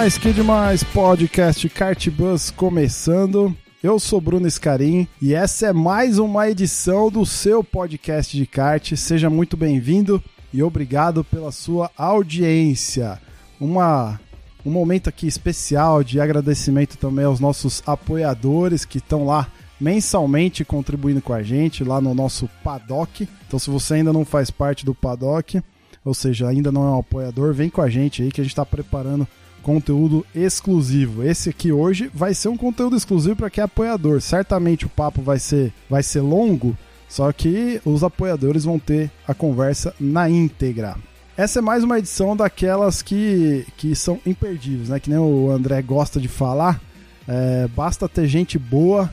Demais, 0.00 0.16
que 0.16 0.32
demais! 0.32 0.82
Podcast 0.82 1.68
Kartbus 1.68 2.50
começando. 2.50 3.54
Eu 3.82 3.98
sou 3.98 4.18
Bruno 4.18 4.48
Scarim 4.50 5.06
e 5.20 5.34
essa 5.34 5.66
é 5.66 5.72
mais 5.74 6.18
uma 6.18 6.48
edição 6.48 7.10
do 7.10 7.26
seu 7.26 7.62
podcast 7.62 8.34
de 8.34 8.46
kart. 8.46 8.96
Seja 8.96 9.28
muito 9.28 9.58
bem-vindo 9.58 10.22
e 10.54 10.62
obrigado 10.62 11.22
pela 11.22 11.52
sua 11.52 11.90
audiência. 11.98 13.20
Uma, 13.60 14.18
um 14.64 14.70
momento 14.70 15.10
aqui 15.10 15.26
especial 15.26 16.02
de 16.02 16.18
agradecimento 16.18 16.96
também 16.96 17.26
aos 17.26 17.38
nossos 17.38 17.82
apoiadores 17.84 18.86
que 18.86 18.96
estão 18.96 19.26
lá 19.26 19.48
mensalmente 19.78 20.64
contribuindo 20.64 21.20
com 21.20 21.34
a 21.34 21.42
gente 21.42 21.84
lá 21.84 22.00
no 22.00 22.14
nosso 22.14 22.48
paddock. 22.64 23.28
Então, 23.46 23.58
se 23.58 23.68
você 23.68 23.94
ainda 23.94 24.14
não 24.14 24.24
faz 24.24 24.50
parte 24.50 24.82
do 24.82 24.94
paddock, 24.94 25.62
ou 26.02 26.14
seja, 26.14 26.48
ainda 26.48 26.72
não 26.72 26.84
é 26.84 26.90
um 26.90 27.00
apoiador, 27.00 27.52
vem 27.52 27.68
com 27.68 27.82
a 27.82 27.90
gente 27.90 28.22
aí 28.22 28.32
que 28.32 28.40
a 28.40 28.44
gente 28.44 28.52
está 28.52 28.64
preparando 28.64 29.28
conteúdo 29.70 30.26
exclusivo. 30.34 31.22
Esse 31.22 31.50
aqui 31.50 31.70
hoje 31.70 32.10
vai 32.12 32.34
ser 32.34 32.48
um 32.48 32.56
conteúdo 32.56 32.96
exclusivo 32.96 33.36
para 33.36 33.48
quem 33.48 33.62
é 33.62 33.64
apoiador. 33.64 34.20
Certamente 34.20 34.84
o 34.84 34.88
papo 34.88 35.22
vai 35.22 35.38
ser, 35.38 35.72
vai 35.88 36.02
ser 36.02 36.20
longo, 36.22 36.76
só 37.08 37.30
que 37.30 37.80
os 37.84 38.02
apoiadores 38.02 38.64
vão 38.64 38.80
ter 38.80 39.08
a 39.28 39.32
conversa 39.32 39.94
na 40.00 40.28
íntegra. 40.28 40.96
Essa 41.36 41.60
é 41.60 41.62
mais 41.62 41.84
uma 41.84 42.00
edição 42.00 42.36
daquelas 42.36 43.00
que, 43.00 43.64
que 43.76 43.94
são 43.94 44.18
imperdíveis, 44.26 44.88
né? 44.88 44.98
Que 44.98 45.08
nem 45.08 45.20
o 45.20 45.52
André 45.52 45.80
gosta 45.82 46.20
de 46.20 46.26
falar. 46.26 46.80
É, 47.28 47.68
basta 47.68 48.08
ter 48.08 48.26
gente 48.26 48.58
boa 48.58 49.08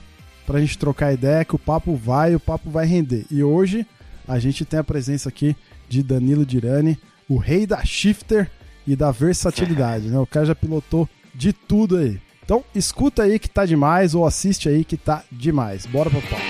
pra 0.48 0.59
gente 0.59 0.76
trocar 0.76 1.14
ideia 1.14 1.46
que 1.46 1.56
o 1.56 1.59
papo 1.59 1.96
vai, 1.96 2.34
o 2.34 2.40
papo 2.40 2.72
vai 2.72 2.88
render. 2.88 3.28
E 3.30 3.44
hoje 3.44 3.86
a 4.28 4.40
gente 4.40 4.66
tem 4.66 4.80
a 4.80 4.84
presença 4.84 5.30
aqui 5.30 5.56
de 5.88 6.02
Danilo 6.02 6.44
Dirani, 6.44 6.98
o 7.30 7.38
rei 7.38 7.68
da 7.68 7.86
shifter 7.86 8.50
e 8.88 8.96
da 8.96 9.12
versatilidade, 9.12 10.08
né? 10.08 10.18
O 10.18 10.26
cara 10.26 10.46
já 10.46 10.56
pilotou 10.56 11.08
de 11.36 11.52
tudo 11.52 11.98
aí. 11.98 12.20
Então, 12.44 12.64
escuta 12.74 13.24
aí 13.24 13.38
que 13.38 13.50
tá 13.50 13.66
demais 13.66 14.16
ou 14.16 14.26
assiste 14.26 14.70
aí 14.70 14.86
que 14.86 14.96
tá 14.96 15.24
demais. 15.30 15.86
Bora 15.86 16.10
pro 16.10 16.22
papo. 16.22 16.42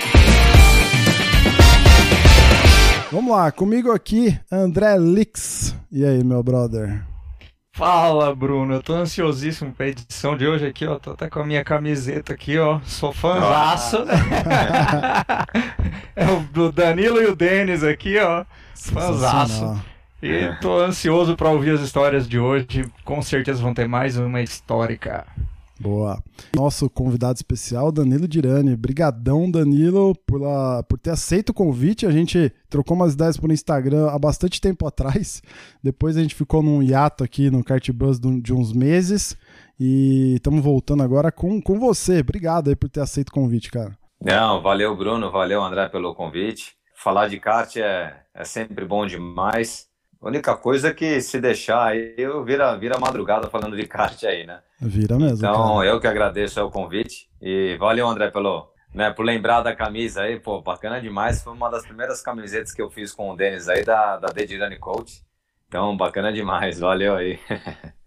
Vamos 3.10 3.32
lá, 3.32 3.50
comigo 3.50 3.90
aqui, 3.90 4.38
André 4.52 4.96
Lix. 4.96 5.74
E 5.90 6.04
aí, 6.04 6.22
meu 6.22 6.42
brother? 6.42 7.02
Fala, 7.78 8.34
Bruno. 8.34 8.74
Eu 8.74 8.82
tô 8.82 8.94
ansiosíssimo 8.94 9.72
pra 9.72 9.88
edição 9.88 10.36
de 10.36 10.46
hoje 10.46 10.66
aqui, 10.66 10.86
ó. 10.86 10.98
Tô 10.98 11.12
até 11.12 11.30
com 11.30 11.40
a 11.40 11.46
minha 11.46 11.64
camiseta 11.64 12.32
aqui, 12.32 12.58
ó. 12.58 12.80
Sou 12.84 13.12
fãzaço. 13.12 13.98
é 16.14 16.26
o 16.26 16.72
Danilo 16.72 17.22
e 17.22 17.26
o 17.26 17.36
Denis 17.36 17.82
aqui, 17.82 18.18
ó. 18.18 18.44
Fãzaço. 18.74 19.80
E 20.22 20.52
tô 20.60 20.78
ansioso 20.80 21.36
pra 21.36 21.50
ouvir 21.50 21.70
as 21.70 21.80
histórias 21.80 22.28
de 22.28 22.38
hoje. 22.38 22.84
Com 23.04 23.22
certeza 23.22 23.62
vão 23.62 23.72
ter 23.74 23.86
mais 23.86 24.16
uma 24.16 24.40
histórica. 24.42 25.24
Boa. 25.80 26.20
Nosso 26.56 26.90
convidado 26.90 27.36
especial, 27.36 27.92
Danilo 27.92 28.26
Dirani. 28.26 28.74
Brigadão, 28.74 29.48
Danilo, 29.48 30.12
por, 30.26 30.40
lá- 30.40 30.82
por 30.82 30.98
ter 30.98 31.10
aceito 31.10 31.50
o 31.50 31.54
convite. 31.54 32.04
A 32.04 32.10
gente 32.10 32.52
trocou 32.68 32.96
umas 32.96 33.14
ideias 33.14 33.36
por 33.36 33.52
Instagram 33.52 34.08
há 34.10 34.18
bastante 34.18 34.60
tempo 34.60 34.84
atrás. 34.88 35.40
Depois 35.80 36.16
a 36.16 36.20
gente 36.20 36.34
ficou 36.34 36.64
num 36.64 36.82
hiato 36.82 37.22
aqui 37.22 37.48
no 37.48 37.62
Kart 37.62 37.88
Bus 37.92 38.18
de 38.18 38.40
de 38.40 38.52
uns 38.52 38.72
meses. 38.72 39.36
E 39.78 40.34
estamos 40.34 40.64
voltando 40.64 41.04
agora 41.04 41.30
com, 41.30 41.62
com 41.62 41.78
você. 41.78 42.18
Obrigado 42.18 42.68
aí 42.70 42.74
por 42.74 42.88
ter 42.88 43.00
aceito 43.00 43.28
o 43.28 43.32
convite, 43.32 43.70
cara. 43.70 43.96
Não, 44.20 44.60
valeu, 44.60 44.96
Bruno, 44.96 45.30
valeu, 45.30 45.62
André, 45.62 45.88
pelo 45.88 46.12
convite. 46.12 46.72
Falar 46.96 47.28
de 47.28 47.38
kart 47.38 47.76
é, 47.76 48.16
é 48.34 48.42
sempre 48.42 48.84
bom 48.84 49.06
demais. 49.06 49.86
A 50.20 50.26
única 50.26 50.56
coisa 50.56 50.88
é 50.88 50.94
que 50.94 51.20
se 51.20 51.40
deixar 51.40 51.86
aí, 51.86 52.14
eu 52.18 52.44
vira, 52.44 52.76
vira 52.76 52.98
madrugada 52.98 53.48
falando 53.48 53.76
de 53.76 53.86
kart 53.86 54.22
aí, 54.24 54.44
né? 54.44 54.60
Vira 54.80 55.16
mesmo. 55.16 55.38
Então, 55.38 55.76
cara. 55.76 55.86
eu 55.86 56.00
que 56.00 56.06
agradeço 56.08 56.60
o 56.60 56.70
convite. 56.70 57.28
E 57.40 57.76
valeu, 57.78 58.08
André, 58.08 58.28
pelo, 58.28 58.68
né, 58.92 59.10
por 59.10 59.24
lembrar 59.24 59.62
da 59.62 59.76
camisa 59.76 60.22
aí, 60.22 60.40
pô, 60.40 60.60
bacana 60.60 61.00
demais. 61.00 61.42
Foi 61.42 61.52
uma 61.52 61.70
das 61.70 61.84
primeiras 61.84 62.20
camisetas 62.20 62.72
que 62.72 62.82
eu 62.82 62.90
fiz 62.90 63.12
com 63.12 63.30
o 63.30 63.36
Denis 63.36 63.68
aí, 63.68 63.84
da, 63.84 64.16
da 64.16 64.28
Dedirani 64.28 64.78
Coach. 64.78 65.22
Então, 65.68 65.96
bacana 65.96 66.32
demais, 66.32 66.80
valeu 66.80 67.14
aí. 67.14 67.38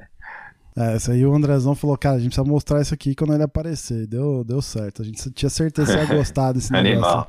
É, 0.75 0.95
essa 0.95 1.11
aí 1.11 1.25
o 1.25 1.33
Andrezão 1.33 1.75
falou, 1.75 1.97
cara, 1.97 2.15
a 2.15 2.19
gente 2.19 2.29
precisa 2.29 2.47
mostrar 2.47 2.81
isso 2.81 2.93
aqui 2.93 3.13
quando 3.13 3.33
ele 3.33 3.43
aparecer. 3.43 4.07
Deu, 4.07 4.43
deu 4.43 4.61
certo. 4.61 5.01
A 5.01 5.05
gente 5.05 5.29
tinha 5.31 5.49
certeza 5.49 5.93
que 5.93 5.99
ia 5.99 6.17
gostar 6.17 6.51
desse 6.53 6.71
negócio. 6.71 7.27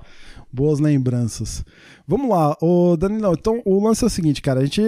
Boas 0.52 0.78
lembranças. 0.78 1.64
Vamos 2.06 2.28
lá, 2.28 2.54
ô 2.60 2.94
Danilão, 2.94 3.32
então 3.32 3.62
o 3.64 3.82
lance 3.82 4.04
é 4.04 4.06
o 4.06 4.10
seguinte, 4.10 4.42
cara, 4.42 4.60
a 4.60 4.64
gente, 4.64 4.82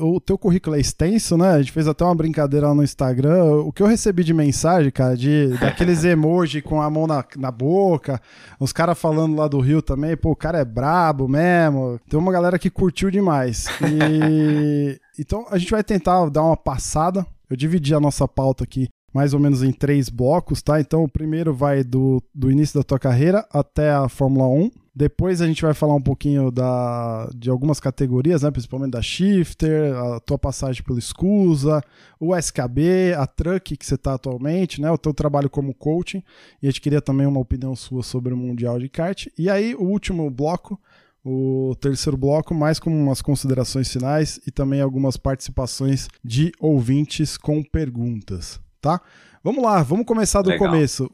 o 0.00 0.18
teu 0.18 0.38
currículo 0.38 0.76
é 0.76 0.80
extenso, 0.80 1.36
né? 1.36 1.50
A 1.50 1.58
gente 1.58 1.72
fez 1.72 1.86
até 1.86 2.02
uma 2.02 2.14
brincadeira 2.14 2.68
lá 2.68 2.74
no 2.74 2.82
Instagram. 2.82 3.56
O 3.56 3.70
que 3.70 3.82
eu 3.82 3.86
recebi 3.86 4.24
de 4.24 4.32
mensagem, 4.32 4.90
cara, 4.90 5.14
de 5.14 5.48
daqueles 5.58 6.04
emoji 6.06 6.62
com 6.62 6.80
a 6.80 6.88
mão 6.88 7.06
na, 7.06 7.22
na 7.36 7.50
boca, 7.50 8.18
os 8.58 8.72
caras 8.72 8.98
falando 8.98 9.36
lá 9.36 9.46
do 9.46 9.60
Rio 9.60 9.82
também, 9.82 10.16
pô, 10.16 10.30
o 10.30 10.36
cara 10.36 10.58
é 10.58 10.64
brabo 10.64 11.28
mesmo. 11.28 12.00
Tem 12.08 12.18
uma 12.18 12.32
galera 12.32 12.58
que 12.58 12.70
curtiu 12.70 13.10
demais. 13.10 13.66
E 13.82 14.98
então 15.20 15.44
a 15.50 15.58
gente 15.58 15.70
vai 15.70 15.84
tentar 15.84 16.30
dar 16.30 16.42
uma 16.44 16.56
passada. 16.56 17.26
Eu 17.50 17.56
dividi 17.56 17.94
a 17.94 18.00
nossa 18.00 18.28
pauta 18.28 18.64
aqui 18.64 18.88
mais 19.12 19.34
ou 19.34 19.40
menos 19.40 19.62
em 19.62 19.72
três 19.72 20.08
blocos, 20.08 20.62
tá? 20.62 20.80
Então 20.80 21.02
o 21.04 21.08
primeiro 21.08 21.52
vai 21.52 21.82
do, 21.82 22.22
do 22.34 22.50
início 22.50 22.78
da 22.78 22.84
tua 22.84 22.98
carreira 22.98 23.46
até 23.50 23.90
a 23.90 24.08
Fórmula 24.08 24.46
1. 24.46 24.70
Depois 24.94 25.40
a 25.40 25.46
gente 25.46 25.62
vai 25.62 25.72
falar 25.72 25.94
um 25.94 26.02
pouquinho 26.02 26.50
da, 26.50 27.28
de 27.34 27.48
algumas 27.48 27.80
categorias, 27.80 28.42
né? 28.42 28.50
Principalmente 28.50 28.92
da 28.92 29.02
Shifter, 29.02 29.96
a 29.96 30.20
tua 30.20 30.38
passagem 30.38 30.82
pelo 30.82 30.98
Escusa, 30.98 31.82
o 32.18 32.36
SKB, 32.36 33.14
a 33.16 33.26
Truck 33.26 33.76
que 33.76 33.86
você 33.86 33.94
está 33.94 34.14
atualmente, 34.14 34.80
né? 34.80 34.90
O 34.90 34.98
teu 34.98 35.14
trabalho 35.14 35.48
como 35.48 35.74
coaching. 35.74 36.22
E 36.60 36.66
a 36.66 36.70
gente 36.70 36.80
queria 36.80 37.00
também 37.00 37.26
uma 37.26 37.40
opinião 37.40 37.74
sua 37.74 38.02
sobre 38.02 38.34
o 38.34 38.36
Mundial 38.36 38.78
de 38.78 38.88
Kart. 38.88 39.26
E 39.38 39.48
aí 39.48 39.74
o 39.74 39.84
último 39.84 40.28
bloco, 40.30 40.78
o 41.24 41.74
terceiro 41.80 42.16
bloco, 42.16 42.54
mais 42.54 42.78
com 42.78 42.90
umas 42.90 43.20
considerações 43.20 43.92
finais 43.92 44.40
e 44.46 44.50
também 44.50 44.80
algumas 44.80 45.16
participações 45.16 46.08
de 46.24 46.52
ouvintes 46.58 47.36
com 47.36 47.62
perguntas, 47.62 48.60
tá? 48.80 49.00
Vamos 49.42 49.64
lá, 49.64 49.82
vamos 49.82 50.04
começar 50.04 50.42
do 50.42 50.50
Legal. 50.50 50.68
começo. 50.68 51.10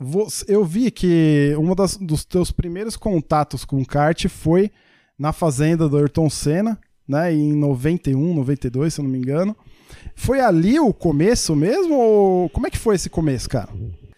Eu 0.49 0.65
vi 0.65 0.91
que 0.91 1.55
um 1.59 1.73
dos 2.05 2.25
teus 2.25 2.51
primeiros 2.51 2.97
contatos 2.97 3.65
com 3.65 3.85
kart 3.85 4.27
foi 4.27 4.71
na 5.19 5.33
fazenda 5.33 5.89
do 5.89 5.97
Ayrton 5.97 6.29
Senna, 6.29 6.79
né? 7.09 7.33
Em 7.33 7.53
91, 7.55 8.35
92, 8.35 8.95
se 8.95 9.01
eu 9.01 9.05
não 9.05 9.11
me 9.11 9.19
engano. 9.19 9.57
Foi 10.17 10.41
ali 10.41 10.81
o 10.81 10.93
começo 10.93 11.55
mesmo? 11.55 11.95
Ou 11.95 12.51
como 12.51 12.67
é 12.67 12.71
que 12.71 12.79
foi 12.79 12.97
esse 12.97 13.09
começo, 13.09 13.49
cara? 13.49 13.69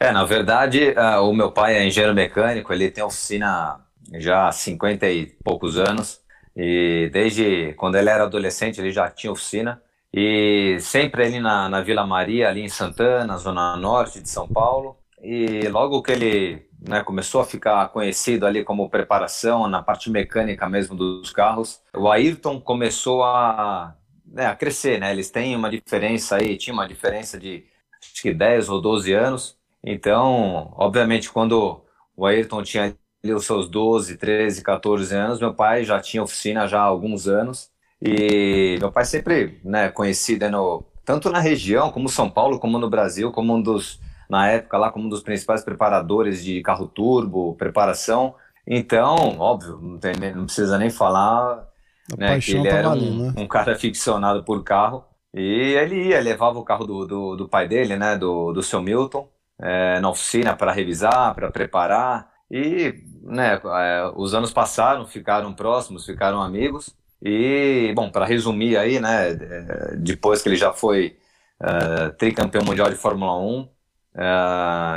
É, 0.01 0.11
na 0.11 0.25
verdade, 0.25 0.95
ah, 0.97 1.21
o 1.21 1.35
meu 1.35 1.51
pai 1.51 1.77
é 1.77 1.87
engenheiro 1.87 2.15
mecânico, 2.15 2.73
ele 2.73 2.91
tem 2.91 3.05
oficina 3.05 3.81
já 4.15 4.49
há 4.49 4.53
50 4.53 5.09
e 5.09 5.27
poucos 5.45 5.79
anos, 5.79 6.21
e 6.57 7.09
desde 7.13 7.75
quando 7.75 7.97
ele 7.97 8.11
era 8.11 8.25
adolescente 8.25 8.81
ele 8.81 8.91
já 8.91 9.11
tinha 9.11 9.33
oficina, 9.33 9.83
e 10.13 10.79
sempre 10.81 11.25
ali 11.25 11.41
na, 11.41 11.69
na 11.69 11.81
Vila 11.83 12.07
Maria, 12.07 12.49
ali 12.49 12.63
em 12.63 12.69
Santana, 12.69 13.37
zona 13.37 13.77
norte 13.77 14.21
de 14.21 14.29
São 14.29 14.49
Paulo, 14.49 14.97
e 15.23 15.69
logo 15.69 16.03
que 16.03 16.13
ele 16.13 16.69
né, 16.81 17.03
começou 17.03 17.41
a 17.41 17.45
ficar 17.45 17.89
conhecido 17.89 18.47
ali 18.47 18.65
como 18.65 18.89
preparação 18.89 19.69
na 19.69 19.83
parte 19.83 20.11
mecânica 20.11 20.69
mesmo 20.69 20.97
dos 20.97 21.31
carros, 21.31 21.81
o 21.95 22.11
Ayrton 22.11 22.61
começou 22.61 23.25
a, 23.25 23.97
né, 24.25 24.47
a 24.47 24.55
crescer, 24.55 25.01
né? 25.01 25.11
Eles 25.11 25.31
têm 25.31 25.57
uma 25.57 25.71
diferença 25.71 26.37
aí, 26.37 26.57
tinha 26.57 26.73
uma 26.73 26.87
diferença 26.87 27.39
de 27.39 27.65
acho 28.01 28.23
que 28.23 28.33
10 28.33 28.69
ou 28.69 28.81
12 28.81 29.13
anos, 29.13 29.59
então, 29.83 30.73
obviamente, 30.77 31.31
quando 31.31 31.83
o 32.17 32.27
Ayrton 32.27 32.63
tinha 32.63 32.97
os 33.35 33.47
seus 33.47 33.69
12, 33.69 34.17
13, 34.17 34.63
14 34.63 35.15
anos, 35.15 35.41
meu 35.41 35.55
pai 35.55 35.85
já 35.85 36.01
tinha 36.01 36.23
oficina 36.23 36.67
já 36.67 36.81
há 36.81 36.85
alguns 36.85 37.27
anos. 37.29 37.71
E 38.01 38.77
meu 38.79 38.93
pai 38.93 39.05
sempre, 39.05 39.61
né, 39.65 39.89
conhecido 39.91 40.49
no, 40.51 40.85
tanto 41.05 41.31
na 41.31 41.41
região, 41.41 41.91
como 41.91 42.09
São 42.09 42.31
Paulo, 42.31 42.61
como 42.61 42.79
no 42.79 42.89
Brasil, 42.89 43.33
como 43.33 43.55
um 43.55 43.63
dos, 43.63 43.99
na 44.29 44.49
época 44.49 44.77
lá, 44.77 44.93
como 44.93 45.07
um 45.07 45.09
dos 45.09 45.23
principais 45.23 45.65
preparadores 45.65 46.45
de 46.45 46.61
carro 46.61 46.87
turbo, 46.87 47.55
preparação. 47.55 48.35
Então, 48.67 49.39
óbvio, 49.39 49.79
não, 49.81 49.99
tem 49.99 50.13
não 50.35 50.45
precisa 50.45 50.77
nem 50.77 50.91
falar 50.91 51.67
né, 52.17 52.39
que 52.39 52.53
ele 52.53 52.69
tá 52.69 52.77
era 52.77 52.91
um, 52.91 53.27
né? 53.27 53.35
um 53.37 53.47
cara 53.47 53.75
ficcionado 53.77 54.45
por 54.45 54.63
carro. 54.63 55.05
E 55.33 55.75
ele 55.75 56.09
ia, 56.09 56.21
levava 56.21 56.59
o 56.59 56.65
carro 56.65 56.87
do, 56.87 57.07
do, 57.07 57.37
do 57.37 57.49
pai 57.49 57.67
dele, 57.67 57.97
né, 57.97 58.17
do, 58.17 58.53
do 58.53 58.63
seu 58.63 58.81
Milton, 58.81 59.29
é, 59.61 60.01
na 60.01 60.11
oficina 60.11 60.55
para 60.57 60.73
revisar, 60.73 61.35
para 61.35 61.51
preparar. 61.51 62.31
E 62.51 63.05
né, 63.23 63.61
é, 63.63 64.13
os 64.17 64.35
anos 64.35 64.53
passaram, 64.53 65.07
ficaram 65.07 65.53
próximos, 65.53 66.07
ficaram 66.07 66.43
amigos. 66.43 66.95
E, 67.23 67.93
bom, 67.95 68.11
para 68.11 68.25
resumir 68.25 68.77
aí, 68.77 69.01
né, 69.01 69.31
é, 69.31 69.97
depois 69.97 70.41
que 70.43 70.49
ele 70.49 70.57
já 70.57 70.73
foi 70.73 71.19
uh, 71.61 72.13
tricampeão 72.17 72.65
mundial 72.65 72.89
de 72.89 72.97
Fórmula 72.97 73.37
1, 73.37 73.61
uh, 73.61 73.69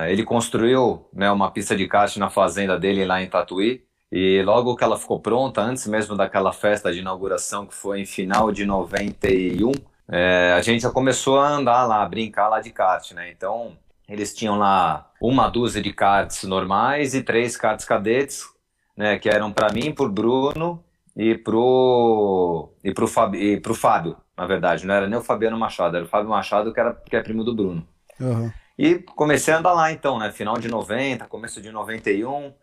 ele 0.07 0.23
construiu 0.23 1.09
né, 1.13 1.31
uma 1.31 1.51
pista 1.51 1.75
de 1.75 1.87
kart 1.87 2.15
na 2.17 2.29
fazenda 2.29 2.79
dele 2.79 3.05
lá 3.05 3.21
em 3.21 3.29
Tatuí. 3.29 3.83
E 4.11 4.41
logo 4.43 4.75
que 4.75 4.83
ela 4.83 4.97
ficou 4.97 5.21
pronta, 5.21 5.61
antes 5.61 5.87
mesmo 5.87 6.17
daquela 6.17 6.51
festa 6.51 6.91
de 6.91 6.99
inauguração 6.99 7.65
que 7.65 7.73
foi 7.73 8.01
em 8.01 8.05
final 8.05 8.51
de 8.51 8.65
91, 8.65 9.71
é, 10.09 10.53
a 10.53 10.61
gente 10.61 10.81
já 10.81 10.91
começou 10.91 11.39
a 11.39 11.49
andar 11.49 11.85
lá, 11.87 12.03
a 12.03 12.09
brincar 12.09 12.49
lá 12.49 12.59
de 12.59 12.71
kart, 12.71 13.11
né? 13.13 13.31
Então, 13.31 13.77
eles 14.11 14.33
tinham 14.33 14.57
lá 14.57 15.09
uma 15.21 15.47
dúzia 15.47 15.81
de 15.81 15.93
karts 15.93 16.43
normais 16.43 17.15
e 17.15 17.23
três 17.23 17.55
karts 17.55 17.85
cadetes, 17.85 18.43
né? 18.95 19.17
Que 19.17 19.29
eram 19.29 19.53
para 19.53 19.71
mim, 19.71 19.93
pro 19.93 20.09
Bruno 20.09 20.83
e 21.15 21.35
pro, 21.35 22.73
e, 22.83 22.93
pro 22.93 23.07
Fábio, 23.07 23.41
e 23.41 23.59
pro 23.61 23.73
Fábio, 23.73 24.17
na 24.37 24.45
verdade. 24.45 24.85
Não 24.85 24.93
era 24.93 25.07
nem 25.07 25.17
o 25.17 25.23
Fabiano 25.23 25.57
Machado, 25.57 25.95
era 25.95 26.05
o 26.05 26.09
Fábio 26.09 26.29
Machado, 26.29 26.73
que, 26.73 26.79
era, 26.79 26.93
que 26.93 27.15
é 27.15 27.23
primo 27.23 27.45
do 27.45 27.55
Bruno. 27.55 27.87
Uhum. 28.19 28.51
E 28.77 28.95
comecei 28.99 29.53
a 29.53 29.59
andar 29.59 29.71
lá 29.71 29.93
então, 29.93 30.19
né? 30.19 30.29
Final 30.29 30.57
de 30.57 30.67
90, 30.67 31.25
começo 31.27 31.61
de 31.61 31.71
91. 31.71 32.47
Uh, 32.47 32.53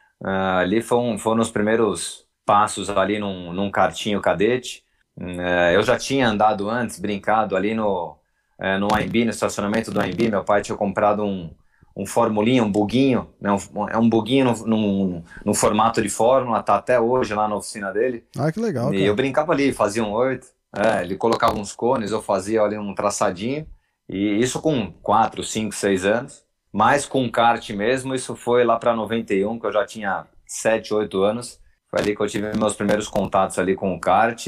ali 0.58 0.82
foram, 0.82 1.16
foram 1.16 1.40
os 1.40 1.50
primeiros 1.50 2.26
passos 2.44 2.90
ali 2.90 3.18
num, 3.18 3.54
num 3.54 3.70
kartinho 3.70 4.20
cadete. 4.20 4.84
É, 5.18 5.74
eu 5.74 5.82
já 5.82 5.98
tinha 5.98 6.28
andado 6.28 6.68
antes, 6.68 7.00
brincado 7.00 7.56
ali 7.56 7.74
no, 7.74 8.17
é, 8.60 8.78
no 8.78 8.88
AMB, 8.92 9.24
no 9.24 9.30
estacionamento 9.30 9.90
do 9.90 10.00
AMB. 10.00 10.28
Meu 10.30 10.44
pai 10.44 10.62
tinha 10.62 10.76
comprado 10.76 11.24
um, 11.24 11.50
um 11.96 12.06
formulinho, 12.06 12.64
um 12.64 12.72
buguinho, 12.72 13.28
né? 13.40 13.50
um, 13.52 13.88
é 13.88 13.98
um 13.98 14.08
buguinho 14.08 14.54
no, 15.44 15.54
formato 15.54 16.00
de 16.00 16.08
fórmula, 16.08 16.62
tá 16.62 16.76
até 16.76 17.00
hoje 17.00 17.34
lá 17.34 17.48
na 17.48 17.56
oficina 17.56 17.92
dele. 17.92 18.24
Ah, 18.36 18.50
que 18.52 18.60
legal. 18.60 18.92
E 18.92 18.98
cara. 18.98 19.08
eu 19.08 19.14
brincava 19.16 19.52
ali, 19.52 19.72
fazia 19.72 20.04
um 20.04 20.12
oito, 20.12 20.46
é, 20.76 21.02
ele 21.02 21.16
colocava 21.16 21.58
uns 21.58 21.72
cones, 21.72 22.10
eu 22.10 22.22
fazia 22.22 22.62
ali 22.62 22.78
um 22.78 22.94
traçadinho, 22.94 23.66
e 24.08 24.40
isso 24.40 24.60
com 24.60 24.92
4, 25.02 25.42
5, 25.42 25.74
6 25.74 26.04
anos. 26.04 26.48
Mas 26.72 27.06
com 27.06 27.30
kart 27.30 27.68
mesmo, 27.70 28.14
isso 28.14 28.36
foi 28.36 28.64
lá 28.64 28.78
para 28.78 28.94
91, 28.94 29.58
que 29.58 29.66
eu 29.66 29.72
já 29.72 29.86
tinha 29.86 30.26
7, 30.46 30.92
8 30.94 31.22
anos. 31.22 31.58
Foi 31.90 32.00
ali 32.00 32.14
que 32.14 32.22
eu 32.22 32.26
tive 32.26 32.56
meus 32.56 32.74
primeiros 32.74 33.08
contatos 33.08 33.58
ali 33.58 33.74
com 33.74 33.94
o 33.94 34.00
kart. 34.00 34.46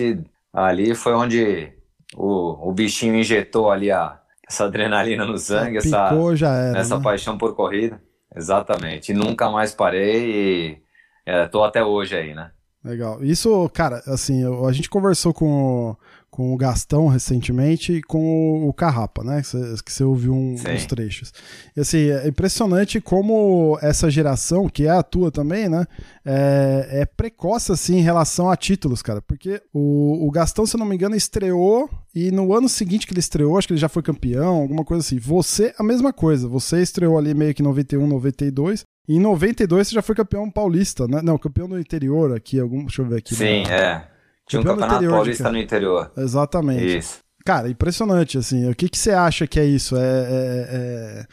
Ali 0.53 0.95
foi 0.95 1.15
onde 1.15 1.73
o, 2.17 2.69
o 2.69 2.73
bichinho 2.73 3.17
injetou 3.17 3.71
ali 3.71 3.91
a, 3.91 4.19
essa 4.49 4.65
adrenalina 4.65 5.25
no 5.25 5.39
sangue, 5.39 5.79
essa, 5.79 6.11
já 6.35 6.55
era, 6.55 6.79
essa 6.79 6.97
né? 6.97 7.03
paixão 7.03 7.39
por 7.39 7.55
corrida. 7.55 8.01
Exatamente. 8.35 9.13
E 9.13 9.15
nunca 9.15 9.51
mais 9.51 9.75
parei 9.75 10.31
e 10.31 10.83
é, 11.27 11.47
tô 11.47 11.63
até 11.63 11.85
hoje 11.85 12.17
aí, 12.17 12.35
né? 12.35 12.51
Legal. 12.85 13.23
Isso, 13.23 13.69
cara, 13.71 14.03
assim, 14.07 14.43
a 14.67 14.73
gente 14.73 14.89
conversou 14.89 15.35
com, 15.35 15.97
com 16.31 16.55
o 16.55 16.57
Gastão 16.57 17.09
recentemente 17.09 17.95
e 17.95 18.03
com 18.03 18.69
o 18.69 18.73
Carrapa, 18.73 19.25
né? 19.25 19.43
Que 19.85 19.93
você 19.93 20.05
ouviu 20.05 20.33
um, 20.33 20.55
uns 20.55 20.87
trechos. 20.87 21.33
E 21.77 21.81
assim, 21.81 22.11
é 22.11 22.29
impressionante 22.29 23.01
como 23.01 23.77
essa 23.83 24.09
geração, 24.09 24.69
que 24.69 24.87
é 24.87 24.91
a 24.91 25.03
tua 25.03 25.31
também, 25.31 25.69
né? 25.69 25.85
É, 26.25 27.01
é 27.03 27.05
precoce, 27.05 27.73
assim, 27.73 27.99
em 27.99 28.03
relação 28.03 28.49
a 28.49 28.57
títulos, 28.57 29.03
cara. 29.03 29.21
Porque 29.21 29.61
o, 29.73 30.27
o 30.27 30.31
Gastão, 30.31 30.65
se 30.65 30.77
não 30.77 30.87
me 30.87 30.95
engano, 30.95 31.17
estreou 31.17 31.91
e 32.15 32.31
no 32.31 32.55
ano 32.55 32.69
seguinte 32.69 33.07
que 33.07 33.13
ele 33.13 33.21
estreou, 33.21 33.59
acho 33.59 33.67
que 33.67 33.75
ele 33.75 33.81
já 33.81 33.89
foi 33.89 34.03
campeão, 34.03 34.63
alguma 34.63 34.85
coisa 34.85 35.05
assim. 35.05 35.19
Você, 35.19 35.75
a 35.79 35.83
mesma 35.83 36.13
coisa. 36.13 36.49
Você 36.49 36.81
estreou 36.81 37.19
ali 37.19 37.35
meio 37.35 37.55
que 37.55 37.63
91, 37.63 38.07
92. 38.07 38.85
E 39.09 39.17
em 39.17 39.21
92 39.21 39.89
você 39.89 39.95
já 39.95 40.03
foi 40.03 40.15
campeão 40.15 40.49
paulista, 40.49 41.09
né? 41.09 41.21
Não, 41.23 41.37
campeão 41.37 41.69
do 41.69 41.79
interior 41.79 42.37
aqui, 42.37 42.61
algum, 42.61 42.81
deixa 42.81 43.03
eu 43.03 43.07
ver 43.07 43.19
aqui. 43.19 43.35
Sim, 43.35 43.65
né? 43.65 43.71
é. 43.71 44.10
Tinha 44.51 44.61
um 44.61 44.65
campeonato 44.65 45.09
paulista 45.09 45.53
no 45.53 45.59
interior. 45.59 46.11
Exatamente. 46.17 46.99
Isso. 46.99 47.21
Cara, 47.47 47.69
impressionante, 47.69 48.37
assim. 48.37 48.69
O 48.69 48.75
que, 48.75 48.89
que 48.89 48.99
você 48.99 49.13
acha 49.13 49.47
que 49.47 49.61
é 49.61 49.65
isso? 49.65 49.97
É, 49.97 50.01
é, 50.01 51.27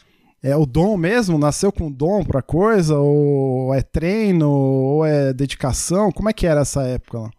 é, 0.44 0.50
é 0.50 0.56
o 0.56 0.64
dom 0.64 0.96
mesmo? 0.96 1.36
Nasceu 1.36 1.72
com 1.72 1.90
dom 1.90 2.24
pra 2.24 2.40
coisa? 2.40 2.96
Ou 2.96 3.74
é 3.74 3.82
treino? 3.82 4.48
Ou 4.48 5.04
é 5.04 5.32
dedicação? 5.32 6.12
Como 6.12 6.30
é 6.30 6.32
que 6.32 6.46
era 6.46 6.60
essa 6.60 6.82
época 6.84 7.18
lá? 7.18 7.30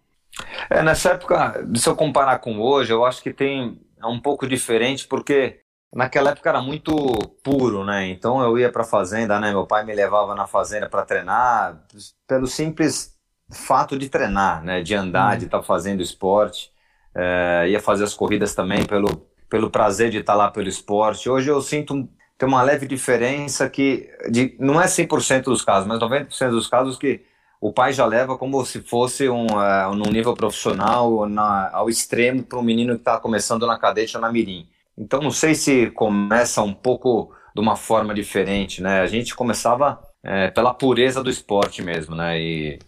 É, 0.70 0.84
nessa 0.84 1.12
época, 1.12 1.66
se 1.76 1.88
eu 1.88 1.96
comparar 1.96 2.40
com 2.40 2.60
hoje, 2.60 2.92
eu 2.92 3.06
acho 3.06 3.24
que 3.24 3.34
tem 3.34 3.80
é 4.02 4.06
um 4.06 4.20
pouco 4.20 4.48
diferente, 4.48 5.08
porque 5.08 5.60
naquela 5.94 6.32
época 6.32 6.50
era 6.50 6.62
muito 6.62 6.94
puro, 7.44 7.86
né? 7.86 8.08
Então 8.08 8.42
eu 8.42 8.58
ia 8.58 8.72
pra 8.72 8.84
fazenda, 8.84 9.40
né? 9.40 9.52
Meu 9.52 9.66
pai 9.66 9.86
me 9.86 9.96
levava 9.96 10.36
na 10.36 10.46
fazenda 10.46 10.90
para 10.90 11.06
treinar, 11.06 11.86
pelo 12.28 12.48
simples 12.48 13.19
fato 13.52 13.98
de 13.98 14.10
treinar, 14.10 14.64
né, 14.64 14.82
de 14.82 14.94
andar, 14.96 15.38
de 15.38 15.46
estar 15.46 15.60
tá 15.60 15.64
fazendo 15.64 16.02
esporte, 16.02 16.72
é, 17.16 17.68
ia 17.70 17.80
fazer 17.80 18.04
as 18.04 18.14
corridas 18.14 18.54
também 18.54 18.86
pelo, 18.86 19.28
pelo 19.50 19.70
prazer 19.70 20.10
de 20.10 20.18
estar 20.20 20.34
tá 20.34 20.38
lá 20.38 20.52
pelo 20.52 20.68
esporte. 20.68 21.30
Hoje 21.30 21.50
eu 21.50 21.62
sinto 21.62 22.08
tem 22.40 22.48
uma 22.48 22.64
leve 22.64 22.88
diferença 22.88 23.70
que 23.70 24.10
de, 24.32 24.56
não 24.58 24.82
é 24.82 24.86
100% 24.86 25.44
dos 25.44 25.62
casos, 25.62 25.86
mas 25.86 26.00
90% 26.00 26.52
dos 26.52 26.68
casos 26.68 26.98
que 26.98 27.22
o 27.60 27.74
pai 27.74 27.92
já 27.92 28.06
leva 28.06 28.38
como 28.38 28.66
se 28.66 28.82
fosse 28.82 29.28
um, 29.28 29.46
uh, 29.48 29.94
num 29.94 30.10
nível 30.10 30.34
profissional 30.34 31.28
na, 31.28 31.70
ao 31.74 31.90
extremo 31.90 32.42
para 32.42 32.58
um 32.58 32.64
menino 32.64 32.94
que 32.94 33.02
está 33.02 33.20
começando 33.20 33.68
na 33.68 33.78
cadete 33.78 34.16
ou 34.16 34.22
na 34.22 34.32
mirim. 34.32 34.70
Então 34.98 35.22
não 35.22 35.32
sei 35.32 35.54
se 35.54 35.92
começa 35.92 36.62
um 36.62 36.74
pouco 36.74 37.34
de 37.54 37.60
uma 37.60 37.76
forma 37.76 38.14
diferente, 38.14 38.82
né? 38.82 39.02
A 39.02 39.08
gente 39.08 39.36
começava 39.36 40.00
é, 40.24 40.50
pela 40.50 40.74
pureza 40.74 41.22
do 41.22 41.30
esporte 41.30 41.82
mesmo, 41.82 42.16
né? 42.16 42.40
E 42.40 42.80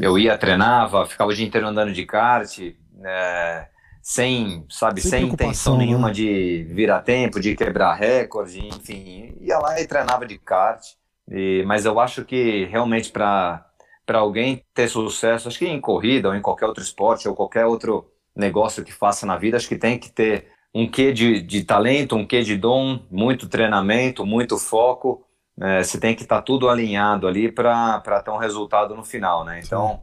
eu 0.00 0.18
ia, 0.18 0.36
treinava, 0.36 1.06
ficava 1.06 1.30
o 1.30 1.34
dia 1.34 1.46
inteiro 1.46 1.66
andando 1.66 1.92
de 1.92 2.04
kart, 2.04 2.58
é, 3.04 3.66
sem, 4.02 4.64
sabe, 4.68 5.00
sem, 5.00 5.10
sem 5.10 5.28
intenção 5.28 5.76
né? 5.76 5.86
nenhuma 5.86 6.12
de 6.12 6.66
virar 6.70 7.00
tempo, 7.02 7.40
de 7.40 7.54
quebrar 7.54 7.94
recorde, 7.94 8.66
enfim, 8.66 9.36
ia 9.40 9.58
lá 9.58 9.80
e 9.80 9.86
treinava 9.86 10.26
de 10.26 10.38
kart. 10.38 10.82
E, 11.30 11.62
mas 11.66 11.84
eu 11.84 11.98
acho 12.00 12.24
que 12.24 12.64
realmente 12.66 13.10
para 13.10 13.64
para 14.06 14.20
alguém 14.20 14.64
ter 14.72 14.88
sucesso, 14.88 15.48
acho 15.48 15.58
que 15.58 15.66
em 15.68 15.78
corrida 15.78 16.30
ou 16.30 16.34
em 16.34 16.40
qualquer 16.40 16.64
outro 16.64 16.82
esporte 16.82 17.28
ou 17.28 17.34
qualquer 17.34 17.66
outro 17.66 18.10
negócio 18.34 18.82
que 18.82 18.90
faça 18.90 19.26
na 19.26 19.36
vida, 19.36 19.58
acho 19.58 19.68
que 19.68 19.76
tem 19.76 19.98
que 19.98 20.10
ter 20.10 20.46
um 20.74 20.90
quê 20.90 21.12
de, 21.12 21.42
de 21.42 21.62
talento, 21.62 22.16
um 22.16 22.26
quê 22.26 22.40
de 22.40 22.56
dom, 22.56 23.00
muito 23.10 23.46
treinamento, 23.46 24.24
muito 24.24 24.56
foco 24.56 25.27
é, 25.60 25.82
você 25.82 25.98
tem 25.98 26.14
que 26.14 26.22
estar 26.22 26.36
tá 26.36 26.42
tudo 26.42 26.68
alinhado 26.68 27.26
ali 27.26 27.50
para 27.50 28.22
ter 28.24 28.30
um 28.30 28.36
resultado 28.36 28.94
no 28.94 29.04
final, 29.04 29.44
né? 29.44 29.60
Então, 29.64 30.00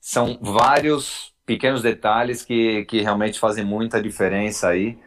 são 0.00 0.38
vários 0.40 1.32
pequenos 1.44 1.82
detalhes 1.82 2.42
que, 2.42 2.84
que 2.84 3.00
realmente 3.00 3.38
fazem 3.38 3.64
muita 3.64 4.02
diferença 4.02 4.68
aí 4.68 4.98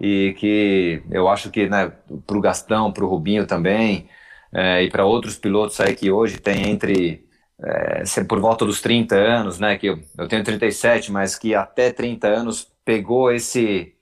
e 0.00 0.34
que 0.38 1.02
eu 1.10 1.28
acho 1.28 1.50
que 1.50 1.68
né, 1.68 1.92
para 2.26 2.36
o 2.36 2.40
Gastão, 2.40 2.92
para 2.92 3.04
o 3.04 3.08
Rubinho 3.08 3.46
também 3.46 4.08
é, 4.52 4.82
e 4.82 4.90
para 4.90 5.04
outros 5.04 5.36
pilotos 5.36 5.78
aí 5.80 5.94
que 5.94 6.10
hoje 6.10 6.38
tem 6.38 6.70
entre 6.70 7.24
é, 7.62 8.24
por 8.24 8.40
volta 8.40 8.64
dos 8.64 8.80
30 8.80 9.14
anos, 9.14 9.58
né? 9.58 9.76
Que 9.78 9.88
eu, 9.88 10.00
eu 10.18 10.28
tenho 10.28 10.44
37, 10.44 11.12
mas 11.12 11.36
que 11.36 11.54
até 11.54 11.92
30 11.92 12.28
anos 12.28 12.66
pegou 12.84 13.32
esse 13.32 13.92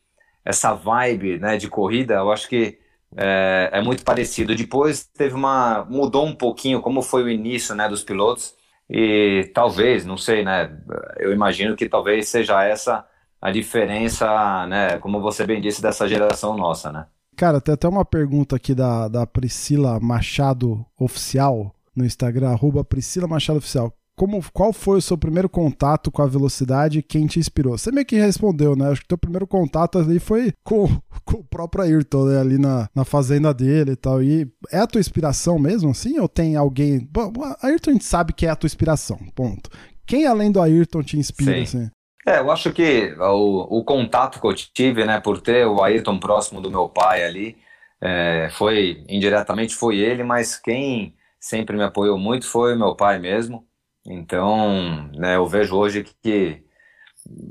essa 0.45 0.75
vibe 0.75 1.39
né, 1.39 1.57
de 1.57 1.69
corrida, 1.69 2.15
eu 2.15 2.33
acho 2.33 2.49
que 2.49 2.79
é, 3.17 3.71
é, 3.73 3.81
muito 3.83 4.05
parecido. 4.05 4.55
Depois 4.55 5.05
teve 5.05 5.35
uma 5.35 5.85
mudou 5.89 6.27
um 6.27 6.35
pouquinho 6.35 6.81
como 6.81 7.03
foi 7.03 7.23
o 7.23 7.29
início, 7.29 7.75
né, 7.75 7.89
dos 7.89 8.03
pilotos 8.03 8.55
e 8.89 9.51
talvez, 9.55 10.05
não 10.05 10.17
sei, 10.17 10.45
né, 10.45 10.71
eu 11.19 11.33
imagino 11.33 11.77
que 11.77 11.89
talvez 11.89 12.29
seja 12.29 12.63
essa 12.65 13.07
a 13.41 13.51
diferença, 13.51 14.67
né, 14.67 14.99
como 14.99 15.21
você 15.21 15.45
bem 15.45 15.61
disse 15.61 15.83
dessa 15.83 16.07
geração 16.07 16.57
nossa, 16.57 16.93
né? 16.93 17.07
Cara, 17.37 17.61
tem 17.61 17.75
até 17.75 17.89
uma 17.89 18.05
pergunta 18.05 18.55
aqui 18.55 18.75
da, 18.75 19.09
da 19.09 19.27
Priscila 19.27 19.99
Machado 19.99 20.85
Oficial 20.99 21.75
no 21.97 22.05
Instagram, 22.05 22.51
arroba 22.51 22.85
Priscila 22.85 23.27
Machado 23.27 23.59
Oficial 23.59 23.93
como, 24.17 24.43
qual 24.53 24.73
foi 24.73 24.99
o 24.99 25.03
seu 25.03 25.17
primeiro 25.17 25.49
contato 25.49 26.11
com 26.11 26.23
a 26.23 26.27
velocidade 26.27 26.99
e 26.99 27.03
quem 27.03 27.27
te 27.27 27.39
inspirou? 27.39 27.77
Você 27.79 27.91
meio 27.91 28.07
que 28.07 28.17
respondeu, 28.17 28.77
né? 28.77 28.91
Acho 28.91 29.01
que 29.01 29.09
teu 29.09 29.19
primeiro 29.19 29.47
contato 29.47 29.99
ali 29.99 30.19
foi 30.19 30.53
com, 30.63 30.87
com 31.25 31.39
o 31.39 31.45
próprio 31.45 31.85
Ayrton, 31.85 32.27
né? 32.27 32.39
Ali 32.39 32.59
na, 32.59 32.89
na 32.95 33.05
fazenda 33.05 33.53
dele 33.55 33.93
e 33.93 33.97
tal. 33.97 34.23
E 34.23 34.47
é 34.71 34.79
a 34.79 34.87
tua 34.87 35.01
inspiração 35.01 35.59
mesmo, 35.59 35.91
assim? 35.91 36.19
Ou 36.19 36.29
tem 36.29 36.57
alguém... 36.57 37.07
Bom, 37.11 37.33
Ayrton 37.63 37.91
a 37.91 37.93
gente 37.95 38.05
sabe 38.05 38.33
que 38.33 38.47
é 38.47 38.51
a 38.51 38.57
tua 38.57 38.67
inspiração, 38.67 39.19
ponto. 39.35 39.71
Quem 40.07 40.27
além 40.27 40.53
do 40.53 40.61
Ayrton 40.61 41.03
te 41.03 41.19
inspira, 41.19 41.55
Sim. 41.55 41.63
assim? 41.63 41.91
É, 42.27 42.39
eu 42.39 42.51
acho 42.51 42.73
que 42.73 43.15
o, 43.19 43.79
o 43.79 43.85
contato 43.85 44.41
que 44.41 44.47
eu 44.47 44.55
tive, 44.55 45.05
né, 45.05 45.21
por 45.21 45.41
ter 45.41 45.67
o 45.67 45.83
Ayrton 45.83 46.19
próximo 46.19 46.61
do 46.61 46.71
meu 46.71 46.89
pai 46.89 47.25
ali, 47.25 47.57
é, 48.01 48.49
foi, 48.53 49.05
indiretamente 49.09 49.75
foi 49.75 49.97
ele, 49.99 50.23
mas 50.23 50.57
quem 50.57 51.15
sempre 51.41 51.77
me 51.77 51.83
apoiou 51.83 52.19
muito 52.19 52.47
foi 52.47 52.75
o 52.75 52.79
meu 52.79 52.95
pai 52.95 53.19
mesmo. 53.19 53.67
Então, 54.07 55.09
né, 55.15 55.37
eu 55.37 55.47
vejo 55.47 55.77
hoje 55.77 56.05
que 56.23 56.63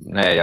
né, 0.06 0.36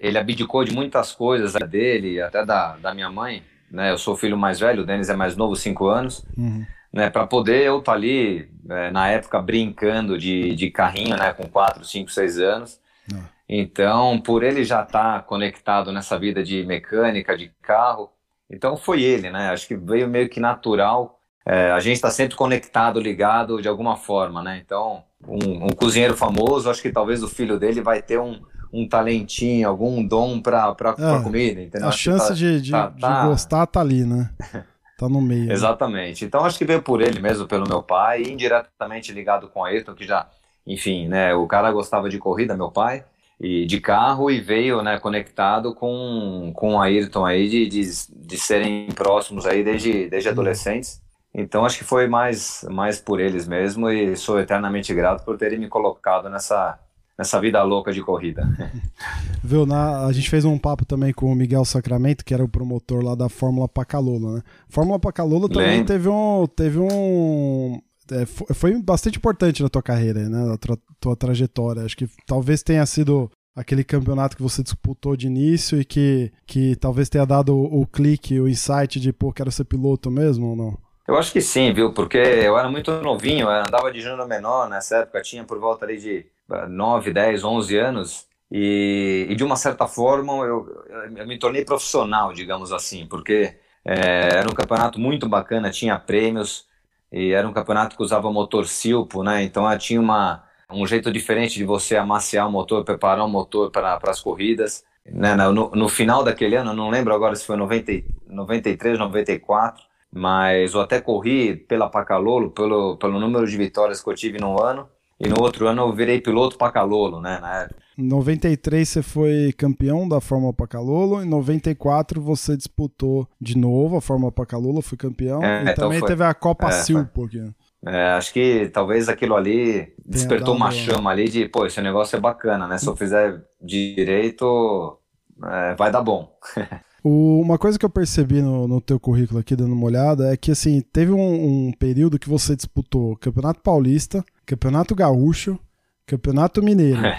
ele 0.00 0.18
abdicou 0.18 0.64
de 0.64 0.74
muitas 0.74 1.12
coisas 1.12 1.52
dele, 1.68 2.20
até 2.20 2.44
da, 2.44 2.76
da 2.78 2.94
minha 2.94 3.10
mãe, 3.10 3.42
né, 3.70 3.90
eu 3.90 3.98
sou 3.98 4.14
o 4.14 4.16
filho 4.16 4.38
mais 4.38 4.58
velho, 4.58 4.82
o 4.82 4.86
Denis 4.86 5.10
é 5.10 5.16
mais 5.16 5.36
novo, 5.36 5.54
cinco 5.54 5.88
anos, 5.88 6.24
uhum. 6.36 6.64
né, 6.92 7.10
para 7.10 7.26
poder 7.26 7.64
eu 7.66 7.78
estar 7.78 7.92
tá 7.92 7.98
ali, 7.98 8.50
é, 8.68 8.90
na 8.90 9.08
época, 9.08 9.40
brincando 9.40 10.18
de, 10.18 10.54
de 10.54 10.70
carrinho, 10.70 11.16
né, 11.16 11.32
com 11.32 11.46
quatro, 11.46 11.84
cinco, 11.84 12.10
seis 12.10 12.38
anos, 12.38 12.80
uhum. 13.12 13.22
então, 13.48 14.20
por 14.20 14.42
ele 14.42 14.64
já 14.64 14.82
estar 14.82 15.18
tá 15.18 15.22
conectado 15.22 15.92
nessa 15.92 16.18
vida 16.18 16.42
de 16.42 16.64
mecânica, 16.64 17.36
de 17.36 17.52
carro, 17.60 18.10
então 18.48 18.76
foi 18.78 19.02
ele, 19.02 19.30
né, 19.30 19.50
acho 19.50 19.68
que 19.68 19.76
veio 19.76 20.08
meio 20.08 20.28
que 20.28 20.40
natural, 20.40 21.19
é, 21.50 21.70
a 21.72 21.80
gente 21.80 21.96
está 21.96 22.10
sempre 22.10 22.36
conectado, 22.36 23.00
ligado 23.00 23.60
de 23.60 23.68
alguma 23.68 23.96
forma, 23.96 24.42
né, 24.42 24.62
então, 24.64 25.02
um, 25.26 25.66
um 25.66 25.70
cozinheiro 25.70 26.16
famoso, 26.16 26.70
acho 26.70 26.82
que 26.82 26.92
talvez 26.92 27.22
o 27.22 27.28
filho 27.28 27.58
dele 27.58 27.80
vai 27.80 28.00
ter 28.00 28.18
um 28.18 28.40
um 28.72 28.88
talentinho, 28.88 29.68
algum 29.68 30.06
dom 30.06 30.40
para 30.40 30.76
é, 30.96 31.22
comida, 31.22 31.60
entendeu? 31.60 31.88
A 31.88 31.92
chance 31.92 32.28
tá, 32.28 32.34
de, 32.34 32.60
de, 32.60 32.70
tá, 32.70 32.86
de 32.86 33.00
tá... 33.00 33.26
gostar 33.26 33.66
tá 33.66 33.80
ali, 33.80 34.04
né? 34.04 34.30
Tá 35.00 35.08
no 35.08 35.22
meio. 35.22 35.46
Né? 35.46 35.54
Exatamente. 35.54 36.26
Então 36.26 36.44
acho 36.44 36.58
que 36.58 36.64
veio 36.66 36.82
por 36.82 37.00
ele 37.00 37.20
mesmo, 37.20 37.48
pelo 37.48 37.66
meu 37.66 37.82
pai, 37.82 38.20
e 38.20 38.30
indiretamente 38.30 39.10
ligado 39.12 39.48
com 39.48 39.60
o 39.60 39.64
Ayrton, 39.64 39.94
que 39.94 40.06
já, 40.06 40.28
enfim, 40.66 41.08
né? 41.08 41.32
O 41.32 41.46
cara 41.46 41.72
gostava 41.72 42.10
de 42.10 42.18
corrida, 42.18 42.54
meu 42.54 42.70
pai, 42.70 43.02
e 43.40 43.64
de 43.64 43.80
carro, 43.80 44.30
e 44.30 44.42
veio, 44.42 44.82
né, 44.82 44.98
conectado 44.98 45.74
com, 45.74 46.52
com 46.54 46.74
o 46.74 46.80
Ayrton 46.82 47.24
aí, 47.24 47.48
de, 47.48 47.66
de, 47.66 47.80
de 48.14 48.36
serem 48.36 48.88
próximos 48.88 49.46
aí 49.46 49.64
desde, 49.64 50.06
desde 50.10 50.28
adolescentes. 50.28 51.00
Então 51.34 51.64
acho 51.64 51.78
que 51.78 51.84
foi 51.84 52.08
mais, 52.08 52.64
mais 52.70 53.00
por 53.00 53.20
eles 53.20 53.46
mesmo, 53.46 53.88
e 53.88 54.16
sou 54.16 54.38
eternamente 54.40 54.92
grato 54.92 55.24
por 55.24 55.36
terem 55.36 55.58
me 55.58 55.68
colocado 55.68 56.28
nessa 56.28 56.78
nessa 57.16 57.38
vida 57.38 57.62
louca 57.62 57.92
de 57.92 58.02
corrida. 58.02 58.48
Viu, 59.44 59.66
na, 59.66 60.06
a 60.06 60.12
gente 60.12 60.30
fez 60.30 60.42
um 60.46 60.58
papo 60.58 60.86
também 60.86 61.12
com 61.12 61.30
o 61.30 61.34
Miguel 61.34 61.66
Sacramento, 61.66 62.24
que 62.24 62.32
era 62.32 62.42
o 62.42 62.48
promotor 62.48 63.04
lá 63.04 63.14
da 63.14 63.28
Fórmula 63.28 63.68
Pacalola, 63.68 64.36
né? 64.36 64.42
Fórmula 64.70 64.98
Pacalola 64.98 65.46
também 65.46 65.84
teve 65.84 66.08
um, 66.08 66.46
teve 66.46 66.78
um 66.78 67.78
é, 68.10 68.24
foi 68.26 68.80
bastante 68.82 69.18
importante 69.18 69.62
na 69.62 69.68
tua 69.68 69.82
carreira, 69.82 70.28
né? 70.28 70.44
Na 70.46 70.56
tua, 70.56 70.78
tua 70.98 71.14
trajetória. 71.14 71.84
Acho 71.84 71.96
que 71.96 72.08
talvez 72.26 72.62
tenha 72.62 72.84
sido 72.86 73.30
aquele 73.54 73.84
campeonato 73.84 74.36
que 74.36 74.42
você 74.42 74.62
disputou 74.62 75.14
de 75.16 75.26
início 75.26 75.80
e 75.80 75.84
que, 75.84 76.32
que 76.46 76.74
talvez 76.76 77.08
tenha 77.08 77.26
dado 77.26 77.54
o, 77.54 77.82
o 77.82 77.86
clique, 77.86 78.40
o 78.40 78.48
insight 78.48 78.98
de, 78.98 79.12
pô, 79.12 79.30
quero 79.32 79.52
ser 79.52 79.64
piloto 79.64 80.10
mesmo 80.10 80.46
ou 80.46 80.56
não? 80.56 80.89
Eu 81.10 81.18
acho 81.18 81.32
que 81.32 81.40
sim, 81.40 81.72
viu? 81.72 81.92
Porque 81.92 82.16
eu 82.18 82.56
era 82.56 82.70
muito 82.70 82.92
novinho, 83.02 83.48
eu 83.48 83.50
andava 83.50 83.90
de 83.90 84.00
júnior 84.00 84.28
menor 84.28 84.68
nessa 84.68 84.98
época, 84.98 85.20
tinha 85.22 85.42
por 85.42 85.58
volta 85.58 85.84
ali 85.84 85.98
de 85.98 86.24
9, 86.68 87.12
10, 87.12 87.42
11 87.42 87.76
anos. 87.78 88.28
E, 88.48 89.26
e 89.28 89.34
de 89.34 89.42
uma 89.42 89.56
certa 89.56 89.88
forma 89.88 90.32
eu, 90.44 90.84
eu, 91.16 91.26
me 91.26 91.36
tornei 91.36 91.64
profissional, 91.64 92.32
digamos 92.32 92.72
assim, 92.72 93.06
porque 93.06 93.56
é, 93.84 94.36
era 94.36 94.48
um 94.48 94.54
campeonato 94.54 95.00
muito 95.00 95.28
bacana, 95.28 95.68
tinha 95.72 95.98
prêmios, 95.98 96.68
e 97.10 97.32
era 97.32 97.48
um 97.48 97.52
campeonato 97.52 97.96
que 97.96 98.02
usava 98.04 98.30
motor 98.30 98.68
Silpo, 98.68 99.24
né? 99.24 99.42
Então 99.42 99.66
ah, 99.66 99.76
tinha 99.76 100.00
uma, 100.00 100.44
um 100.70 100.86
jeito 100.86 101.10
diferente 101.10 101.58
de 101.58 101.64
você 101.64 101.96
amaciar 101.96 102.46
o 102.46 102.52
motor, 102.52 102.84
preparar 102.84 103.24
o 103.24 103.28
motor 103.28 103.72
para 103.72 103.98
as 104.04 104.20
corridas. 104.20 104.84
Né? 105.04 105.34
No, 105.34 105.70
no, 105.70 105.88
final 105.88 106.22
daquele 106.22 106.54
ano, 106.54 106.72
não 106.72 106.88
lembro 106.88 107.12
agora 107.12 107.34
se 107.34 107.44
foi 107.44 107.56
90, 107.56 108.04
93, 108.28 108.96
94, 108.96 109.89
mas 110.12 110.74
eu 110.74 110.80
até 110.80 111.00
corri 111.00 111.56
pela 111.56 111.88
Pacalolo, 111.88 112.50
pelo, 112.50 112.96
pelo 112.96 113.20
número 113.20 113.46
de 113.46 113.56
vitórias 113.56 114.02
que 114.02 114.10
eu 114.10 114.14
tive 114.14 114.38
no 114.38 114.60
ano. 114.60 114.88
E 115.18 115.28
no 115.28 115.42
outro 115.42 115.68
ano 115.68 115.82
eu 115.82 115.92
virei 115.92 116.18
piloto 116.18 116.56
Pacalolo, 116.56 117.20
né? 117.20 117.38
Na 117.40 117.62
época. 117.62 117.80
Em 117.98 118.06
93 118.08 118.88
você 118.88 119.02
foi 119.02 119.52
campeão 119.52 120.08
da 120.08 120.18
Fórmula 120.18 120.54
Pacalolo, 120.54 121.22
em 121.22 121.28
94 121.28 122.18
você 122.18 122.56
disputou 122.56 123.28
de 123.38 123.58
novo 123.58 123.98
a 123.98 124.00
Fórmula 124.00 124.32
Pacalolo, 124.32 124.80
foi 124.80 124.96
campeão, 124.96 125.44
é, 125.44 125.58
e 125.58 125.62
então 125.64 125.74
também 125.84 125.98
foi, 125.98 126.08
teve 126.08 126.24
a 126.24 126.32
Copa 126.32 126.68
é, 126.68 126.72
Silpo 126.72 127.26
aqui. 127.26 127.52
É, 127.84 128.12
acho 128.12 128.32
que 128.32 128.70
talvez 128.72 129.10
aquilo 129.10 129.36
ali 129.36 129.92
despertou 130.04 130.54
uma 130.54 130.70
chama 130.70 131.10
ali 131.10 131.28
de, 131.28 131.46
pô, 131.46 131.66
esse 131.66 131.80
negócio 131.82 132.16
é 132.16 132.20
bacana, 132.20 132.66
né? 132.66 132.78
Se 132.78 132.86
eu 132.86 132.96
fizer 132.96 133.42
direito, 133.60 134.98
é, 135.44 135.74
vai 135.74 135.92
dar 135.92 136.02
bom. 136.02 136.34
O, 137.02 137.40
uma 137.40 137.58
coisa 137.58 137.78
que 137.78 137.84
eu 137.84 137.90
percebi 137.90 138.42
no, 138.42 138.68
no 138.68 138.80
teu 138.80 139.00
currículo 139.00 139.40
aqui, 139.40 139.56
dando 139.56 139.72
uma 139.72 139.86
olhada, 139.86 140.32
é 140.32 140.36
que 140.36 140.50
assim, 140.50 140.80
teve 140.80 141.12
um, 141.12 141.68
um 141.68 141.72
período 141.72 142.18
que 142.18 142.28
você 142.28 142.54
disputou 142.54 143.16
Campeonato 143.16 143.60
Paulista, 143.60 144.24
Campeonato 144.44 144.94
Gaúcho, 144.94 145.58
Campeonato 146.06 146.62
Mineiro. 146.62 147.00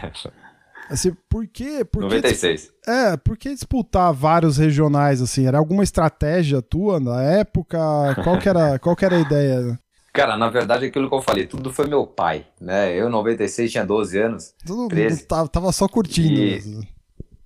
Assim, 0.89 1.15
por 1.29 1.47
quê? 1.47 1.85
Por 1.85 2.01
96. 2.01 2.69
Que, 2.83 2.91
é, 2.91 3.15
por 3.15 3.37
que 3.37 3.53
disputar 3.53 4.11
vários 4.11 4.57
regionais, 4.57 5.21
assim? 5.21 5.47
Era 5.47 5.57
alguma 5.57 5.83
estratégia 5.83 6.61
tua 6.61 6.99
na 6.99 7.23
época? 7.23 7.79
Qual 8.21 8.37
que 8.37 8.49
era, 8.49 8.77
qual 8.77 8.93
que 8.93 9.05
era 9.05 9.15
a 9.15 9.19
ideia? 9.21 9.79
Cara, 10.11 10.35
na 10.35 10.49
verdade, 10.49 10.85
aquilo 10.85 11.07
que 11.07 11.15
eu 11.15 11.21
falei, 11.21 11.47
tudo 11.47 11.71
foi 11.71 11.87
meu 11.87 12.05
pai, 12.05 12.45
né? 12.59 12.93
Eu, 12.93 13.07
em 13.07 13.11
96, 13.11 13.71
tinha 13.71 13.85
12 13.85 14.19
anos. 14.19 14.53
Tudo, 14.65 14.89
13, 14.89 15.25
tava, 15.25 15.47
tava 15.47 15.71
só 15.71 15.87
curtindo. 15.87 16.41
E, 16.41 16.81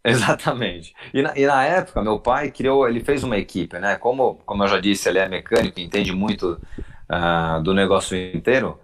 Exatamente. 0.07 0.93
E 1.11 1.21
na, 1.23 1.35
e 1.35 1.47
na, 1.47 1.63
época, 1.63 2.01
meu 2.03 2.19
pai 2.19 2.51
criou, 2.51 2.87
ele 2.87 3.03
fez 3.03 3.23
uma 3.23 3.37
equipe, 3.37 3.79
né? 3.79 3.95
Como, 3.95 4.35
como 4.45 4.63
eu 4.63 4.67
já 4.67 4.79
disse, 4.79 5.09
ele 5.09 5.17
é 5.17 5.27
mecânico, 5.27 5.79
entende 5.79 6.11
muito 6.11 6.61
uh, 7.09 7.63
do 7.63 7.73
negócio 7.73 8.15
inteiro. 8.15 8.79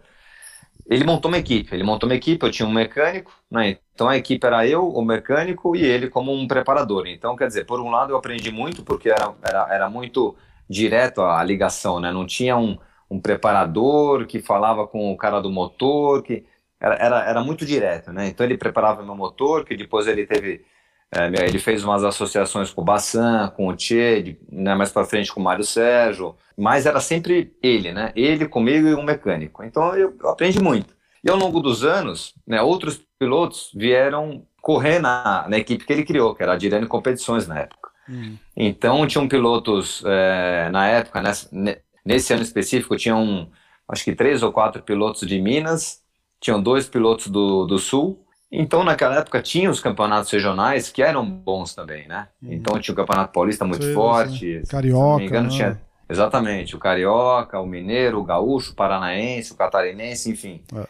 Ele 0.90 1.04
montou 1.06 1.30
uma 1.30 1.38
equipe. 1.38 1.76
Ele 1.76 1.84
montou 1.84 2.10
uma 2.10 2.16
equipe, 2.16 2.44
eu 2.44 2.52
tinha 2.52 2.68
um 2.68 2.74
mecânico, 2.74 3.32
né? 3.52 3.78
Então 3.94 4.10
a 4.10 4.18
equipe 4.18 4.46
era 4.48 4.66
eu, 4.68 4.88
o 4.90 5.06
mecânico 5.06 5.76
e 5.76 5.84
ele 5.84 6.10
como 6.10 6.34
um 6.34 6.48
preparador. 6.48 7.06
Então, 7.06 7.36
quer 7.36 7.48
dizer, 7.48 7.66
por 7.66 7.80
um 7.80 7.92
lado 7.92 8.14
eu 8.14 8.18
aprendi 8.18 8.52
muito, 8.52 8.84
porque 8.84 9.10
era, 9.10 9.36
era, 9.44 9.68
era 9.76 9.90
muito 9.92 10.36
direto 10.68 11.22
a, 11.22 11.44
ligação, 11.44 12.00
né? 12.00 12.12
Não 12.12 12.26
tinha 12.26 12.58
um, 12.58 12.80
um 13.10 13.22
preparador 13.22 14.26
que 14.26 14.42
falava 14.42 14.88
com 14.88 15.12
o 15.14 15.18
cara 15.18 15.40
do 15.40 15.52
motor, 15.52 16.24
que 16.24 16.46
era, 16.80 16.96
era, 16.96 17.30
era 17.30 17.44
muito 17.44 17.64
direto, 17.64 18.12
né? 18.12 18.28
Então 18.28 18.44
ele 18.44 18.58
preparava 18.58 19.04
meu 19.04 19.16
motor, 19.16 19.64
que 19.66 19.78
depois 19.78 20.08
ele 20.08 20.26
teve 20.26 20.66
é, 21.14 21.28
ele 21.46 21.60
fez 21.60 21.84
umas 21.84 22.06
associações 22.06 22.72
com 22.72 22.82
o 22.82 22.86
Bassan, 22.86 23.52
com 23.56 23.68
o 23.68 23.76
Tchê, 23.76 24.38
né, 24.50 24.74
mais 24.76 24.92
para 24.92 25.06
frente 25.06 25.32
com 25.32 25.42
o 25.42 25.44
Mário 25.44 25.66
Sérgio, 25.66 26.36
mas 26.58 26.86
era 26.86 27.02
sempre 27.02 27.54
ele, 27.62 27.92
né? 27.92 28.14
Ele 28.16 28.48
comigo 28.48 28.88
e 28.88 28.96
um 28.96 29.04
mecânico. 29.04 29.62
Então 29.64 29.94
eu, 29.94 30.16
eu 30.18 30.30
aprendi 30.30 30.62
muito. 30.62 30.96
E 31.22 31.30
ao 31.30 31.38
longo 31.38 31.60
dos 31.60 31.84
anos, 31.84 32.34
né, 32.48 32.62
outros 32.62 33.02
pilotos 33.20 33.72
vieram 33.76 34.46
correr 34.62 35.00
na, 35.00 35.46
na 35.50 35.58
equipe 35.58 35.86
que 35.86 35.92
ele 35.92 36.06
criou, 36.06 36.34
que 36.34 36.44
era 36.44 36.54
a 36.54 36.58
Dirane 36.58 36.88
Competições 36.88 37.46
na 37.46 37.60
época. 37.60 37.90
Hum. 38.10 38.38
Então 38.56 39.06
tinham 39.06 39.28
pilotos 39.28 40.02
é, 40.06 40.70
na 40.72 40.88
época, 40.88 41.22
nessa, 41.22 41.50
nesse 42.06 42.34
ano 42.34 42.42
específico, 42.42 42.96
tinham 42.96 43.50
acho 43.86 44.06
que 44.06 44.16
três 44.16 44.42
ou 44.42 44.52
quatro 44.54 44.82
pilotos 44.82 45.28
de 45.28 45.40
Minas, 45.42 46.02
tinham 46.40 46.62
dois 46.62 46.88
pilotos 46.88 47.28
do, 47.28 47.66
do 47.66 47.78
Sul 47.78 48.26
então, 48.52 48.84
naquela 48.84 49.20
época, 49.20 49.42
tinha 49.42 49.70
os 49.70 49.80
campeonatos 49.80 50.30
regionais 50.30 50.90
que 50.90 51.02
eram 51.02 51.26
bons 51.26 51.74
também, 51.74 52.06
né? 52.06 52.28
Uhum. 52.44 52.52
Então, 52.52 52.80
tinha 52.80 52.92
o 52.92 52.96
Campeonato 52.96 53.32
Paulista 53.32 53.64
muito 53.64 53.94
forte. 53.94 54.60
Sim. 54.60 54.68
Carioca. 54.68 55.00
Se 55.00 55.10
não 55.10 55.18
me 55.18 55.26
engano, 55.26 55.48
né? 55.48 55.56
tinha. 55.56 55.82
Exatamente, 56.10 56.76
o 56.76 56.80
Carioca, 56.80 57.58
o 57.62 57.66
Mineiro, 57.66 58.20
o 58.20 58.24
Gaúcho, 58.26 58.74
o 58.74 58.76
Paranaense, 58.76 59.54
o 59.54 59.56
Catarinense, 59.56 60.30
enfim. 60.30 60.62
É. 60.76 60.86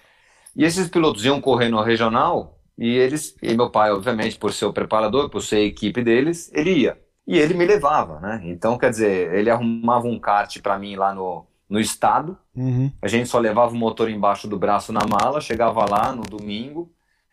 E 0.56 0.66
esses 0.66 0.90
pilotos 0.90 1.24
iam 1.24 1.40
correr 1.40 1.70
no 1.70 1.80
regional 1.84 2.58
e 2.76 2.98
eles, 2.98 3.36
e 3.40 3.56
meu 3.56 3.70
pai, 3.70 3.92
obviamente, 3.92 4.40
por 4.40 4.52
ser 4.52 4.66
o 4.66 4.74
preparador, 4.74 5.30
por 5.30 5.44
ser 5.44 5.58
a 5.58 5.62
equipe 5.62 6.04
deles, 6.04 6.52
ele 6.52 6.72
ia. 6.72 6.98
E 7.28 7.38
ele 7.38 7.54
me 7.54 7.66
levava, 7.68 8.20
né? 8.20 8.42
Então, 8.46 8.80
quer 8.80 8.90
dizer, 8.90 9.32
ele 9.36 9.52
arrumava 9.52 10.08
um 10.08 10.20
kart 10.20 10.60
para 10.60 10.80
mim 10.80 10.96
lá 10.96 11.14
no, 11.14 11.46
no 11.70 11.80
estado. 11.80 12.36
Uhum. 12.56 12.92
A 13.00 13.08
gente 13.08 13.30
só 13.30 13.38
levava 13.38 13.72
o 13.72 13.78
motor 13.78 14.10
embaixo 14.10 14.48
do 14.48 14.58
braço 14.58 14.92
na 14.92 15.02
mala, 15.06 15.40
chegava 15.40 15.86
lá 15.88 16.12
no 16.12 16.24
domingo 16.24 16.92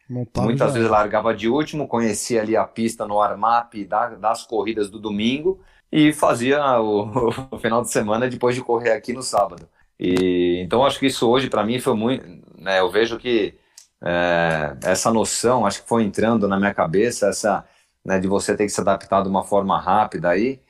Montava 0.08 0.46
Muitas 0.46 0.72
vezes 0.72 0.88
largava 0.88 1.34
de 1.34 1.48
último, 1.48 1.86
conhecia 1.86 2.40
ali 2.40 2.56
a 2.56 2.64
pista 2.64 3.06
no 3.06 3.20
armap 3.20 3.74
da, 3.84 4.10
das 4.10 4.42
corridas 4.44 4.88
do 4.88 4.98
domingo 4.98 5.60
e 5.92 6.12
fazia 6.12 6.80
o, 6.80 7.10
o, 7.52 7.58
final 7.58 7.82
de 7.82 7.90
semana 7.90 8.28
depois 8.28 8.54
de 8.54 8.62
correr 8.62 8.92
aqui 8.92 9.12
no 9.12 9.22
sábado. 9.22 9.68
E 10.00 10.62
então 10.64 10.84
acho 10.84 10.98
que 10.98 11.06
isso 11.06 11.28
hoje 11.28 11.50
para 11.50 11.64
mim 11.64 11.78
foi 11.78 11.94
muito, 11.94 12.24
né, 12.56 12.80
eu 12.80 12.90
vejo 12.90 13.18
que 13.18 13.54
é, 14.02 14.76
essa 14.82 15.10
noção 15.12 15.66
acho 15.66 15.82
que 15.82 15.88
foi 15.88 16.04
entrando 16.04 16.46
na 16.46 16.56
minha 16.56 16.72
cabeça 16.72 17.28
essa 17.28 17.64
né, 18.04 18.18
de 18.20 18.28
você 18.28 18.56
ter 18.56 18.64
que 18.64 18.70
se 18.70 18.80
adaptar 18.80 19.22
de 19.22 19.28
uma 19.28 19.42
forma 19.42 19.78
rápida 19.80 20.30
aí 20.30 20.60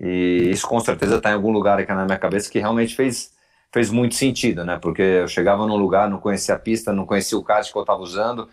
e 0.00 0.48
isso 0.50 0.66
com 0.66 0.80
certeza 0.80 1.16
está 1.16 1.30
em 1.30 1.34
algum 1.34 1.52
lugar 1.52 1.78
aqui 1.78 1.92
na 1.92 2.06
minha 2.06 2.18
cabeça 2.18 2.50
que 2.50 2.58
realmente 2.58 2.96
fez 2.96 3.36
fez 3.72 3.90
muito 3.90 4.14
sentido, 4.14 4.64
né? 4.64 4.78
Porque 4.80 5.02
eu 5.02 5.28
chegava 5.28 5.66
num 5.66 5.76
lugar, 5.76 6.08
não 6.08 6.18
conhecia 6.18 6.54
a 6.54 6.58
pista, 6.58 6.92
não 6.92 7.06
conhecia 7.06 7.36
o 7.36 7.44
kart 7.44 7.70
que 7.70 7.76
eu 7.76 7.82
estava 7.82 8.00
usando, 8.00 8.48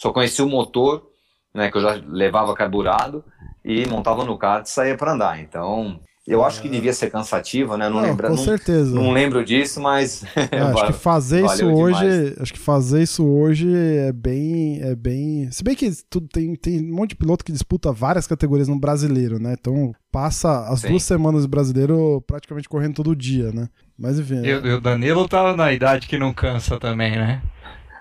só 0.00 0.12
conhecia 0.12 0.44
o 0.44 0.48
motor, 0.48 1.02
né, 1.54 1.70
que 1.70 1.76
eu 1.76 1.82
já 1.82 2.00
levava 2.08 2.54
carburado 2.54 3.22
e 3.64 3.86
montava 3.86 4.24
no 4.24 4.38
kart 4.38 4.64
e 4.64 4.70
saía 4.70 4.96
para 4.96 5.12
andar. 5.12 5.40
Então, 5.40 6.00
Eu 6.26 6.44
acho 6.44 6.62
que 6.62 6.68
devia 6.68 6.92
ser 6.92 7.10
cansativo, 7.10 7.76
né? 7.76 7.88
Não, 7.88 7.96
Não, 7.96 8.02
lembra, 8.02 8.28
com 8.28 8.36
não, 8.36 8.44
certeza. 8.44 8.94
não 8.94 9.10
lembro 9.10 9.44
disso, 9.44 9.80
mas 9.80 10.22
É, 10.52 10.60
acho 10.60 10.86
que 10.86 10.92
fazer 10.92 11.44
isso 11.44 11.66
hoje, 11.66 11.98
demais. 12.00 12.40
acho 12.40 12.52
que 12.52 12.58
fazer 12.58 13.02
isso 13.02 13.26
hoje 13.26 13.68
é 13.74 14.12
bem, 14.12 14.80
é 14.80 14.94
bem. 14.94 15.50
Se 15.50 15.64
bem 15.64 15.74
que 15.74 15.90
tudo 16.08 16.28
tem, 16.28 16.54
tem 16.54 16.78
um 16.88 16.94
monte 16.94 17.10
de 17.10 17.16
piloto 17.16 17.44
que 17.44 17.50
disputa 17.50 17.90
várias 17.90 18.26
categorias 18.28 18.68
no 18.68 18.78
brasileiro, 18.78 19.38
né? 19.40 19.56
Então 19.58 19.92
passa 20.12 20.68
as 20.68 20.80
Sim. 20.80 20.88
duas 20.90 21.02
semanas 21.02 21.42
do 21.42 21.48
brasileiro 21.48 22.22
praticamente 22.26 22.68
correndo 22.68 22.94
todo 22.94 23.16
dia, 23.16 23.50
né? 23.52 23.68
Mas 23.98 24.18
enfim. 24.20 24.42
E, 24.44 24.50
e 24.50 24.72
o 24.74 24.80
Danilo 24.80 25.26
tá 25.26 25.56
na 25.56 25.72
idade 25.72 26.06
que 26.06 26.16
não 26.18 26.32
cansa 26.32 26.78
também, 26.78 27.12
né? 27.16 27.42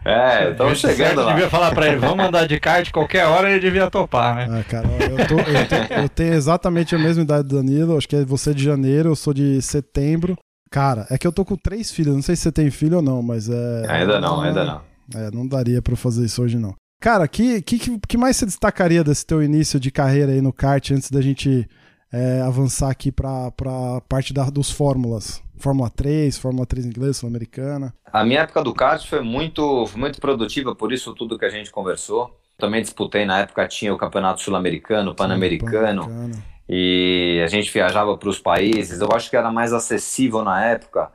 É, 0.06 0.52
estamos 0.52 0.80
chegando 0.80 1.22
lá. 1.24 1.34
devia 1.34 1.50
falar 1.50 1.72
pra 1.74 1.88
ele, 1.88 1.98
vamos 1.98 2.26
andar 2.26 2.48
de 2.48 2.60
kart 2.60 2.90
qualquer 2.92 3.26
hora, 3.26 3.50
ele 3.52 3.60
devia 3.60 3.90
topar, 3.90 4.36
né? 4.36 4.48
Ah, 4.60 4.64
cara, 4.64 4.88
eu, 4.88 5.28
tô- 5.28 5.40
eu 5.40 5.68
tô- 5.68 5.94
eu 6.04 6.10
tenho 6.10 6.34
exatamente 6.34 6.96
a 6.96 7.00
mesma 7.00 7.24
idade 7.24 7.48
do 7.48 7.56
Danilo. 7.58 7.98
Acho 7.98 8.08
que 8.08 8.16
é 8.16 8.24
você 8.24 8.54
de 8.54 8.64
janeiro, 8.64 9.10
eu 9.10 9.16
sou 9.16 9.34
de 9.34 9.62
setembro. 9.62 10.38
Cara, 10.72 11.06
é 11.10 11.18
que 11.18 11.26
eu 11.28 11.32
tô 11.32 11.44
com 11.44 11.56
três 11.56 11.92
filhos. 11.92 12.16
Não 12.16 12.22
sei 12.22 12.36
se 12.36 12.44
você 12.44 12.52
tem 12.52 12.70
filho 12.72 12.98
ou 12.98 13.02
não, 13.02 13.22
mas 13.22 13.50
é. 13.50 13.86
Ainda 13.90 14.20
não, 14.22 14.42
ainda 14.42 14.64
não. 14.64 14.82
É, 15.16 15.32
não 15.32 15.48
daria 15.48 15.82
pra 15.82 15.94
eu 15.94 15.98
fazer 15.98 16.24
isso 16.26 16.42
hoje, 16.44 16.58
não. 16.58 16.76
Cara, 17.02 17.28
que, 17.28 17.62
que, 17.62 17.98
que 18.08 18.18
mais 18.18 18.38
você 18.38 18.46
destacaria 18.46 19.04
desse 19.04 19.26
teu 19.26 19.42
início 19.42 19.80
de 19.80 19.90
carreira 19.90 20.32
aí 20.32 20.42
no 20.42 20.54
kart 20.54 20.92
antes 20.92 21.10
da 21.10 21.22
gente 21.22 21.68
é, 22.12 22.42
avançar 22.42 22.90
aqui 22.90 23.12
pra, 23.12 23.52
pra 23.52 24.02
parte 24.08 24.34
da, 24.34 24.50
dos 24.50 24.72
fórmulas? 24.72 25.42
Fórmula 25.58 25.90
3, 25.90 26.38
Fórmula 26.38 26.66
3 26.66 26.86
inglesa, 26.86 27.14
Sul-Americana. 27.14 27.94
A 28.12 28.24
minha 28.24 28.42
época 28.42 28.64
do 28.64 28.74
kart 28.74 29.06
foi 29.08 29.22
muito, 29.22 29.86
foi 29.88 30.00
muito 30.00 30.20
produtiva, 30.20 30.74
por 30.76 30.92
isso 30.92 31.14
tudo 31.14 31.38
que 31.38 31.46
a 31.46 31.50
gente 31.50 31.70
conversou. 31.72 32.36
Também 32.58 32.82
disputei 32.82 33.26
na 33.26 33.40
época, 33.40 33.68
tinha 33.68 33.94
o 33.94 33.98
Campeonato 33.98 34.42
Sul-Americano, 34.42 35.14
Pan-Americano, 35.16 36.04
Pan-Americano. 36.04 36.46
e 36.68 37.42
a 37.44 37.48
gente 37.48 37.72
viajava 37.72 38.18
para 38.18 38.30
os 38.30 38.40
países. 38.40 39.00
Eu 39.02 39.10
acho 39.14 39.30
que 39.30 39.36
era 39.38 39.52
mais 39.52 39.74
acessível 39.74 40.44
na 40.44 40.66
época. 40.66 41.12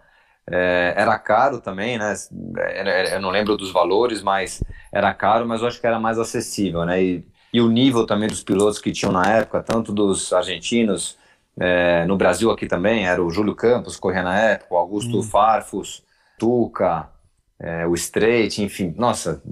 É, 0.51 0.95
era 0.97 1.19
caro 1.19 1.61
também, 1.61 1.99
né? 1.99 2.15
Era- 2.59 2.91
era- 2.91 3.09
Eu 3.15 3.21
não 3.21 3.31
lembro 3.31 3.57
dos 3.57 3.73
valores, 3.73 4.23
mas 4.23 4.63
era 4.93 5.13
caro, 5.15 5.47
mas 5.47 5.63
eu 5.63 5.69
acho 5.69 5.81
que 5.81 5.87
era 5.87 5.99
mais 5.99 6.19
acessível, 6.19 6.85
né? 6.85 7.03
E, 7.03 7.27
e 7.55 7.61
o 7.63 7.71
nível 7.71 8.07
também 8.07 8.29
dos 8.29 8.43
pilotos 8.45 8.81
que 8.81 8.93
tinham 8.93 9.13
na 9.13 9.25
época, 9.31 9.63
tanto 9.63 9.93
dos 9.93 10.33
argentinos, 10.35 11.19
é, 11.59 12.05
no 12.07 12.17
Brasil 12.19 12.51
aqui 12.51 12.67
também, 12.67 13.07
era 13.07 13.23
o 13.25 13.31
Júlio 13.31 13.55
Campos 13.57 13.97
corria 13.97 14.25
na 14.25 14.39
época, 14.39 14.75
o 14.75 14.79
Augusto 14.79 15.23
Farfus, 15.23 16.05
Tuca, 16.39 17.09
é, 17.61 17.87
o 17.87 17.95
Straight, 17.95 18.63
enfim, 18.63 18.95
nossa, 18.99 19.43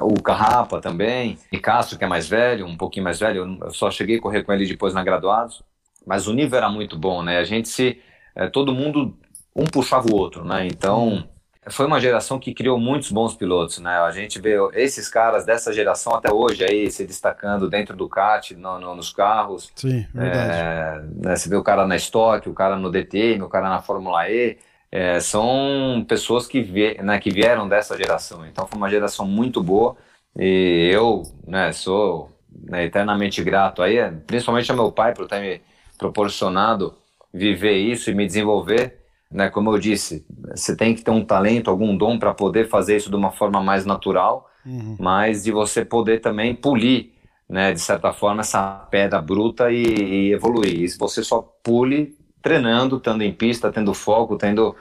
é, 0.00 0.04
o 0.04 0.14
Carrapa 0.22 0.80
também, 0.80 1.38
e 1.52 1.58
Castro, 1.58 1.98
que 1.98 2.04
é 2.04 2.08
mais 2.08 2.28
velho, 2.28 2.66
um 2.66 2.76
pouquinho 2.76 3.04
mais 3.04 3.18
velho, 3.20 3.44
eu- 3.44 3.66
eu 3.66 3.70
só 3.72 3.90
cheguei 3.90 4.18
a 4.18 4.20
correr 4.20 4.44
com 4.44 4.52
ele 4.52 4.66
depois 4.66 4.94
na 4.94 5.04
graduados, 5.04 5.62
mas 6.06 6.26
o 6.28 6.32
nível 6.32 6.58
era 6.58 6.68
muito 6.70 6.98
bom, 6.98 7.22
né? 7.22 7.38
A 7.38 7.44
gente 7.44 7.68
se. 7.68 8.00
é, 8.36 8.48
todo 8.48 8.72
mundo, 8.74 9.18
um 9.54 9.64
puxava 9.66 10.08
o 10.10 10.14
outro, 10.16 10.44
né? 10.44 10.66
Então. 10.66 11.28
Foi 11.70 11.86
uma 11.86 12.00
geração 12.00 12.38
que 12.38 12.54
criou 12.54 12.78
muitos 12.78 13.10
bons 13.10 13.34
pilotos, 13.34 13.78
né? 13.78 13.98
A 13.98 14.10
gente 14.10 14.40
vê 14.40 14.56
esses 14.74 15.08
caras 15.08 15.44
dessa 15.44 15.72
geração 15.72 16.14
até 16.14 16.32
hoje 16.32 16.64
aí 16.64 16.90
se 16.90 17.06
destacando 17.06 17.68
dentro 17.68 17.96
do 17.96 18.08
kart, 18.08 18.52
no- 18.52 18.78
no- 18.78 18.94
nos 18.94 19.12
carros, 19.12 19.72
Sim, 19.74 20.06
verdade. 20.14 20.56
é, 20.56 21.02
né, 21.16 21.36
você 21.36 21.48
vê 21.48 21.56
o 21.56 21.62
cara 21.62 21.86
na 21.86 21.96
Stock, 21.96 22.48
o 22.48 22.54
cara 22.54 22.76
no 22.76 22.90
DTM, 22.90 23.42
o 23.44 23.48
cara 23.48 23.68
na 23.68 23.80
Fórmula 23.82 24.28
E, 24.30 24.58
é, 24.90 25.20
são 25.20 26.04
pessoas 26.08 26.46
que, 26.46 26.62
vie- 26.62 26.96
né, 27.02 27.18
que 27.20 27.30
vieram 27.30 27.68
dessa 27.68 27.96
geração. 27.96 28.46
Então 28.46 28.66
foi 28.66 28.76
uma 28.78 28.88
geração 28.90 29.26
muito 29.26 29.62
boa 29.62 29.96
e 30.36 30.90
eu 30.92 31.22
né, 31.46 31.72
sou 31.72 32.30
né, 32.50 32.84
eternamente 32.84 33.42
grato 33.42 33.82
aí, 33.82 33.96
principalmente 34.26 34.70
ao 34.70 34.76
meu 34.76 34.90
pai 34.92 35.14
por 35.14 35.26
ter 35.28 35.40
me 35.40 35.60
proporcionado 35.98 36.94
viver 37.32 37.76
isso 37.76 38.10
e 38.10 38.14
me 38.14 38.26
desenvolver. 38.26 38.97
Né, 39.30 39.50
como 39.50 39.70
eu 39.74 39.78
disse, 39.78 40.24
você 40.56 40.74
tem 40.74 40.94
que 40.94 41.02
ter 41.02 41.10
um 41.10 41.24
talento, 41.24 41.68
algum 41.70 41.96
dom 41.96 42.18
para 42.18 42.32
poder 42.32 42.68
fazer 42.68 42.96
isso 42.96 43.10
de 43.10 43.16
uma 43.16 43.30
forma 43.30 43.62
mais 43.62 43.84
natural 43.84 44.46
Uhum. 44.66 44.96
mas 44.98 45.44
de 45.44 45.52
você 45.52 45.82
poder 45.82 46.20
também 46.20 46.54
polir, 46.54 47.12
né, 47.48 47.72
de 47.72 47.80
certa 47.80 48.12
forma, 48.12 48.40
essa 48.42 48.86
pedra 48.90 49.20
bruta 49.22 49.70
e, 49.72 49.82
e 50.28 50.32
evoluir. 50.32 50.80
Isso 50.82 50.98
você 50.98 51.22
só 51.24 51.40
pule 51.62 52.14
treinando, 52.42 52.98
estando 52.98 53.22
em 53.22 53.32
pista, 53.32 53.72
tendo 53.72 53.94
foco, 53.94 54.36
tendo 54.36 54.76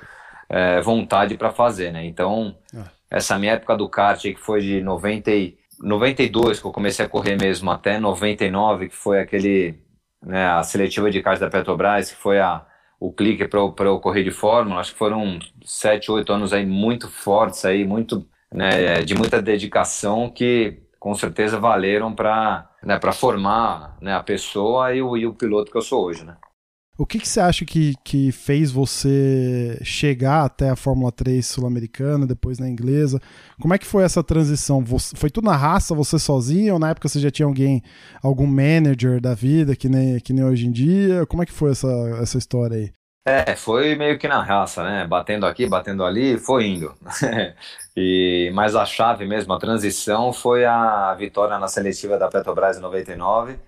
é, 0.50 0.82
vontade 0.82 1.38
para 1.38 1.52
fazer, 1.52 1.92
né? 1.94 2.06
Então, 2.06 2.56
Ah. 2.76 2.92
essa 3.10 3.38
minha 3.40 3.54
época 3.54 3.78
do 3.78 3.88
kart, 3.90 4.22
que 4.22 4.36
foi 4.36 4.62
de 4.62 4.82
90 4.82 5.32
e, 5.32 5.58
92, 5.82 6.60
que 6.60 6.66
eu 6.68 6.72
comecei 6.72 7.06
a 7.06 7.10
correr 7.10 7.38
mesmo, 7.38 7.72
até 7.72 8.00
99, 8.00 8.90
que 8.90 8.96
foi 8.96 9.20
aquele, 9.22 9.80
né, 10.22 10.48
a 10.48 10.64
seletiva 10.64 11.10
de 11.12 11.22
kart 11.22 11.40
da 11.40 11.50
Petrobras, 11.50 12.12
que 12.12 12.18
foi 12.18 12.40
a, 12.40 12.66
o 13.00 13.12
clique 13.12 13.48
para 13.48 13.60
eu, 13.60 14.00
correr 14.00 14.24
de 14.24 14.32
Fórmula, 14.32 14.80
acho 14.80 14.94
que 14.94 14.98
foram 14.98 15.40
7, 15.64 16.12
8 16.12 16.34
anos 16.34 16.54
aí 16.54 16.66
muito 16.66 17.10
fortes 17.10 17.64
aí, 17.66 17.86
muito 17.86 18.28
né, 18.52 19.02
de 19.02 19.14
muita 19.14 19.42
dedicação 19.42 20.30
que 20.30 20.80
com 21.00 21.14
certeza 21.14 21.60
valeram 21.60 22.14
para 22.14 22.70
né, 22.84 23.00
formar 23.14 23.98
né, 24.02 24.14
a 24.14 24.24
pessoa 24.24 24.94
e 24.96 25.02
o, 25.02 25.16
e 25.16 25.28
o 25.28 25.34
piloto 25.34 25.72
que 25.72 25.78
eu 25.78 25.82
sou 25.82 26.06
hoje, 26.06 26.26
né? 26.26 26.36
O 26.98 27.06
que, 27.06 27.20
que 27.20 27.28
você 27.28 27.40
acha 27.40 27.64
que, 27.64 27.94
que 28.04 28.32
fez 28.32 28.72
você 28.72 29.78
chegar 29.84 30.44
até 30.46 30.70
a 30.72 30.76
Fórmula 30.76 31.12
3 31.12 31.46
sul-americana, 31.46 32.26
depois 32.26 32.58
na 32.58 32.68
inglesa? 32.68 33.22
Como 33.62 33.72
é 33.74 33.78
que 33.78 33.86
foi 33.86 34.04
essa 34.04 34.24
transição? 34.24 34.84
Você- 34.84 35.16
foi 35.16 35.30
tudo 35.30 35.46
na 35.46 35.56
raça, 35.56 35.94
você 35.94 36.18
sozinho? 36.18 36.74
Ou 36.74 36.80
na 36.80 36.90
época 36.90 37.08
você 37.08 37.20
já 37.20 37.30
tinha 37.30 37.46
alguém, 37.46 37.84
algum 38.22 38.48
manager 38.48 39.22
da 39.22 39.36
vida, 39.36 39.76
que 39.76 39.88
nem, 39.88 40.20
que 40.20 40.34
nem 40.34 40.44
hoje 40.44 40.66
em 40.68 40.72
dia? 40.72 41.24
Como 41.28 41.44
é 41.44 41.46
que 41.46 41.52
foi 41.54 41.72
essa, 41.72 41.88
essa 42.20 42.38
história 42.40 42.76
aí? 42.78 42.92
É, 43.26 43.56
foi 43.58 43.94
meio 43.96 44.18
que 44.18 44.26
na 44.28 44.42
raça, 44.42 44.82
né? 44.84 45.06
Batendo 45.06 45.46
aqui, 45.46 45.68
batendo 45.68 46.04
ali, 46.06 46.38
foi 46.38 46.66
indo. 46.66 46.96
e, 47.96 48.50
mas 48.54 48.74
a 48.74 48.86
chave 48.86 49.26
mesmo, 49.26 49.52
a 49.54 49.60
transição, 49.60 50.32
foi 50.32 50.64
a 50.66 51.14
vitória 51.16 51.60
na 51.60 51.68
seletiva 51.68 52.18
da 52.18 52.30
Petrobras 52.30 52.78
em 52.78 52.82
99. 52.82 53.60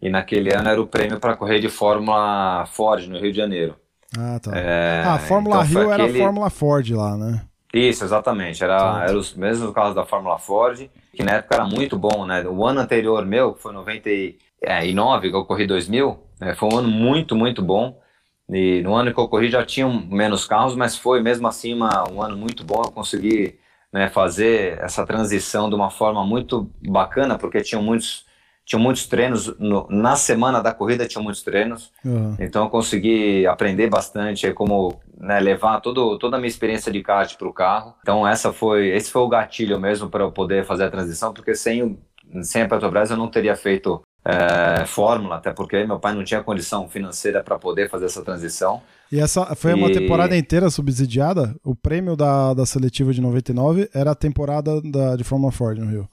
E 0.00 0.10
naquele 0.10 0.54
ano 0.54 0.68
era 0.68 0.80
o 0.80 0.86
prêmio 0.86 1.18
para 1.18 1.36
correr 1.36 1.58
de 1.58 1.68
Fórmula 1.68 2.66
Ford 2.66 3.06
no 3.06 3.18
Rio 3.18 3.30
de 3.30 3.36
Janeiro. 3.36 3.76
Ah, 4.16 4.38
tá. 4.40 4.52
É, 4.54 5.02
ah, 5.04 5.14
a 5.14 5.18
Fórmula 5.18 5.64
então 5.64 5.82
Rio 5.82 5.90
era 5.90 6.04
a 6.04 6.08
Fórmula 6.08 6.50
Ford 6.50 6.90
lá, 6.90 7.16
né? 7.16 7.42
Isso, 7.72 8.04
exatamente. 8.04 8.62
Era, 8.62 9.04
era 9.04 9.16
os 9.16 9.34
mesmos 9.34 9.72
carros 9.72 9.94
da 9.94 10.04
Fórmula 10.04 10.38
Ford, 10.38 10.88
que 11.12 11.22
na 11.22 11.32
época 11.32 11.56
era 11.56 11.66
muito 11.66 11.98
bom, 11.98 12.24
né? 12.24 12.46
O 12.46 12.64
ano 12.64 12.80
anterior 12.80 13.24
meu, 13.26 13.54
que 13.54 13.62
foi 13.62 13.72
99, 13.72 15.30
que 15.30 15.36
eu 15.36 15.44
corri 15.44 15.66
2000, 15.66 16.18
né? 16.40 16.54
foi 16.54 16.68
um 16.72 16.78
ano 16.78 16.88
muito, 16.88 17.34
muito 17.34 17.62
bom. 17.62 18.00
E 18.48 18.80
no 18.82 18.94
ano 18.94 19.12
que 19.12 19.18
eu 19.18 19.28
corri 19.28 19.50
já 19.50 19.64
tinham 19.64 19.92
menos 20.06 20.44
carros, 20.44 20.76
mas 20.76 20.96
foi 20.96 21.20
mesmo 21.20 21.48
assim 21.48 21.74
uma, 21.74 22.08
um 22.10 22.22
ano 22.22 22.36
muito 22.36 22.64
bom. 22.64 22.82
Eu 22.84 22.92
consegui 22.92 23.58
né, 23.92 24.08
fazer 24.08 24.78
essa 24.80 25.04
transição 25.04 25.68
de 25.68 25.74
uma 25.74 25.90
forma 25.90 26.24
muito 26.24 26.70
bacana, 26.88 27.36
porque 27.38 27.60
tinham 27.62 27.82
muitos, 27.82 28.25
tinham 28.66 28.82
muitos 28.82 29.06
treinos. 29.06 29.56
no- 29.58 29.86
na 29.88 30.16
semana 30.16 30.60
da 30.60 30.74
corrida 30.74 31.06
tinham 31.06 31.22
muitos 31.24 31.42
treinos. 31.42 31.90
Aham. 32.04 32.36
Então 32.38 32.64
eu 32.64 32.68
consegui 32.70 33.46
aprender 33.46 33.88
bastante 33.88 34.46
é 34.46 34.52
como 34.52 35.00
né, 35.18 35.40
levar 35.40 35.80
todo, 35.80 36.18
toda 36.18 36.36
a 36.36 36.38
minha 36.40 36.48
experiência 36.48 36.92
de 36.92 37.00
kart 37.02 37.36
para 37.38 37.48
o 37.48 37.52
carro. 37.52 37.94
Então 38.02 38.26
essa 38.28 38.52
foi, 38.52 38.88
esse 38.88 39.10
foi 39.10 39.22
o 39.22 39.28
gatilho 39.28 39.80
mesmo 39.80 40.10
para 40.10 40.24
eu 40.24 40.32
poder 40.32 40.64
fazer 40.66 40.84
a 40.84 40.90
transição, 40.90 41.32
porque 41.32 41.54
sem, 41.54 41.82
o- 41.82 41.98
sem 42.42 42.62
a 42.62 42.68
Petrobras 42.68 43.10
eu 43.10 43.16
não 43.16 43.28
teria 43.28 43.54
feito 43.56 44.02
é, 44.28 44.84
fórmula, 44.86 45.36
até 45.36 45.52
porque 45.52 45.86
meu 45.86 46.00
pai 46.00 46.12
não 46.12 46.24
tinha 46.24 46.42
condição 46.42 46.88
financeira 46.88 47.44
para 47.44 47.56
poder 47.60 47.88
fazer 47.88 48.06
essa 48.06 48.24
transição. 48.24 48.82
E 49.12 49.20
essa 49.20 49.54
foi 49.54 49.72
uma 49.72 49.88
E- 49.88 49.92
temporada 49.92 50.36
inteira 50.36 50.68
subsidiada? 50.68 51.54
O 51.64 51.76
prêmio 51.76 52.16
da, 52.16 52.52
da 52.52 52.66
seletiva 52.66 53.12
de 53.12 53.20
99 53.20 53.88
era 53.94 54.10
a 54.10 54.14
temporada 54.16 54.82
da, 54.82 55.14
de 55.14 55.22
Fórmula 55.22 55.52
Ford 55.52 55.78
no 55.78 55.86
Rio. 55.88 56.08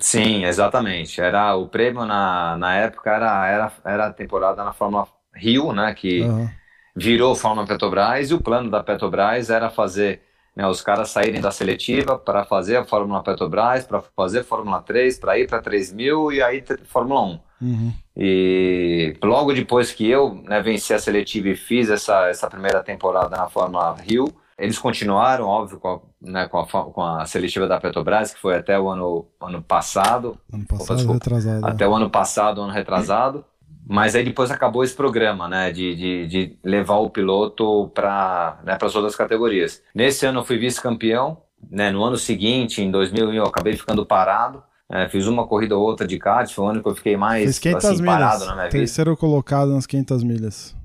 Sim, 0.00 0.44
exatamente. 0.44 1.20
Era 1.20 1.54
o 1.56 1.68
prêmio 1.68 2.04
na, 2.04 2.56
na 2.56 2.74
época 2.76 3.10
era, 3.10 3.46
era, 3.46 3.72
era 3.84 4.06
a 4.06 4.12
temporada 4.12 4.64
na 4.64 4.72
Fórmula 4.72 5.06
Rio, 5.34 5.72
né? 5.72 5.94
Que 5.94 6.22
Aham. 6.22 6.50
virou 6.96 7.34
Fórmula 7.34 7.66
Petrobras 7.66 8.30
e 8.30 8.34
o 8.34 8.40
plano 8.40 8.70
da 8.70 8.82
Petrobras 8.82 9.50
era 9.50 9.70
fazer 9.70 10.22
né, 10.56 10.66
os 10.66 10.80
caras 10.82 11.10
saírem 11.10 11.40
da 11.40 11.50
seletiva 11.50 12.18
para 12.18 12.44
fazer 12.44 12.76
a 12.76 12.84
Fórmula 12.84 13.22
Petrobras, 13.22 13.84
para 13.84 14.02
fazer 14.16 14.42
Fórmula 14.42 14.82
3, 14.82 15.18
para 15.18 15.38
ir 15.38 15.48
para 15.48 15.60
3000 15.62 16.32
e 16.32 16.42
aí 16.42 16.64
Fórmula 16.84 17.20
1. 17.22 17.40
Uhum. 17.62 17.92
E 18.16 19.16
logo 19.22 19.52
depois 19.52 19.92
que 19.92 20.08
eu 20.08 20.34
né, 20.46 20.60
venci 20.62 20.92
a 20.94 20.98
seletiva 20.98 21.48
e 21.50 21.56
fiz 21.56 21.90
essa, 21.90 22.28
essa 22.28 22.48
primeira 22.48 22.82
temporada 22.82 23.36
na 23.36 23.48
Fórmula 23.48 23.94
Rio, 24.00 24.24
eles 24.60 24.78
continuaram, 24.78 25.46
óbvio, 25.46 25.78
com 25.80 25.88
a, 25.88 26.00
né, 26.20 26.46
com 26.48 26.58
a, 26.58 26.66
com 26.66 27.02
a 27.02 27.24
seletiva 27.26 27.66
da 27.66 27.80
Petrobras, 27.80 28.32
que 28.34 28.40
foi 28.40 28.56
até 28.56 28.78
o 28.78 28.88
ano, 28.88 29.26
ano 29.40 29.62
passado, 29.62 30.38
Ano 30.52 30.64
Opa, 30.64 30.76
passado, 30.78 30.96
desculpa. 30.98 31.14
retrasado. 31.24 31.66
até 31.66 31.88
o 31.88 31.94
ano 31.94 32.10
passado, 32.10 32.60
ano 32.62 32.72
retrasado. 32.72 33.44
Mas 33.92 34.14
aí 34.14 34.22
depois 34.24 34.50
acabou 34.52 34.84
esse 34.84 34.94
programa, 34.94 35.48
né, 35.48 35.72
de, 35.72 35.96
de, 35.96 36.26
de 36.28 36.58
levar 36.62 36.98
o 36.98 37.10
piloto 37.10 37.90
para 37.92 38.60
né, 38.64 38.78
as 38.80 38.94
outras 38.94 39.16
categorias. 39.16 39.82
Nesse 39.92 40.24
ano 40.26 40.40
eu 40.40 40.44
fui 40.44 40.58
vice-campeão, 40.58 41.38
né, 41.68 41.90
no 41.90 42.04
ano 42.04 42.16
seguinte, 42.16 42.80
em 42.82 42.90
2001, 42.90 43.32
eu 43.34 43.44
acabei 43.44 43.76
ficando 43.76 44.06
parado. 44.06 44.62
né, 44.88 45.08
fiz 45.08 45.26
uma 45.26 45.44
corrida 45.46 45.76
ou 45.76 45.82
outra 45.84 46.06
de 46.06 46.18
kart, 46.18 46.48
foi 46.52 46.64
o 46.64 46.68
ano 46.68 46.82
que 46.82 46.88
eu 46.88 46.94
fiquei 46.94 47.16
mais 47.16 47.42
Fez 47.44 47.58
500 47.58 47.84
assim, 47.84 48.02
milhas. 48.02 48.14
parado 48.14 48.44
na 48.46 48.52
minha 48.54 48.64
vida. 48.66 48.78
Terceiro 48.78 49.16
colocado 49.16 49.72
nas 49.72 49.86
500 49.86 50.22
milhas. 50.22 50.76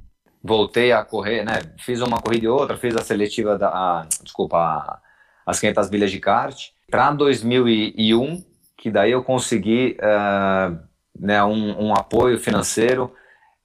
Voltei 0.45 0.91
a 0.91 1.03
correr, 1.03 1.43
né? 1.43 1.53
Fiz 1.79 2.01
uma 2.01 2.21
corrida 2.21 2.45
e 2.45 2.47
outra, 2.47 2.77
fiz 2.77 2.95
a 2.95 3.01
seletiva 3.01 3.57
da, 3.57 3.69
a, 3.69 4.07
desculpa, 4.21 4.57
a, 4.57 4.99
as 5.43 5.59
500 5.59 5.89
milhas 5.89 6.11
de 6.11 6.19
kart. 6.19 6.69
Para 6.89 7.11
2001, 7.11 8.43
que 8.77 8.91
daí 8.91 9.11
eu 9.11 9.23
consegui 9.23 9.97
uh, 9.99 10.77
né, 11.19 11.43
um, 11.43 11.87
um, 11.87 11.93
apoio 11.93 12.37
financeiro. 12.37 13.11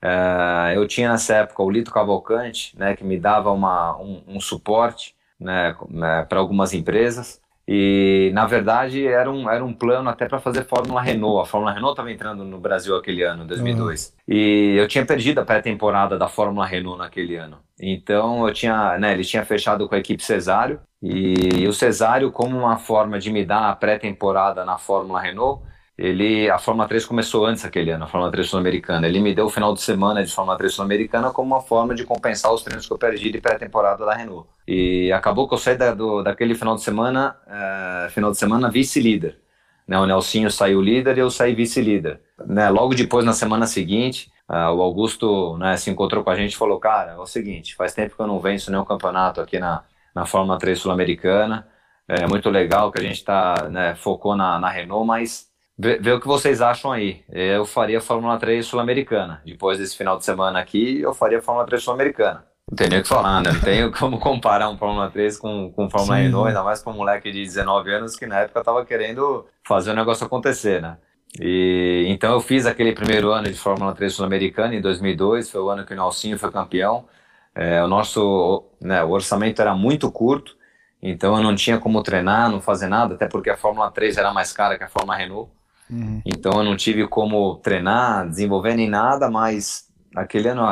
Uh, 0.03 0.73
eu 0.75 0.89
tinha 0.89 1.11
nessa 1.11 1.35
época 1.37 1.63
o 1.63 1.71
Lito 1.71 1.91
Cavalcante, 1.91 2.75
né, 2.79 2.97
que 2.97 3.05
me 3.05 3.19
dava 3.19 3.53
uma, 3.53 3.99
um, 3.99 4.23
um 4.27 4.41
suporte 4.41 5.15
né, 5.39 5.77
né 5.91 6.25
para 6.27 6.39
algumas 6.39 6.73
empresas. 6.73 7.43
E, 7.73 8.33
na 8.35 8.47
verdade, 8.47 9.07
era 9.07 9.31
um, 9.31 9.49
era 9.49 9.65
um 9.65 9.73
plano 9.73 10.11
até 10.11 10.27
para 10.27 10.41
fazer 10.41 10.65
Fórmula 10.65 11.01
Renault. 11.01 11.41
A 11.41 11.49
Fórmula 11.49 11.73
Renault 11.73 11.93
estava 11.93 12.11
entrando 12.11 12.43
no 12.43 12.59
Brasil 12.59 12.97
aquele 12.97 13.23
ano, 13.23 13.47
2002. 13.47 14.07
Uhum. 14.07 14.35
E 14.35 14.75
eu 14.77 14.89
tinha 14.89 15.07
perdido 15.07 15.39
a 15.39 15.45
pré-temporada 15.45 16.19
da 16.19 16.27
Fórmula 16.27 16.67
Renault 16.67 16.99
naquele 16.99 17.37
ano. 17.37 17.59
Então, 17.81 18.45
eu 18.45 18.53
tinha, 18.53 18.99
né, 18.99 19.13
ele 19.13 19.23
tinha 19.23 19.45
fechado 19.45 19.89
com 19.89 19.95
a 19.95 19.99
equipe 19.99 20.21
Cesário. 20.21 20.81
E, 21.01 21.61
e 21.61 21.69
o 21.69 21.73
Cesário, 21.73 22.33
como 22.33 22.59
uma 22.59 22.77
forma 22.77 23.21
de 23.21 23.31
me 23.31 23.45
dar 23.45 23.71
a 23.71 23.77
pré-temporada 23.77 24.65
na 24.65 24.77
Fórmula 24.77 25.21
Renault, 25.21 25.63
ele 26.01 26.49
a 26.49 26.59
Fórmula 26.59 26.89
3 26.89 27.05
começou 27.05 27.45
antes 27.45 27.63
aquele 27.63 27.91
ano, 27.91 28.05
a 28.05 28.07
Fórmula 28.07 28.33
3 28.33 28.49
Sul-Americana. 28.49 29.07
Ele 29.07 29.21
me 29.21 29.35
deu 29.35 29.45
o 29.45 29.51
final 29.51 29.75
de 29.75 29.83
semana 29.83 30.25
de 30.25 30.33
Fórmula 30.33 30.57
3 30.57 30.73
Sul-Americana 30.73 31.31
como 31.31 31.55
uma 31.55 31.61
forma 31.61 31.95
de 31.95 32.05
compensar 32.05 32.55
os 32.55 32.63
treinos 32.63 32.87
que 32.87 32.93
eu 32.93 32.97
perdi 32.97 33.31
de 33.31 33.39
pré-temporada 33.39 34.07
da 34.07 34.15
Renault. 34.15 34.49
E 34.67 35.13
acabou 35.13 35.47
que 35.47 35.53
eu 35.53 35.59
saí 35.59 35.77
da, 35.77 35.93
do, 35.93 36.23
daquele 36.23 36.55
final 36.55 36.75
de 36.75 36.83
semana, 36.83 37.37
uh, 37.47 38.11
final 38.11 38.31
de 38.31 38.39
semana 38.39 38.71
vice-líder. 38.71 39.39
Né, 39.87 39.99
o 39.99 40.07
Nelsinho 40.07 40.51
saiu 40.51 40.81
líder 40.81 41.19
e 41.19 41.21
eu 41.21 41.31
saí 41.31 41.55
vice-líder. 41.55 42.19
Né, 42.47 42.71
logo 42.71 42.95
depois, 42.95 43.23
na 43.27 43.35
semana 43.35 43.67
seguinte, 43.67 44.33
uh, 44.49 44.73
o 44.73 44.81
Augusto 44.81 45.59
né, 45.59 45.77
se 45.77 45.91
encontrou 45.91 46.25
com 46.25 46.31
a 46.31 46.35
gente 46.35 46.55
e 46.55 46.57
falou: 46.57 46.81
Cara, 46.81 47.13
é 47.13 47.17
o 47.19 47.27
seguinte, 47.27 47.75
faz 47.75 47.93
tempo 47.93 48.17
que 48.17 48.23
eu 48.23 48.27
não 48.27 48.41
venço 48.41 48.71
nenhum 48.71 48.87
campeonato 48.87 49.39
aqui 49.43 49.59
na, 49.59 49.85
na 50.15 50.25
Fórmula 50.25 50.59
3 50.59 50.79
Sul-Americana. 50.79 51.69
É 52.09 52.27
muito 52.27 52.49
legal 52.49 52.91
que 52.91 52.99
a 52.99 53.03
gente 53.03 53.23
tá, 53.23 53.69
né, 53.71 53.95
focou 53.95 54.35
na, 54.35 54.59
na 54.59 54.71
Renault, 54.71 55.07
mas 55.07 55.50
Vê, 55.83 55.97
vê, 55.99 56.13
o 56.13 56.21
que 56.21 56.27
vocês 56.27 56.61
acham 56.61 56.93
aí. 56.93 57.25
Eu 57.31 57.65
faria 57.65 58.03
Fórmula 58.03 58.39
3 58.39 58.67
Sul-Americana. 58.67 59.41
Depois 59.47 59.79
desse 59.79 59.97
final 59.97 60.19
de 60.19 60.27
semana 60.27 60.61
aqui, 60.61 61.01
eu 61.01 61.15
faria 61.15 61.41
Fórmula 61.41 61.67
3 61.67 61.83
Sul-Americana. 61.83 62.45
Não 62.71 62.77
tem 62.77 62.91
nem 62.91 62.99
o 63.01 63.03
que 63.03 63.09
falar, 63.09 63.41
né? 63.41 63.51
Não 63.51 63.61
tenho 63.61 63.91
como 63.99 64.21
comparar 64.21 64.69
um 64.69 64.77
Fórmula 64.77 65.11
3 65.11 65.39
com, 65.39 65.73
com 65.73 65.89
Fórmula 65.89 66.19
Sim, 66.19 66.25
Renault, 66.25 66.49
ainda 66.49 66.63
mais 66.63 66.83
com 66.83 66.91
um 66.91 66.97
moleque 66.97 67.33
de 67.33 67.43
19 67.43 67.95
anos 67.95 68.15
que 68.15 68.27
na 68.27 68.41
época 68.41 68.61
estava 68.61 68.85
querendo 68.85 69.47
fazer 69.67 69.93
o 69.93 69.95
negócio 69.95 70.27
acontecer, 70.27 70.83
né? 70.83 70.99
E, 71.41 72.05
então 72.09 72.33
eu 72.33 72.41
fiz 72.41 72.67
aquele 72.67 72.93
primeiro 72.93 73.31
ano 73.33 73.49
de 73.49 73.59
Fórmula 73.59 73.95
3 73.95 74.13
Sul-Americana 74.13 74.75
em 74.75 74.83
2002, 74.83 75.51
foi 75.51 75.63
o 75.63 75.71
ano 75.71 75.87
que 75.87 75.95
o 75.95 75.97
Nelsinho 75.97 76.39
foi 76.39 76.51
campeão. 76.51 77.07
É, 77.55 77.83
o 77.83 77.89
nosso 77.89 78.65
né, 78.81 79.03
o 79.03 79.11
orçamento 79.11 79.63
era 79.63 79.75
muito 79.75 80.13
curto, 80.13 80.57
então 81.03 81.37
eu 81.37 81.43
não 81.43 81.55
tinha 81.55 81.79
como 81.79 82.03
treinar, 82.03 82.51
não 82.51 82.61
fazer 82.61 82.89
nada, 82.89 83.15
até 83.15 83.27
porque 83.27 83.49
a 83.49 83.57
Fórmula 83.57 83.91
3 83.91 84.19
era 84.19 84.33
mais 84.33 84.53
cara 84.53 84.77
que 84.77 84.85
a 84.85 84.89
Fórmula 84.89 85.17
Renault. 85.17 85.51
Uhum. 85.91 86.23
Então 86.25 86.53
eu 86.59 86.65
não 86.65 86.77
tive 86.77 87.07
como 87.07 87.57
treinar, 87.57 88.29
desenvolver 88.29 88.75
nem 88.75 88.89
nada, 88.89 89.31
mas 89.31 89.85
aquele 90.15 90.49
ano 90.49 90.63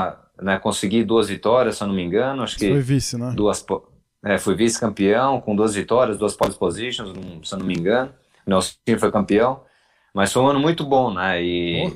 né, 0.40 0.58
consegui 0.58 1.04
duas 1.04 1.28
vitórias, 1.28 1.76
se 1.76 1.82
eu 1.82 1.88
não 1.88 1.94
me 1.94 2.02
engano. 2.02 2.42
Acho 2.42 2.56
que 2.56 2.68
foi 2.68 2.80
vice, 2.80 3.18
né? 3.18 3.32
Duas, 3.34 3.64
é, 4.24 4.38
fui 4.38 4.54
vice-campeão 4.54 5.40
com 5.40 5.54
duas 5.54 5.74
vitórias, 5.74 6.18
duas 6.18 6.36
pole 6.36 6.54
positions, 6.54 7.12
se 7.42 7.54
eu 7.54 7.58
não 7.58 7.66
me 7.66 7.74
engano. 7.74 8.12
O 8.46 8.50
Nelson 8.50 8.74
foi 8.98 9.12
campeão, 9.12 9.60
mas 10.14 10.32
foi 10.32 10.42
um 10.42 10.48
ano 10.48 10.60
muito 10.60 10.84
bom, 10.84 11.12
né? 11.12 11.42
E, 11.42 11.92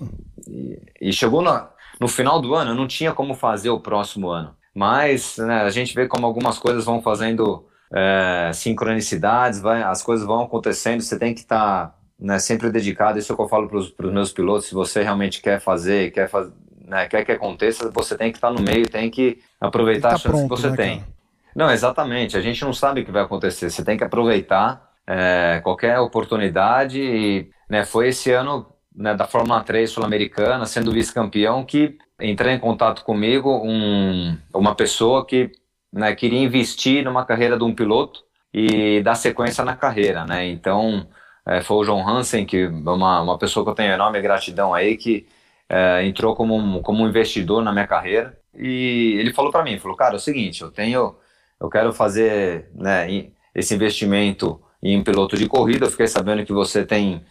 e, 0.47 0.79
e, 1.01 1.13
chegou 1.13 1.43
no, 1.43 1.69
no 2.01 2.09
final 2.09 2.41
do 2.41 2.55
ano, 2.55 2.73
eu 2.73 2.75
não 2.75 2.87
tinha 2.87 3.13
como 3.13 3.35
fazer 3.35 3.71
o 3.71 3.81
próximo 3.81 4.29
ano. 4.29 4.55
Mas 4.75 5.37
né, 5.39 5.63
a 5.63 5.71
gente 5.71 5.95
vê 5.95 6.07
como 6.07 6.27
algumas 6.27 6.59
coisas 6.59 6.85
vão 6.85 7.03
fazendo 7.03 7.67
é, 7.95 8.51
sincronicidades, 8.55 9.61
vai, 9.61 9.83
as 9.83 10.03
coisas 10.03 10.27
vão 10.27 10.43
acontecendo, 10.43 11.03
você 11.03 11.19
tem 11.19 11.35
que 11.35 11.41
estar 11.41 11.89
tá 11.89 11.95
né, 12.23 12.39
sempre 12.39 12.71
dedicado. 12.71 13.19
Isso 13.19 13.33
é 13.33 13.35
o 13.35 13.37
que 13.37 13.43
eu 13.43 13.49
falo 13.49 13.69
para 13.69 13.77
os 14.07 14.13
meus 14.13 14.33
pilotos. 14.33 14.67
Se 14.67 14.75
você 14.75 15.03
realmente 15.03 15.43
quer 15.43 15.61
fazer, 15.61 16.13
quer, 16.13 16.29
faz, 16.29 16.49
né, 16.87 17.09
quer 17.09 17.25
que 17.25 17.33
aconteça, 17.33 17.91
você 17.91 18.17
tem 18.17 18.31
que 18.31 18.39
estar 18.39 18.51
no 18.51 18.63
meio, 18.63 18.89
tem 18.89 19.11
que 19.11 19.41
aproveitar 19.61 20.11
tá 20.11 20.15
a 20.15 20.19
chance 20.19 20.29
pronto, 20.29 20.55
que 20.55 20.61
você 20.61 20.71
né, 20.71 20.77
tem. 20.77 20.99
Cara? 21.01 21.13
Não, 21.55 21.71
exatamente. 21.71 22.37
A 22.37 22.41
gente 22.41 22.65
não 22.65 22.73
sabe 22.73 23.01
o 23.01 23.05
que 23.05 23.11
vai 23.11 23.23
acontecer. 23.23 23.69
Você 23.69 23.85
tem 23.85 23.99
que 23.99 24.05
aproveitar 24.05 24.91
é, 25.05 25.61
qualquer 25.65 25.99
oportunidade. 25.99 27.03
E, 27.03 27.51
né, 27.69 27.85
foi 27.85 28.09
esse 28.09 28.31
ano 28.31 28.67
né, 28.95 29.15
da 29.15 29.27
Fórmula 29.27 29.61
3 29.61 29.91
Sul-Americana, 29.91 30.65
sendo 30.65 30.93
vice-campeão, 30.93 31.65
que 31.65 31.99
entrou 32.21 32.53
em 32.53 32.59
contato 32.59 33.05
comigo 33.05 33.61
um, 33.65 34.39
uma 34.55 34.77
pessoa 34.77 35.27
que 35.27 35.51
né, 35.93 36.15
queria 36.15 36.41
investir 36.41 37.05
numa 37.05 37.25
carreira 37.25 37.59
de 37.59 37.65
um 37.65 37.75
piloto 37.75 38.21
e 38.55 39.03
dar 39.03 39.17
sequência 39.17 39.65
na 39.65 39.75
carreira, 39.75 40.25
né? 40.25 40.47
Então, 40.47 41.07
é, 41.47 41.61
foi 41.61 41.79
o 41.79 41.85
João 41.85 42.09
Hansen, 42.09 42.47
que 42.47 42.65
é 42.65 42.69
uma, 42.69 43.21
uma 43.21 43.39
pessoa 43.39 43.65
que 43.65 43.71
eu 43.71 43.75
tenho 43.75 43.93
enorme 43.93 44.21
gratidão 44.21 44.73
aí, 44.73 44.97
que 44.97 45.27
é, 45.69 46.05
entrou 46.05 46.37
como 46.37 46.57
um, 46.57 46.83
como 46.83 47.03
um 47.03 47.09
investidor 47.09 47.63
na 47.63 47.73
minha 47.73 47.87
carreira. 47.87 48.39
E 48.55 49.17
ele 49.19 49.33
falou 49.33 49.51
para 49.51 49.65
mim, 49.65 49.79
falou, 49.79 49.97
cara, 49.97 50.15
é 50.15 50.17
o 50.17 50.21
seguinte, 50.21 50.63
eu 50.63 50.71
tenho, 50.71 51.17
eu 51.61 51.69
quero 51.69 51.93
fazer 51.93 52.69
né, 52.75 53.07
esse 53.55 53.75
investimento 53.75 54.61
em 54.83 55.03
piloto 55.03 55.37
de 55.37 55.49
corrida, 55.49 55.87
eu 55.87 55.91
fiquei 55.91 56.07
sabendo 56.07 56.45
que 56.45 56.53
você 56.53 56.85
tem, 56.85 57.25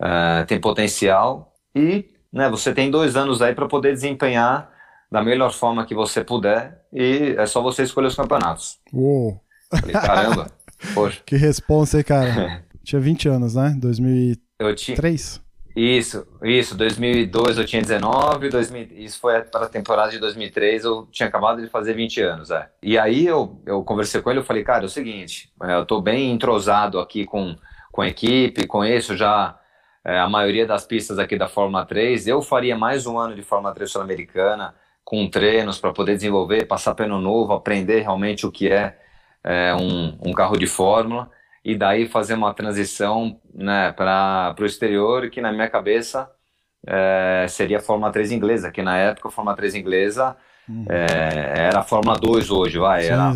uh, 0.00 0.46
tem 0.46 0.60
potencial 0.60 1.52
e 1.74 2.08
né, 2.32 2.48
você 2.48 2.72
tem 2.72 2.90
dois 2.90 3.16
anos 3.16 3.42
aí 3.42 3.54
para 3.54 3.66
poder 3.66 3.92
desempenhar 3.92 4.70
da 5.10 5.22
melhor 5.22 5.52
forma 5.52 5.86
que 5.86 5.94
você 5.94 6.22
puder 6.22 6.82
e 6.92 7.34
é 7.36 7.46
só 7.46 7.62
você 7.62 7.82
escolher 7.82 8.08
os 8.08 8.14
campeonatos. 8.14 8.78
Uou! 8.92 9.40
Falei, 9.70 9.92
caramba! 9.92 10.52
Poxa. 10.94 11.20
Que 11.26 11.36
responsa 11.36 11.96
aí, 11.96 12.04
cara. 12.04 12.62
Tinha 12.88 13.02
20 13.02 13.28
anos, 13.28 13.54
né? 13.54 13.76
2003? 13.78 14.38
Eu 14.58 14.74
tinha... 14.74 14.96
Isso, 15.76 16.26
isso. 16.42 16.74
2002 16.74 17.58
eu 17.58 17.66
tinha 17.66 17.82
19, 17.82 18.48
2000, 18.48 18.88
isso 18.92 19.20
foi 19.20 19.42
para 19.42 19.66
a 19.66 19.68
temporada 19.68 20.10
de 20.10 20.18
2003, 20.18 20.84
eu 20.84 21.06
tinha 21.12 21.28
acabado 21.28 21.60
de 21.60 21.68
fazer 21.68 21.92
20 21.92 22.22
anos, 22.22 22.50
é. 22.50 22.66
E 22.82 22.98
aí 22.98 23.26
eu, 23.26 23.60
eu 23.66 23.84
conversei 23.84 24.22
com 24.22 24.30
ele, 24.30 24.38
eu 24.40 24.44
falei, 24.44 24.64
cara, 24.64 24.84
é 24.84 24.86
o 24.86 24.88
seguinte, 24.88 25.52
é, 25.64 25.74
eu 25.74 25.84
tô 25.84 26.00
bem 26.00 26.32
entrosado 26.32 26.98
aqui 26.98 27.26
com, 27.26 27.54
com 27.92 28.00
a 28.00 28.08
equipe, 28.08 28.66
conheço 28.66 29.14
já 29.14 29.60
é, 30.02 30.18
a 30.18 30.26
maioria 30.26 30.66
das 30.66 30.86
pistas 30.86 31.18
aqui 31.18 31.36
da 31.36 31.46
Fórmula 31.46 31.84
3, 31.84 32.26
eu 32.26 32.40
faria 32.40 32.74
mais 32.74 33.06
um 33.06 33.18
ano 33.18 33.34
de 33.34 33.42
Fórmula 33.42 33.74
3 33.74 33.90
Sul-Americana, 33.90 34.74
com 35.04 35.28
treinos 35.28 35.78
para 35.78 35.92
poder 35.92 36.14
desenvolver, 36.14 36.64
passar 36.64 36.94
pelo 36.94 37.20
novo, 37.20 37.52
aprender 37.52 38.00
realmente 38.00 38.46
o 38.46 38.50
que 38.50 38.72
é, 38.72 38.98
é 39.44 39.74
um, 39.74 40.16
um 40.24 40.32
carro 40.32 40.56
de 40.56 40.66
Fórmula 40.66 41.30
e 41.68 41.76
daí 41.76 42.08
fazer 42.08 42.32
uma 42.32 42.54
transição 42.54 43.38
né, 43.54 43.92
para 43.92 44.56
o 44.58 44.64
exterior, 44.64 45.28
que 45.28 45.38
na 45.38 45.52
minha 45.52 45.68
cabeça 45.68 46.30
é, 46.86 47.44
seria 47.46 47.76
a 47.76 47.82
Fórmula 47.82 48.10
3 48.10 48.32
inglesa, 48.32 48.70
que 48.70 48.80
na 48.80 48.96
época 48.96 49.28
a 49.28 49.30
Fórmula 49.30 49.54
3 49.54 49.74
inglesa 49.74 50.34
uhum. 50.66 50.86
é, 50.88 51.66
era 51.66 51.80
a 51.80 51.82
Fórmula 51.82 52.18
2 52.18 52.50
hoje, 52.50 52.78
vai, 52.78 53.06
era 53.06 53.32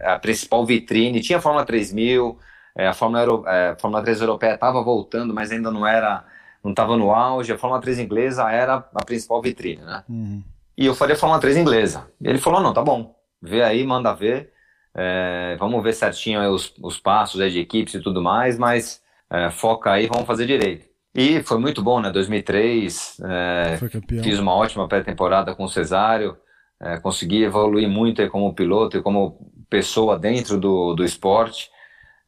é, 0.00 0.12
a 0.12 0.18
principal 0.20 0.64
vitrine, 0.64 1.20
tinha 1.20 1.38
a 1.38 1.40
Fórmula 1.40 1.64
3000, 1.64 2.38
é, 2.76 2.86
a 2.86 2.94
Fórmula, 2.94 3.22
Euro, 3.22 3.44
a 3.44 3.76
Fórmula 3.76 4.04
3 4.04 4.20
europeia 4.20 4.54
estava 4.54 4.80
voltando, 4.80 5.34
mas 5.34 5.50
ainda 5.50 5.72
não 5.72 5.84
era, 5.84 6.24
não 6.62 6.70
estava 6.70 6.96
no 6.96 7.10
auge, 7.10 7.52
a 7.52 7.58
Fórmula 7.58 7.82
3 7.82 7.98
inglesa 7.98 8.48
era 8.52 8.88
a 8.94 9.04
principal 9.04 9.42
vitrine, 9.42 9.82
né? 9.82 10.04
Uhum. 10.08 10.44
E 10.76 10.86
eu 10.86 10.94
faria 10.94 11.16
a 11.16 11.18
Fórmula 11.18 11.40
3 11.40 11.56
inglesa. 11.56 12.06
E 12.20 12.28
ele 12.28 12.38
falou, 12.38 12.60
não, 12.60 12.72
tá 12.72 12.82
bom, 12.82 13.16
vê 13.42 13.64
aí, 13.64 13.84
manda 13.84 14.14
ver, 14.14 14.52
é, 14.94 15.56
vamos 15.58 15.82
ver 15.82 15.92
certinho 15.92 16.40
os, 16.50 16.74
os 16.82 16.98
passos 16.98 17.40
de 17.52 17.58
equipes 17.58 17.94
e 17.94 18.00
tudo 18.00 18.22
mais, 18.22 18.58
mas 18.58 19.02
é, 19.30 19.50
foca 19.50 19.92
aí, 19.92 20.06
vamos 20.06 20.26
fazer 20.26 20.46
direito. 20.46 20.86
E 21.14 21.42
foi 21.42 21.58
muito 21.58 21.82
bom, 21.82 22.00
né? 22.00 22.10
2003, 22.10 23.20
é, 23.24 23.78
fiz 24.22 24.38
uma 24.38 24.54
ótima 24.54 24.86
pré-temporada 24.86 25.54
com 25.54 25.64
o 25.64 25.68
Cesário, 25.68 26.36
é, 26.80 26.98
consegui 26.98 27.42
evoluir 27.42 27.88
muito 27.88 28.22
aí 28.22 28.28
como 28.28 28.54
piloto 28.54 28.96
e 28.96 29.02
como 29.02 29.50
pessoa 29.68 30.18
dentro 30.18 30.58
do, 30.58 30.94
do 30.94 31.04
esporte. 31.04 31.70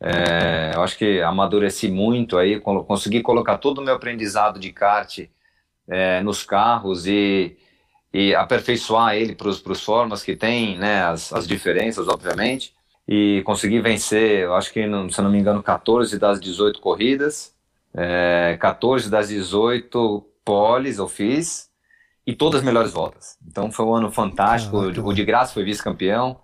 É, 0.03 0.73
eu 0.75 0.83
acho 0.83 0.97
que 0.97 1.21
amadureci 1.21 1.89
muito 1.89 2.39
aí, 2.39 2.59
consegui 2.59 3.21
colocar 3.21 3.59
todo 3.59 3.79
o 3.79 3.85
meu 3.85 3.95
aprendizado 3.95 4.59
de 4.59 4.73
kart 4.73 5.19
é, 5.89 6.23
nos 6.23 6.43
carros 6.43 7.07
e 7.07 7.57
e 8.13 8.35
aperfeiçoar 8.35 9.15
ele 9.15 9.35
para 9.35 9.49
os 9.49 9.85
formas 9.85 10.23
que 10.23 10.35
tem, 10.35 10.77
né, 10.77 11.03
as, 11.05 11.33
as 11.33 11.47
diferenças, 11.47 12.09
obviamente, 12.09 12.75
e 13.07 13.43
conseguir 13.45 13.81
vencer, 13.81 14.45
eu 14.45 14.55
acho 14.55 14.73
que, 14.73 14.81
se 14.83 15.21
eu 15.21 15.25
não 15.25 15.31
me 15.31 15.39
engano, 15.39 15.63
14 15.63 16.19
das 16.19 16.41
18 16.41 16.81
corridas, 16.81 17.55
é, 17.95 18.57
14 18.61 19.11
das 19.11 19.29
18 19.29 20.25
poles 20.45 20.99
eu 20.99 21.09
fiz, 21.09 21.71
e 22.27 22.35
todas 22.35 22.61
as 22.61 22.65
melhores 22.65 22.93
voltas. 22.93 23.37
Então 23.47 23.73
foi 23.73 23.85
um 23.85 23.95
ano 23.95 24.11
fantástico, 24.11 24.77
ah, 24.77 24.93
o 25.05 25.13
de 25.13 25.25
graça 25.25 25.55
foi 25.55 25.65
vice-campeão, 25.65 26.41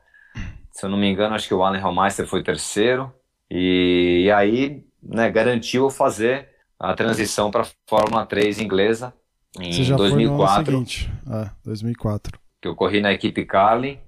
se 0.73 0.85
eu 0.85 0.91
não 0.91 0.99
me 0.99 1.09
engano, 1.09 1.35
acho 1.35 1.49
que 1.49 1.55
o 1.55 1.63
Allen 1.63 1.81
Hellmeister 1.81 2.27
foi 2.27 2.43
terceiro, 2.43 3.13
e, 3.51 4.25
e 4.27 4.31
aí 4.31 4.85
né, 5.03 5.31
garantiu 5.31 5.89
fazer 5.89 6.49
a 6.79 6.95
transição 6.95 7.51
para 7.51 7.63
a 7.63 7.67
Fórmula 7.89 8.27
3 8.27 8.61
inglesa, 8.61 9.15
em 9.61 9.73
Você 9.73 9.85
já 9.85 9.97
2004. 9.97 10.65
Foi 10.65 10.75
no 10.75 10.87
seguinte. 10.87 11.13
É, 11.31 11.51
2004. 11.65 12.39
que 12.61 12.69
eu 12.69 12.75
corri 12.75 13.01
na 13.01 13.13
equipe 13.13 13.45
Carlin, 13.45 13.99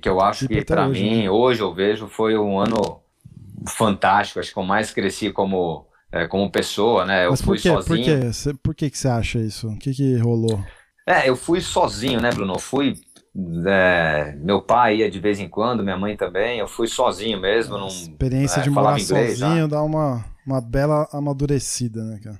que 0.00 0.08
eu 0.08 0.20
acho 0.20 0.48
que 0.48 0.64
para 0.64 0.88
mim, 0.88 1.22
né? 1.22 1.30
hoje 1.30 1.60
eu 1.60 1.72
vejo, 1.72 2.08
foi 2.08 2.36
um 2.36 2.58
ano 2.58 3.00
fantástico. 3.68 4.40
Acho 4.40 4.52
que 4.52 4.58
eu 4.58 4.64
mais 4.64 4.90
cresci 4.90 5.30
como, 5.30 5.86
é, 6.10 6.26
como 6.26 6.50
pessoa, 6.50 7.04
né? 7.04 7.26
Eu 7.26 7.30
Mas 7.30 7.42
fui 7.42 7.56
por 7.56 7.62
sozinho. 7.62 8.20
Por, 8.20 8.32
quê? 8.32 8.58
por 8.62 8.74
que, 8.74 8.90
que 8.90 8.98
você 8.98 9.08
acha 9.08 9.38
isso? 9.38 9.68
O 9.68 9.78
que, 9.78 9.92
que 9.92 10.16
rolou? 10.18 10.62
É, 11.06 11.28
eu 11.28 11.36
fui 11.36 11.60
sozinho, 11.60 12.20
né, 12.20 12.30
Bruno? 12.30 12.54
Eu 12.54 12.58
fui. 12.58 12.94
É, 13.66 14.34
meu 14.36 14.60
pai 14.60 14.96
ia 14.96 15.10
de 15.10 15.18
vez 15.18 15.40
em 15.40 15.48
quando, 15.48 15.82
minha 15.82 15.96
mãe 15.96 16.16
também. 16.16 16.58
Eu 16.58 16.68
fui 16.68 16.86
sozinho 16.86 17.40
mesmo. 17.40 17.78
Não, 17.78 17.88
experiência 17.88 18.60
é, 18.60 18.62
de 18.62 18.70
morar 18.70 19.00
inglês, 19.00 19.38
sozinho 19.38 19.68
dá 19.68 19.82
uma, 19.82 20.24
uma 20.46 20.60
bela 20.60 21.08
amadurecida, 21.12 22.02
né, 22.04 22.20
cara? 22.22 22.38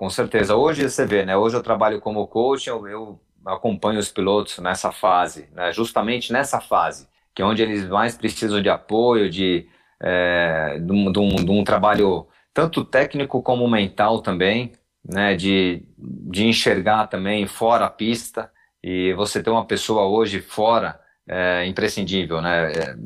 Com 0.00 0.08
certeza. 0.08 0.56
Hoje 0.56 0.88
você 0.88 1.04
vê, 1.04 1.26
né? 1.26 1.36
Hoje 1.36 1.54
eu 1.54 1.62
trabalho 1.62 2.00
como 2.00 2.26
coach, 2.26 2.66
eu, 2.66 2.88
eu 2.88 3.20
acompanho 3.44 3.98
os 3.98 4.10
pilotos 4.10 4.56
nessa 4.56 4.90
fase, 4.90 5.46
né? 5.52 5.74
justamente 5.74 6.32
nessa 6.32 6.58
fase, 6.58 7.06
que 7.34 7.42
é 7.42 7.44
onde 7.44 7.60
eles 7.60 7.86
mais 7.86 8.16
precisam 8.16 8.62
de 8.62 8.70
apoio, 8.70 9.28
de, 9.28 9.68
é, 10.02 10.78
de, 10.78 10.90
um, 10.90 11.12
de, 11.12 11.18
um, 11.18 11.36
de 11.36 11.50
um 11.50 11.62
trabalho 11.62 12.26
tanto 12.54 12.82
técnico 12.82 13.42
como 13.42 13.68
mental 13.68 14.22
também, 14.22 14.72
né? 15.06 15.36
de, 15.36 15.82
de 15.98 16.46
enxergar 16.46 17.06
também 17.08 17.46
fora 17.46 17.84
a 17.84 17.90
pista. 17.90 18.50
E 18.82 19.12
você 19.12 19.42
ter 19.42 19.50
uma 19.50 19.66
pessoa 19.66 20.08
hoje 20.08 20.40
fora 20.40 20.98
é 21.28 21.66
imprescindível, 21.66 22.40
né? 22.40 22.72
É, 22.72 22.96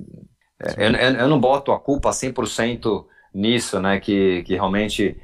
é, 0.61 0.87
eu, 0.87 0.93
eu, 0.93 1.29
não 1.29 1.41
boto 1.41 1.73
a 1.73 1.81
culpa 1.81 2.11
100% 2.11 3.05
nisso, 3.35 3.81
né? 3.81 3.99
Que, 3.99 4.45
que 4.45 4.55
realmente 4.55 5.17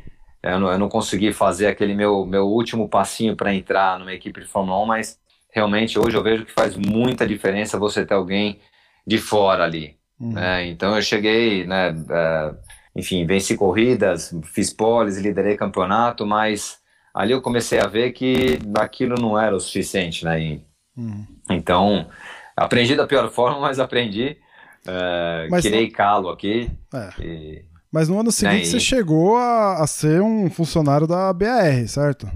eu 0.43 0.59
não, 0.59 0.73
eu 0.73 0.79
não 0.79 0.89
consegui 0.89 1.33
fazer 1.33 1.67
aquele 1.67 1.95
meu, 1.95 2.25
meu 2.25 2.47
último 2.47 2.89
passinho 2.89 3.37
para 3.37 3.55
entrar 3.55 3.99
numa 3.99 4.13
equipe 4.13 4.41
de 4.41 4.47
Fórmula 4.47 4.83
1, 4.83 4.87
mas 4.87 5.19
realmente 5.53 5.99
hoje 5.99 6.17
eu 6.17 6.23
vejo 6.23 6.47
que 6.47 6.53
faz 6.53 6.77
muita 6.77 7.27
diferença 7.27 7.79
você 7.79 8.07
ter 8.07 8.15
alguém 8.15 8.61
de 9.07 9.19
fora 9.19 9.65
ali. 9.65 9.97
Uhum. 10.19 10.33
Né? 10.33 10.67
Então 10.67 10.97
eu 10.97 11.03
cheguei, 11.03 11.67
né, 11.67 11.91
uh, 11.93 12.57
enfim, 12.97 13.27
venci 13.27 13.57
corridas, 13.57 14.35
fiz 14.45 14.73
poles, 14.73 15.19
liderei 15.19 15.57
campeonato, 15.57 16.27
mas 16.27 16.79
ali 17.15 17.33
eu 17.33 17.43
comecei 17.43 17.79
a 17.79 17.87
ver 17.87 18.13
que 18.13 18.59
aquilo 18.79 19.17
não 19.21 19.39
era 19.39 19.55
o 19.55 19.61
suficiente, 19.61 20.25
né? 20.25 20.41
E, 20.41 20.65
uhum. 20.97 21.27
Então 21.51 22.09
aprendi 22.57 22.95
da 22.95 23.07
pior 23.07 23.29
forma, 23.31 23.61
mas 23.61 23.79
aprendi. 23.79 24.39
Uh, 24.87 25.51
mas 25.51 25.63
tirei 25.63 25.91
calo 25.91 26.31
aqui. 26.31 26.71
É. 26.95 27.23
E 27.23 27.70
mas 27.93 28.09
no 28.09 28.21
ano 28.21 28.31
seguinte 28.31 28.69
você 28.69 28.81
chegou 28.81 29.37
a, 29.37 29.83
a, 29.83 29.87
ser 29.87 30.23
um 30.23 30.49
funcionário 30.51 31.07
da 31.07 31.33
BAR, 31.33 31.87
certo? 31.89 32.31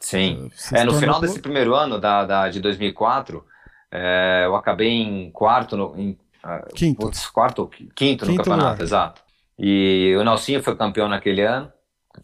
Sim. 0.00 0.50
Você 0.54 0.76
é, 0.76 0.84
no 0.84 0.94
final 0.94 1.20
desse 1.20 1.40
primeiro 1.40 1.74
ano 1.74 1.98
da, 1.98 2.24
da 2.24 2.48
de 2.48 2.60
2004, 2.60 3.44
é, 3.90 4.42
eu 4.44 4.56
acabei 4.56 4.88
em 4.88 5.30
quarto, 5.30 5.76
no, 5.76 5.94
em, 5.96 6.18
ah, 6.42 6.66
quinto. 6.74 7.00
Putz, 7.00 7.26
quarto, 7.28 7.68
quinto, 7.68 7.94
quinto 7.94 8.26
no 8.26 8.36
campeonato, 8.36 8.72
lugar. 8.72 8.82
exato. 8.82 9.22
E 9.58 10.14
o 10.18 10.24
Nelsinho 10.24 10.62
foi 10.62 10.76
campeão 10.76 11.08
naquele 11.08 11.42
ano. 11.42 11.70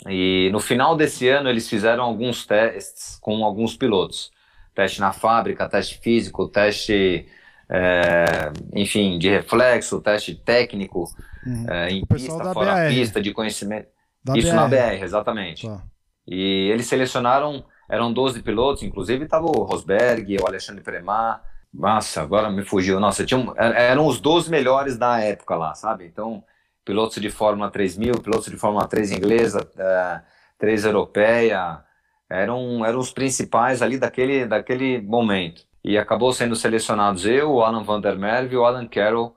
E 0.09 0.51
no 0.53 0.61
final 0.61 0.97
desse 0.97 1.29
ano 1.29 1.49
eles 1.49 1.69
fizeram 1.69 2.05
alguns 2.05 2.45
testes 2.45 3.19
com 3.21 3.45
alguns 3.45 3.77
pilotos. 3.77 4.31
Teste 4.75 5.01
na 5.01 5.13
fábrica, 5.13 5.69
teste 5.69 5.99
físico, 5.99 6.49
teste, 6.49 7.27
é, 7.69 8.53
enfim, 8.75 9.19
de 9.19 9.29
reflexo, 9.29 10.01
teste 10.01 10.35
técnico. 10.35 11.05
Uhum. 11.49 11.67
É, 11.71 11.91
em 11.91 12.05
pista, 12.05 12.53
fora 12.53 12.75
BR. 12.75 12.89
pista, 12.95 13.21
de 13.23 13.33
conhecimento. 13.33 13.89
Da 14.23 14.37
Isso 14.37 14.49
BR. 14.49 14.57
na 14.57 14.69
BR, 14.69 15.03
exatamente. 15.03 15.67
Tá. 15.67 15.83
E 16.27 16.69
eles 16.71 16.87
selecionaram, 16.87 17.65
eram 17.89 18.13
12 18.13 18.43
pilotos, 18.43 18.83
inclusive 18.83 19.25
estava 19.25 19.47
o 19.47 19.63
Rosberg, 19.63 20.37
o 20.43 20.47
Alexandre 20.47 20.83
Premar. 20.83 21.43
Nossa, 21.73 22.21
agora 22.21 22.51
me 22.51 22.63
fugiu. 22.63 23.01
Nossa, 23.01 23.25
tinha, 23.25 23.53
eram 23.57 24.07
os 24.07 24.21
12 24.21 24.51
melhores 24.51 24.99
da 24.99 25.21
época 25.21 25.57
lá, 25.57 25.75
sabe? 25.75 26.05
Então, 26.05 26.45
pilotos 26.85 27.21
de 27.21 27.31
Fórmula 27.31 27.71
3000, 27.71 28.21
pilotos 28.21 28.51
de 28.51 28.57
Fórmula 28.57 28.87
3 28.87 29.13
inglesa, 29.13 29.67
é, 29.79 30.21
3 30.59 30.85
europeia, 30.85 31.83
eram, 32.29 32.85
eram 32.85 32.99
os 32.99 33.11
principais 33.11 33.81
ali 33.81 33.97
daquele, 33.99 34.47
daquele 34.47 35.01
momento. 35.01 35.63
E 35.83 35.97
acabou 35.97 36.33
sendo 36.33 36.55
selecionados 36.55 37.25
eu, 37.25 37.53
o 37.53 37.63
Alan 37.63 37.83
Van 37.83 38.01
der 38.01 38.19
Merwe 38.19 38.55
e 38.55 38.57
o 38.57 38.65
Alan 38.65 38.87
Carroll 38.87 39.35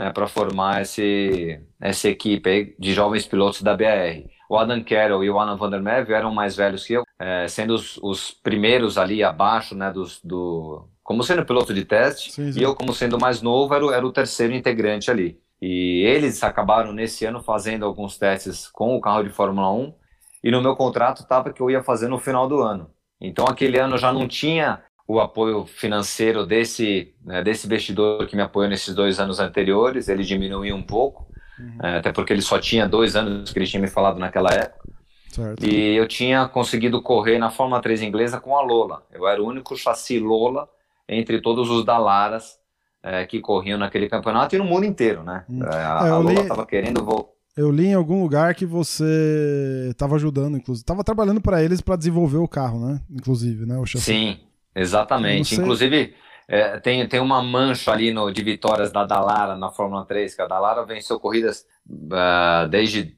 né, 0.00 0.10
para 0.10 0.26
formar 0.26 0.80
esse, 0.80 1.60
essa 1.78 2.08
equipe 2.08 2.74
de 2.78 2.94
jovens 2.94 3.26
pilotos 3.26 3.60
da 3.60 3.76
BR. 3.76 4.24
O 4.48 4.56
Adam 4.56 4.82
Carroll 4.82 5.22
e 5.22 5.28
o 5.28 5.38
Alan 5.38 5.58
Van 5.58 5.68
der 5.68 5.82
Merwe 5.82 6.14
eram 6.14 6.32
mais 6.32 6.56
velhos 6.56 6.86
que 6.86 6.94
eu, 6.94 7.04
é, 7.18 7.46
sendo 7.46 7.74
os, 7.74 7.98
os, 7.98 8.30
primeiros 8.30 8.96
ali 8.96 9.22
abaixo, 9.22 9.74
né, 9.76 9.90
dos, 9.90 10.18
do, 10.24 10.88
como 11.02 11.22
sendo 11.22 11.44
piloto 11.44 11.74
de 11.74 11.84
teste, 11.84 12.32
sim, 12.32 12.50
sim. 12.50 12.60
e 12.60 12.62
eu 12.62 12.74
como 12.74 12.94
sendo 12.94 13.18
mais 13.18 13.42
novo 13.42 13.74
era, 13.74 13.94
era 13.94 14.06
o 14.06 14.12
terceiro 14.12 14.54
integrante 14.54 15.10
ali. 15.10 15.38
E 15.60 16.02
eles 16.06 16.42
acabaram 16.42 16.94
nesse 16.94 17.26
ano 17.26 17.42
fazendo 17.42 17.84
alguns 17.84 18.16
testes 18.16 18.66
com 18.68 18.96
o 18.96 19.00
carro 19.02 19.22
de 19.22 19.28
Fórmula 19.28 19.70
1, 19.70 19.94
e 20.42 20.50
no 20.50 20.62
meu 20.62 20.74
contrato 20.74 21.20
estava 21.20 21.52
que 21.52 21.60
eu 21.60 21.70
ia 21.70 21.82
fazer 21.82 22.08
no 22.08 22.18
final 22.18 22.48
do 22.48 22.62
ano. 22.62 22.90
Então 23.20 23.44
aquele 23.46 23.78
ano 23.78 23.98
já 23.98 24.10
não 24.10 24.26
tinha 24.26 24.82
o 25.10 25.18
apoio 25.18 25.66
financeiro 25.66 26.46
desse, 26.46 27.12
né, 27.24 27.42
desse 27.42 27.66
investidor 27.66 28.28
que 28.28 28.36
me 28.36 28.42
apoiou 28.42 28.70
nesses 28.70 28.94
dois 28.94 29.18
anos 29.18 29.40
anteriores, 29.40 30.08
ele 30.08 30.22
diminuiu 30.22 30.76
um 30.76 30.82
pouco, 30.82 31.26
uhum. 31.58 31.78
é, 31.82 31.96
até 31.96 32.12
porque 32.12 32.32
ele 32.32 32.40
só 32.40 32.60
tinha 32.60 32.88
dois 32.88 33.16
anos 33.16 33.52
que 33.52 33.58
ele 33.58 33.66
tinha 33.66 33.80
me 33.80 33.88
falado 33.88 34.20
naquela 34.20 34.50
época. 34.50 34.88
Certo. 35.28 35.66
E 35.66 35.96
eu 35.96 36.06
tinha 36.06 36.46
conseguido 36.46 37.02
correr 37.02 37.38
na 37.38 37.50
Fórmula 37.50 37.82
3 37.82 38.02
inglesa 38.02 38.38
com 38.38 38.56
a 38.56 38.62
Lola. 38.62 39.02
Eu 39.12 39.26
era 39.26 39.42
o 39.42 39.46
único 39.46 39.76
chassi 39.76 40.20
Lola 40.20 40.68
entre 41.08 41.40
todos 41.40 41.68
os 41.68 41.84
Dalaras 41.84 42.60
é, 43.02 43.26
que 43.26 43.40
corriam 43.40 43.78
naquele 43.78 44.08
campeonato 44.08 44.54
e 44.54 44.58
no 44.58 44.64
mundo 44.64 44.86
inteiro, 44.86 45.24
né? 45.24 45.44
Hum. 45.50 45.60
A, 45.64 45.76
é, 45.76 45.84
a 46.10 46.18
Lola 46.18 46.32
estava 46.34 46.62
li... 46.62 46.68
querendo 46.68 47.04
voltar. 47.04 47.30
Eu 47.56 47.72
li 47.72 47.86
em 47.86 47.94
algum 47.94 48.22
lugar 48.22 48.54
que 48.54 48.64
você 48.64 49.88
estava 49.90 50.14
ajudando, 50.14 50.56
inclusive. 50.56 50.82
Estava 50.82 51.02
trabalhando 51.02 51.40
para 51.40 51.62
eles 51.62 51.80
para 51.80 51.96
desenvolver 51.96 52.38
o 52.38 52.46
carro, 52.46 52.78
né? 52.86 53.00
Inclusive, 53.10 53.66
né? 53.66 53.76
O 53.76 53.84
chassi. 53.84 54.04
Sim, 54.04 54.38
Exatamente. 54.74 55.54
Inclusive, 55.54 56.14
é, 56.48 56.80
tem, 56.80 57.06
tem 57.06 57.20
uma 57.20 57.42
mancha 57.42 57.92
ali 57.92 58.12
no, 58.12 58.30
de 58.30 58.42
vitórias 58.42 58.90
da 58.90 59.04
Dalara 59.04 59.56
na 59.56 59.70
Fórmula 59.70 60.04
3, 60.04 60.34
que 60.34 60.42
a 60.42 60.46
Dalara 60.46 60.84
venceu 60.84 61.20
corridas 61.20 61.64
uh, 61.88 62.68
desde 62.68 63.16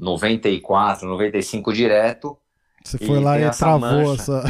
94, 0.00 1.06
95 1.06 1.72
direto. 1.72 2.38
Você 2.82 2.98
foi 2.98 3.20
lá 3.20 3.38
e 3.38 3.50
travou 3.50 3.80
mancha. 3.80 4.12
essa. 4.22 4.44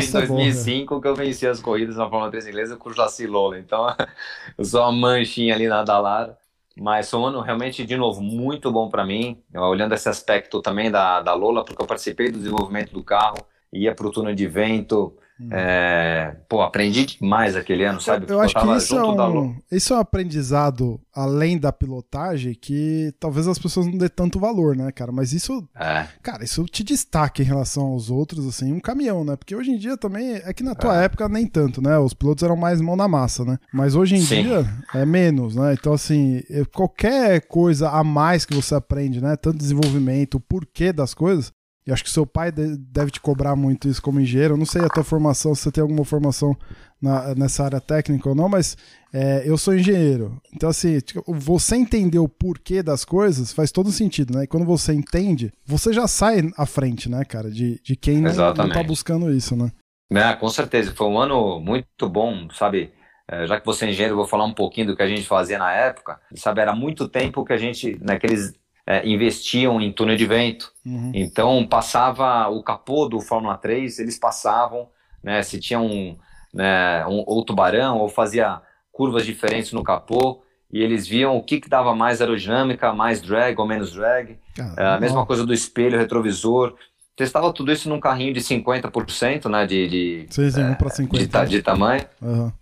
em 0.00 0.12
2005 0.12 0.92
é 0.92 0.96
bom, 0.96 1.00
que 1.00 1.08
eu 1.08 1.14
venci 1.14 1.46
as 1.46 1.60
corridas 1.60 1.96
na 1.96 2.08
Fórmula 2.08 2.30
3 2.30 2.48
inglesa 2.48 2.76
com 2.76 2.90
o 2.90 2.92
Jaci 2.92 3.26
Lola. 3.26 3.58
Então, 3.58 3.86
sou 4.62 4.82
uma 4.82 4.92
manchinha 4.92 5.54
ali 5.54 5.68
na 5.68 5.82
Dalara. 5.82 6.36
Mas 6.76 7.10
foi 7.10 7.20
um 7.20 7.26
ano 7.26 7.40
realmente, 7.40 7.84
de 7.84 7.96
novo, 7.96 8.22
muito 8.22 8.70
bom 8.72 8.88
para 8.88 9.04
mim. 9.04 9.42
Olhando 9.54 9.94
esse 9.94 10.08
aspecto 10.08 10.62
também 10.62 10.90
da, 10.90 11.20
da 11.20 11.34
Lola, 11.34 11.64
porque 11.64 11.82
eu 11.82 11.86
participei 11.86 12.30
do 12.30 12.38
desenvolvimento 12.38 12.92
do 12.92 13.04
carro 13.04 13.36
ia 13.72 13.94
para 13.94 14.06
o 14.06 14.10
túnel 14.10 14.34
de 14.34 14.46
vento. 14.46 15.16
Hum. 15.40 15.48
É, 15.50 16.36
pô, 16.48 16.60
aprendi 16.60 17.06
demais 17.06 17.56
aquele 17.56 17.84
ano, 17.84 18.00
sabe? 18.00 18.26
Eu, 18.28 18.36
eu 18.36 18.40
acho 18.40 18.54
que 18.54 18.76
isso 18.76 18.96
é, 18.96 19.02
um, 19.02 19.56
isso 19.72 19.92
é 19.92 19.96
um 19.96 20.00
aprendizado 20.00 21.00
além 21.12 21.58
da 21.58 21.72
pilotagem 21.72 22.54
que 22.54 23.12
talvez 23.18 23.48
as 23.48 23.58
pessoas 23.58 23.86
não 23.86 23.96
dê 23.96 24.08
tanto 24.08 24.38
valor, 24.38 24.76
né, 24.76 24.92
cara? 24.92 25.10
Mas 25.10 25.32
isso, 25.32 25.66
é. 25.74 26.06
cara, 26.22 26.44
isso 26.44 26.64
te 26.66 26.84
destaca 26.84 27.42
em 27.42 27.46
relação 27.46 27.86
aos 27.86 28.10
outros, 28.10 28.46
assim, 28.46 28.72
um 28.72 28.78
caminhão, 28.78 29.24
né? 29.24 29.34
Porque 29.34 29.56
hoje 29.56 29.70
em 29.70 29.78
dia 29.78 29.96
também, 29.96 30.34
é 30.34 30.52
que 30.52 30.62
na 30.62 30.74
tua 30.74 31.00
é. 31.00 31.06
época 31.06 31.28
nem 31.28 31.46
tanto, 31.46 31.82
né? 31.82 31.98
Os 31.98 32.14
pilotos 32.14 32.44
eram 32.44 32.56
mais 32.56 32.80
mão 32.80 32.94
na 32.94 33.08
massa, 33.08 33.44
né? 33.44 33.58
Mas 33.72 33.96
hoje 33.96 34.14
em 34.14 34.20
Sim. 34.20 34.42
dia 34.42 34.64
é 34.94 35.04
menos, 35.04 35.56
né? 35.56 35.72
Então, 35.72 35.94
assim, 35.94 36.42
qualquer 36.72 37.40
coisa 37.48 37.88
a 37.88 38.04
mais 38.04 38.44
que 38.44 38.54
você 38.54 38.74
aprende, 38.74 39.20
né? 39.20 39.34
Tanto 39.34 39.58
desenvolvimento, 39.58 40.34
o 40.34 40.40
porquê 40.40 40.92
das 40.92 41.14
coisas, 41.14 41.52
e 41.86 41.92
acho 41.92 42.04
que 42.04 42.10
seu 42.10 42.24
pai 42.24 42.52
deve 42.52 43.10
te 43.10 43.20
cobrar 43.20 43.56
muito 43.56 43.88
isso 43.88 44.00
como 44.00 44.20
engenheiro. 44.20 44.54
Eu 44.54 44.58
não 44.58 44.66
sei 44.66 44.82
a 44.82 44.88
tua 44.88 45.02
formação, 45.02 45.54
se 45.54 45.62
você 45.62 45.72
tem 45.72 45.82
alguma 45.82 46.04
formação 46.04 46.56
na, 47.00 47.34
nessa 47.34 47.64
área 47.64 47.80
técnica 47.80 48.28
ou 48.28 48.34
não, 48.34 48.48
mas 48.48 48.76
é, 49.12 49.42
eu 49.44 49.58
sou 49.58 49.74
engenheiro. 49.74 50.40
Então, 50.54 50.70
assim, 50.70 51.00
tipo, 51.00 51.24
você 51.34 51.74
entender 51.74 52.20
o 52.20 52.28
porquê 52.28 52.82
das 52.82 53.04
coisas 53.04 53.52
faz 53.52 53.72
todo 53.72 53.90
sentido, 53.90 54.36
né? 54.36 54.44
E 54.44 54.46
quando 54.46 54.64
você 54.64 54.92
entende, 54.92 55.52
você 55.66 55.92
já 55.92 56.06
sai 56.06 56.48
à 56.56 56.64
frente, 56.66 57.10
né, 57.10 57.24
cara, 57.24 57.50
de, 57.50 57.80
de 57.82 57.96
quem 57.96 58.20
não, 58.20 58.32
não 58.32 58.68
tá 58.70 58.82
buscando 58.82 59.32
isso, 59.32 59.56
né? 59.56 59.72
É, 60.12 60.34
com 60.34 60.48
certeza. 60.48 60.94
Foi 60.94 61.08
um 61.08 61.18
ano 61.18 61.58
muito 61.58 62.08
bom, 62.08 62.48
sabe? 62.52 62.92
É, 63.28 63.46
já 63.46 63.58
que 63.58 63.66
você 63.66 63.86
é 63.86 63.88
engenheiro, 63.88 64.12
eu 64.12 64.18
vou 64.18 64.26
falar 64.26 64.44
um 64.44 64.54
pouquinho 64.54 64.88
do 64.88 64.96
que 64.96 65.02
a 65.02 65.08
gente 65.08 65.26
fazia 65.26 65.58
na 65.58 65.72
época. 65.72 66.20
Sabe, 66.36 66.60
era 66.60 66.74
muito 66.74 67.08
tempo 67.08 67.44
que 67.44 67.52
a 67.52 67.56
gente, 67.56 67.98
naqueles 68.00 68.54
é, 68.86 69.06
investiam 69.08 69.80
em 69.80 69.92
túnel 69.92 70.16
de 70.16 70.26
vento. 70.26 70.72
Uhum. 70.84 71.12
Então, 71.14 71.66
passava 71.66 72.48
o 72.48 72.62
capô 72.62 73.06
do 73.08 73.20
Fórmula 73.20 73.56
3, 73.56 73.98
eles 73.98 74.18
passavam, 74.18 74.88
né, 75.22 75.42
se 75.42 75.58
tinha 75.58 75.80
um, 75.80 76.16
né, 76.52 77.06
um 77.06 77.22
ou 77.26 77.44
tubarão, 77.44 77.98
ou 77.98 78.08
fazia 78.08 78.60
curvas 78.90 79.24
diferentes 79.24 79.72
no 79.72 79.82
capô, 79.82 80.42
e 80.70 80.82
eles 80.82 81.06
viam 81.06 81.36
o 81.36 81.42
que, 81.42 81.60
que 81.60 81.68
dava 81.68 81.94
mais 81.94 82.20
aerodinâmica, 82.20 82.92
mais 82.92 83.20
drag 83.20 83.58
ou 83.58 83.66
menos 83.66 83.92
drag. 83.92 84.38
é, 84.76 84.84
a 84.84 85.00
mesma 85.00 85.24
coisa 85.26 85.44
do 85.44 85.52
espelho 85.52 85.98
retrovisor. 85.98 86.74
testava 87.14 87.52
tudo 87.52 87.70
isso 87.70 87.88
num 87.88 88.00
carrinho 88.00 88.32
de 88.32 88.40
50%, 88.40 89.50
né, 89.50 89.66
de, 89.66 89.88
de, 89.88 90.60
é, 90.60 90.74
pra 90.74 90.90
50. 90.90 91.44
de, 91.44 91.50
de 91.50 91.62
tamanho. 91.62 92.04
Aham. 92.22 92.52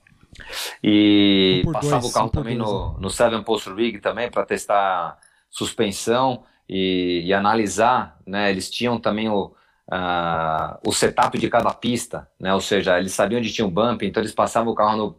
E 0.82 1.62
Um 1.66 1.72
passava 1.72 2.00
dois, 2.00 2.10
o 2.10 2.14
carro 2.14 2.26
um 2.26 2.30
também 2.30 2.56
dois, 2.56 2.68
no, 2.68 2.98
no 2.98 3.10
Seven 3.10 3.42
Post 3.42 3.70
Rig 3.70 3.98
também 4.00 4.30
para 4.30 4.44
testar 4.44 5.18
suspensão 5.50 6.44
e, 6.68 7.22
e 7.24 7.34
analisar, 7.34 8.18
né? 8.26 8.50
Eles 8.50 8.70
tinham 8.70 8.98
também 8.98 9.28
o, 9.28 9.52
ah, 9.90 10.78
o 10.86 10.92
setup 10.92 11.36
de 11.36 11.50
cada 11.50 11.74
pista, 11.74 12.28
né? 12.38 12.54
Ou 12.54 12.60
seja, 12.60 12.98
eles 12.98 13.12
sabiam 13.12 13.40
onde 13.40 13.52
tinha 13.52 13.66
o 13.66 13.70
bump, 13.70 14.02
então 14.02 14.22
eles 14.22 14.32
passavam 14.32 14.72
o 14.72 14.76
carro 14.76 14.96
no, 14.96 15.18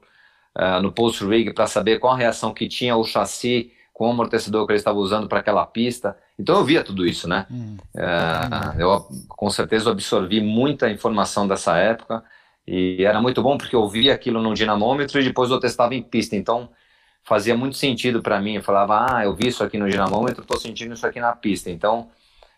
ah, 0.56 0.82
no 0.82 0.92
Post 0.92 1.26
Rig 1.26 1.54
para 1.54 1.68
saber 1.68 2.00
qual 2.00 2.14
a 2.14 2.18
reação 2.18 2.54
que 2.54 2.68
tinha 2.68 2.96
o 2.96 3.04
chassi 3.04 3.74
com 3.94 4.08
o 4.08 4.12
amortecedor 4.12 4.66
que 4.66 4.72
eles 4.72 4.80
estavam 4.80 5.02
usando 5.02 5.28
para 5.28 5.40
aquela 5.40 5.66
pista. 5.66 6.18
Então 6.40 6.58
eu 6.58 6.64
via 6.64 6.84
tudo 6.84 7.06
isso, 7.06 7.28
né? 7.28 7.46
Hum. 7.52 7.78
Ah, 7.98 8.74
eu 8.80 9.06
com 9.28 9.50
certeza 9.50 9.92
absorvi 9.92 10.40
muita 10.40 10.90
informação 10.90 11.48
dessa 11.48 11.78
época 11.78 12.24
e 12.66 13.04
era 13.04 13.22
muito 13.22 13.44
bom 13.44 13.58
porque 13.58 13.76
eu 13.76 13.88
via 13.90 14.14
aquilo 14.14 14.42
no 14.42 14.54
dinamômetro 14.54 15.20
e 15.20 15.24
depois 15.24 15.52
eu 15.52 15.60
testava 15.60 15.94
em 15.94 16.02
pista. 16.02 16.36
Então 16.36 16.70
fazia 17.24 17.56
muito 17.56 17.78
sentido 17.78 18.22
para 18.22 18.40
mim. 18.40 18.56
Eu 18.56 18.64
falava, 18.64 19.06
ah, 19.10 19.24
eu 19.24 19.36
vi 19.36 19.48
isso 19.48 19.64
aqui 19.64 19.78
no 19.78 19.90
dinamômetro, 19.90 20.42
estou 20.42 20.60
sentindo 20.60 20.94
isso 20.94 21.06
aqui 21.06 21.20
na 21.20 21.34
pista. 21.34 21.70
Então 21.70 22.10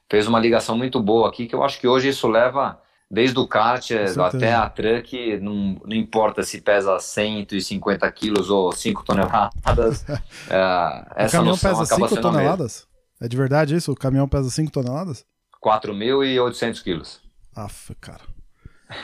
fez 0.09 0.27
uma 0.27 0.39
ligação 0.39 0.77
muito 0.77 1.01
boa 1.01 1.29
aqui 1.29 1.47
que 1.47 1.55
eu 1.55 1.63
acho 1.63 1.79
que 1.79 1.87
hoje 1.87 2.09
isso 2.09 2.27
leva 2.27 2.79
desde 3.09 3.37
o 3.37 3.47
kart 3.47 3.91
eh, 3.91 4.05
até 4.19 4.53
a 4.55 4.67
truck, 4.67 5.37
não, 5.39 5.79
não 5.85 5.95
importa 5.95 6.41
se 6.41 6.59
pesa 6.59 6.99
150 6.99 8.11
quilos 8.11 8.49
ou 8.49 8.71
5 8.71 9.03
toneladas. 9.03 10.03
O 10.49 11.19
essa 11.19 11.37
caminhão 11.37 11.53
noção 11.53 11.71
pesa 11.71 11.83
acaba 11.83 12.07
5 12.07 12.15
sendo 12.15 12.27
a 12.27 12.31
mesma. 12.31 12.39
toneladas? 12.39 12.87
É 13.21 13.27
de 13.27 13.37
verdade 13.37 13.75
isso? 13.75 13.91
O 13.91 13.95
caminhão 13.95 14.27
pesa 14.27 14.49
5 14.49 14.71
toneladas? 14.71 15.25
4.800 15.63 16.83
quilos. 16.83 17.21
Aff, 17.55 17.93
cara. 18.01 18.21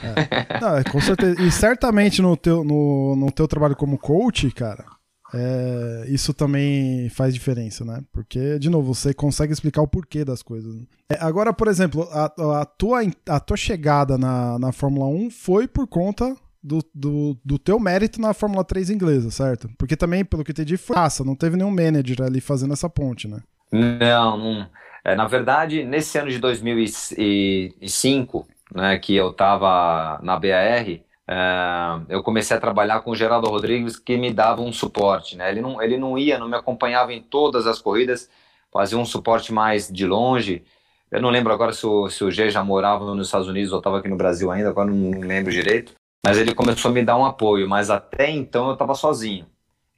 É. 0.03 0.59
Não, 0.59 0.77
é, 0.77 0.83
com 0.83 0.99
certeza. 0.99 1.41
E 1.41 1.51
certamente 1.51 2.21
no 2.21 2.35
teu, 2.35 2.63
no, 2.63 3.15
no 3.15 3.31
teu 3.31 3.47
trabalho 3.47 3.75
como 3.75 3.97
coach, 3.97 4.51
cara, 4.51 4.85
é, 5.33 6.05
isso 6.07 6.33
também 6.33 7.09
faz 7.09 7.33
diferença, 7.33 7.85
né? 7.85 8.01
Porque, 8.11 8.59
de 8.59 8.69
novo, 8.69 8.93
você 8.93 9.13
consegue 9.13 9.53
explicar 9.53 9.81
o 9.81 9.87
porquê 9.87 10.25
das 10.25 10.41
coisas. 10.41 10.75
né? 10.75 10.83
É, 11.09 11.17
agora, 11.19 11.53
por 11.53 11.67
exemplo, 11.67 12.07
a, 12.11 12.61
a, 12.61 12.65
tua, 12.65 13.01
a 13.27 13.39
tua 13.39 13.57
chegada 13.57 14.17
na, 14.17 14.57
na 14.57 14.71
Fórmula 14.71 15.05
1 15.07 15.29
foi 15.29 15.67
por 15.67 15.85
conta 15.87 16.35
do, 16.61 16.79
do, 16.93 17.37
do 17.43 17.59
teu 17.59 17.79
mérito 17.79 18.19
na 18.19 18.33
Fórmula 18.33 18.63
3 18.63 18.89
inglesa, 18.89 19.29
certo? 19.31 19.69
Porque 19.77 19.95
também, 19.95 20.25
pelo 20.25 20.43
que 20.43 20.51
eu 20.51 20.53
entendi, 20.53 20.77
foi 20.77 20.95
não 21.25 21.35
teve 21.35 21.57
nenhum 21.57 21.71
manager 21.71 22.23
ali 22.23 22.41
fazendo 22.41 22.73
essa 22.73 22.89
ponte, 22.89 23.27
né? 23.27 23.39
Não, 23.71 24.37
não. 24.37 24.67
É, 25.03 25.15
na 25.15 25.27
verdade, 25.27 25.83
nesse 25.85 26.17
ano 26.17 26.29
de 26.29 26.39
2005, 26.39 28.47
né, 28.75 28.99
que 28.99 29.15
eu 29.15 29.31
estava 29.31 30.19
na 30.21 30.37
BAR, 30.37 30.85
é, 31.31 32.01
eu 32.09 32.23
comecei 32.23 32.57
a 32.57 32.59
trabalhar 32.59 33.01
com 33.01 33.11
o 33.11 33.15
Geraldo 33.15 33.47
Rodrigues, 33.47 33.99
que 33.99 34.17
me 34.17 34.33
dava 34.33 34.63
um 34.63 34.73
suporte. 34.73 35.37
Né? 35.37 35.51
Ele, 35.51 35.61
não, 35.61 35.79
ele 35.79 35.95
não 35.95 36.17
ia, 36.17 36.39
não 36.39 36.49
me 36.49 36.55
acompanhava 36.55 37.13
em 37.13 37.21
todas 37.21 37.67
as 37.67 37.79
corridas, 37.79 38.27
fazia 38.73 38.97
um 38.97 39.05
suporte 39.05 39.53
mais 39.53 39.87
de 39.87 40.07
longe. 40.07 40.63
Eu 41.11 41.21
não 41.21 41.29
lembro 41.29 41.53
agora 41.53 41.71
se 41.71 41.85
o, 41.85 42.09
se 42.09 42.23
o 42.23 42.31
G 42.31 42.49
já 42.49 42.63
morava 42.63 43.05
nos 43.13 43.27
Estados 43.27 43.47
Unidos 43.47 43.71
ou 43.71 43.77
estava 43.77 43.99
aqui 43.99 44.07
no 44.07 44.15
Brasil 44.15 44.49
ainda, 44.49 44.69
agora 44.69 44.89
não 44.89 45.19
lembro 45.19 45.51
direito. 45.51 45.93
Mas 46.25 46.35
ele 46.39 46.55
começou 46.55 46.89
a 46.89 46.93
me 46.95 47.05
dar 47.05 47.15
um 47.15 47.25
apoio, 47.25 47.69
mas 47.69 47.91
até 47.91 48.27
então 48.31 48.67
eu 48.67 48.73
estava 48.73 48.95
sozinho. 48.95 49.45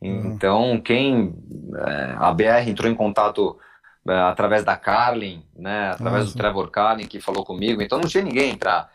Uhum. 0.02 0.34
Então, 0.34 0.82
quem. 0.82 1.34
é, 1.78 2.16
a 2.18 2.34
BR 2.34 2.68
entrou 2.68 2.92
em 2.92 2.96
contato 2.96 3.58
é, 4.06 4.14
através 4.20 4.66
da 4.66 4.76
Carlin, 4.76 5.46
né, 5.56 5.92
através 5.92 6.26
Nossa. 6.26 6.36
do 6.36 6.42
Trevor 6.42 6.70
Carlin, 6.70 7.08
que 7.08 7.22
falou 7.22 7.46
comigo. 7.46 7.82
Então, 7.82 8.00
não 8.00 8.08
tinha 8.08 8.24
ninguém 8.24 8.58
para 8.58 8.90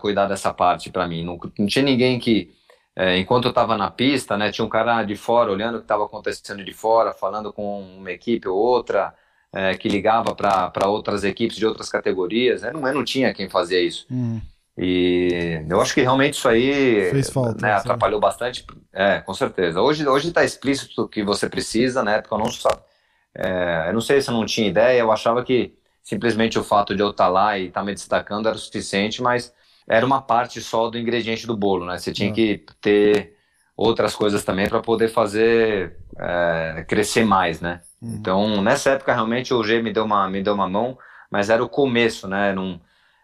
cuidar 0.00 0.26
dessa 0.26 0.52
parte 0.52 0.90
para 0.90 1.06
mim. 1.08 1.24
Não, 1.24 1.38
não 1.58 1.66
tinha 1.66 1.84
ninguém 1.84 2.18
que. 2.18 2.52
é, 2.96 3.18
enquanto 3.18 3.44
eu 3.46 3.50
estava 3.50 3.76
na 3.76 3.90
pista, 3.90 4.36
né, 4.36 4.50
tinha 4.50 4.64
um 4.64 4.68
cara 4.68 5.02
de 5.04 5.16
fora 5.16 5.50
olhando 5.52 5.76
o 5.76 5.78
que 5.78 5.84
estava 5.84 6.04
acontecendo 6.04 6.64
de 6.64 6.72
fora, 6.72 7.12
falando 7.12 7.52
com 7.52 7.82
uma 7.98 8.10
equipe 8.12 8.48
ou 8.48 8.56
outra, 8.58 9.14
é, 9.52 9.76
que 9.76 9.88
ligava 9.88 10.34
para 10.34 10.88
outras 10.88 11.24
equipes 11.24 11.56
de 11.56 11.66
outras 11.66 11.88
categorias. 11.88 12.62
Né, 12.62 12.72
não, 12.72 12.86
eu 12.86 12.94
não 12.94 13.04
tinha 13.04 13.32
quem 13.34 13.48
fazia 13.48 13.80
isso. 13.80 14.06
Hum, 14.10 14.40
E 14.78 15.64
eu 15.68 15.80
acho 15.80 15.94
que 15.94 16.00
realmente 16.02 16.34
isso 16.34 16.48
aí 16.48 17.12
falta, 17.32 17.60
né, 17.60 17.72
atrapalhou 17.74 18.20
bastante. 18.20 18.64
É, 18.92 19.20
com 19.20 19.34
certeza. 19.34 19.80
Hoje 19.82 20.06
hoje 20.08 20.28
está 20.28 20.44
explícito 20.44 21.02
o 21.02 21.08
que 21.08 21.22
você 21.22 21.48
precisa, 21.48 22.02
na 22.02 22.14
época 22.16 22.34
eu 22.34 22.38
não 22.38 22.50
sabia. 22.50 22.84
É, 23.34 23.88
eu 23.88 23.92
não 23.94 24.00
sei 24.00 24.20
se 24.20 24.30
eu 24.30 24.34
não 24.34 24.46
tinha 24.46 24.68
ideia, 24.68 25.00
eu 25.00 25.12
achava 25.12 25.44
que 25.44 25.74
simplesmente 26.02 26.58
o 26.58 26.64
fato 26.64 26.94
de 26.96 27.02
eu 27.02 27.10
estar 27.10 27.28
lá 27.28 27.58
e 27.58 27.68
estar 27.68 27.84
me 27.84 27.94
destacando 27.94 28.48
era 28.48 28.56
o 28.56 28.58
suficiente, 28.58 29.22
mas 29.22 29.54
era 29.90 30.06
uma 30.06 30.22
parte 30.22 30.60
só 30.60 30.88
do 30.88 30.96
ingrediente 30.96 31.46
do 31.46 31.56
bolo, 31.56 31.84
né? 31.84 31.98
Você 31.98 32.12
tinha 32.12 32.30
Ah. 32.30 32.32
que 32.32 32.64
ter 32.80 33.34
outras 33.76 34.14
coisas 34.14 34.44
também 34.44 34.68
para 34.68 34.80
poder 34.80 35.08
fazer 35.08 35.96
é, 36.18 36.84
crescer 36.86 37.24
mais, 37.24 37.60
né? 37.60 37.80
Uhum. 38.00 38.14
Então, 38.14 38.62
nessa 38.62 38.90
época, 38.90 39.12
realmente, 39.12 39.52
o 39.52 39.62
G 39.64 39.82
me 39.82 39.92
deu 39.92 40.04
uma, 40.04 40.28
me 40.30 40.42
deu 40.42 40.54
uma 40.54 40.68
mão, 40.68 40.96
mas 41.30 41.50
era 41.50 41.64
o 41.64 41.68
começo, 41.68 42.28
né? 42.28 42.52
Não, 42.52 42.80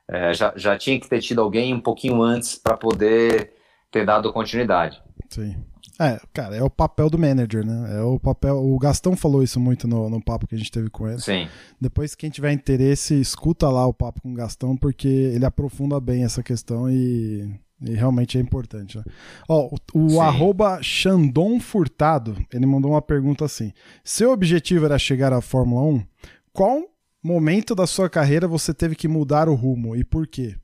é, 0.09 0.33
já, 0.35 0.52
já 0.57 0.76
tinha 0.76 0.98
que 0.98 1.09
ter 1.09 1.20
tido 1.20 1.40
alguém 1.40 1.72
um 1.74 1.81
pouquinho 1.81 2.22
antes 2.22 2.57
para 2.57 2.76
poder 2.76 3.52
ter 3.90 4.05
dado 4.05 4.33
continuidade. 4.33 5.00
sim. 5.31 5.57
É, 5.98 6.20
cara, 6.32 6.54
é 6.54 6.62
o 6.62 6.68
papel 6.68 7.09
do 7.09 7.18
manager, 7.18 7.64
né? 7.64 7.98
É 7.98 8.02
o 8.02 8.18
papel. 8.20 8.56
O 8.56 8.78
Gastão 8.78 9.16
falou 9.16 9.42
isso 9.42 9.59
muito 9.59 9.88
no, 9.88 10.11
no 10.11 10.22
papo 10.22 10.46
que 10.46 10.54
a 10.54 10.59
gente 10.59 10.70
teve 10.70 10.90
com 10.90 11.09
ele. 11.09 11.20
Sim, 11.20 11.48
Depois, 11.80 12.14
quem 12.14 12.28
tiver 12.28 12.52
interesse, 12.52 13.18
escuta 13.18 13.68
lá 13.70 13.87
o 13.87 13.94
papo 13.94 14.20
com 14.20 14.30
o 14.30 14.35
Gastão, 14.35 14.76
porque 14.76 15.09
ele 15.09 15.44
aprofunda 15.44 15.98
bem 15.98 16.24
essa 16.24 16.42
questão 16.42 16.90
e, 16.90 17.50
e 17.80 17.94
realmente 17.94 18.37
é 18.37 18.40
importante. 18.40 18.98
Né? 18.98 19.04
Ó, 19.48 19.70
o, 19.94 20.16
o 20.16 20.20
arroba 20.20 20.80
Xandon 20.82 21.59
Furtado, 21.59 22.37
ele 22.52 22.66
mandou 22.66 22.90
uma 22.90 23.02
pergunta 23.02 23.46
assim: 23.46 23.72
Seu 24.04 24.32
objetivo 24.32 24.85
era 24.85 24.98
chegar 24.98 25.32
à 25.32 25.40
Fórmula 25.40 25.82
1? 25.82 26.04
Qual 26.52 26.82
momento 27.22 27.74
da 27.74 27.87
sua 27.87 28.09
carreira 28.11 28.46
você 28.46 28.74
teve 28.74 28.94
que 28.94 29.09
mudar 29.09 29.48
o 29.48 29.54
rumo 29.54 29.96
e 29.96 30.04
por 30.04 30.26
quê? 30.26 30.56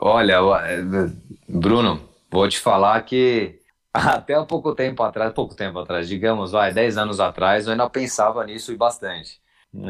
Olha, 0.00 0.36
é, 0.64 0.82
Bruno, 1.48 2.00
vou 2.30 2.48
te 2.48 2.58
falar 2.58 3.02
que 3.02 3.58
até 3.92 4.34
há 4.34 4.44
pouco 4.44 4.74
tempo 4.74 5.02
atrás, 5.02 5.32
pouco 5.32 5.54
tempo 5.54 5.78
atrás, 5.80 6.08
digamos, 6.08 6.52
vai, 6.52 6.72
10 6.72 6.96
anos 6.98 7.20
atrás, 7.20 7.66
eu 7.66 7.72
ainda 7.72 7.88
pensava 7.90 8.44
nisso 8.44 8.72
e 8.72 8.76
bastante. 8.76 9.40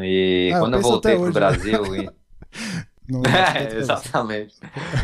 E 0.01 0.55
Ah, 0.55 0.57
eu 0.59 0.69
quando 0.69 0.75
eu 0.75 0.81
penso 0.81 0.81
voltei 0.81 1.17
pro 1.19 1.31
hoje, 1.31 1.43
né? 1.43 1.53
Brasil, 1.53 1.95
e- 1.95 2.15
Não, 3.07 3.25
É, 3.25 3.75
exatamente. 3.77 4.55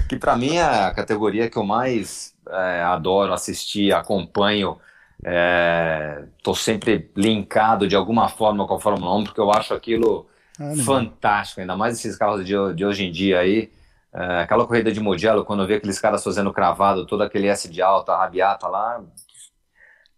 Que 0.07 0.17
para 0.17 0.37
mim 0.37 0.55
é 0.55 0.63
a 0.63 0.91
categoria 0.93 1.49
que 1.49 1.57
eu 1.57 1.63
mais 1.65 2.35
é, 2.49 2.81
adoro 2.83 3.33
assistir, 3.33 3.93
acompanho. 3.93 4.79
É, 5.23 6.25
tô 6.43 6.53
sempre 6.55 7.11
linkado 7.15 7.87
de 7.87 7.95
alguma 7.95 8.29
forma 8.29 8.67
com 8.67 8.75
a 8.75 8.79
Fórmula 8.79 9.15
1, 9.15 9.23
porque 9.23 9.39
eu 9.39 9.51
acho 9.51 9.73
aquilo 9.73 10.27
Ah, 10.59 10.75
fantástico, 10.75 11.61
ainda 11.61 11.75
mais 11.75 11.95
esses 11.97 12.15
carros 12.17 12.45
de, 12.45 12.53
de 12.75 12.85
hoje 12.85 13.05
em 13.05 13.11
dia 13.11 13.39
aí. 13.39 13.71
É, 14.15 14.41
aquela 14.41 14.65
corrida 14.67 14.91
de 14.91 14.99
Mugello, 15.01 15.45
quando 15.45 15.63
eu 15.63 15.67
vi 15.67 15.73
aqueles 15.75 15.99
caras 15.99 16.23
fazendo 16.23 16.53
cravado, 16.53 17.05
todo 17.05 17.23
aquele 17.23 17.47
S 17.47 17.69
de 17.69 17.81
alta, 17.81 18.15
rabiata 18.15 18.67
lá, 18.67 19.03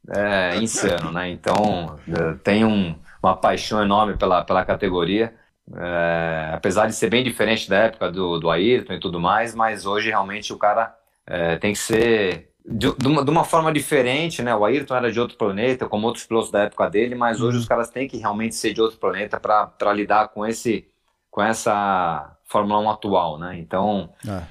é 0.10 0.58
insano, 0.58 1.12
né? 1.12 1.30
Então, 1.30 2.00
é, 2.08 2.34
tem 2.44 2.64
um- 2.66 2.98
uma 3.22 3.36
paixão 3.36 3.82
enorme 3.82 4.18
pela, 4.18 4.44
pela 4.44 4.66
categoria. 4.66 5.34
É, 5.76 6.52
apesar 6.54 6.88
de 6.88 6.94
ser 6.96 7.10
bem 7.10 7.24
diferente 7.24 7.70
da 7.70 7.78
época 7.78 8.10
do, 8.12 8.40
do 8.40 8.50
Ayrton 8.50 8.94
e 8.94 9.00
tudo 9.02 9.20
mais, 9.20 9.54
mas 9.54 9.86
hoje 9.86 10.08
realmente 10.10 10.54
o 10.54 10.58
cara 10.58 10.96
é, 11.26 11.58
tem 11.58 11.74
que 11.74 11.80
ser 11.80 12.52
de, 12.66 12.94
de 12.96 13.08
uma, 13.08 13.24
de 13.26 13.30
uma 13.30 13.44
forma 13.44 13.72
diferente, 13.74 14.42
né? 14.42 14.56
O 14.56 14.64
Ayrton 14.64 14.96
era 14.96 15.12
de 15.12 15.20
outro 15.20 15.38
planeta, 15.38 15.86
como 15.88 16.08
outros 16.08 16.26
pilotos 16.26 16.52
da 16.52 16.64
época 16.64 16.90
dele, 16.90 17.16
mas 17.16 17.42
hoje 17.42 17.58
Uhum. 17.58 17.60
os 17.60 17.66
caras 17.68 17.90
têm 17.90 18.08
que 18.08 18.16
realmente 18.18 18.56
ser 18.56 18.74
de 18.74 18.82
outro 18.82 18.98
planeta 18.98 19.40
para 19.42 19.94
lidar 19.94 20.30
com 20.30 20.46
esse 20.46 20.88
com 21.30 21.42
essa 21.44 22.37
Fórmula 22.48 22.80
1 22.80 22.90
atual, 22.90 23.38
né? 23.38 23.58
Então, 23.60 24.10
É. 24.28 24.42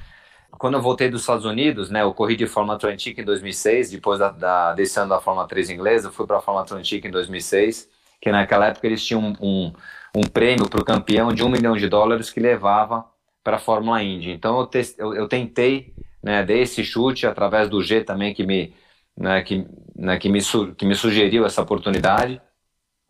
quando 0.58 0.74
eu 0.74 0.82
voltei 0.82 1.10
dos 1.10 1.22
Estados 1.22 1.44
Unidos, 1.44 1.90
né, 1.90 2.02
eu 2.02 2.14
corri 2.14 2.36
de 2.36 2.46
Fórmula 2.46 2.76
Atlantic 2.76 3.18
em 3.18 3.24
2006, 3.24 3.90
depois 3.90 4.18
da, 4.18 4.30
da, 4.30 4.74
desse 4.74 4.98
ano 4.98 5.10
da 5.10 5.20
Fórmula 5.20 5.46
3 5.46 5.70
inglesa, 5.70 6.08
eu 6.08 6.12
fui 6.12 6.26
para 6.26 6.38
a 6.38 6.40
Fórmula 6.40 6.64
Atlantic 6.64 7.04
em 7.04 7.10
2006, 7.10 7.88
que 8.20 8.30
naquela 8.32 8.66
época 8.68 8.86
eles 8.86 9.04
tinham 9.04 9.20
um, 9.22 9.34
um, 9.40 9.72
um 10.16 10.22
prêmio 10.22 10.68
para 10.68 10.80
o 10.80 10.84
campeão 10.84 11.32
de 11.32 11.42
um 11.44 11.48
milhão 11.48 11.76
de 11.76 11.88
dólares 11.88 12.30
que 12.30 12.40
levava 12.40 13.04
para 13.44 13.56
a 13.56 13.60
Fórmula 13.60 14.02
Indy. 14.02 14.30
Então 14.30 14.58
eu, 14.58 14.66
tes- 14.66 14.98
eu, 14.98 15.14
eu 15.14 15.28
tentei, 15.28 15.94
né, 16.22 16.42
dei 16.42 16.62
esse 16.62 16.82
chute 16.84 17.26
através 17.26 17.68
do 17.68 17.82
G 17.82 18.02
também 18.02 18.34
que 18.34 18.44
me, 18.44 18.74
né, 19.16 19.42
que, 19.42 19.66
né, 19.94 20.18
que 20.18 20.28
me, 20.28 20.40
que 20.76 20.86
me 20.86 20.94
sugeriu 20.94 21.44
essa 21.46 21.62
oportunidade. 21.62 22.40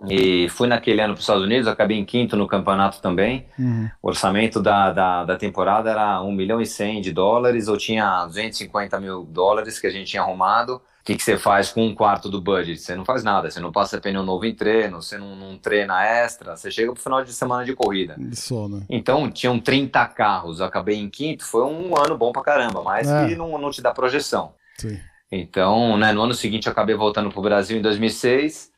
E 0.08 0.48
fui 0.50 0.68
naquele 0.68 1.00
ano 1.00 1.14
para 1.14 1.18
os 1.18 1.24
Estados 1.24 1.42
Unidos, 1.42 1.66
acabei 1.66 1.96
em 1.96 2.04
quinto 2.04 2.36
no 2.36 2.46
campeonato 2.46 3.00
também. 3.00 3.46
Uhum. 3.58 3.88
O 4.02 4.08
orçamento 4.08 4.60
da, 4.60 4.92
da, 4.92 5.24
da 5.24 5.36
temporada 5.36 5.90
era 5.90 6.20
1 6.20 6.32
milhão 6.32 6.60
e 6.60 6.66
100 6.66 7.00
de 7.00 7.12
dólares, 7.12 7.66
eu 7.66 7.78
tinha 7.78 8.26
250 8.26 9.00
mil 9.00 9.24
dólares 9.24 9.80
que 9.80 9.86
a 9.86 9.90
gente 9.90 10.10
tinha 10.10 10.22
arrumado. 10.22 10.82
que, 11.02 11.16
que 11.16 11.22
você 11.22 11.38
faz 11.38 11.70
com 11.72 11.86
um 11.86 11.94
quarto 11.94 12.28
do 12.28 12.42
budget? 12.42 12.78
Você 12.78 12.94
não 12.94 13.06
faz 13.06 13.24
nada, 13.24 13.50
você 13.50 13.58
não 13.58 13.72
passa 13.72 13.98
pneu 13.98 14.22
novo 14.22 14.44
em 14.44 14.54
treino, 14.54 15.00
você 15.00 15.16
não, 15.16 15.34
não 15.34 15.56
treina 15.56 16.04
extra, 16.04 16.54
você 16.56 16.70
chega 16.70 16.92
pro 16.92 17.02
final 17.02 17.24
de 17.24 17.32
semana 17.32 17.64
de 17.64 17.74
corrida. 17.74 18.16
Isso, 18.18 18.68
né? 18.68 18.82
Então, 18.90 19.30
tinham 19.30 19.58
30 19.58 20.04
carros, 20.08 20.60
acabei 20.60 20.96
em 20.96 21.08
quinto, 21.08 21.42
foi 21.42 21.64
um 21.64 21.96
ano 21.96 22.18
bom 22.18 22.32
pra 22.32 22.42
caramba, 22.42 22.82
mas 22.82 23.08
É. 23.08 23.28
que 23.28 23.34
não, 23.34 23.56
não 23.56 23.70
te 23.70 23.80
dá 23.80 23.92
projeção. 23.92 24.52
Sim. 24.76 25.00
Então, 25.32 25.96
né, 25.96 26.12
no 26.12 26.22
ano 26.22 26.34
seguinte 26.34 26.66
eu 26.66 26.72
acabei 26.72 26.94
voltando 26.94 27.30
pro 27.30 27.40
Brasil 27.40 27.78
em 27.78 27.82
2006 27.82 28.75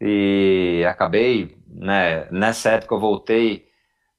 e 0.00 0.84
acabei, 0.88 1.56
né, 1.68 2.26
nessa 2.30 2.70
época 2.70 2.94
eu 2.94 3.00
voltei 3.00 3.64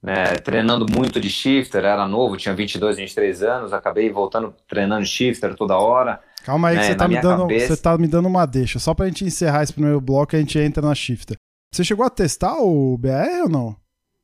né, 0.02 0.36
treinando 0.36 0.86
muito 0.90 1.20
de 1.20 1.30
shifter, 1.30 1.84
era 1.84 2.08
novo, 2.08 2.38
tinha 2.38 2.54
22, 2.54 2.98
23 2.98 3.42
anos, 3.44 3.74
acabei 3.74 4.10
voltando 4.10 4.54
treinando 4.68 5.06
shifter 5.06 5.56
toda 5.56 5.78
hora. 5.78 6.20
Calma 6.44 6.68
aí 6.70 6.76
que 6.78 6.82
É, 6.84 6.88
você 6.90 6.96
tá, 6.96 7.08
me 7.08 7.20
dando, 7.20 7.42
cabeça- 7.42 7.76
você 7.76 7.82
tá 7.82 7.98
me 7.98 8.08
dando 8.08 8.28
uma 8.28 8.46
deixa. 8.46 8.78
Só 8.78 8.94
pra 8.94 9.08
gente 9.08 9.26
encerrar 9.26 9.64
esse 9.64 9.74
primeiro 9.74 10.00
bloco, 10.00 10.36
a 10.36 10.40
gente 10.40 10.60
entra 10.60 10.86
na 10.86 10.94
shifter. 10.94 11.36
Você 11.74 11.84
chegou 11.84 12.06
a 12.06 12.10
testar 12.12 12.56
o 12.60 12.96
BR 13.00 13.42
ou 13.44 13.50
não? 13.50 13.76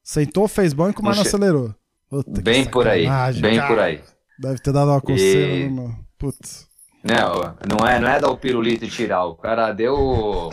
Sentou, 0.03 0.47
fez 0.47 0.71
banco, 0.71 1.01
mas 1.03 1.15
Não 1.17 1.23
não 1.23 1.27
acelerou. 1.27 1.73
Puta, 2.09 2.31
que 2.31 2.41
Bem 2.41 2.65
por 2.65 2.87
aí, 2.87 3.07
bem 3.41 3.55
cara. 3.57 3.67
por 3.67 3.79
aí. 3.79 4.01
Deve 4.39 4.59
ter 4.59 4.71
dado 4.71 4.91
uma 4.91 5.01
coceira, 5.01 5.53
E- 5.53 5.63
né, 5.63 5.69
meu? 5.69 5.95
Putz. 6.19 6.67
Não, 7.03 7.55
não 7.67 7.87
é, 7.87 7.99
não 7.99 8.07
é 8.07 8.19
dar 8.19 8.29
o 8.29 8.37
pirulito 8.37 8.85
e 8.85 8.89
tirar. 8.89 9.25
O 9.25 9.35
cara 9.35 9.71
deu 9.71 9.95
o, 9.95 10.49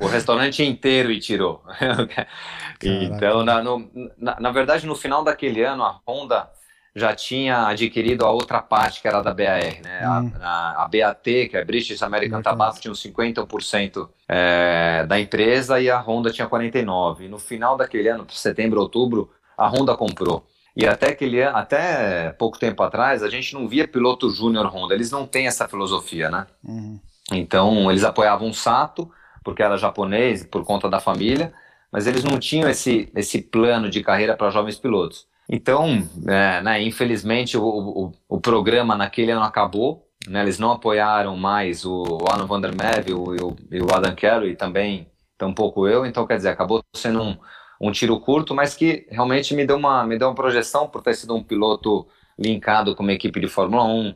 o 0.00 0.06
restaurante 0.06 0.64
inteiro 0.64 1.10
e 1.12 1.20
tirou. 1.20 1.62
então, 2.82 3.44
na, 3.44 3.62
no- 3.62 3.90
na, 4.16 4.40
na 4.40 4.50
verdade, 4.50 4.86
no 4.86 4.94
final 4.94 5.22
daquele 5.22 5.62
ano, 5.62 5.84
a 5.84 6.00
Honda 6.06 6.48
já 6.94 7.14
tinha 7.14 7.66
adquirido 7.68 8.24
a 8.24 8.30
outra 8.30 8.60
parte 8.60 9.00
que 9.00 9.06
era 9.08 9.22
da 9.22 9.32
BAR, 9.32 9.80
né? 9.82 10.04
A- 10.04 10.20
Hum. 10.20 10.32
A, 10.40 10.84
a, 10.84 10.88
BAT, 10.88 11.22
que 11.48 11.56
é 11.56 11.64
British 11.64 12.02
American 12.02 12.38
American 12.38 12.42
Tobacco, 12.42 12.80
tinha 12.80 12.90
uns 12.92 13.00
50% 13.02 14.08
é, 14.28 15.04
da 15.06 15.20
empresa 15.20 15.80
e 15.80 15.88
a 15.90 16.00
Honda 16.00 16.30
tinha 16.32 16.48
49%. 16.48 17.20
E 17.20 17.28
no 17.28 17.38
final 17.38 17.76
daquele 17.76 18.08
ano, 18.08 18.26
setembro, 18.30 18.80
outubro, 18.80 19.30
a 19.56 19.68
Honda 19.68 19.96
comprou. 19.96 20.44
E 20.76 20.86
até 20.86 21.08
aquele 21.08 21.40
ano, 21.40 21.56
até 21.56 22.30
pouco 22.32 22.58
tempo 22.58 22.82
atrás, 22.82 23.22
a 23.22 23.28
gente 23.28 23.54
não 23.54 23.66
via 23.66 23.88
piloto 23.88 24.30
júnior 24.30 24.66
Honda. 24.66 24.94
Eles 24.94 25.10
não 25.10 25.26
têm 25.26 25.46
essa 25.46 25.68
filosofia, 25.68 26.30
né? 26.30 26.46
Uhum. 26.64 26.98
Então, 27.32 27.90
eles 27.90 28.04
apoiavam 28.04 28.50
o 28.50 28.54
Sato, 28.54 29.10
porque 29.44 29.62
era 29.62 29.76
japonês, 29.76 30.44
por 30.44 30.64
conta 30.64 30.88
da 30.88 31.00
família, 31.00 31.52
mas 31.90 32.06
eles 32.06 32.22
não 32.22 32.38
tinham 32.38 32.68
esse, 32.68 33.10
esse 33.14 33.40
plano 33.40 33.88
de 33.88 34.02
carreira 34.02 34.36
para 34.36 34.50
jovens 34.50 34.78
pilotos. 34.78 35.26
Então, 35.48 36.08
é, 36.28 36.62
né, 36.62 36.82
infelizmente, 36.82 37.56
o, 37.56 37.64
o, 37.64 38.12
o 38.28 38.40
programa 38.40 38.96
naquele 38.96 39.32
ano 39.32 39.42
acabou, 39.42 40.06
né, 40.28 40.42
eles 40.42 40.58
não 40.58 40.70
apoiaram 40.70 41.36
mais 41.36 41.84
o, 41.84 42.02
o 42.02 42.30
Alan 42.30 42.46
Van 42.46 42.60
der 42.60 42.74
Merwe 42.74 43.10
e 43.10 43.12
o, 43.12 43.86
o 43.86 43.94
Adam 43.94 44.14
Carroll, 44.14 44.48
e 44.48 44.54
também 44.54 45.08
tampouco 45.36 45.88
eu, 45.88 46.06
então, 46.06 46.26
quer 46.26 46.36
dizer, 46.36 46.50
acabou 46.50 46.82
sendo 46.94 47.22
um, 47.22 47.36
um 47.80 47.90
tiro 47.90 48.20
curto, 48.20 48.54
mas 48.54 48.74
que 48.74 49.06
realmente 49.10 49.54
me 49.54 49.64
deu 49.64 49.76
uma, 49.76 50.04
me 50.04 50.18
deu 50.18 50.28
uma 50.28 50.34
projeção 50.34 50.86
por 50.86 51.02
ter 51.02 51.14
sido 51.14 51.34
um 51.34 51.42
piloto 51.42 52.06
linkado 52.38 52.94
com 52.94 53.02
uma 53.02 53.12
equipe 53.12 53.40
de 53.40 53.48
Fórmula 53.48 53.84
1, 53.84 54.14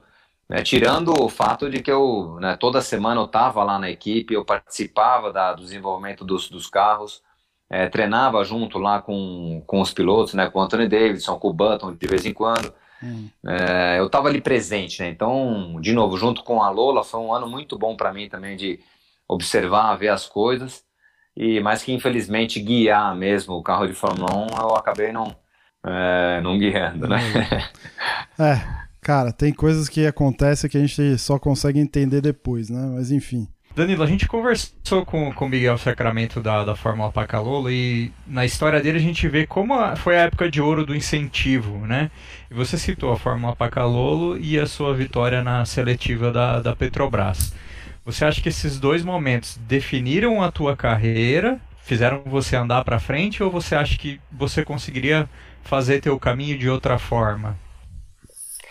né, 0.49 0.63
tirando 0.63 1.13
o 1.23 1.29
fato 1.29 1.71
de 1.71 1.81
que 1.81 1.91
eu, 1.91 2.37
né, 2.41 2.57
toda 2.57 2.83
semana 2.83 3.21
eu 3.21 3.25
estava 3.25 3.65
lá 3.65 3.79
na 3.79 3.91
equipe, 3.91 4.35
eu 4.35 4.45
participava 4.45 5.33
da, 5.33 5.55
do 5.55 5.63
desenvolvimento 5.63 6.25
dos, 6.25 6.49
dos 6.49 6.69
carros, 6.69 7.23
é, 7.71 7.89
treinava 7.89 8.45
junto 8.45 8.79
lá 8.79 9.01
com, 9.01 9.63
com 9.67 9.81
os 9.81 9.93
pilotos, 9.93 10.35
né, 10.35 10.51
com 10.51 10.59
o 10.59 10.63
Anthony 10.63 10.87
Davidson, 10.87 11.39
com 11.39 11.49
o 11.49 11.53
Button 11.53 11.95
de 11.95 12.07
vez 12.07 12.27
em 12.27 12.33
quando. 12.33 12.73
Hum. 13.03 13.29
É, 13.47 13.99
eu 13.99 14.07
estava 14.07 14.29
ali 14.29 14.41
presente, 14.41 15.03
né? 15.03 15.09
Então, 15.09 15.79
de 15.81 15.93
novo, 15.93 16.17
junto 16.17 16.43
com 16.43 16.63
a 16.63 16.71
Lola, 16.71 17.05
foi 17.05 17.21
um 17.21 17.35
ano 17.35 17.47
muito 17.47 17.79
bom 17.79 17.97
para 17.97 18.13
mim 18.13 18.29
também 18.29 18.57
de 18.57 18.81
observar, 19.29 19.95
ver 19.97 20.09
as 20.09 20.27
coisas. 20.27 20.84
E 21.37 21.61
mais 21.61 21.83
que 21.83 21.93
infelizmente 21.93 22.61
guiar 22.61 23.15
mesmo 23.17 23.55
o 23.55 23.63
carro 23.63 23.87
de 23.87 23.93
Fórmula 23.93 24.35
1, 24.37 24.47
eu 24.61 24.77
acabei 24.77 25.13
não, 25.13 25.35
é, 25.85 26.41
não 26.43 26.59
guiando, 26.59 27.09
né? 27.09 27.19
É, 28.39 28.61
cara, 29.01 29.33
tem 29.33 29.53
coisas 29.53 29.89
que 29.89 30.07
acontecem 30.07 30.69
que 30.69 30.77
a 30.77 30.81
gente 30.81 31.19
só 31.19 31.39
consegue 31.39 31.79
entender 31.79 32.21
depois, 32.21 32.69
né? 32.69 32.91
Mas 32.95 33.11
enfim. 33.11 33.47
Danilo, 33.77 34.05
a 34.05 34.07
gente 34.07 34.29
conversou 34.29 35.05
com 35.05 35.33
com 35.33 35.47
o 35.47 35.49
Miguel 35.49 35.77
Sacramento 35.79 36.41
da, 36.41 36.65
da 36.65 36.77
Fórmula 36.77 37.11
Pacalolo 37.11 37.69
e 37.71 38.13
na 38.27 38.45
história 38.45 38.81
dele 38.81 38.99
a 38.99 39.01
gente 39.01 39.27
vê 39.29 39.47
como 39.47 39.75
a- 39.75 39.97
foi 39.97 40.17
a 40.17 40.23
época 40.23 40.49
de 40.49 40.61
ouro 40.61 40.87
do 40.87 40.95
incentivo, 40.95 41.79
né? 41.87 42.09
E 42.51 42.55
você 42.55 42.79
citou 42.79 43.13
a 43.13 43.17
Fórmula 43.19 43.57
Pacalolo 43.57 44.39
e 44.39 44.59
a 44.61 44.67
sua 44.67 44.95
vitória 44.95 45.43
na 45.43 45.65
seletiva 45.65 46.31
da, 46.31 46.61
da 46.61 46.77
Petrobras. 46.77 47.53
Você 48.05 48.25
acha 48.25 48.41
que 48.41 48.49
esses 48.49 48.79
dois 48.79 49.03
momentos 49.05 49.57
definiram 49.59 50.43
a 50.43 50.51
tua 50.53 50.77
carreira, 50.77 51.61
fizeram 51.79 52.23
você 52.25 52.57
andar 52.57 52.85
para 52.85 53.01
frente 53.01 53.43
ou 53.43 53.51
você 53.51 53.75
acha 53.75 53.99
que 53.99 54.21
você 54.31 54.65
conseguiria 54.65 55.29
fazer 55.63 56.01
teu 56.01 56.19
caminho 56.19 56.59
de 56.59 56.69
outra 56.69 56.99
forma? 56.99 57.59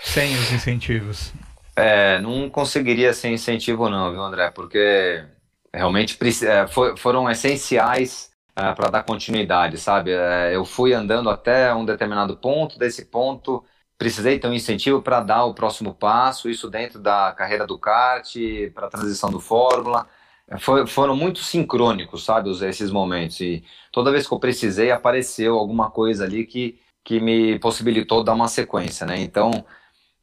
Sem 0.03 0.37
os 0.37 0.51
incentivos. 0.51 1.33
É, 1.75 2.19
não 2.21 2.49
conseguiria 2.49 3.13
sem 3.13 3.33
incentivo 3.33 3.89
não, 3.89 4.11
viu, 4.11 4.21
André? 4.21 4.51
Porque 4.51 5.27
realmente 5.73 6.17
é, 6.45 6.67
foram 6.97 7.29
essenciais 7.29 8.31
para 8.53 8.89
dar 8.91 9.03
continuidade, 9.03 9.77
sabe? 9.79 10.11
É, 10.11 10.55
eu 10.55 10.63
fui 10.65 10.93
andando 10.93 11.29
até 11.29 11.73
um 11.73 11.83
determinado 11.85 12.37
ponto, 12.37 12.77
desse 12.77 13.05
ponto 13.05 13.65
precisei 14.03 14.37
ter 14.37 14.47
um 14.47 14.53
incentivo 14.53 15.01
para 15.01 15.21
dar 15.21 15.45
o 15.45 15.53
próximo 15.53 15.93
passo, 15.93 16.49
isso 16.49 16.69
dentro 16.69 16.99
da 16.99 17.31
carreira 17.31 17.65
do 17.65 17.77
kart, 17.79 18.35
para 18.73 18.87
a 18.87 18.89
transição 18.89 19.31
do 19.31 19.39
Fórmula. 19.39 20.05
Foi- 20.59 20.85
foram 20.85 21.15
muito 21.15 21.39
sincrônicos, 21.39 22.25
sabe, 22.25 22.49
esses 22.65 22.91
momentos. 22.91 23.39
E 23.39 23.63
toda 23.91 24.11
vez 24.11 24.27
que 24.27 24.33
eu 24.33 24.39
precisei, 24.39 24.91
apareceu 24.91 25.57
alguma 25.57 25.89
coisa 25.89 26.25
ali 26.25 26.45
que, 26.45 26.77
que 27.03 27.19
me 27.21 27.57
possibilitou 27.59 28.23
dar 28.23 28.33
uma 28.33 28.49
sequência, 28.49 29.05
né? 29.07 29.19
Então, 29.21 29.51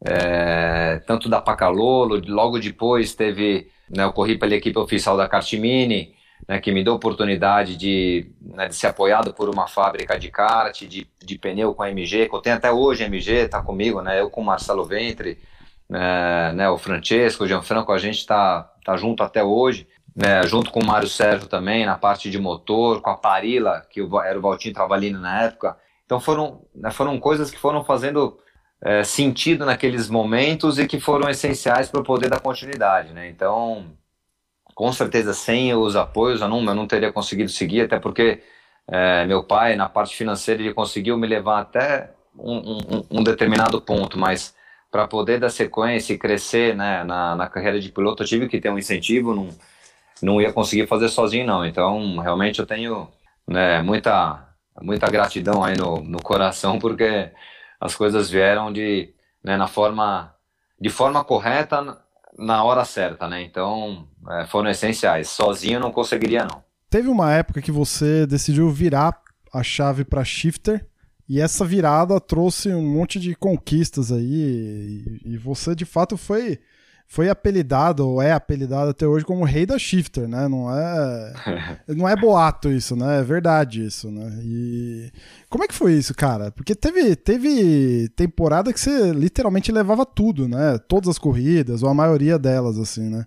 é, 0.04 0.98
tanto 1.06 1.28
da 1.28 1.40
Pacalolo, 1.40 2.20
logo 2.26 2.58
depois 2.58 3.14
teve, 3.14 3.70
né, 3.88 4.04
eu 4.04 4.12
corri 4.12 4.38
pela 4.38 4.54
equipe 4.54 4.78
oficial 4.78 5.16
da 5.16 5.28
Kartmini, 5.28 6.14
né, 6.48 6.58
que 6.60 6.72
me 6.72 6.82
deu 6.82 6.94
a 6.94 6.96
oportunidade 6.96 7.76
de, 7.76 8.30
né, 8.40 8.68
de 8.68 8.74
ser 8.74 8.88
apoiado 8.88 9.32
por 9.32 9.48
uma 9.48 9.66
fábrica 9.66 10.18
de 10.18 10.30
kart, 10.30 10.82
de, 10.82 11.06
de 11.24 11.38
pneu 11.38 11.74
com 11.74 11.82
a 11.82 11.90
MG, 11.90 12.28
que 12.28 12.34
eu 12.34 12.40
tenho 12.40 12.56
até 12.56 12.70
hoje 12.70 13.04
a 13.04 13.06
MG, 13.06 13.48
tá 13.48 13.62
comigo, 13.62 14.02
né, 14.02 14.20
eu 14.20 14.30
com 14.30 14.40
o 14.40 14.44
Marcelo 14.44 14.84
Ventre, 14.84 15.38
né, 15.88 16.52
né, 16.52 16.70
o 16.70 16.78
Francesco, 16.78 17.44
o 17.44 17.46
Gianfranco, 17.46 17.92
a 17.92 17.98
gente 17.98 18.26
tá, 18.26 18.70
tá 18.84 18.96
junto 18.96 19.22
até 19.22 19.42
hoje, 19.42 19.86
né, 20.14 20.42
junto 20.44 20.70
com 20.70 20.80
o 20.80 20.86
Mário 20.86 21.08
Sérgio 21.08 21.48
também, 21.48 21.86
na 21.86 21.96
parte 21.96 22.30
de 22.30 22.38
motor, 22.38 23.00
com 23.00 23.10
a 23.10 23.16
Parila, 23.16 23.86
que 23.90 24.00
era 24.24 24.38
o 24.38 24.42
Valtinho 24.42 24.74
Travalini 24.74 25.18
na 25.18 25.44
época, 25.44 25.76
então 26.04 26.18
foram, 26.18 26.62
né, 26.74 26.90
foram 26.90 27.18
coisas 27.18 27.50
que 27.50 27.58
foram 27.58 27.84
fazendo 27.84 28.38
é, 28.82 29.04
sentido 29.04 29.64
naqueles 29.64 30.08
momentos 30.08 30.78
e 30.78 30.86
que 30.86 30.98
foram 30.98 31.28
essenciais 31.28 31.90
para 31.90 32.00
eu 32.00 32.04
poder 32.04 32.28
dar 32.28 32.40
continuidade, 32.40 33.12
né? 33.12 33.28
Então, 33.28 33.92
com 34.80 34.90
certeza, 34.94 35.34
sem 35.34 35.74
os 35.74 35.94
apoios, 35.94 36.40
eu 36.40 36.48
não, 36.48 36.64
eu 36.64 36.74
não 36.74 36.86
teria 36.86 37.12
conseguido 37.12 37.50
seguir, 37.50 37.82
até 37.82 37.98
porque 37.98 38.42
é, 38.88 39.26
meu 39.26 39.44
pai, 39.44 39.76
na 39.76 39.90
parte 39.90 40.16
financeira, 40.16 40.62
ele 40.62 40.72
conseguiu 40.72 41.18
me 41.18 41.26
levar 41.26 41.60
até 41.60 42.14
um, 42.34 42.78
um- 42.78 43.04
um 43.10 43.22
determinado 43.22 43.78
ponto, 43.82 44.18
mas 44.18 44.54
para 44.90 45.06
poder 45.06 45.38
dar 45.38 45.50
sequência 45.50 46.14
e 46.14 46.18
crescer 46.18 46.74
né, 46.74 47.04
na, 47.04 47.36
na 47.36 47.46
carreira 47.46 47.78
de 47.78 47.92
piloto, 47.92 48.22
eu 48.22 48.26
tive 48.26 48.48
que 48.48 48.58
ter 48.58 48.70
um 48.70 48.78
incentivo, 48.78 49.34
não, 49.34 49.50
não 50.22 50.40
ia 50.40 50.50
conseguir 50.50 50.86
fazer 50.86 51.10
sozinho, 51.10 51.46
não. 51.46 51.62
Então, 51.66 52.16
realmente, 52.16 52.58
eu 52.58 52.66
tenho 52.66 53.06
né, 53.46 53.82
muita, 53.82 54.48
muita 54.80 55.10
gratidão 55.10 55.62
aí 55.62 55.76
no, 55.76 56.00
no 56.00 56.22
coração, 56.22 56.78
porque 56.80 57.28
as 57.78 57.94
coisas 57.94 58.30
vieram 58.30 58.72
de, 58.72 59.12
né, 59.44 59.58
na 59.58 59.66
forma, 59.68 60.34
de 60.80 60.88
forma 60.88 61.22
correta, 61.22 62.02
na- 62.38 62.64
hora 62.64 62.84
certa, 62.84 63.28
né? 63.28 63.42
Então, 63.42 64.06
é, 64.30 64.46
foram 64.46 64.70
essenciais. 64.70 65.28
Sozinho 65.28 65.74
eu 65.76 65.80
não 65.80 65.92
conseguiria, 65.92 66.44
não. 66.44 66.62
Teve 66.88 67.08
uma 67.08 67.32
época 67.32 67.62
que 67.62 67.70
você 67.70 68.26
decidiu 68.26 68.68
virar 68.70 69.20
a 69.52 69.62
chave 69.62 70.04
para 70.04 70.24
shifter 70.24 70.86
e 71.28 71.40
essa 71.40 71.64
virada 71.64 72.20
trouxe 72.20 72.70
um 72.74 72.82
monte 72.82 73.20
de 73.20 73.34
conquistas 73.36 74.10
aí 74.10 75.20
e, 75.24 75.34
e 75.34 75.36
você 75.38 75.74
de 75.74 75.84
fato 75.84 76.16
foi 76.16 76.58
foi 77.12 77.28
apelidado 77.28 78.06
ou 78.08 78.22
é 78.22 78.30
apelidado 78.30 78.90
até 78.90 79.04
hoje 79.04 79.24
como 79.24 79.42
rei 79.44 79.66
da 79.66 79.76
shifter, 79.76 80.28
né? 80.28 80.46
Não 80.46 80.70
é 80.72 81.32
não 81.88 82.08
é 82.08 82.14
boato 82.14 82.70
isso, 82.70 82.94
né? 82.94 83.18
É 83.18 83.22
verdade 83.24 83.84
isso, 83.84 84.08
né? 84.12 84.30
E 84.44 85.10
como 85.48 85.64
é 85.64 85.66
que 85.66 85.74
foi 85.74 85.94
isso, 85.94 86.14
cara? 86.14 86.52
Porque 86.52 86.72
teve 86.72 87.16
teve 87.16 88.08
temporada 88.14 88.72
que 88.72 88.78
você 88.78 89.10
literalmente 89.12 89.72
levava 89.72 90.06
tudo, 90.06 90.46
né? 90.46 90.78
Todas 90.86 91.08
as 91.08 91.18
corridas 91.18 91.82
ou 91.82 91.88
a 91.88 91.94
maioria 91.94 92.38
delas 92.38 92.78
assim, 92.78 93.10
né? 93.10 93.24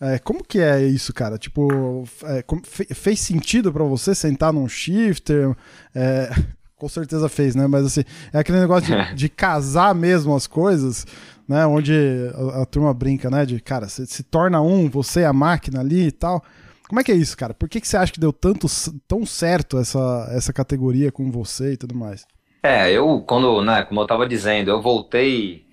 É, 0.00 0.18
como 0.18 0.42
que 0.42 0.60
é 0.60 0.82
isso, 0.86 1.12
cara? 1.12 1.36
Tipo, 1.36 2.04
é, 2.22 2.40
como- 2.42 2.62
fe- 2.64 2.86
fez 2.94 3.20
sentido 3.20 3.70
pra 3.70 3.84
você 3.84 4.14
sentar 4.14 4.52
num 4.54 4.66
shifter? 4.68 5.54
É, 5.94 6.30
com 6.78 6.88
certeza 6.88 7.28
fez, 7.28 7.54
né? 7.54 7.66
Mas 7.66 7.84
assim, 7.84 8.04
é 8.32 8.38
aquele 8.38 8.60
negócio 8.60 8.86
de, 8.86 9.12
de 9.14 9.28
casar 9.28 9.94
mesmo 9.94 10.34
as 10.34 10.46
coisas, 10.46 11.04
né? 11.48 11.66
Onde 11.66 11.94
a, 12.34 12.62
a 12.62 12.66
turma 12.66 12.92
brinca, 12.92 13.30
né? 13.30 13.46
De, 13.46 13.58
cara, 13.60 13.88
você 13.88 14.04
se 14.04 14.22
torna 14.22 14.60
um, 14.60 14.88
você 14.88 15.22
é 15.22 15.26
a 15.26 15.32
máquina 15.32 15.80
ali 15.80 16.08
e 16.08 16.12
tal. 16.12 16.44
Como 16.88 17.00
é 17.00 17.04
que 17.04 17.12
é 17.12 17.14
isso, 17.14 17.36
cara? 17.36 17.54
Por 17.54 17.68
que, 17.68 17.80
que 17.80 17.88
você 17.88 17.96
acha 17.96 18.12
que 18.12 18.20
deu 18.20 18.32
tanto, 18.32 18.66
tão 19.06 19.24
certo 19.26 19.78
essa, 19.78 20.28
essa 20.32 20.52
categoria 20.52 21.12
com 21.12 21.30
você 21.30 21.72
e 21.72 21.76
tudo 21.76 21.94
mais? 21.94 22.26
É, 22.62 22.90
eu, 22.90 23.22
quando, 23.26 23.62
né, 23.62 23.82
como 23.84 24.00
eu 24.00 24.06
tava 24.06 24.26
dizendo, 24.26 24.70
eu 24.70 24.80
voltei 24.80 25.66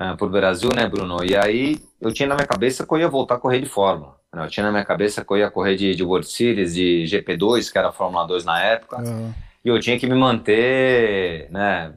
uh, 0.00 0.16
pro 0.16 0.28
Brasil, 0.28 0.70
né, 0.74 0.88
Bruno? 0.88 1.24
E 1.24 1.36
aí 1.36 1.80
eu 2.00 2.12
tinha 2.12 2.28
na 2.28 2.36
minha 2.36 2.46
cabeça 2.46 2.86
que 2.86 2.94
eu 2.94 2.98
ia 2.98 3.08
voltar 3.08 3.34
a 3.34 3.38
correr 3.38 3.60
de 3.60 3.66
Fórmula. 3.66 4.16
Né? 4.32 4.44
Eu 4.44 4.48
tinha 4.48 4.64
na 4.64 4.70
minha 4.70 4.84
cabeça 4.84 5.24
que 5.24 5.32
eu 5.32 5.38
ia 5.38 5.50
correr 5.50 5.74
de, 5.74 5.94
de 5.94 6.04
World 6.04 6.30
Series, 6.30 6.74
de 6.74 7.04
GP2, 7.04 7.70
que 7.70 7.78
era 7.78 7.92
Fórmula 7.92 8.26
2 8.26 8.44
na 8.44 8.62
época. 8.62 8.98
Uhum. 8.98 9.34
E 9.64 9.68
eu 9.68 9.78
tinha 9.80 9.98
que 9.98 10.06
me 10.06 10.14
manter, 10.14 11.50
né, 11.50 11.92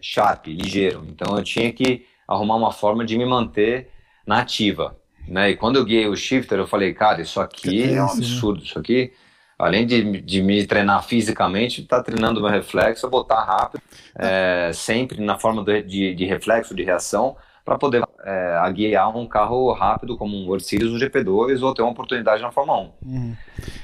sharp, 0.00 0.48
ligeiro. 0.48 1.06
Então 1.08 1.36
eu 1.36 1.42
tinha 1.42 1.72
que 1.72 2.04
arrumar 2.28 2.56
uma 2.56 2.70
forma 2.70 3.04
de 3.04 3.16
me 3.16 3.24
manter 3.24 3.88
na 4.26 4.40
ativa. 4.40 4.94
Né? 5.26 5.50
E 5.50 5.56
quando 5.56 5.76
eu 5.76 5.84
guiei 5.84 6.06
o 6.06 6.14
shifter, 6.14 6.58
eu 6.58 6.66
falei, 6.66 6.92
cara, 6.92 7.22
isso 7.22 7.40
aqui 7.40 7.82
é, 7.82 7.94
é 7.94 8.02
um 8.02 8.06
né? 8.06 8.12
absurdo. 8.12 8.62
Isso 8.62 8.78
aqui, 8.78 9.12
além 9.58 9.86
de, 9.86 10.20
de 10.20 10.42
me 10.42 10.66
treinar 10.66 11.02
fisicamente, 11.02 11.82
tá 11.84 12.02
treinando 12.02 12.40
meu 12.40 12.50
reflexo, 12.50 13.08
botar 13.08 13.42
rápido, 13.42 13.82
é, 14.14 14.70
sempre 14.74 15.24
na 15.24 15.38
forma 15.38 15.64
de, 15.64 16.14
de 16.14 16.24
reflexo, 16.26 16.74
de 16.74 16.82
reação, 16.82 17.36
para 17.64 17.76
poder 17.76 18.02
é, 18.24 18.72
guiar 18.72 19.14
um 19.14 19.26
carro 19.26 19.70
rápido 19.72 20.16
como 20.16 20.34
um 20.34 20.46
World 20.46 20.64
Series, 20.64 20.90
um 20.90 20.96
GP2 20.96 21.62
ou 21.62 21.74
ter 21.74 21.82
uma 21.82 21.90
oportunidade 21.90 22.40
na 22.40 22.50
Fórmula 22.50 22.78
1. 22.78 22.82
Uhum. 23.04 23.36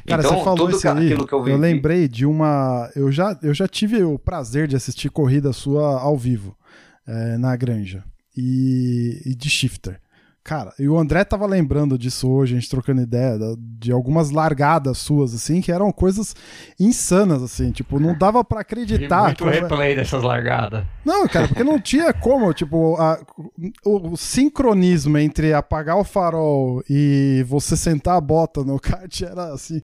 Cara, 0.07 0.23
então, 0.23 0.39
você 0.39 0.45
falou 0.45 0.57
tudo 0.57 0.77
isso 0.77 0.89
aí, 0.89 1.07
aquilo 1.13 1.27
que 1.27 1.35
eu, 1.35 1.43
vivi... 1.43 1.55
eu 1.55 1.61
lembrei 1.61 2.09
de 2.09 2.25
uma... 2.25 2.91
Eu 2.97 3.13
já, 3.13 3.39
eu 3.43 3.53
já 3.53 3.69
tive 3.69 4.03
o 4.03 4.19
prazer 4.19 4.67
de 4.67 4.77
assistir 4.77 5.11
corrida 5.11 5.53
sua 5.53 6.01
ao 6.01 6.17
vivo 6.17 6.57
é, 7.07 7.37
na 7.37 7.55
Granja 7.57 8.03
e, 8.37 9.23
e 9.25 9.35
de 9.35 9.49
shifter. 9.49 10.01
Cara, 10.45 10.75
e 10.79 10.87
o 10.87 10.99
André 10.99 11.25
tava 11.25 11.47
lembrando 11.47 11.97
disso 11.97 12.31
hoje, 12.31 12.55
a 12.55 12.61
gente 12.61 12.69
trocando 12.69 13.01
ideia, 13.01 13.39
de 13.59 13.91
algumas 13.91 14.31
largadas 14.31 14.99
suas, 14.99 15.35
assim, 15.35 15.63
que 15.63 15.73
eram 15.73 15.91
coisas 15.91 16.37
insanas, 16.79 17.43
assim, 17.43 17.71
tipo, 17.71 17.99
não 17.99 18.15
dava 18.15 18.45
para 18.45 18.61
acreditar. 18.61 19.25
muito 19.25 19.47
replay 19.47 19.97
dessas 19.97 20.23
largadas. 20.23 20.85
Não, 21.03 21.27
cara, 21.27 21.49
porque 21.49 21.65
não 21.65 21.81
tinha 21.81 22.13
como, 22.13 22.53
tipo, 22.53 22.95
a, 22.97 23.19
o, 23.87 24.11
o, 24.13 24.17
sincronismo 24.19 25.17
entre 25.17 25.55
apagar 25.55 25.97
o 25.97 26.05
farol 26.05 26.85
e 26.91 27.43
você 27.49 27.75
sentar 27.75 28.19
a 28.19 28.21
bota 28.21 28.63
no 28.63 28.79
kart 28.79 29.23
era 29.23 29.55
assim. 29.55 29.81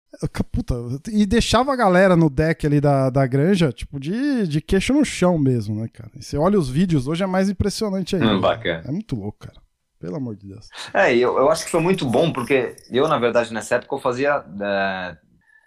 Puta, 0.52 0.74
e 1.10 1.26
deixava 1.26 1.72
a 1.72 1.76
galera 1.76 2.16
no 2.16 2.30
deck 2.30 2.66
ali 2.66 2.80
da, 2.80 3.10
da 3.10 3.26
granja, 3.26 3.72
tipo, 3.72 3.98
de, 3.98 4.46
de 4.46 4.60
queixo 4.60 4.92
no 4.92 5.04
chão 5.04 5.38
mesmo, 5.38 5.80
né, 5.80 5.88
cara? 5.92 6.10
E 6.16 6.22
você 6.22 6.36
olha 6.36 6.58
os 6.58 6.68
vídeos, 6.68 7.08
hoje 7.08 7.22
é 7.22 7.26
mais 7.26 7.48
impressionante 7.48 8.16
ainda. 8.16 8.34
Hum, 8.34 8.40
bacana. 8.40 8.84
É 8.86 8.90
muito 8.90 9.16
louco, 9.16 9.38
cara. 9.46 9.60
Pelo 9.98 10.16
amor 10.16 10.36
de 10.36 10.46
Deus. 10.46 10.68
É, 10.92 11.16
eu, 11.16 11.38
eu 11.38 11.50
acho 11.50 11.64
que 11.64 11.70
foi 11.70 11.80
muito 11.80 12.04
bom, 12.04 12.32
porque 12.32 12.76
eu, 12.90 13.08
na 13.08 13.18
verdade, 13.18 13.52
nessa 13.54 13.76
época 13.76 13.94
eu 13.94 14.00
fazia 14.00 14.44
é, 14.60 15.16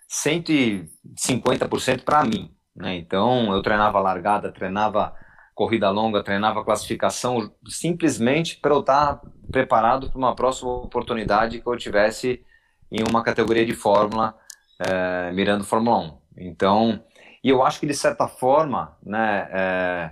150% 0.10 2.04
para 2.04 2.24
mim. 2.24 2.52
Né? 2.76 2.98
Então, 2.98 3.52
eu 3.52 3.62
treinava 3.62 4.00
largada, 4.00 4.52
treinava 4.52 5.14
corrida 5.56 5.90
longa, 5.90 6.24
treinava 6.24 6.64
classificação, 6.64 7.52
simplesmente 7.68 8.60
para 8.60 8.76
eu 8.76 8.82
estar 8.82 9.20
preparado 9.52 10.10
para 10.12 10.18
uma 10.18 10.36
próxima 10.36 10.72
oportunidade 10.72 11.60
que 11.60 11.68
eu 11.68 11.76
tivesse 11.76 12.46
em 12.92 13.04
uma 13.08 13.24
categoria 13.24 13.66
de 13.66 13.74
Fórmula, 13.74 14.36
é, 14.80 15.32
mirando 15.32 15.64
Fórmula 15.64 15.98
1. 15.98 16.18
Então, 16.38 17.04
e 17.44 17.50
eu 17.50 17.64
acho 17.64 17.80
que 17.80 17.88
de 17.88 17.94
certa 17.94 18.28
forma, 18.28 18.98
né, 19.04 19.48
é, 19.52 20.12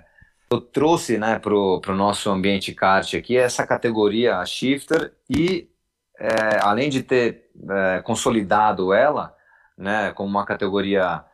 eu 0.50 0.60
trouxe 0.60 1.18
né, 1.18 1.38
para 1.38 1.54
o 1.54 1.96
nosso 1.96 2.30
ambiente 2.30 2.72
kart 2.72 3.14
aqui 3.14 3.36
essa 3.36 3.66
categoria 3.66 4.44
shifter 4.44 5.12
e 5.28 5.68
é, 6.18 6.58
além 6.62 6.88
de 6.88 7.02
ter 7.02 7.50
é, 7.68 8.00
consolidado 8.00 8.92
ela 8.92 9.34
né, 9.76 10.12
como 10.12 10.28
uma 10.28 10.46
categoria 10.46 11.24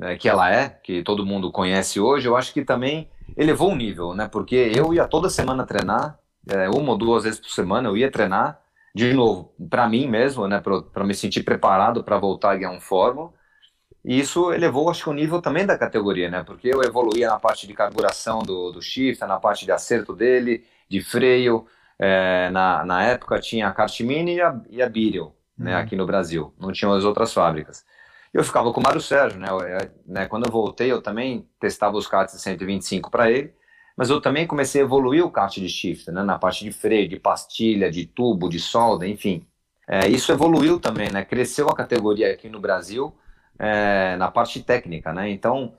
é, 0.00 0.16
que 0.16 0.28
ela 0.28 0.52
é, 0.52 0.68
que 0.68 1.02
todo 1.02 1.26
mundo 1.26 1.50
conhece 1.50 1.98
hoje, 1.98 2.28
eu 2.28 2.36
acho 2.36 2.52
que 2.52 2.64
também 2.64 3.10
elevou 3.36 3.72
o 3.72 3.76
nível, 3.76 4.14
né? 4.14 4.28
Porque 4.28 4.72
eu 4.74 4.94
ia 4.94 5.06
toda 5.06 5.28
semana 5.28 5.66
treinar, 5.66 6.18
é, 6.48 6.68
uma 6.68 6.92
ou 6.92 6.98
duas 6.98 7.24
vezes 7.24 7.40
por 7.40 7.50
semana 7.50 7.88
eu 7.88 7.96
ia 7.96 8.10
treinar, 8.10 8.60
de 8.98 9.14
novo, 9.14 9.54
para 9.70 9.88
mim 9.88 10.08
mesmo, 10.08 10.48
né, 10.48 10.60
para 10.60 11.04
me 11.04 11.14
sentir 11.14 11.42
preparado 11.42 12.02
para 12.02 12.18
voltar 12.18 12.52
a 12.52 12.56
ganhar 12.56 12.72
um 12.72 12.80
fórmula. 12.80 13.32
E 14.04 14.18
isso 14.18 14.52
elevou, 14.52 14.90
acho 14.90 15.04
que, 15.04 15.10
o 15.10 15.12
nível 15.12 15.40
também 15.42 15.66
da 15.66 15.76
categoria, 15.76 16.30
né? 16.30 16.42
Porque 16.44 16.68
eu 16.68 16.82
evoluía 16.82 17.28
na 17.28 17.38
parte 17.38 17.66
de 17.66 17.74
carburação 17.74 18.40
do, 18.40 18.72
do 18.72 18.80
shift, 18.80 19.20
na 19.26 19.38
parte 19.38 19.64
de 19.64 19.72
acerto 19.72 20.14
dele, 20.14 20.64
de 20.88 21.00
freio. 21.00 21.66
É, 21.98 22.48
na, 22.50 22.84
na 22.84 23.04
época 23.04 23.40
tinha 23.40 23.68
a 23.68 23.72
Kart 23.72 24.00
Mini 24.00 24.36
e 24.36 24.40
a, 24.40 24.60
e 24.70 24.82
a 24.82 24.88
Beetle, 24.88 25.34
né, 25.58 25.74
uhum. 25.74 25.82
aqui 25.82 25.96
no 25.96 26.06
Brasil. 26.06 26.54
Não 26.58 26.72
tinham 26.72 26.92
as 26.94 27.04
outras 27.04 27.32
fábricas. 27.32 27.84
Eu 28.32 28.44
ficava 28.44 28.72
com 28.72 28.80
o 28.80 28.82
Mário 28.82 29.00
Sérgio, 29.00 29.40
né, 29.40 29.48
eu, 29.50 29.90
né? 30.06 30.26
Quando 30.26 30.46
eu 30.46 30.52
voltei, 30.52 30.90
eu 30.90 31.02
também 31.02 31.48
testava 31.60 31.96
os 31.96 32.06
karts 32.06 32.34
de 32.34 32.40
125 32.40 33.10
para 33.10 33.30
ele, 33.30 33.52
mas 33.98 34.10
eu 34.10 34.20
também 34.20 34.46
comecei 34.46 34.80
a 34.80 34.84
evoluir 34.84 35.26
o 35.26 35.30
kart 35.30 35.52
de 35.52 35.68
shift, 35.68 36.12
né? 36.12 36.22
Na 36.22 36.38
parte 36.38 36.62
de 36.64 36.70
freio, 36.70 37.08
de 37.08 37.18
pastilha, 37.18 37.90
de 37.90 38.06
tubo, 38.06 38.48
de 38.48 38.60
solda, 38.60 39.04
enfim. 39.04 39.44
É, 39.88 40.06
isso 40.06 40.30
evoluiu 40.30 40.78
também, 40.78 41.10
né? 41.10 41.24
Cresceu 41.24 41.68
a 41.68 41.74
categoria 41.74 42.32
aqui 42.32 42.48
no 42.48 42.60
Brasil 42.60 43.12
é, 43.58 44.14
na 44.16 44.30
parte 44.30 44.62
técnica, 44.62 45.12
né? 45.12 45.28
Então, 45.28 45.74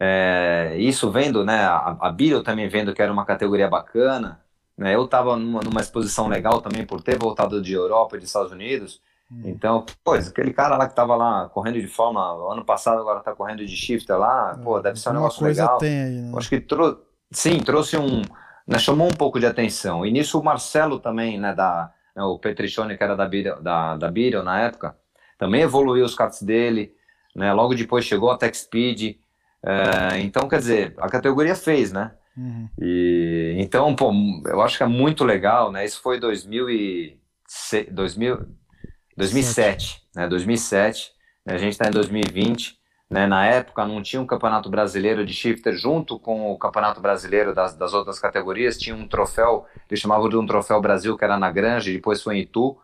é, 0.00 0.74
isso 0.80 1.12
vendo, 1.12 1.44
né? 1.44 1.60
A, 1.64 1.96
a 2.00 2.10
Bio 2.10 2.42
também 2.42 2.68
vendo 2.68 2.92
que 2.92 3.00
era 3.00 3.12
uma 3.12 3.24
categoria 3.24 3.68
bacana, 3.68 4.40
né? 4.76 4.92
Eu 4.96 5.04
estava 5.04 5.36
numa, 5.36 5.60
numa, 5.60 5.80
exposição 5.80 6.26
legal 6.26 6.60
também 6.60 6.84
por 6.84 7.02
ter 7.02 7.16
voltado 7.16 7.62
de 7.62 7.72
Europa 7.72 8.16
e 8.16 8.18
dos 8.18 8.30
Estados 8.30 8.50
Unidos. 8.50 9.00
Hum. 9.30 9.42
Então, 9.44 9.86
pois, 10.02 10.26
aquele 10.26 10.52
cara 10.52 10.76
lá 10.76 10.86
que 10.86 10.92
estava 10.92 11.14
lá 11.14 11.48
correndo 11.50 11.80
de 11.80 11.86
forma 11.86 12.20
ano 12.52 12.64
passado, 12.64 12.98
agora 12.98 13.20
está 13.20 13.32
correndo 13.32 13.64
de 13.64 13.76
shifter 13.76 14.18
lá, 14.18 14.58
pô, 14.60 14.80
deve 14.80 14.98
ser 14.98 15.10
um 15.10 15.12
negócio 15.12 15.38
coisa 15.38 15.62
legal. 15.62 15.78
Tem 15.78 16.02
aí, 16.02 16.20
né? 16.20 16.32
Acho 16.36 16.48
que 16.48 16.58
trou 16.58 17.13
sim, 17.30 17.58
trouxe 17.58 17.96
um, 17.96 18.22
né, 18.66 18.78
chamou 18.78 19.08
um 19.08 19.16
pouco 19.16 19.38
de 19.38 19.46
atenção. 19.46 20.04
E 20.04 20.10
nisso 20.10 20.38
o 20.38 20.44
Marcelo 20.44 20.98
também, 20.98 21.38
né, 21.38 21.54
da, 21.54 21.92
né, 22.14 22.22
o 22.22 22.38
Petrichone, 22.38 22.96
que 22.96 23.02
era 23.02 23.16
da 23.16 23.26
Beetle, 23.26 23.62
da, 23.62 23.96
da 23.96 24.10
Beetle 24.10 24.42
na 24.42 24.60
época, 24.60 24.96
também 25.38 25.62
evoluiu 25.62 26.04
os 26.04 26.14
karts 26.14 26.42
dele 26.42 26.94
né? 27.34 27.52
Logo 27.52 27.74
depois 27.74 28.04
chegou 28.04 28.30
a 28.30 28.38
Tech 28.38 28.56
Speed. 28.56 29.16
É, 29.62 30.20
então, 30.20 30.48
quer 30.48 30.58
dizer, 30.58 30.94
a 30.98 31.08
categoria 31.08 31.56
fez, 31.56 31.90
né? 31.90 32.12
Uhum. 32.36 32.68
E, 32.80 33.56
então, 33.58 33.94
pô, 33.94 34.12
eu 34.46 34.60
acho 34.62 34.76
que 34.76 34.82
é 34.82 34.86
muito 34.86 35.24
legal, 35.24 35.72
né? 35.72 35.84
Isso 35.84 36.00
foi 36.00 36.20
2000 36.20 36.70
e, 36.70 37.18
2000, 37.90 38.46
2007, 39.16 40.02
né? 40.14 40.28
2007. 40.28 41.12
Né? 41.44 41.54
A 41.54 41.58
gente 41.58 41.72
está 41.72 41.88
em 41.88 41.92
2020. 41.92 42.78
Né? 43.10 43.26
Na 43.26 43.46
época 43.46 43.84
não 43.86 44.02
tinha 44.02 44.20
um 44.20 44.26
campeonato 44.26 44.68
brasileiro 44.68 45.24
de 45.24 45.32
shifter 45.32 45.74
junto 45.74 46.18
com 46.18 46.50
o 46.52 46.58
campeonato 46.58 47.00
brasileiro 47.00 47.54
das, 47.54 47.76
das 47.76 47.92
outras 47.94 48.18
categorias. 48.18 48.78
Tinha 48.78 48.96
um 48.96 49.06
troféu, 49.06 49.66
eles 49.88 50.00
chamavam 50.00 50.28
de 50.28 50.36
um 50.36 50.46
troféu 50.46 50.80
Brasil, 50.80 51.16
que 51.16 51.24
era 51.24 51.38
na 51.38 51.50
Granja, 51.50 51.92
depois 51.92 52.22
foi 52.22 52.36
em 52.36 52.40
Itu 52.40 52.76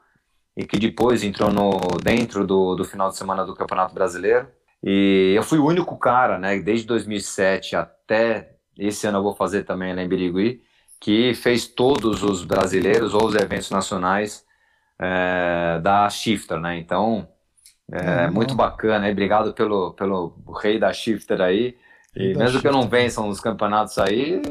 e 0.56 0.64
que 0.64 0.78
depois 0.78 1.22
entrou 1.22 1.50
no, 1.52 1.78
dentro 2.02 2.46
do, 2.46 2.74
do 2.74 2.84
final 2.84 3.08
de 3.08 3.16
semana 3.16 3.44
do 3.44 3.54
Campeonato 3.54 3.94
Brasileiro. 3.94 4.48
E 4.82 5.32
eu 5.36 5.42
fui 5.42 5.58
o 5.58 5.66
único 5.66 5.96
cara, 5.98 6.38
né, 6.38 6.58
desde 6.58 6.86
2007 6.86 7.76
até 7.76 8.56
esse 8.78 9.06
ano 9.06 9.18
eu 9.18 9.22
vou 9.22 9.34
fazer 9.34 9.64
também 9.64 9.94
lá 9.94 10.02
em 10.02 10.08
Birigui, 10.08 10.62
que 10.98 11.34
fez 11.34 11.66
todos 11.66 12.22
os 12.22 12.44
brasileiros 12.44 13.14
ou 13.14 13.26
os 13.26 13.34
eventos 13.34 13.70
nacionais 13.70 14.44
é, 14.98 15.78
da 15.82 16.08
Shifter, 16.08 16.58
né? 16.58 16.78
Então, 16.78 17.28
é 17.92 18.26
uhum. 18.26 18.32
muito 18.32 18.54
bacana, 18.54 19.08
e 19.08 19.12
obrigado 19.12 19.52
pelo, 19.52 19.92
pelo 19.92 20.34
rei 20.62 20.78
da 20.78 20.92
Shifter 20.92 21.40
aí. 21.40 21.76
E 22.14 22.34
mesmo 22.34 22.60
que 22.60 22.66
eu 22.66 22.72
não 22.72 22.88
vença 22.88 23.20
nos 23.22 23.38
campeonatos 23.40 23.96
aí, 23.98 24.42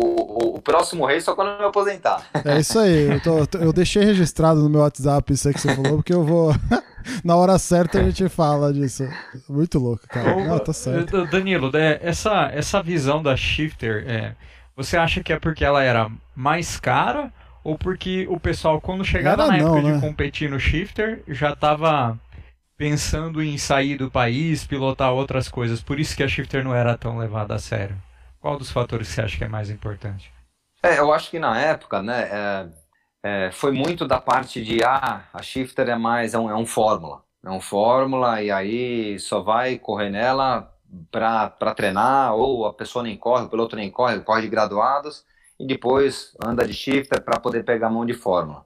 o, 0.00 0.02
o, 0.02 0.56
o, 0.56 0.62
próximo 0.62 1.04
rei 1.04 1.20
só 1.20 1.34
quando 1.34 1.48
eu 1.48 1.58
me 1.58 1.64
aposentar. 1.66 2.22
É 2.42 2.58
isso 2.58 2.78
aí. 2.78 3.12
Eu, 3.12 3.20
tô, 3.46 3.58
eu 3.58 3.72
deixei 3.72 4.02
registrado 4.02 4.62
no 4.62 4.70
meu 4.70 4.80
WhatsApp 4.80 5.30
isso 5.30 5.46
aí 5.46 5.52
que 5.52 5.60
você 5.60 5.74
falou, 5.74 5.96
porque 5.96 6.14
eu 6.14 6.24
vou. 6.24 6.54
Na 7.22 7.36
hora 7.36 7.58
certa 7.58 8.00
a 8.00 8.02
gente 8.02 8.28
fala 8.28 8.72
disso. 8.72 9.06
Muito 9.48 9.78
louco, 9.78 10.08
cara. 10.08 10.36
Ô, 10.36 10.44
não, 10.44 10.58
tá 10.58 10.72
certo. 10.72 11.26
Danilo, 11.26 11.70
é, 11.76 12.00
essa, 12.02 12.50
essa 12.52 12.82
visão 12.82 13.22
da 13.22 13.36
Shifter, 13.36 14.04
é, 14.08 14.34
você 14.74 14.96
acha 14.96 15.22
que 15.22 15.32
é 15.32 15.38
porque 15.38 15.64
ela 15.64 15.82
era 15.82 16.10
mais 16.34 16.80
cara? 16.80 17.30
Ou 17.62 17.76
porque 17.76 18.26
o 18.30 18.40
pessoal, 18.40 18.80
quando 18.80 19.04
chegava 19.04 19.42
era 19.42 19.52
na 19.52 19.58
não, 19.58 19.76
época 19.76 19.88
né? 19.88 19.94
de 19.94 20.00
competir 20.00 20.48
no 20.48 20.58
Shifter, 20.58 21.22
já 21.28 21.54
tava 21.54 22.18
pensando 22.76 23.42
em 23.42 23.56
sair 23.56 23.96
do 23.96 24.10
país, 24.10 24.66
pilotar 24.66 25.12
outras 25.12 25.48
coisas. 25.48 25.80
Por 25.80 25.98
isso 25.98 26.16
que 26.16 26.22
a 26.22 26.28
Shifter 26.28 26.64
não 26.64 26.74
era 26.74 26.96
tão 26.96 27.16
levada 27.18 27.54
a 27.54 27.58
sério. 27.58 27.96
Qual 28.40 28.58
dos 28.58 28.70
fatores 28.70 29.08
você 29.08 29.22
acha 29.22 29.38
que 29.38 29.44
é 29.44 29.48
mais 29.48 29.70
importante? 29.70 30.32
É, 30.82 30.98
eu 30.98 31.12
acho 31.12 31.30
que 31.30 31.38
na 31.38 31.58
época, 31.58 32.02
né, 32.02 32.28
é, 32.30 32.68
é, 33.22 33.50
foi 33.50 33.72
muito 33.72 34.06
da 34.06 34.20
parte 34.20 34.62
de 34.62 34.84
ah, 34.84 35.24
a 35.32 35.42
Shifter 35.42 35.88
é 35.88 35.96
mais 35.96 36.34
é 36.34 36.38
um, 36.38 36.50
é 36.50 36.54
um 36.54 36.66
fórmula, 36.66 37.24
é 37.44 37.50
um 37.50 37.60
fórmula 37.60 38.42
e 38.42 38.50
aí 38.50 39.18
só 39.18 39.40
vai 39.40 39.78
correr 39.78 40.10
nela 40.10 40.72
para 41.10 41.74
treinar 41.74 42.34
ou 42.34 42.66
a 42.66 42.72
pessoa 42.72 43.02
nem 43.02 43.16
corre, 43.16 43.44
o 43.44 43.48
piloto 43.48 43.74
nem 43.74 43.90
corre, 43.90 44.20
corre 44.20 44.42
de 44.42 44.48
graduados 44.48 45.24
e 45.58 45.66
depois 45.66 46.36
anda 46.44 46.66
de 46.66 46.74
shifter 46.74 47.22
para 47.22 47.40
poder 47.40 47.64
pegar 47.64 47.88
a 47.88 47.90
mão 47.90 48.04
de 48.04 48.14
fórmula. 48.14 48.65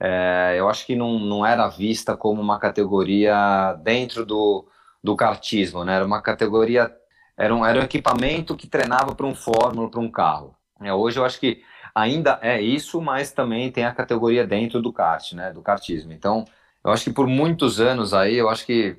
É, 0.00 0.56
eu 0.58 0.68
acho 0.68 0.86
que 0.86 0.96
não, 0.96 1.18
não 1.18 1.46
era 1.46 1.68
vista 1.68 2.16
como 2.16 2.40
uma 2.42 2.58
categoria 2.58 3.74
dentro 3.82 4.26
do, 4.26 4.66
do 5.02 5.16
kartismo, 5.16 5.84
né? 5.84 5.96
Era 5.96 6.04
uma 6.04 6.20
categoria, 6.22 6.94
era 7.36 7.54
um, 7.54 7.64
era 7.64 7.80
um 7.80 7.84
equipamento 7.84 8.56
que 8.56 8.66
treinava 8.66 9.14
para 9.14 9.26
um 9.26 9.34
fórmula, 9.34 9.90
para 9.90 10.00
um 10.00 10.10
carro. 10.10 10.56
É, 10.82 10.92
hoje 10.92 11.18
eu 11.18 11.24
acho 11.24 11.40
que 11.40 11.62
ainda 11.94 12.38
é 12.42 12.60
isso, 12.60 13.00
mas 13.00 13.32
também 13.32 13.70
tem 13.70 13.84
a 13.84 13.94
categoria 13.94 14.46
dentro 14.46 14.82
do 14.82 14.92
kart, 14.92 15.32
né? 15.32 15.52
Do 15.52 15.62
kartismo. 15.62 16.12
Então, 16.12 16.44
eu 16.84 16.90
acho 16.90 17.04
que 17.04 17.12
por 17.12 17.26
muitos 17.26 17.80
anos 17.80 18.12
aí, 18.12 18.34
eu 18.36 18.48
acho 18.48 18.66
que 18.66 18.98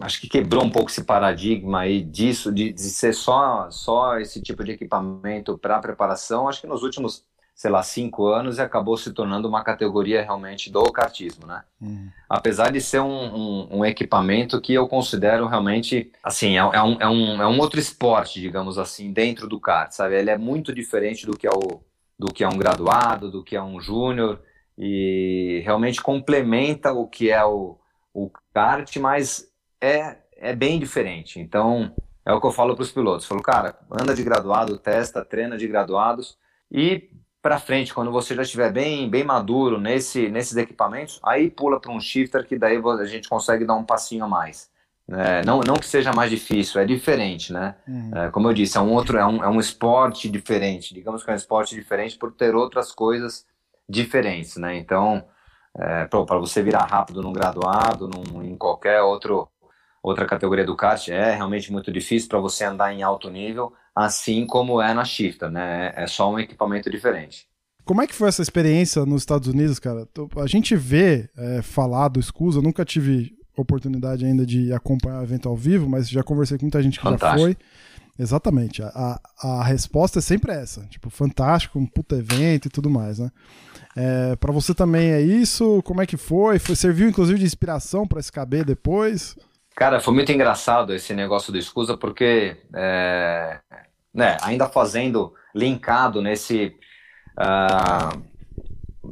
acho 0.00 0.20
que 0.20 0.28
quebrou 0.28 0.64
um 0.64 0.70
pouco 0.70 0.90
esse 0.90 1.04
paradigma 1.04 1.80
aí 1.80 2.02
disso, 2.02 2.52
de, 2.52 2.72
de 2.72 2.82
ser 2.82 3.14
só, 3.14 3.70
só 3.70 4.18
esse 4.18 4.42
tipo 4.42 4.62
de 4.64 4.72
equipamento 4.72 5.58
para 5.58 5.80
preparação. 5.80 6.48
Acho 6.48 6.60
que 6.60 6.66
nos 6.66 6.82
últimos, 6.82 7.24
sei 7.58 7.72
lá, 7.72 7.82
cinco 7.82 8.28
anos 8.28 8.60
acabou 8.60 8.96
se 8.96 9.12
tornando 9.12 9.48
uma 9.48 9.64
categoria 9.64 10.22
realmente 10.22 10.70
do 10.70 10.84
kartismo, 10.92 11.44
né? 11.44 11.64
Uhum. 11.80 12.08
Apesar 12.30 12.70
de 12.70 12.80
ser 12.80 13.00
um, 13.00 13.08
um, 13.08 13.78
um, 13.78 13.84
equipamento 13.84 14.60
que 14.60 14.72
eu 14.72 14.86
considero 14.86 15.44
realmente, 15.48 16.12
assim, 16.22 16.56
é, 16.56 16.60
é, 16.60 16.82
um, 16.84 17.00
é, 17.00 17.08
um, 17.08 17.42
é 17.42 17.46
um 17.48 17.58
outro 17.58 17.80
esporte, 17.80 18.40
digamos 18.40 18.78
assim, 18.78 19.12
dentro 19.12 19.48
do 19.48 19.58
kart, 19.58 19.90
sabe? 19.90 20.14
Ele 20.14 20.30
é 20.30 20.38
muito 20.38 20.72
diferente 20.72 21.26
do 21.26 21.36
que 21.36 21.48
é, 21.48 21.50
o, 21.50 21.82
do 22.16 22.32
que 22.32 22.44
é 22.44 22.48
um 22.48 22.56
graduado, 22.56 23.28
do 23.28 23.42
que 23.42 23.56
é 23.56 23.62
um 23.62 23.80
júnior 23.80 24.40
e 24.78 25.60
realmente 25.64 26.00
complementa 26.00 26.92
o 26.92 27.08
que 27.08 27.28
é 27.28 27.44
o 27.44 27.76
o 28.14 28.30
kart, 28.54 28.96
mas 28.98 29.48
é, 29.80 30.16
é 30.36 30.54
bem 30.54 30.78
diferente. 30.78 31.40
Então, 31.40 31.92
é 32.24 32.32
o 32.32 32.40
que 32.40 32.46
eu 32.46 32.52
falo 32.52 32.74
para 32.74 32.82
os 32.82 32.92
pilotos. 32.92 33.24
Eu 33.24 33.28
falo, 33.30 33.42
cara, 33.42 33.78
anda 33.90 34.14
de 34.14 34.22
graduado, 34.22 34.78
testa, 34.78 35.24
treina 35.24 35.56
de 35.56 35.66
graduados 35.66 36.38
e 36.70 37.10
para 37.40 37.58
frente, 37.58 37.94
quando 37.94 38.10
você 38.10 38.34
já 38.34 38.42
estiver 38.42 38.72
bem, 38.72 39.08
bem 39.08 39.24
maduro 39.24 39.80
nesse, 39.80 40.28
nesses 40.28 40.56
equipamentos, 40.56 41.20
aí 41.22 41.50
pula 41.50 41.80
para 41.80 41.92
um 41.92 42.00
shifter 42.00 42.46
que 42.46 42.58
daí 42.58 42.76
a 42.76 43.04
gente 43.04 43.28
consegue 43.28 43.64
dar 43.64 43.74
um 43.74 43.84
passinho 43.84 44.24
a 44.24 44.28
mais. 44.28 44.70
É, 45.10 45.42
não, 45.44 45.60
não 45.60 45.74
que 45.76 45.86
seja 45.86 46.12
mais 46.12 46.30
difícil, 46.30 46.80
é 46.80 46.84
diferente, 46.84 47.50
né? 47.50 47.76
Uhum. 47.86 48.10
É, 48.14 48.30
como 48.30 48.48
eu 48.48 48.52
disse, 48.52 48.76
é 48.76 48.80
um 48.80 48.92
outro, 48.92 49.16
é 49.16 49.24
um, 49.24 49.42
é 49.42 49.48
um 49.48 49.58
esporte 49.58 50.28
diferente. 50.28 50.92
Digamos 50.92 51.24
que 51.24 51.30
é 51.30 51.32
um 51.32 51.36
esporte 51.36 51.74
diferente 51.74 52.18
por 52.18 52.30
ter 52.32 52.54
outras 52.54 52.92
coisas 52.92 53.46
diferentes, 53.88 54.56
né? 54.56 54.76
Então, 54.76 55.24
é, 55.78 56.04
para 56.04 56.38
você 56.38 56.62
virar 56.62 56.84
rápido 56.84 57.22
num 57.22 57.32
graduado, 57.32 58.06
num, 58.06 58.42
em 58.42 58.54
qualquer 58.54 59.00
outro, 59.00 59.48
outra 60.02 60.26
categoria 60.26 60.66
do 60.66 60.76
kart, 60.76 61.08
é 61.08 61.34
realmente 61.34 61.72
muito 61.72 61.90
difícil 61.90 62.28
para 62.28 62.38
você 62.38 62.64
andar 62.64 62.92
em 62.92 63.02
alto 63.02 63.30
nível, 63.30 63.72
assim 63.98 64.46
como 64.46 64.80
é 64.80 64.94
na 64.94 65.04
shifter, 65.04 65.50
né? 65.50 65.92
É 65.96 66.06
só 66.06 66.32
um 66.32 66.38
equipamento 66.38 66.88
diferente. 66.88 67.46
Como 67.84 68.00
é 68.00 68.06
que 68.06 68.14
foi 68.14 68.28
essa 68.28 68.42
experiência 68.42 69.04
nos 69.04 69.22
Estados 69.22 69.48
Unidos, 69.48 69.78
cara? 69.78 70.06
A 70.36 70.46
gente 70.46 70.76
vê 70.76 71.28
é, 71.36 71.62
falar 71.62 72.08
do 72.08 72.22
Scusa, 72.22 72.58
eu 72.58 72.62
nunca 72.62 72.84
tive 72.84 73.36
oportunidade 73.56 74.24
ainda 74.24 74.46
de 74.46 74.72
acompanhar 74.72 75.20
o 75.20 75.24
evento 75.24 75.48
ao 75.48 75.56
vivo, 75.56 75.88
mas 75.88 76.08
já 76.08 76.22
conversei 76.22 76.56
com 76.58 76.64
muita 76.64 76.80
gente 76.80 76.98
que 76.98 77.02
fantástico. 77.02 77.38
já 77.38 77.44
foi. 77.44 77.56
Exatamente. 78.16 78.82
A, 78.82 79.20
a, 79.42 79.48
a 79.60 79.64
resposta 79.64 80.18
é 80.18 80.22
sempre 80.22 80.52
essa. 80.52 80.82
Tipo, 80.86 81.08
fantástico, 81.10 81.78
um 81.78 81.86
puta 81.86 82.16
evento 82.16 82.66
e 82.66 82.70
tudo 82.70 82.90
mais, 82.90 83.18
né? 83.18 83.30
É, 83.96 84.36
para 84.36 84.52
você 84.52 84.74
também 84.74 85.10
é 85.10 85.20
isso? 85.20 85.82
Como 85.82 86.00
é 86.00 86.06
que 86.06 86.16
foi? 86.16 86.58
foi 86.58 86.76
serviu 86.76 87.08
inclusive 87.08 87.38
de 87.38 87.44
inspiração 87.46 88.06
para 88.06 88.20
SKB 88.20 88.64
depois? 88.64 89.36
Cara, 89.78 90.00
foi 90.00 90.12
muito 90.12 90.32
engraçado 90.32 90.92
esse 90.92 91.14
negócio 91.14 91.52
do 91.52 91.58
Escusa, 91.58 91.96
porque 91.96 92.56
é, 92.74 93.60
né, 94.14 94.36
ainda 94.42 94.68
fazendo, 94.68 95.32
linkado 95.54 96.20
nesse, 96.20 96.76
uh, 97.38 98.22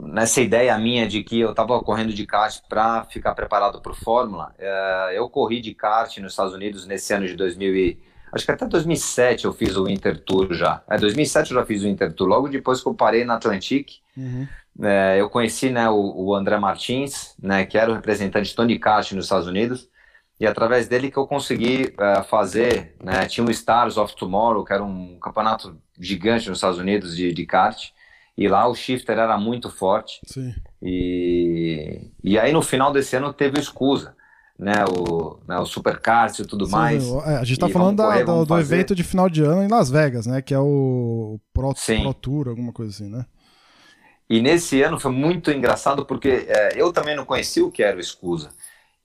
nessa 0.08 0.40
ideia 0.40 0.76
minha 0.78 1.06
de 1.06 1.22
que 1.22 1.40
eu 1.40 1.50
estava 1.50 1.80
correndo 1.80 2.12
de 2.12 2.26
kart 2.26 2.60
para 2.68 3.04
ficar 3.04 3.34
preparado 3.34 3.80
para 3.80 3.92
o 3.92 3.96
Fórmula, 3.96 4.54
uh, 4.58 5.10
eu 5.12 5.28
corri 5.28 5.60
de 5.60 5.74
kart 5.74 6.18
nos 6.18 6.32
Estados 6.32 6.54
Unidos 6.54 6.86
nesse 6.86 7.12
ano 7.12 7.26
de 7.26 7.34
2000 7.34 7.76
e, 7.76 7.98
acho 8.32 8.44
que 8.44 8.52
até 8.52 8.66
2007 8.66 9.44
eu 9.44 9.52
fiz 9.52 9.76
o 9.76 9.88
Inter 9.88 10.18
Tour 10.18 10.52
já. 10.52 10.82
É, 10.88 10.98
2007 10.98 11.52
eu 11.52 11.60
já 11.60 11.66
fiz 11.66 11.82
o 11.82 11.88
Inter 11.88 12.12
Tour, 12.12 12.28
logo 12.28 12.48
depois 12.48 12.82
que 12.82 12.88
eu 12.88 12.94
parei 12.94 13.24
na 13.24 13.34
Atlantic. 13.34 14.00
Uhum 14.16 14.46
é, 14.82 15.20
eu 15.20 15.30
conheci 15.30 15.70
né, 15.70 15.88
o, 15.88 16.14
o, 16.16 16.34
André 16.34 16.58
Martins, 16.58 17.34
né, 17.42 17.64
que 17.64 17.78
era 17.78 17.90
o 17.90 17.94
representante 17.94 18.50
de 18.50 18.54
Tony 18.54 18.78
Kart 18.78 19.10
nos 19.12 19.24
Estados 19.24 19.46
Unidos, 19.46 19.88
e 20.38 20.46
através 20.46 20.86
dele 20.86 21.10
que 21.10 21.16
eu 21.16 21.26
consegui 21.26 21.94
é, 21.98 22.22
fazer, 22.22 22.94
né, 23.02 23.26
tinha 23.26 23.46
o 23.46 23.50
Stars 23.50 23.96
of 23.96 24.14
Tomorrow, 24.14 24.64
que 24.64 24.72
era 24.72 24.84
um 24.84 25.18
campeonato 25.18 25.76
gigante 25.98 26.48
nos 26.48 26.58
Estados 26.58 26.78
Unidos 26.78 27.16
de, 27.16 27.32
de 27.32 27.46
kart, 27.46 27.90
e 28.36 28.46
lá 28.48 28.68
o 28.68 28.74
shifter 28.74 29.18
era 29.18 29.38
muito 29.38 29.70
forte. 29.70 30.20
Sim. 30.26 30.54
E, 30.82 32.10
e 32.22 32.38
aí 32.38 32.52
no 32.52 32.60
final 32.60 32.92
desse 32.92 33.16
ano 33.16 33.32
teve 33.32 33.58
o 33.58 33.62
Scusa, 33.62 34.14
né, 34.58 34.84
o, 34.84 35.38
né, 35.48 35.58
o 35.58 35.64
Supercars 35.64 36.38
e 36.38 36.44
tudo 36.44 36.66
Sim, 36.66 36.72
mais. 36.72 37.08
É, 37.26 37.36
a 37.36 37.44
gente 37.44 37.58
tá 37.58 37.68
falando 37.70 37.96
correr, 38.02 38.24
da, 38.24 38.44
do, 38.44 38.58
evento 38.58 38.94
de 38.94 39.02
final 39.02 39.30
de 39.30 39.42
ano 39.42 39.62
em 39.62 39.68
Las 39.68 39.88
Vegas, 39.88 40.26
né, 40.26 40.42
que 40.42 40.52
é 40.52 40.58
o 40.58 41.40
Pro, 41.54 41.72
Pro 41.72 42.14
Tour, 42.14 42.48
alguma 42.48 42.72
coisa 42.72 42.90
assim, 42.90 43.08
né? 43.08 43.24
E 44.28 44.42
nesse 44.42 44.82
ano 44.82 44.98
foi 44.98 45.12
muito 45.12 45.50
engraçado 45.50 46.04
porque 46.04 46.46
é, 46.48 46.70
eu 46.76 46.92
também 46.92 47.14
não 47.14 47.24
conhecia 47.24 47.64
o 47.64 47.70
que 47.70 47.82
era 47.82 47.96
o 47.96 48.00
Escusa. 48.00 48.50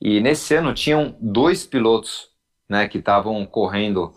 E 0.01 0.19
nesse 0.19 0.55
ano 0.55 0.73
tinham 0.73 1.15
dois 1.19 1.63
pilotos 1.63 2.29
né, 2.67 2.87
que 2.87 2.97
estavam 2.97 3.45
correndo 3.45 4.13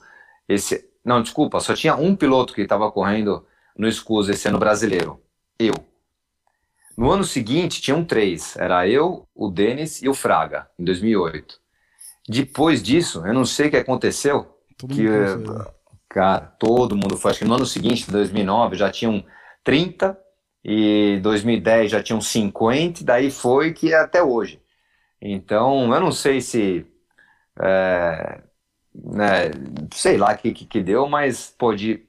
esse. 0.49 0.89
Não, 1.05 1.21
desculpa, 1.21 1.61
só 1.61 1.75
tinha 1.75 1.95
um 1.95 2.17
piloto 2.17 2.55
que 2.55 2.63
estava 2.63 2.91
correndo 2.91 3.47
no 3.77 3.87
Escusa 3.87 4.33
esse 4.33 4.49
ano 4.49 4.59
brasileiro. 4.59 5.21
Eu. 5.59 5.75
No 6.97 7.11
ano 7.11 7.25
seguinte 7.25 7.83
tinham 7.83 8.03
três. 8.05 8.57
Era 8.57 8.89
eu, 8.89 9.29
o 9.35 9.51
Denis 9.51 10.01
e 10.01 10.09
o 10.09 10.15
Fraga, 10.15 10.71
em 10.79 10.85
2008. 10.85 11.61
Depois 12.27 12.83
disso, 12.83 13.27
eu 13.27 13.35
não 13.35 13.45
sei 13.45 13.67
o 13.67 13.71
que 13.71 13.77
aconteceu. 13.77 14.57
Todo 14.79 14.95
que, 14.95 15.05
cara, 16.09 16.41
todo 16.59 16.97
mundo 16.97 17.19
foi. 17.19 17.33
Acho 17.33 17.41
que 17.41 17.45
no 17.45 17.55
ano 17.55 17.67
seguinte, 17.67 18.11
2009, 18.11 18.77
já 18.77 18.91
tinham 18.91 19.23
30 19.63 20.19
e 20.65 21.21
2010 21.23 21.91
já 21.91 22.03
tinham 22.03 22.23
50, 22.23 23.05
daí 23.05 23.31
foi 23.31 23.75
que 23.75 23.93
é 23.93 23.99
até 23.99 24.23
hoje. 24.23 24.64
Então, 25.25 25.93
eu 25.95 26.01
não 26.01 26.13
sei 26.13 26.43
se. 26.43 26.87
É, 27.59 28.43
né, 28.95 29.51
sei 29.93 30.19
lá 30.19 30.33
o 30.33 30.37
que, 30.37 30.53
que, 30.53 30.67
que, 30.67 30.83
deu, 30.83 31.09
mas 31.09 31.55
pode 31.59 32.05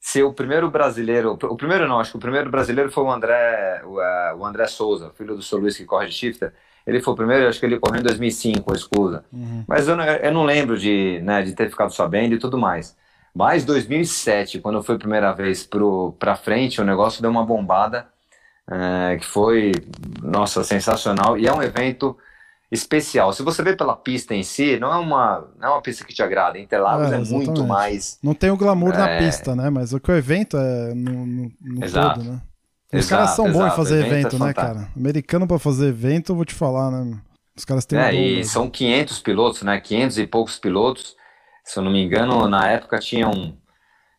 ser 0.00 0.24
o 0.24 0.32
primeiro 0.32 0.68
brasileiro. 0.70 1.38
O 1.42 1.56
primeiro 1.56 1.86
não, 1.86 2.00
acho 2.00 2.10
que 2.10 2.16
o 2.16 2.20
primeiro 2.20 2.50
brasileiro 2.50 2.90
foi 2.90 3.04
o 3.04 3.10
André, 3.10 3.82
o, 3.84 4.00
é, 4.00 4.34
o 4.34 4.44
André 4.44 4.66
Souza, 4.66 5.12
filho 5.16 5.36
do 5.36 5.42
Sr. 5.42 5.58
Luiz 5.58 5.76
que 5.76 5.84
corre 5.84 6.06
de 6.08 6.12
shifter. 6.12 6.52
Ele 6.84 7.00
foi 7.00 7.14
o 7.14 7.16
primeiro, 7.16 7.48
acho 7.48 7.60
que 7.60 7.66
ele 7.66 7.78
correu 7.78 8.00
em 8.00 8.04
2005, 8.04 8.74
escusa. 8.74 9.24
Uhum. 9.32 9.64
Mas 9.66 9.88
eu 9.88 9.96
não, 9.96 10.04
eu 10.04 10.32
não 10.32 10.44
lembro 10.44 10.78
de, 10.78 11.20
né, 11.22 11.42
de 11.42 11.54
ter 11.54 11.70
ficado 11.70 11.92
sabendo 11.92 12.34
e 12.34 12.38
tudo 12.38 12.58
mais. 12.58 12.96
Mas 13.34 13.64
2007, 13.64 14.60
quando 14.60 14.82
foi 14.82 14.96
a 14.96 14.98
primeira 14.98 15.32
vez 15.32 15.68
para 16.18 16.36
frente, 16.36 16.80
o 16.80 16.84
negócio 16.84 17.22
deu 17.22 17.30
uma 17.30 17.44
bombada, 17.44 18.08
é, 18.70 19.16
que 19.18 19.26
foi, 19.26 19.72
nossa, 20.22 20.64
sensacional. 20.64 21.36
E 21.38 21.46
é 21.46 21.52
um 21.52 21.62
evento 21.62 22.16
especial. 22.70 23.32
Se 23.32 23.42
você 23.42 23.62
vê 23.62 23.76
pela 23.76 23.96
pista 23.96 24.34
em 24.34 24.42
si, 24.42 24.78
não 24.78 24.92
é 24.92 24.96
uma, 24.96 25.48
não 25.58 25.68
é 25.68 25.70
uma 25.72 25.82
pista 25.82 26.04
que 26.04 26.14
te 26.14 26.22
agrada. 26.22 26.58
Interlagos 26.58 27.12
é, 27.12 27.16
é 27.16 27.18
muito 27.18 27.64
mais. 27.64 28.18
Não 28.22 28.34
tem 28.34 28.50
o 28.50 28.56
glamour 28.56 28.94
é... 28.94 28.98
na 28.98 29.18
pista, 29.18 29.54
né? 29.54 29.70
Mas 29.70 29.92
o 29.92 30.00
que 30.00 30.10
o 30.10 30.16
evento 30.16 30.56
é 30.56 30.94
no, 30.94 31.26
no, 31.26 31.52
no 31.60 31.84
exato. 31.84 32.20
todo, 32.20 32.32
né? 32.32 32.42
Os 32.92 33.00
exato, 33.00 33.08
caras 33.08 33.30
são 33.30 33.46
exato. 33.46 33.58
bons 33.58 33.72
em 33.72 33.76
fazer 33.76 33.98
evento, 33.98 34.12
evento 34.14 34.36
é 34.36 34.46
né, 34.46 34.54
cara? 34.54 34.88
Americano 34.96 35.46
para 35.46 35.58
fazer 35.58 35.88
evento, 35.88 36.32
eu 36.32 36.36
vou 36.36 36.44
te 36.44 36.54
falar, 36.54 36.90
né? 36.90 37.18
Os 37.56 37.64
caras 37.64 37.84
têm 37.84 37.98
É, 37.98 38.14
e 38.14 38.44
são 38.44 38.70
500 38.70 39.20
pilotos, 39.20 39.62
né? 39.62 39.80
500 39.80 40.18
e 40.18 40.26
poucos 40.26 40.58
pilotos 40.58 41.16
se 41.66 41.80
eu 41.80 41.82
não 41.82 41.90
me 41.90 42.00
engano, 42.00 42.48
na 42.48 42.68
época 42.68 42.98
tinham 43.00 43.58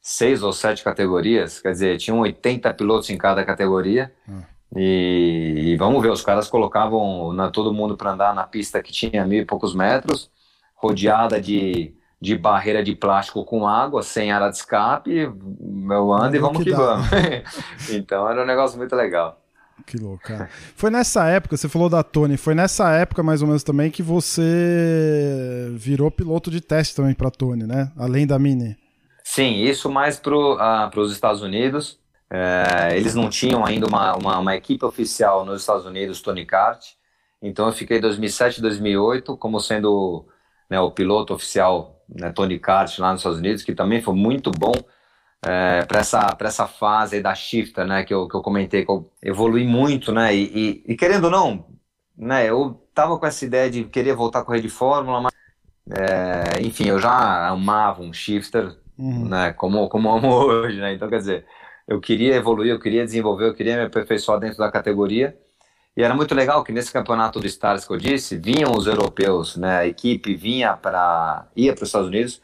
seis 0.02 0.44
ou 0.44 0.52
sete 0.52 0.84
categorias, 0.84 1.62
quer 1.62 1.72
dizer, 1.72 1.98
tinham 1.98 2.20
80 2.20 2.74
pilotos 2.74 3.10
em 3.10 3.18
cada 3.18 3.44
categoria. 3.46 4.14
Hum. 4.28 4.42
E, 4.76 5.72
e, 5.72 5.78
vamos 5.78 6.02
ver, 6.02 6.12
os 6.12 6.22
caras 6.22 6.50
colocavam 6.50 7.32
na, 7.34 7.50
todo 7.50 7.74
mundo 7.74 7.96
para 7.96 8.12
andar 8.12 8.36
na 8.36 8.44
pista 8.44 8.82
que 8.82 8.92
tinha 8.92 9.26
mil 9.26 9.42
e 9.42 9.46
poucos 9.46 9.74
metros, 9.74 10.30
rodeada 10.76 11.40
de, 11.40 11.94
de 12.22 12.38
barreira 12.38 12.84
de 12.84 12.96
plástico 12.96 13.46
com 13.46 13.68
água, 13.68 14.04
sem 14.04 14.32
área 14.32 14.50
de 14.50 14.58
escape, 14.58 15.32
meu 15.60 16.12
ando 16.12 16.36
e 16.36 16.40
vamos 16.40 16.58
que, 16.58 16.66
que 16.66 16.76
vamos. 16.76 17.08
então 17.90 18.30
era 18.30 18.44
um 18.44 18.46
negócio 18.46 18.78
muito 18.78 18.96
legal. 18.96 19.40
Que 19.86 19.98
louco, 19.98 20.24
cara. 20.24 20.50
Foi 20.76 20.90
nessa 20.90 21.28
época, 21.28 21.56
você 21.56 21.70
falou 21.70 21.88
da 21.88 22.04
Tony, 22.04 22.36
foi 22.36 22.56
nessa 22.56 22.92
época 22.92 23.22
mais 23.22 23.42
ou 23.42 23.48
menos 23.48 23.64
também 23.64 23.92
que 23.92 24.02
você 24.02 25.72
virou 25.76 26.10
piloto 26.10 26.50
de 26.50 26.60
teste 26.60 26.96
também 26.96 27.14
para 27.14 27.30
Tony, 27.30 27.64
né? 27.64 27.92
Além 27.96 28.26
da 28.26 28.40
Mini. 28.40 28.76
Sim, 29.24 29.62
isso 29.62 29.90
mais 29.90 30.20
para 30.20 30.36
uh, 30.36 31.00
os 31.00 31.12
Estados 31.12 31.42
Unidos. 31.42 32.00
É, 32.30 32.96
eles 32.98 33.16
não 33.16 33.30
tinham 33.30 33.66
ainda 33.66 33.88
uma, 33.88 34.16
uma, 34.16 34.40
uma, 34.40 34.56
equipe 34.56 34.84
oficial 34.84 35.46
nos 35.46 35.62
Estados 35.62 35.86
Unidos, 35.86 36.22
Tony 36.22 36.46
Kart. 36.46 36.86
Então 37.42 37.68
eu 37.68 37.72
fiquei 37.72 38.00
2007 38.00 38.62
2008 38.62 39.38
como 39.38 39.60
sendo 39.60 40.26
né, 40.70 40.80
o 40.80 40.92
piloto 40.92 41.34
oficial 41.34 42.04
né, 42.10 42.32
Tony 42.32 42.60
Kart 42.60 42.98
lá 43.00 43.12
nos 43.12 43.22
Estados 43.22 43.40
Unidos, 43.40 43.64
que 43.64 43.74
também 43.74 44.02
foi 44.02 44.14
muito 44.14 44.52
bom 44.52 44.74
é, 45.46 45.86
para 45.86 46.00
essa, 46.00 46.36
essa 46.40 46.68
fase 46.68 47.22
da 47.22 47.34
shifter, 47.36 47.86
né, 47.86 48.04
que 48.04 48.14
eu, 48.14 48.28
que 48.28 48.36
eu 48.36 48.42
comentei, 48.42 48.86
que 48.86 48.92
eu 48.92 49.10
evolui 49.22 49.66
muito, 49.66 50.12
né, 50.12 50.36
e, 50.36 50.84
e, 50.88 50.94
e 50.94 50.96
querendo 50.96 51.26
ou 51.26 51.32
não, 51.32 51.66
né, 52.18 52.50
eu 52.50 52.82
tava 52.94 53.18
com 53.18 53.26
essa 53.26 53.46
ideia 53.46 53.70
de 53.70 53.84
querer 53.86 54.16
voltar 54.16 54.40
a 54.40 54.44
correr 54.44 54.62
de 54.62 54.70
Fórmula, 54.70 55.22
mas, 55.22 55.34
é, 55.92 56.62
enfim, 56.62 56.88
eu 56.88 57.00
já 57.00 57.48
amava 57.50 58.02
um 58.02 58.12
shifter, 58.12 58.76
uhum. 58.98 59.30
né, 59.30 59.54
como, 59.54 59.88
como 59.90 60.12
amo 60.12 60.28
hoje, 60.34 60.80
né, 60.80 60.94
então 60.94 61.08
quer 61.08 61.20
dizer, 61.20 61.46
eu 61.88 62.00
queria 62.02 62.36
evoluir, 62.36 62.72
eu 62.72 62.80
queria 62.80 63.06
desenvolver, 63.06 63.46
eu 63.48 63.54
queria 63.54 63.78
me 63.78 63.84
aperfeiçoar 63.84 64.40
dentro 64.40 64.58
da 64.58 64.72
categoria, 64.72 65.38
e 65.96 66.04
era 66.04 66.14
muito 66.14 66.36
legal 66.36 66.64
que 66.64 66.72
nesse 66.72 66.92
campeonato 66.92 67.40
do 67.40 67.48
Stars 67.48 67.86
que 67.86 67.94
eu 67.94 67.98
disse, 67.98 68.38
vinham 68.38 68.72
os 68.72 68.88
europeus, 68.88 69.58
né, 69.58 69.80
a 69.80 69.88
equipe 69.88 70.36
vinha 70.36 70.78
para, 70.78 71.48
ia 71.56 71.74
para 71.74 71.84
os 71.84 71.90
Estados 71.90 72.08
Unidos, 72.10 72.42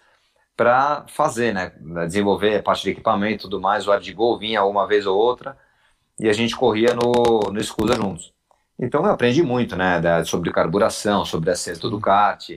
para 0.55 1.05
fazer, 1.07 1.53
né? 1.53 1.71
Desenvolver 2.07 2.57
a 2.57 2.63
parte 2.63 2.83
de 2.83 2.91
equipamento 2.91 3.35
e 3.35 3.49
tudo 3.49 3.59
mais. 3.59 3.87
O 3.87 3.91
ar 3.91 3.99
de 3.99 4.13
gol 4.13 4.37
vinha 4.37 4.63
uma 4.63 4.87
vez 4.87 5.05
ou 5.05 5.17
outra 5.17 5.57
e 6.19 6.29
a 6.29 6.33
gente 6.33 6.55
corria 6.55 6.93
no, 6.93 7.51
no 7.51 7.59
Escusa 7.59 7.95
juntos. 7.95 8.33
Então 8.79 9.05
eu 9.05 9.11
aprendi 9.11 9.43
muito, 9.43 9.75
né? 9.75 10.01
Sobre 10.25 10.51
carburação, 10.51 11.25
sobre 11.25 11.51
acerto 11.51 11.89
do 11.89 11.99
kart. 11.99 12.49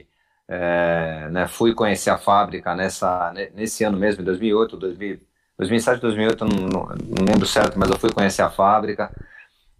É, 0.49 1.27
né, 1.29 1.45
fui 1.47 1.73
conhecer 1.73 2.09
a 2.09 2.17
fábrica 2.17 2.73
nessa, 2.73 3.33
nesse 3.53 3.83
ano 3.83 3.97
mesmo, 3.97 4.21
em 4.21 4.25
2008, 4.25 4.77
2000, 4.77 5.19
2007, 5.57 6.01
2008, 6.01 6.45
não, 6.45 6.67
não, 6.67 6.87
lembro 7.25 7.45
certo, 7.45 7.77
mas 7.77 7.89
eu 7.89 7.97
fui 7.97 8.11
conhecer 8.11 8.41
a 8.41 8.49
fábrica. 8.49 9.11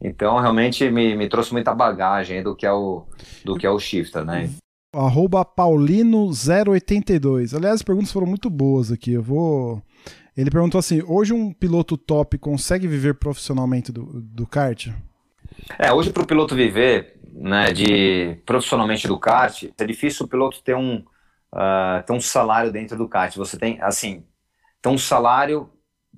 Então 0.01 0.39
realmente 0.39 0.89
me, 0.89 1.15
me 1.15 1.27
trouxe 1.27 1.51
muita 1.51 1.73
bagagem 1.73 2.43
do 2.43 2.55
que 2.55 2.65
é 2.65 2.71
o, 2.71 3.05
do 3.43 3.55
que 3.55 3.65
é 3.65 3.69
o 3.69 3.79
shifter, 3.79 4.23
né? 4.23 4.49
arroba 4.93 5.43
paulino082. 5.45 7.55
Aliás, 7.55 7.75
as 7.75 7.83
perguntas 7.83 8.11
foram 8.11 8.27
muito 8.27 8.49
boas 8.49 8.91
aqui. 8.91 9.13
Eu 9.13 9.21
vou. 9.21 9.81
Ele 10.35 10.49
perguntou 10.49 10.79
assim: 10.79 11.03
hoje 11.05 11.31
um 11.33 11.53
piloto 11.53 11.95
top 11.97 12.35
consegue 12.37 12.87
viver 12.87 13.13
profissionalmente 13.15 13.91
do, 13.91 14.21
do 14.21 14.47
kart? 14.47 14.87
É, 15.77 15.93
hoje 15.93 16.11
para 16.11 16.23
o 16.23 16.27
piloto 16.27 16.55
viver 16.55 17.19
né, 17.33 17.71
de 17.71 18.37
profissionalmente 18.45 19.07
do 19.07 19.19
kart, 19.19 19.63
é 19.77 19.85
difícil 19.85 20.25
o 20.25 20.29
piloto 20.29 20.63
ter 20.63 20.75
um, 20.75 21.03
uh, 21.53 22.03
ter 22.05 22.13
um 22.13 22.21
salário 22.21 22.71
dentro 22.71 22.97
do 22.97 23.07
kart. 23.07 23.35
Você 23.35 23.57
tem, 23.57 23.79
assim, 23.81 24.23
ter 24.81 24.89
um 24.89 24.97
salário 24.97 25.69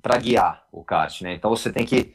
para 0.01 0.17
guiar 0.17 0.63
o 0.71 0.83
kart, 0.83 1.21
né? 1.21 1.33
Então 1.33 1.49
você 1.49 1.71
tem 1.71 1.85
que 1.85 2.13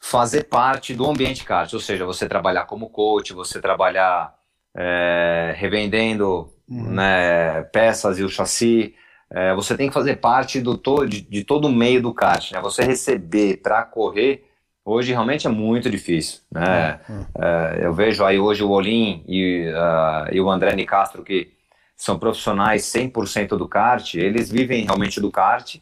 fazer 0.00 0.44
parte 0.44 0.94
do 0.94 1.08
ambiente 1.08 1.44
kart, 1.44 1.72
ou 1.72 1.80
seja, 1.80 2.04
você 2.04 2.28
trabalhar 2.28 2.64
como 2.64 2.90
coach, 2.90 3.32
você 3.32 3.60
trabalhar 3.60 4.34
é, 4.76 5.54
revendendo 5.56 6.52
uhum. 6.68 6.90
né, 6.90 7.62
peças 7.72 8.18
e 8.18 8.22
o 8.22 8.28
chassi. 8.28 8.94
É, 9.28 9.54
você 9.54 9.76
tem 9.76 9.88
que 9.88 9.94
fazer 9.94 10.16
parte 10.16 10.60
do 10.60 10.78
to 10.78 11.04
de, 11.06 11.20
de 11.22 11.42
todo 11.42 11.66
o 11.66 11.72
meio 11.72 12.00
do 12.00 12.14
kart. 12.14 12.52
Né? 12.52 12.60
Você 12.60 12.84
receber 12.84 13.56
para 13.56 13.82
correr 13.82 14.44
hoje 14.84 15.10
realmente 15.10 15.48
é 15.48 15.50
muito 15.50 15.90
difícil. 15.90 16.40
Né? 16.52 17.00
Uhum. 17.08 17.26
É, 17.40 17.80
eu 17.82 17.92
vejo 17.92 18.24
aí 18.24 18.38
hoje 18.38 18.62
o 18.62 18.70
Olim 18.70 19.24
e, 19.26 19.68
uh, 19.70 20.32
e 20.32 20.40
o 20.40 20.48
André 20.48 20.76
Nicastro 20.76 21.24
que 21.24 21.55
são 21.96 22.18
profissionais 22.18 22.82
100% 22.82 23.56
do 23.56 23.66
kart, 23.66 24.14
eles 24.14 24.50
vivem 24.50 24.84
realmente 24.84 25.20
do 25.20 25.30
kart, 25.30 25.76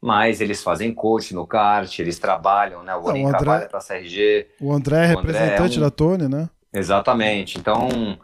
mas 0.00 0.40
eles 0.40 0.62
fazem 0.62 0.94
coach 0.94 1.34
no 1.34 1.46
kart, 1.46 1.98
eles 1.98 2.18
trabalham, 2.18 2.82
né? 2.82 2.96
O 2.96 3.08
André, 3.08 3.28
trabalha 3.28 3.66
para 3.66 3.78
a 3.78 3.82
CRG. 3.82 4.48
O 4.60 4.72
André 4.72 5.04
é 5.04 5.06
representante 5.06 5.76
é 5.76 5.78
um... 5.78 5.82
da 5.82 5.90
Tony, 5.90 6.28
né? 6.28 6.48
Exatamente. 6.72 7.58
Então, 7.58 8.18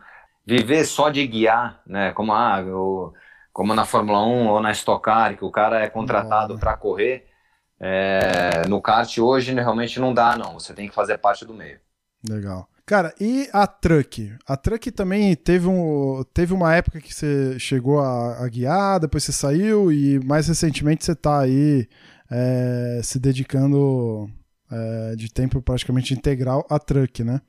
viver 0.46 0.84
só 0.84 1.10
de 1.10 1.26
guiar, 1.26 1.80
né? 1.86 2.12
Como, 2.12 2.32
ah, 2.32 2.62
eu, 2.66 3.12
como 3.52 3.74
na 3.74 3.84
Fórmula 3.84 4.24
1 4.24 4.48
ou 4.48 4.60
na 4.60 4.72
Stock 4.72 5.02
Car, 5.02 5.36
que 5.36 5.44
o 5.44 5.50
cara 5.50 5.82
é 5.82 5.88
contratado 5.88 6.58
para 6.58 6.76
correr, 6.76 7.26
é, 7.78 8.66
no 8.68 8.80
kart 8.80 9.18
hoje 9.18 9.52
realmente 9.52 10.00
não 10.00 10.14
dá, 10.14 10.36
não. 10.36 10.54
Você 10.54 10.72
tem 10.72 10.88
que 10.88 10.94
fazer 10.94 11.18
parte 11.18 11.44
do 11.44 11.52
meio. 11.52 11.78
Legal. 12.26 12.68
Cara, 12.86 13.14
e 13.18 13.48
a 13.50 13.66
Truck? 13.66 14.30
A 14.46 14.56
Truck 14.58 14.90
também 14.90 15.34
teve, 15.34 15.66
um, 15.66 16.22
teve 16.34 16.52
uma 16.52 16.74
época 16.74 17.00
que 17.00 17.14
você 17.14 17.58
chegou 17.58 17.98
a, 17.98 18.44
a 18.44 18.48
guiar, 18.48 19.00
depois 19.00 19.24
você 19.24 19.32
saiu 19.32 19.90
e 19.90 20.22
mais 20.22 20.48
recentemente 20.48 21.02
você 21.02 21.12
está 21.12 21.40
aí 21.40 21.88
é, 22.30 23.00
se 23.02 23.18
dedicando 23.18 24.28
é, 24.70 25.16
de 25.16 25.32
tempo 25.32 25.62
praticamente 25.62 26.12
integral 26.12 26.66
à 26.68 26.78
Truck, 26.78 27.24
né? 27.24 27.40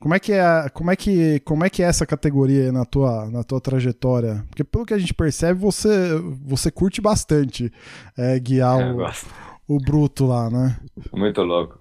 Como 0.00 0.14
é 0.14 0.20
que 0.20 0.32
é, 0.32 0.68
como 0.72 0.90
é 0.90 0.96
que, 0.96 1.40
como 1.40 1.64
é 1.64 1.70
que 1.70 1.82
é 1.82 1.86
essa 1.86 2.06
categoria 2.06 2.72
na 2.72 2.86
tua, 2.86 3.28
na 3.30 3.42
tua 3.42 3.60
trajetória? 3.60 4.42
Porque 4.48 4.64
pelo 4.64 4.86
que 4.86 4.94
a 4.94 4.98
gente 4.98 5.12
percebe, 5.12 5.60
você, 5.60 6.14
você 6.46 6.70
curte 6.70 7.02
bastante 7.02 7.70
é, 8.16 8.38
guiar 8.38 8.80
é, 8.80 8.92
o, 8.92 9.76
o 9.76 9.78
bruto 9.78 10.24
lá, 10.24 10.48
né? 10.48 10.78
Muito 11.12 11.42
louco. 11.42 11.78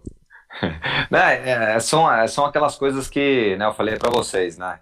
é, 1.12 1.76
é, 1.76 1.80
são, 1.80 2.12
é, 2.12 2.28
são 2.28 2.46
aquelas 2.46 2.76
coisas 2.76 3.10
que 3.10 3.56
né, 3.58 3.66
eu 3.66 3.74
falei 3.74 3.98
para 3.98 4.10
vocês, 4.10 4.58
né? 4.58 4.80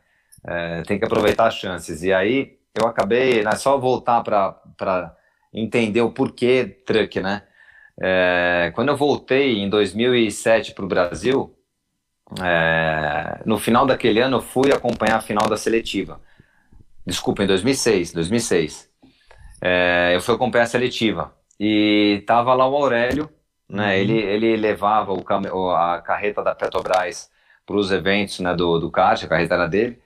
É, 0.47 0.81
tem 0.83 0.99
que 0.99 1.05
aproveitar 1.05 1.47
as 1.47 1.55
chances. 1.55 2.03
E 2.03 2.13
aí 2.13 2.57
eu 2.73 2.87
acabei, 2.87 3.43
né, 3.43 3.51
só 3.55 3.77
voltar 3.77 4.21
para 4.23 5.15
entender 5.53 6.01
o 6.01 6.11
porquê 6.11 6.81
truck, 6.85 7.19
né? 7.21 7.43
É, 8.01 8.71
quando 8.75 8.89
eu 8.89 8.97
voltei 8.97 9.59
em 9.59 9.69
2007 9.69 10.73
para 10.73 10.85
o 10.85 10.87
Brasil, 10.87 11.55
é, 12.41 13.41
no 13.45 13.57
final 13.57 13.85
daquele 13.85 14.19
ano 14.19 14.37
eu 14.37 14.41
fui 14.41 14.71
acompanhar 14.71 15.17
a 15.17 15.21
final 15.21 15.47
da 15.47 15.57
seletiva. 15.57 16.19
Desculpa, 17.05 17.43
em 17.43 17.47
2006, 17.47 18.13
2006. 18.13 18.89
É, 19.61 20.11
eu 20.13 20.21
fui 20.21 20.35
acompanhar 20.35 20.63
a 20.63 20.67
seletiva 20.67 21.33
e 21.59 22.23
tava 22.27 22.53
lá 22.53 22.67
o 22.67 22.75
Aurélio, 22.75 23.29
né? 23.69 23.87
Uhum. 23.87 23.91
Ele, 23.93 24.17
ele 24.17 24.55
levava 24.57 25.13
o, 25.13 25.69
a 25.71 26.01
carreta 26.01 26.43
da 26.43 26.55
Petrobras 26.55 27.29
para 27.65 27.75
os 27.75 27.91
eventos 27.91 28.39
né, 28.39 28.53
do, 28.53 28.79
do 28.79 28.91
kart, 28.91 29.23
a 29.23 29.27
carreta 29.27 29.55
era 29.55 29.67
dele. 29.67 29.99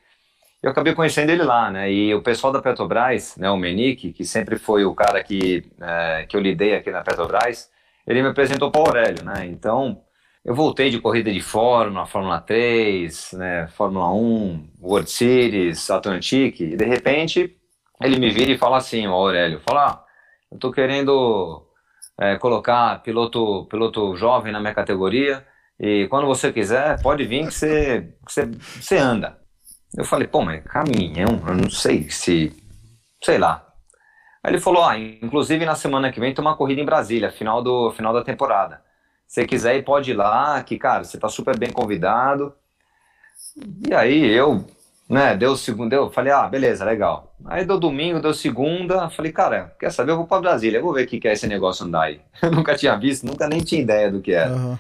Eu 0.62 0.72
acabei 0.72 0.94
conhecendo 0.94 1.30
ele 1.30 1.44
lá, 1.44 1.72
né? 1.72 1.92
E 1.92 2.14
o 2.14 2.22
pessoal 2.22 2.52
da 2.52 2.62
Petrobras, 2.62 3.38
né, 3.38 3.50
o 3.50 3.58
Menique, 3.58 4.12
que 4.12 4.26
sempre 4.26 4.58
foi 4.58 4.84
o 4.84 4.94
cara 4.94 5.24
que, 5.24 5.66
é, 5.82 6.26
que 6.28 6.36
eu 6.36 6.42
lidei 6.42 6.76
aqui 6.76 6.92
na 6.92 7.02
Petrobras, 7.02 7.70
ele 8.06 8.22
me 8.22 8.30
apresentou 8.30 8.70
para 8.70 8.82
o 8.82 8.86
Aurélio, 8.88 9.24
né? 9.24 9.46
Então, 9.46 10.02
eu 10.44 10.54
voltei 10.56 10.90
de 10.90 11.00
corrida 11.00 11.32
de 11.32 11.42
Fórmula, 11.42 12.06
Fórmula 12.06 12.42
3, 12.42 13.34
né, 13.34 13.68
Fórmula 13.68 14.12
1, 14.14 14.70
World 14.82 15.10
Series, 15.10 15.90
Atlantic, 15.90 16.60
e 16.60 16.76
de 16.76 16.86
repente 16.86 17.56
ele 18.02 18.18
me 18.18 18.30
vira 18.30 18.52
e 18.52 18.58
fala 18.58 18.78
assim, 18.78 19.06
Aurélio, 19.06 19.60
fala, 19.60 19.88
ah, 19.88 20.04
eu 20.52 20.58
tô 20.58 20.72
querendo 20.72 21.66
é, 22.20 22.38
colocar 22.38 23.02
piloto, 23.02 23.66
piloto 23.66 24.16
jovem 24.16 24.52
na 24.52 24.60
minha 24.60 24.74
categoria, 24.74 25.46
e 25.80 26.08
quando 26.10 26.28
você 26.28 26.52
quiser, 26.52 27.02
pode 27.02 27.26
vir 27.26 27.48
que 27.48 27.54
você, 27.54 28.14
que 28.26 28.34
você, 28.34 28.46
você 28.46 28.98
anda. 28.98 29.40
Eu 29.98 30.04
falei, 30.06 30.28
pô, 30.28 30.42
mas 30.42 30.64
caminhão, 30.66 31.42
eu 31.48 31.56
não 31.56 31.70
sei 31.70 32.10
se, 32.10 32.54
sei 33.24 33.38
lá. 33.38 33.66
Aí 34.44 34.52
ele 34.52 34.60
falou, 34.60 34.84
ah, 34.84 34.98
inclusive 34.98 35.66
na 35.66 35.76
semana 35.76 36.12
que 36.12 36.20
vem 36.20 36.34
tem 36.34 36.44
uma 36.44 36.56
corrida 36.56 36.82
em 36.82 36.86
Brasília, 36.86 37.32
final, 37.32 37.62
do, 37.64 37.92
final 37.92 38.14
da 38.14 38.24
temporada 38.24 38.82
você 39.30 39.46
quiser 39.46 39.84
pode 39.84 40.10
ir 40.10 40.16
lá, 40.16 40.62
que, 40.64 40.78
cara, 40.80 41.04
você 41.04 41.20
tá 41.20 41.30
super 41.30 41.58
bem 41.58 41.72
convidado. 41.72 42.52
E 43.88 43.94
aí 43.94 44.26
eu, 44.26 44.66
né, 45.10 45.36
deu 45.36 45.58
segundo, 45.58 45.92
eu 45.92 46.12
falei, 46.12 46.32
ah, 46.32 46.48
beleza, 46.48 46.86
legal. 46.86 47.36
Aí 47.46 47.66
deu 47.66 47.80
domingo, 47.80 48.22
deu 48.22 48.32
segunda, 48.32 49.10
falei, 49.10 49.32
cara, 49.32 49.74
quer 49.80 49.92
saber, 49.92 50.12
eu 50.12 50.18
vou 50.18 50.28
para 50.28 50.42
Brasília, 50.42 50.78
eu 50.78 50.84
vou 50.84 50.94
ver 50.94 51.06
o 51.06 51.08
que, 51.08 51.20
que 51.20 51.28
é 51.28 51.34
esse 51.34 51.48
negócio 51.48 51.84
andar 51.84 52.04
aí. 52.04 52.22
Eu 52.44 52.52
nunca 52.52 52.76
tinha 52.76 52.96
visto, 52.96 53.26
nunca 53.26 53.48
nem 53.48 53.60
tinha 53.60 53.82
ideia 53.82 54.12
do 54.12 54.22
que 54.22 54.32
era. 54.32 54.54
Uhum. 54.54 54.78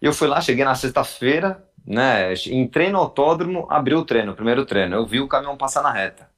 Eu 0.00 0.12
fui 0.12 0.28
lá, 0.28 0.40
cheguei 0.42 0.64
na 0.64 0.74
sexta-feira, 0.74 1.64
né, 1.86 2.34
entrei 2.48 2.90
no 2.90 2.98
autódromo, 2.98 3.66
abri 3.70 3.94
o 3.94 4.04
treino, 4.04 4.32
o 4.32 4.36
primeiro 4.36 4.66
treino, 4.66 4.94
eu 4.94 5.06
vi 5.06 5.20
o 5.20 5.28
caminhão 5.28 5.56
passar 5.56 5.82
na 5.82 5.90
reta. 5.90 6.28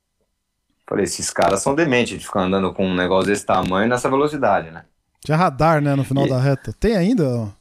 Falei, 0.89 1.05
esses 1.05 1.31
caras 1.31 1.61
são 1.61 1.75
dementes 1.75 2.19
de 2.21 2.25
ficar 2.25 2.43
andando 2.43 2.73
com 2.73 2.87
um 2.87 2.95
negócio 2.95 3.31
desse 3.31 3.45
tamanho 3.45 3.89
nessa 3.89 4.09
velocidade, 4.09 4.71
né? 4.71 4.85
Tinha 5.25 5.37
radar, 5.37 5.81
né, 5.81 5.95
no 5.97 6.05
final 6.05 6.27
e... 6.27 6.29
da 6.29 6.41
reta. 6.41 6.73
Tem 6.73 6.97
ainda? 6.97 7.53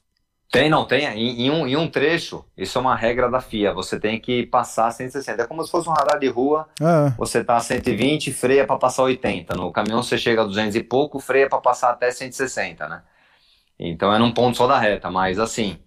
Tem, 0.51 0.69
não, 0.69 0.85
tem. 0.85 1.05
Em, 1.05 1.45
em, 1.45 1.49
um, 1.49 1.65
em 1.65 1.77
um 1.77 1.87
trecho, 1.87 2.43
isso 2.57 2.77
é 2.77 2.81
uma 2.81 2.93
regra 2.93 3.29
da 3.29 3.39
FIA. 3.39 3.73
Você 3.73 3.97
tem 3.97 4.19
que 4.19 4.45
passar 4.45 4.91
160. 4.91 5.43
É 5.43 5.47
como 5.47 5.63
se 5.63 5.71
fosse 5.71 5.87
um 5.87 5.93
radar 5.93 6.19
de 6.19 6.27
rua. 6.27 6.67
É. 6.81 7.13
Você 7.17 7.41
tá 7.41 7.55
a 7.55 7.61
120, 7.61 8.33
freia 8.33 8.67
para 8.67 8.77
passar 8.77 9.03
80. 9.03 9.55
No 9.55 9.71
caminhão 9.71 10.03
você 10.03 10.17
chega 10.17 10.41
a 10.41 10.45
200 10.45 10.75
e 10.75 10.83
pouco, 10.83 11.19
freia 11.19 11.47
para 11.47 11.61
passar 11.61 11.91
até 11.91 12.11
160, 12.11 12.85
né? 12.89 13.01
Então 13.79 14.13
é 14.13 14.19
num 14.19 14.33
ponto 14.33 14.57
só 14.57 14.67
da 14.67 14.77
reta. 14.77 15.09
Mas 15.09 15.39
assim, 15.39 15.79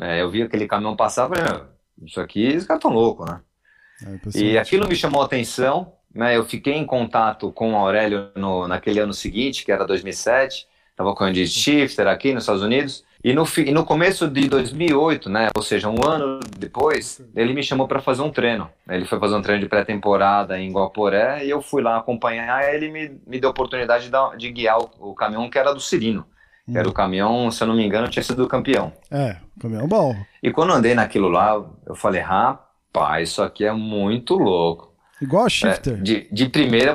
é, 0.00 0.20
eu 0.20 0.28
vi 0.28 0.42
aquele 0.42 0.66
caminhão 0.66 0.96
passar, 0.96 1.28
falei, 1.28 1.44
isso 2.04 2.20
aqui, 2.20 2.56
os 2.56 2.66
caras 2.66 2.82
tão 2.82 2.92
loucos, 2.92 3.30
né? 3.30 3.40
É, 4.34 4.38
e 4.40 4.58
aquilo 4.58 4.88
me 4.88 4.96
chamou 4.96 5.22
a 5.22 5.26
atenção. 5.26 5.94
Né? 6.12 6.36
Eu 6.36 6.44
fiquei 6.44 6.74
em 6.74 6.84
contato 6.84 7.52
com 7.52 7.74
o 7.74 7.76
Aurélio 7.76 8.32
no, 8.34 8.66
naquele 8.66 8.98
ano 8.98 9.14
seguinte, 9.14 9.64
que 9.64 9.70
era 9.70 9.86
2007 9.86 10.68
estava 11.00 11.14
com 11.14 11.24
a 11.24 11.32
de 11.32 11.46
shifter 11.46 12.06
aqui 12.06 12.34
nos 12.34 12.42
Estados 12.42 12.62
Unidos, 12.62 13.04
E 13.22 13.34
no, 13.34 13.44
e 13.58 13.70
no 13.70 13.84
começo 13.84 14.26
de 14.28 14.48
2008, 14.48 15.28
né, 15.28 15.48
ou 15.54 15.62
seja, 15.62 15.90
um 15.90 16.08
ano 16.08 16.40
depois, 16.58 17.20
ele 17.36 17.52
me 17.52 17.62
chamou 17.62 17.86
para 17.86 18.00
fazer 18.00 18.22
um 18.22 18.30
treino. 18.30 18.70
Ele 18.88 19.04
foi 19.04 19.18
fazer 19.18 19.34
um 19.34 19.42
treino 19.42 19.62
de 19.62 19.68
pré-temporada 19.68 20.58
em 20.58 20.72
Guaporé 20.72 21.44
e 21.44 21.50
eu 21.50 21.60
fui 21.60 21.82
lá 21.82 21.98
acompanhar. 21.98 22.64
E 22.64 22.74
ele 22.74 22.90
me, 22.90 23.20
me 23.26 23.38
deu 23.38 23.48
a 23.48 23.52
oportunidade 23.52 24.08
de, 24.08 24.38
de 24.38 24.50
guiar 24.50 24.78
o, 24.78 24.90
o, 25.10 25.14
caminhão 25.14 25.50
que 25.50 25.58
era 25.58 25.74
do 25.74 25.80
Cirino. 25.80 26.24
Hum. 26.66 26.72
Que 26.72 26.78
era 26.78 26.88
o 26.88 26.94
caminhão, 26.94 27.50
se 27.50 27.62
eu 27.62 27.68
não 27.68 27.74
me 27.74 27.84
engano, 27.84 28.08
tinha 28.08 28.22
sido 28.22 28.48
campeão. 28.48 28.90
É, 29.10 29.36
caminhão 29.60 29.86
bom. 29.86 30.16
E 30.42 30.50
quando 30.50 30.70
eu 30.70 30.76
andei 30.76 30.94
naquilo 30.94 31.28
lá, 31.28 31.62
eu 31.86 31.94
falei, 31.94 32.22
rapaz, 32.22 33.28
isso 33.28 33.42
aqui 33.42 33.66
é 33.66 33.72
muito 33.72 34.34
louco. 34.34 34.94
Igual 35.20 35.44
a 35.44 35.48
Shifter. 35.50 35.94
É, 35.94 35.96
de, 35.96 36.28
de 36.32 36.48
primeira, 36.48 36.94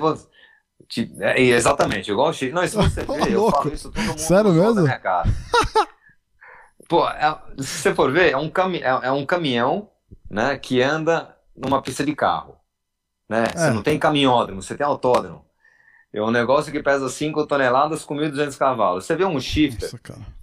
é, 1.20 1.40
exatamente, 1.40 2.10
igual 2.10 2.30
o 2.30 2.34
Shifter. 2.34 2.56
Não, 2.56 2.68
se 2.68 2.76
você 2.76 3.04
ver, 3.06 3.32
eu 3.32 3.52
falo 3.52 3.72
isso 3.72 3.92
todo 3.92 4.04
mundo 4.04 4.18
Sério 4.18 4.52
mesmo? 4.52 4.82
minha 4.82 4.98
cara. 4.98 5.30
Pô, 6.88 7.08
é, 7.08 7.38
se 7.58 7.80
você 7.80 7.96
for 7.96 8.12
ver, 8.12 8.32
é 8.32 8.38
um, 8.38 8.50
cami 8.50 8.80
é, 8.80 8.88
é, 9.04 9.12
um 9.12 9.26
caminhão 9.26 9.90
né, 10.30 10.58
que 10.58 10.82
anda 10.82 11.36
numa 11.56 11.82
pista 11.82 12.06
de 12.06 12.16
carro. 12.16 12.56
Né? 13.30 13.44
É. 13.44 13.58
Você 13.58 13.72
não 13.72 13.82
tem 13.82 13.98
caminhódromo, 13.98 14.62
você 14.62 14.76
tem 14.76 14.86
autódromo. 14.86 15.44
É 16.14 16.22
um 16.22 16.32
negócio 16.32 16.72
que 16.72 16.82
pesa 16.82 17.10
5 17.10 17.46
toneladas 17.46 18.06
com 18.06 18.16
1.200 18.16 18.58
cavalos. 18.58 19.06
Você 19.06 19.16
vê 19.16 19.26
um 19.26 19.40
shifter. 19.40 19.92
Nossa, 19.92 20.36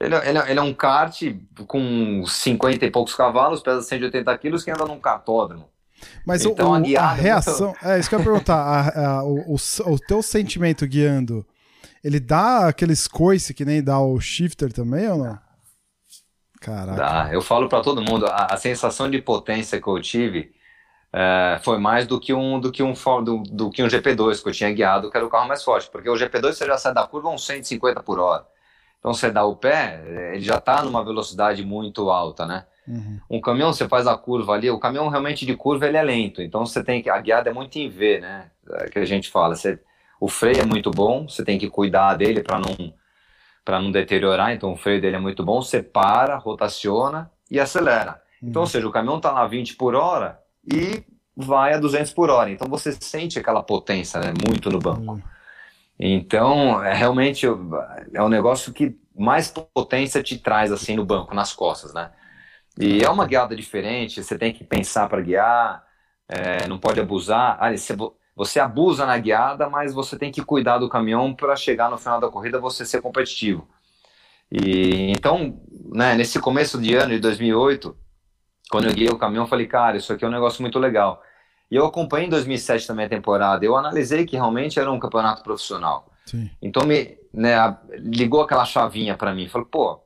ele, 0.00 0.16
ele, 0.16 0.38
ele, 0.50 0.58
é 0.58 0.62
um 0.62 0.74
kart 0.74 1.22
com 1.68 2.24
50 2.26 2.84
e 2.84 2.90
poucos 2.90 3.14
cavalos, 3.14 3.62
pesa 3.62 3.82
180 3.82 4.36
quilos, 4.38 4.64
que 4.64 4.70
anda 4.72 4.84
num 4.84 4.98
cartódromo. 4.98 5.68
Mas 6.26 6.44
então, 6.44 6.72
o, 6.72 6.98
a, 6.98 7.02
a 7.02 7.12
reação. 7.12 7.68
Muito... 7.68 7.86
É 7.86 8.00
isso 8.00 8.08
que 8.08 8.16
eu 8.16 8.18
ia 8.18 8.24
perguntar. 8.24 8.56
a, 8.56 9.18
a, 9.18 9.24
o, 9.24 9.54
o, 9.54 9.92
o 9.92 9.98
teu 10.00 10.22
sentimento 10.22 10.84
guiando, 10.88 11.46
ele 12.02 12.18
dá 12.18 12.66
aqueles 12.66 13.06
coice 13.06 13.54
que 13.54 13.64
nem 13.64 13.80
dá 13.80 14.00
o 14.00 14.18
shifter 14.18 14.72
também 14.72 15.08
ou 15.08 15.18
não? 15.18 15.51
Caraca. 16.62 16.96
Dá. 16.96 17.28
Eu 17.32 17.42
falo 17.42 17.68
para 17.68 17.82
todo 17.82 18.00
mundo, 18.00 18.26
a, 18.26 18.46
a, 18.46 18.56
sensação 18.56 19.10
de 19.10 19.20
potência 19.20 19.80
que 19.80 19.88
eu 19.88 20.00
tive 20.00 20.54
é, 21.12 21.58
foi 21.62 21.78
mais 21.78 22.06
do 22.06 22.20
que 22.20 22.32
um 22.32 22.60
do 22.60 22.70
que 22.70 22.82
um 22.82 22.94
do, 23.24 23.42
do, 23.42 23.70
que 23.70 23.82
um 23.82 23.88
GP2 23.88 24.40
que 24.40 24.48
eu 24.48 24.52
tinha 24.52 24.72
guiado, 24.72 25.10
que 25.10 25.16
era 25.16 25.26
o 25.26 25.28
carro 25.28 25.48
mais 25.48 25.64
forte, 25.64 25.90
porque 25.90 26.08
o 26.08 26.14
GP2 26.14 26.52
você 26.52 26.64
já 26.64 26.78
sai 26.78 26.94
da 26.94 27.06
curva 27.06 27.28
uns 27.28 27.44
150 27.44 28.00
por 28.02 28.20
hora. 28.20 28.46
Então 29.00 29.12
você 29.12 29.28
dá 29.30 29.44
o 29.44 29.56
pé, 29.56 30.00
ele 30.32 30.42
já 30.42 30.58
está 30.58 30.84
numa 30.84 31.04
velocidade 31.04 31.64
muito 31.64 32.08
alta, 32.08 32.46
né? 32.46 32.64
Uhum. 32.86 33.18
Um 33.28 33.40
caminhão 33.40 33.72
você 33.72 33.88
faz 33.88 34.06
a 34.06 34.16
curva 34.16 34.52
ali, 34.52 34.70
o 34.70 34.78
caminhão 34.78 35.08
realmente 35.08 35.44
de 35.44 35.56
curva 35.56 35.86
ele 35.86 35.96
é 35.96 36.02
lento, 36.02 36.40
então 36.40 36.64
você 36.64 36.82
tem 36.84 37.02
que 37.02 37.10
a 37.10 37.20
guiada 37.20 37.50
é 37.50 37.52
muito 37.52 37.76
em 37.76 37.88
V, 37.88 38.20
né? 38.20 38.50
É 38.74 38.88
que 38.88 39.00
a 39.00 39.04
gente 39.04 39.28
fala, 39.28 39.56
você, 39.56 39.80
o 40.20 40.28
freio 40.28 40.60
é 40.60 40.64
muito 40.64 40.92
bom, 40.92 41.28
você 41.28 41.44
tem 41.44 41.58
que 41.58 41.68
cuidar 41.68 42.14
dele 42.14 42.40
para 42.40 42.60
não 42.60 42.94
para 43.64 43.80
não 43.80 43.90
deteriorar, 43.90 44.52
então 44.52 44.72
o 44.72 44.76
freio 44.76 45.00
dele 45.00 45.16
é 45.16 45.20
muito 45.20 45.44
bom, 45.44 45.62
você 45.62 45.82
para, 45.82 46.36
rotaciona 46.36 47.30
e 47.50 47.60
acelera. 47.60 48.20
Uhum. 48.42 48.48
Então, 48.48 48.62
ou 48.62 48.66
seja, 48.66 48.86
o 48.86 48.90
caminhão 48.90 49.18
está 49.18 49.30
lá 49.30 49.46
20 49.46 49.76
por 49.76 49.94
hora 49.94 50.40
e 50.66 51.02
vai 51.36 51.74
a 51.74 51.78
200 51.78 52.12
por 52.12 52.30
hora. 52.30 52.50
Então 52.50 52.68
você 52.68 52.92
sente 52.92 53.38
aquela 53.38 53.62
potência 53.62 54.20
né, 54.20 54.32
muito 54.46 54.70
no 54.70 54.78
banco. 54.78 55.12
Uhum. 55.12 55.22
Então, 55.98 56.82
é 56.82 56.92
realmente 56.92 57.46
é 57.46 58.22
um 58.22 58.28
negócio 58.28 58.72
que 58.72 58.96
mais 59.16 59.48
potência 59.48 60.22
te 60.22 60.38
traz 60.38 60.72
assim 60.72 60.96
no 60.96 61.04
banco, 61.04 61.34
nas 61.34 61.52
costas, 61.52 61.94
né? 61.94 62.10
E 62.78 63.04
é 63.04 63.10
uma 63.10 63.26
guiada 63.26 63.54
diferente, 63.54 64.22
você 64.22 64.38
tem 64.38 64.52
que 64.52 64.64
pensar 64.64 65.08
para 65.08 65.20
guiar, 65.20 65.84
é, 66.26 66.66
não 66.66 66.78
pode 66.78 66.98
abusar. 66.98 67.56
Ah, 67.60 67.76
você, 67.76 67.94
você 68.34 68.58
abusa 68.58 69.04
na 69.04 69.18
guiada, 69.18 69.68
mas 69.68 69.92
você 69.92 70.18
tem 70.18 70.32
que 70.32 70.42
cuidar 70.42 70.78
do 70.78 70.88
caminhão 70.88 71.34
para 71.34 71.54
chegar 71.54 71.90
no 71.90 71.98
final 71.98 72.20
da 72.20 72.28
corrida 72.28 72.58
você 72.58 72.84
ser 72.84 73.02
competitivo. 73.02 73.68
E 74.50 75.10
então, 75.10 75.60
né, 75.92 76.14
nesse 76.14 76.40
começo 76.40 76.80
de 76.80 76.94
ano 76.94 77.14
de 77.14 77.20
2008, 77.20 77.96
quando 78.70 78.86
eu 78.86 78.94
guiei 78.94 79.08
o 79.08 79.18
caminhão, 79.18 79.46
falei, 79.46 79.66
cara, 79.66 79.96
isso 79.96 80.12
aqui 80.12 80.24
é 80.24 80.28
um 80.28 80.32
negócio 80.32 80.62
muito 80.62 80.78
legal. 80.78 81.22
E 81.70 81.76
eu 81.76 81.86
acompanhei 81.86 82.26
em 82.26 82.30
2007 82.30 82.86
também 82.86 83.06
a 83.06 83.08
temporada. 83.08 83.64
Eu 83.64 83.76
analisei 83.76 84.26
que 84.26 84.36
realmente 84.36 84.78
era 84.78 84.90
um 84.90 84.98
campeonato 84.98 85.42
profissional. 85.42 86.10
Sim. 86.26 86.50
Então 86.60 86.86
me 86.86 87.18
né, 87.32 87.76
ligou 87.98 88.42
aquela 88.42 88.64
chavinha 88.64 89.16
para 89.16 89.34
mim. 89.34 89.48
Falei, 89.48 89.66
pô, 89.70 90.00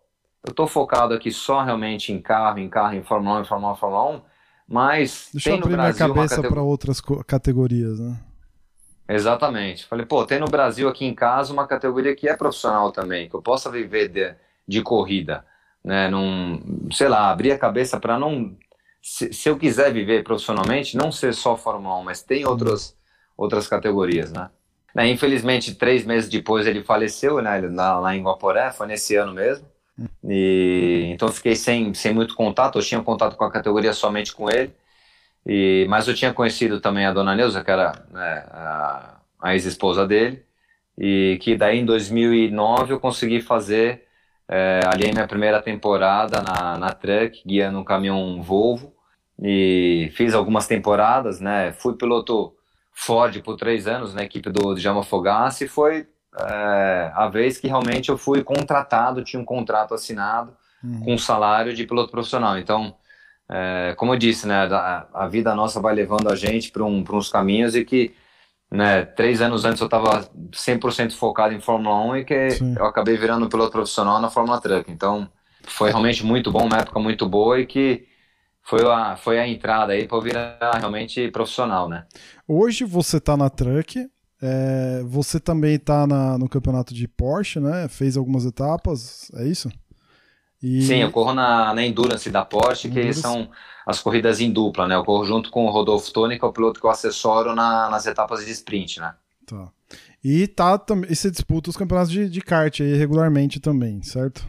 eu 0.47 0.55
tô 0.55 0.67
focado 0.67 1.13
aqui 1.13 1.33
só 1.33 1.63
realmente 1.63 2.13
em 2.13 2.21
carro, 2.21 2.59
em 2.59 2.69
carro, 2.69 2.95
em 2.95 3.03
Fórmula 3.03 3.39
1, 3.39 3.43
em 3.43 3.45
Fórmula 3.45 3.73
1, 3.73 3.77
Fórmula 3.77 4.11
1 4.11 4.36
mas 4.69 5.29
Deixa 5.33 5.51
tem 5.51 5.59
eu 5.59 5.65
abrir 5.65 5.77
minha 5.77 5.95
cabeça 5.95 6.43
para 6.43 6.63
outras 6.63 7.01
categorias, 7.27 8.01
né? 8.01 8.19
Exatamente. 9.09 9.87
Falei, 9.87 10.05
pô, 10.05 10.25
tem 10.25 10.41
no 10.41 10.49
Brasil 10.49 10.89
aqui 10.89 11.05
em 11.05 11.15
casa 11.15 11.53
uma 11.53 11.67
categoria 11.67 12.17
que 12.17 12.29
é 12.29 12.37
profissional 12.37 12.91
também, 12.91 13.29
que 13.29 13.37
eu 13.37 13.43
possa 13.43 13.71
viver 13.71 14.09
de, 14.09 14.35
de 14.67 14.83
corrida, 14.83 15.45
né? 15.85 16.09
Num, 16.09 16.89
sei 16.91 17.09
lá, 17.09 17.31
abrir 17.31 17.53
a 17.53 17.59
cabeça 17.59 18.01
para 18.01 18.19
não 18.19 18.57
se, 19.01 19.33
se, 19.33 19.49
eu 19.49 19.57
quiser 19.57 19.93
viver 19.93 20.25
profissionalmente, 20.25 20.97
não 20.97 21.13
ser 21.13 21.33
só 21.33 21.57
Fórmula 21.57 21.97
1, 22.01 22.03
mas 22.03 22.23
tem 22.23 22.45
outras 22.45 22.97
outras 23.37 23.69
categorias, 23.69 24.33
né? 24.33 24.51
né? 24.95 25.09
Infelizmente, 25.09 25.75
três 25.75 26.05
meses 26.05 26.29
depois 26.29 26.67
ele 26.67 26.83
faleceu, 26.83 27.41
né? 27.41 27.61
Lá 27.61 28.17
em 28.17 28.23
Guaporé, 28.23 28.73
foi 28.73 28.89
nesse 28.89 29.15
ano 29.15 29.33
mesmo. 29.33 29.69
E, 30.25 31.09
então 31.13 31.29
fiquei 31.29 31.57
sem, 31.57 31.95
sem 31.95 32.13
muito 32.13 32.35
contato, 32.35 32.79
eu 32.79 32.83
tinha 32.83 33.01
contato 33.03 33.37
com 33.37 33.45
a 33.45 33.51
categoria 33.51 33.93
somente 33.93 34.35
com 34.35 34.51
ele. 34.51 34.73
E, 35.47 35.87
mas 35.89 36.09
eu 36.09 36.15
tinha 36.15 36.33
conhecido 36.33 36.81
também 36.81 37.07
a 37.07 37.13
dona 37.13 37.35
Neuza, 37.35 37.63
que 37.65 37.71
era 37.71 37.93
né, 38.11 38.47
a, 38.51 39.21
a 39.41 39.55
ex-esposa 39.55 40.07
dele, 40.07 40.45
e 40.99 41.39
que 41.41 41.57
daí 41.57 41.79
em 41.79 41.85
2009 41.85 42.95
eu 42.95 43.01
consegui 43.01 43.41
fazer 43.41 44.05
é, 44.49 44.81
ali 44.87 45.13
minha 45.13 45.27
primeira 45.27 45.63
temporada 45.63 46.43
na, 46.43 46.79
na 46.79 46.93
Truck, 46.93 47.43
guiando 47.47 47.79
um 47.79 47.85
caminhão 47.85 48.43
Volvo, 48.43 48.95
e 49.41 50.11
fiz 50.15 50.35
algumas 50.35 50.67
temporadas, 50.67 51.41
né, 51.41 51.73
fui 51.73 51.95
piloto 51.97 52.55
Ford 52.93 53.41
por 53.43 53.57
três 53.57 53.87
anos 53.87 54.15
na 54.15 54.25
equipe 54.25 54.51
do 54.51 54.75
Djalma 54.75 55.03
Fogassi, 55.03 55.65
e 55.65 55.69
foi 55.69 56.09
é, 56.39 57.11
a 57.15 57.29
vez 57.29 57.59
que 57.59 57.67
realmente 57.67 58.11
eu 58.11 58.19
fui 58.19 58.43
contratado, 58.43 59.25
tinha 59.25 59.41
um 59.41 59.45
contrato 59.45 59.95
assinado 59.95 60.55
uhum. 60.83 61.01
com 61.01 61.15
um 61.15 61.19
salário 61.19 61.75
de 61.75 61.87
piloto 61.87 62.11
profissional. 62.11 62.59
Então, 62.59 62.95
é, 63.49 63.95
como 63.97 64.13
eu 64.13 64.19
disse, 64.19 64.47
né, 64.47 64.67
a, 64.67 65.07
a, 65.15 65.29
vida 65.29 65.55
nossa 65.55 65.81
vai 65.81 65.95
levando 65.95 66.29
a 66.29 66.37
gente 66.37 66.71
para 66.71 66.85
um, 66.85 67.05
uns 67.13 67.29
caminhos 67.29 67.75
e 67.75 67.85
que 67.85 68.15
né, 68.71 69.05
três 69.05 69.41
anos 69.41 69.65
antes 69.65 69.81
eu 69.81 69.87
estava 69.87 70.29
100% 70.51 71.13
focado 71.13 71.55
em 71.55 71.61
Fórmula 71.61 71.97
1 72.13 72.17
e 72.17 72.25
que 72.25 72.51
Sim. 72.51 72.75
eu 72.77 72.85
acabei 72.85 73.17
virando 73.17 73.49
piloto 73.49 73.73
profissional 73.73 74.21
na 74.21 74.29
Fórmula 74.29 74.61
Truck. 74.61 74.91
Então, 74.91 75.29
foi 75.63 75.91
realmente 75.91 76.25
muito 76.25 76.51
bom, 76.51 76.67
uma 76.67 76.79
época 76.79 76.99
muito 76.99 77.29
boa 77.29 77.61
e 77.61 77.67
que 77.67 78.07
foi 78.63 78.85
a, 78.85 79.17
foi 79.17 79.39
a 79.39 79.47
entrada 79.47 79.93
aí 79.93 80.07
para 80.09 80.21
virar 80.21 80.79
realmente 80.79 81.31
profissional, 81.31 81.89
né? 81.89 82.05
Hoje 82.49 82.85
você 82.85 83.19
está 83.19 83.37
na 83.37 83.49
Truck, 83.49 84.09
é, 84.41 85.03
você 85.05 85.41
também 85.41 85.77
está 85.77 86.07
no 86.39 86.49
campeonato 86.49 86.93
de 86.93 87.09
Porsche, 87.09 87.61
né? 87.61 87.89
Fez 87.89 88.17
algumas 88.17 88.45
etapas, 88.45 89.31
é 89.35 89.47
isso? 89.47 89.71
E... 90.63 90.83
Sim, 90.83 90.97
eu 90.97 91.11
corro 91.11 91.35
na, 91.35 91.75
na 91.75 91.85
Endurance 91.85 92.31
da 92.31 92.45
Porsche, 92.45 92.89
Endurance. 92.89 93.09
que 93.09 93.15
são 93.15 93.51
as 93.87 94.01
corridas 94.01 94.41
em 94.41 94.51
dupla, 94.51 94.87
né? 94.87 94.95
Eu 94.95 95.05
corro 95.05 95.25
junto 95.25 95.51
com 95.51 95.67
o 95.67 95.71
Rodolfo 95.71 96.13
Toni, 96.13 96.39
que 96.39 96.45
é 96.45 96.49
o 96.49 96.53
piloto 96.53 96.81
que 96.81 96.87
eu 96.87 96.91
assessoro 96.91 97.55
na, 97.55 97.89
nas 97.89 98.07
etapas 98.07 98.45
de 98.45 98.51
sprint, 98.51 99.01
né? 99.01 99.15
Tá. 99.47 99.71
E, 100.25 100.49
tá, 100.49 100.85
e 101.09 101.15
você 101.15 101.31
disputa 101.31 101.71
os 101.71 101.77
campeonatos 101.77 102.11
de, 102.11 102.29
de 102.29 102.41
kart 102.41 102.81
aí 102.81 102.97
regularmente 102.97 103.61
também, 103.61 104.03
certo? 104.03 104.45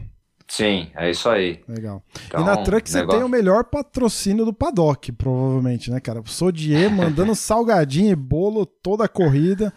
Sim, 0.48 0.88
é 0.96 1.10
isso 1.10 1.28
aí. 1.28 1.60
Legal. 1.68 2.02
Então, 2.26 2.40
e 2.40 2.44
na 2.44 2.56
Truck 2.56 2.88
você 2.88 3.00
negócio... 3.00 3.20
tem 3.20 3.26
o 3.26 3.28
melhor 3.28 3.64
patrocínio 3.64 4.46
do 4.46 4.52
paddock, 4.52 5.12
provavelmente, 5.12 5.90
né, 5.90 6.00
cara? 6.00 6.22
Sodier 6.24 6.90
mandando 6.90 7.34
salgadinho 7.36 8.10
e 8.10 8.16
bolo 8.16 8.64
toda 8.64 9.04
a 9.04 9.08
corrida. 9.08 9.70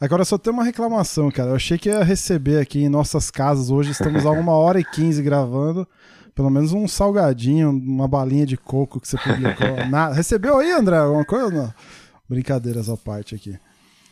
Agora 0.00 0.24
só 0.24 0.36
tem 0.36 0.52
uma 0.52 0.64
reclamação, 0.64 1.30
cara. 1.30 1.50
Eu 1.50 1.54
achei 1.54 1.78
que 1.78 1.88
ia 1.88 2.02
receber 2.02 2.58
aqui 2.58 2.82
em 2.82 2.88
nossas 2.88 3.30
casas. 3.30 3.70
Hoje 3.70 3.92
estamos 3.92 4.26
a 4.26 4.30
uma 4.32 4.52
hora 4.52 4.80
e 4.80 4.84
quinze 4.84 5.22
gravando. 5.22 5.86
Pelo 6.34 6.50
menos 6.50 6.72
um 6.72 6.88
salgadinho, 6.88 7.70
uma 7.70 8.08
balinha 8.08 8.44
de 8.44 8.56
coco 8.56 9.00
que 9.00 9.06
você 9.06 9.16
publicou. 9.16 9.76
Na... 9.88 10.12
Recebeu 10.12 10.58
aí, 10.58 10.72
André? 10.72 10.98
Alguma 10.98 11.24
coisa? 11.24 11.50
Não. 11.50 11.74
Brincadeiras 12.28 12.90
à 12.90 12.96
parte 12.96 13.36
aqui. 13.36 13.56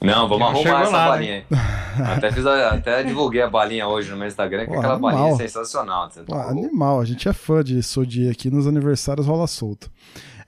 Não, 0.05 0.29
vamos 0.29 0.49
arrumar 0.49 0.83
essa 0.83 0.91
lá, 0.91 1.09
balinha 1.09 1.35
aí. 1.35 1.45
até, 2.17 2.33
fiz 2.33 2.47
a, 2.47 2.71
até 2.71 3.03
divulguei 3.03 3.43
a 3.43 3.49
balinha 3.49 3.87
hoje 3.87 4.11
no 4.11 4.17
meu 4.17 4.27
Instagram, 4.29 4.67
que 4.67 4.73
Pô, 4.73 4.79
aquela 4.79 4.95
animal. 4.95 5.13
balinha 5.13 5.35
é 5.35 5.37
sensacional. 5.37 6.11
Pô, 6.27 6.35
animal, 6.35 7.01
a 7.01 7.05
gente 7.05 7.29
é 7.29 7.33
fã 7.33 7.63
de 7.63 7.83
Sodi 7.83 8.29
aqui 8.29 8.51
nos 8.51 8.67
aniversários 8.67 9.27
rola 9.27 9.47
solto. 9.47 9.91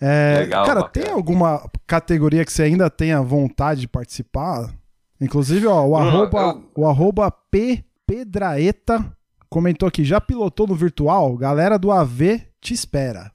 É, 0.00 0.40
Legal, 0.40 0.66
cara, 0.66 0.80
bacana. 0.82 1.06
tem 1.06 1.14
alguma 1.14 1.68
categoria 1.86 2.44
que 2.44 2.52
você 2.52 2.64
ainda 2.64 2.90
tenha 2.90 3.20
vontade 3.22 3.80
de 3.80 3.88
participar? 3.88 4.70
Inclusive, 5.20 5.66
ó, 5.66 5.84
o, 5.86 5.96
arroba, 5.96 6.40
eu... 6.40 6.82
o 6.82 6.86
arroba 6.86 7.30
P 7.30 7.82
Pedraeta 8.06 9.04
comentou 9.48 9.88
aqui, 9.88 10.04
já 10.04 10.20
pilotou 10.20 10.66
no 10.66 10.74
virtual? 10.74 11.36
Galera 11.36 11.78
do 11.78 11.90
AV 11.90 12.42
te 12.60 12.74
espera. 12.74 13.32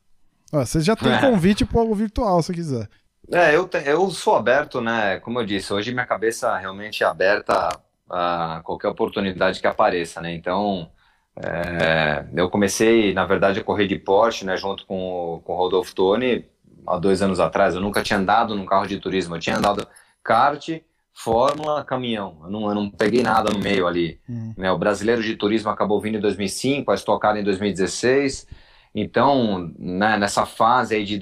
Ó, 0.54 0.64
você 0.64 0.82
já 0.82 0.96
tem 0.96 1.12
é. 1.12 1.20
convite 1.22 1.66
para 1.66 1.82
o 1.82 1.96
virtual, 1.96 2.42
se 2.44 2.54
quiser. 2.54 2.88
É, 3.34 3.56
eu, 3.56 3.68
te, 3.68 3.78
eu 3.88 4.10
sou 4.12 4.36
aberto, 4.36 4.82
né? 4.82 5.20
Como 5.22 5.40
eu 5.40 5.46
disse, 5.46 5.72
hoje 5.74 5.94
minha 5.94 6.06
cabeça 6.06 6.58
realmente 6.58 7.04
é 7.04 7.08
aberta 7.08 7.82
a 8.10 8.62
qualquer 8.64 8.90
oportunidade 8.90 9.62
que 9.62 9.68
apareça, 9.68 10.22
né? 10.22 10.34
Então, 10.34 10.92
É, 11.38 12.28
eu 12.36 12.50
comecei, 12.50 13.14
na 13.14 13.26
verdade, 13.26 13.60
a 13.62 13.66
correr 13.66 13.88
de 13.88 13.98
Porsche, 14.00 14.46
né, 14.46 14.58
junto 14.58 14.86
com, 14.88 15.36
o, 15.38 15.42
com 15.42 15.54
o 15.54 15.58
Rodolfo 15.58 15.96
Toni, 15.96 16.46
há 16.88 17.00
dois 17.00 17.22
anos 17.24 17.40
atrás. 17.42 17.76
Eu 17.76 17.82
nunca 17.82 18.04
tinha 18.04 18.20
andado 18.20 18.56
num 18.56 18.66
carro 18.68 18.88
de 18.88 19.00
turismo, 19.00 19.36
eu 19.36 19.42
tinha 19.42 19.58
andado 19.58 19.88
kart, 20.24 20.70
Fórmula, 21.14 21.86
caminhão. 21.86 22.40
Eu 22.46 22.52
não, 22.52 22.70
eu 22.70 22.76
não 22.76 22.92
peguei 22.92 23.24
nada 23.24 23.52
no 23.52 23.60
meio 23.60 23.88
ali. 23.88 24.22
Hum. 24.30 24.54
Né, 24.58 24.72
o 24.72 24.78
brasileiro 24.80 25.24
de 25.24 25.36
turismo 25.36 25.72
acabou 25.72 26.02
vindo 26.02 26.18
em 26.18 26.22
2005, 26.22 26.92
a 26.92 26.96
Stock 26.96 27.22
Car 27.22 27.38
em 27.38 27.44
2016. 27.44 28.48
Então, 28.96 29.74
né, 29.80 30.18
nessa 30.18 30.46
fase 30.46 30.96
aí 30.96 31.06
de 31.06 31.18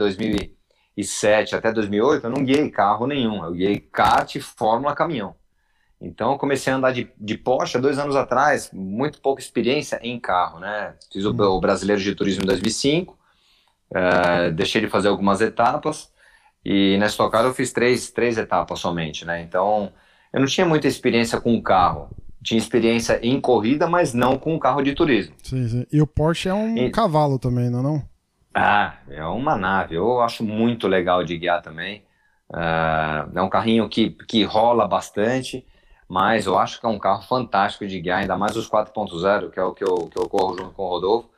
2007 1.00 1.56
até 1.56 1.72
2008, 1.72 2.26
eu 2.26 2.30
não 2.30 2.44
guiei 2.44 2.70
carro 2.70 3.08
nenhum. 3.08 3.44
Eu 3.44 3.54
guiei 3.54 3.80
kart, 3.80 4.38
Fórmula, 4.40 4.94
caminhão. 4.94 5.36
Então, 6.02 6.32
eu 6.32 6.38
comecei 6.38 6.72
a 6.72 6.78
andar 6.78 6.92
de, 6.92 7.10
de 7.18 7.38
Porsche 7.38 7.78
dois 7.78 8.00
anos 8.00 8.16
atrás, 8.16 8.70
muito 8.72 9.20
pouca 9.20 9.42
experiência 9.42 10.00
em 10.02 10.18
carro, 10.20 10.60
né? 10.60 10.94
Fiz 11.12 11.26
o, 11.26 11.32
o 11.32 11.60
Brasileiro 11.60 12.02
de 12.02 12.16
Turismo 12.16 12.44
em 12.44 12.48
2005, 12.48 13.18
é, 13.94 14.52
deixei 14.52 14.80
de 14.80 14.88
fazer 14.88 15.10
algumas 15.10 15.42
etapas, 15.42 16.10
e 16.64 16.98
na 16.98 17.08
Stock 17.08 17.32
Car 17.32 17.44
eu 17.44 17.54
fiz 17.54 17.74
três, 17.74 18.12
três 18.12 18.38
etapas 18.38 18.80
somente, 18.80 19.26
né? 19.26 19.42
Então, 19.42 19.92
eu 20.32 20.40
não 20.40 20.48
tinha 20.48 20.66
muita 20.66 20.88
experiência 20.88 21.40
com 21.40 21.54
o 21.56 21.62
carro. 21.62 22.10
Tinha 22.42 22.58
experiência 22.58 23.20
em 23.22 23.40
corrida, 23.42 23.86
mas 23.86 24.14
não 24.14 24.38
com 24.38 24.56
o 24.56 24.60
carro 24.60 24.82
de 24.82 24.94
turismo. 24.94 25.36
Sim, 25.44 25.68
sim. 25.68 25.86
E 25.92 26.02
o 26.02 26.08
Porsche 26.08 26.48
é 26.48 26.54
um 26.54 26.78
e... 26.78 26.92
cavalo 26.92 27.38
também, 27.38 27.70
não 27.70 27.80
é 27.80 27.84
não? 27.84 28.10
Ah, 28.54 28.98
é 29.10 29.24
uma 29.26 29.56
nave. 29.56 29.96
Eu 29.96 30.22
acho 30.22 30.44
muito 30.44 30.88
legal 30.88 31.24
de 31.24 31.38
guiar 31.38 31.62
também. 31.62 32.04
Uh, 32.50 33.38
é 33.38 33.42
um 33.42 33.50
carrinho 33.50 33.88
que, 33.88 34.10
que 34.28 34.44
rola 34.44 34.88
bastante 34.88 35.66
mas 36.10 36.48
eu 36.48 36.58
acho 36.58 36.80
que 36.80 36.86
é 36.88 36.90
um 36.90 36.98
carro 36.98 37.22
fantástico 37.22 37.86
de 37.86 38.02
guiar, 38.02 38.22
ainda 38.22 38.36
mais 38.36 38.58
os 38.58 38.68
4.0, 38.68 39.52
que 39.52 39.60
é 39.60 39.64
o 39.64 39.74
que 39.76 39.84
eu, 39.84 39.96
que 40.08 40.18
eu 40.20 40.28
corro 40.28 40.58
junto 40.58 40.74
com 40.74 40.84
o 40.84 40.90
Rodolfo. 40.90 41.30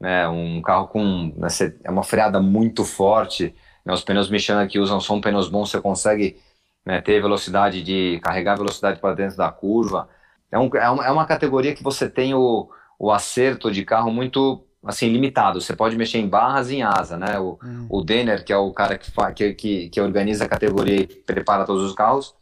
Né, 0.00 0.28
um 0.28 0.62
carro 0.62 0.88
com 0.88 1.32
né, 1.36 1.48
é 1.84 1.90
uma 1.90 2.02
freada 2.04 2.40
muito 2.40 2.84
forte, 2.84 3.54
né, 3.84 3.92
os 3.92 4.02
pneus 4.02 4.30
Michelin 4.30 4.66
que 4.68 4.78
usam 4.78 5.00
são 5.00 5.20
pneus 5.20 5.48
bons, 5.48 5.70
você 5.70 5.80
consegue 5.80 6.36
né, 6.84 7.00
ter 7.00 7.20
velocidade 7.20 7.82
de 7.82 8.20
carregar 8.20 8.56
velocidade 8.56 9.00
para 9.00 9.14
dentro 9.14 9.36
da 9.36 9.50
curva. 9.50 10.08
É, 10.50 10.58
um, 10.58 10.68
é, 10.76 10.90
uma, 10.90 11.06
é 11.06 11.10
uma 11.10 11.26
categoria 11.26 11.74
que 11.74 11.82
você 11.82 12.08
tem 12.08 12.34
o, 12.34 12.68
o 12.98 13.10
acerto 13.12 13.70
de 13.72 13.84
carro 13.84 14.10
muito 14.12 14.64
assim 14.84 15.08
limitado. 15.08 15.60
Você 15.60 15.74
pode 15.74 15.96
mexer 15.96 16.18
em 16.18 16.28
barras 16.28 16.70
e 16.70 16.76
em 16.76 16.82
asa, 16.82 17.16
né? 17.16 17.38
O, 17.38 17.58
hum. 17.62 17.86
o 17.88 18.02
Denner, 18.02 18.44
que 18.44 18.52
é 18.52 18.56
o 18.56 18.72
cara 18.72 18.98
que, 18.98 19.10
que, 19.34 19.54
que, 19.54 19.88
que 19.88 20.00
organiza 20.00 20.44
a 20.44 20.48
categoria 20.48 21.02
e 21.02 21.06
prepara 21.06 21.64
todos 21.64 21.82
os 21.82 21.94
carros, 21.94 22.34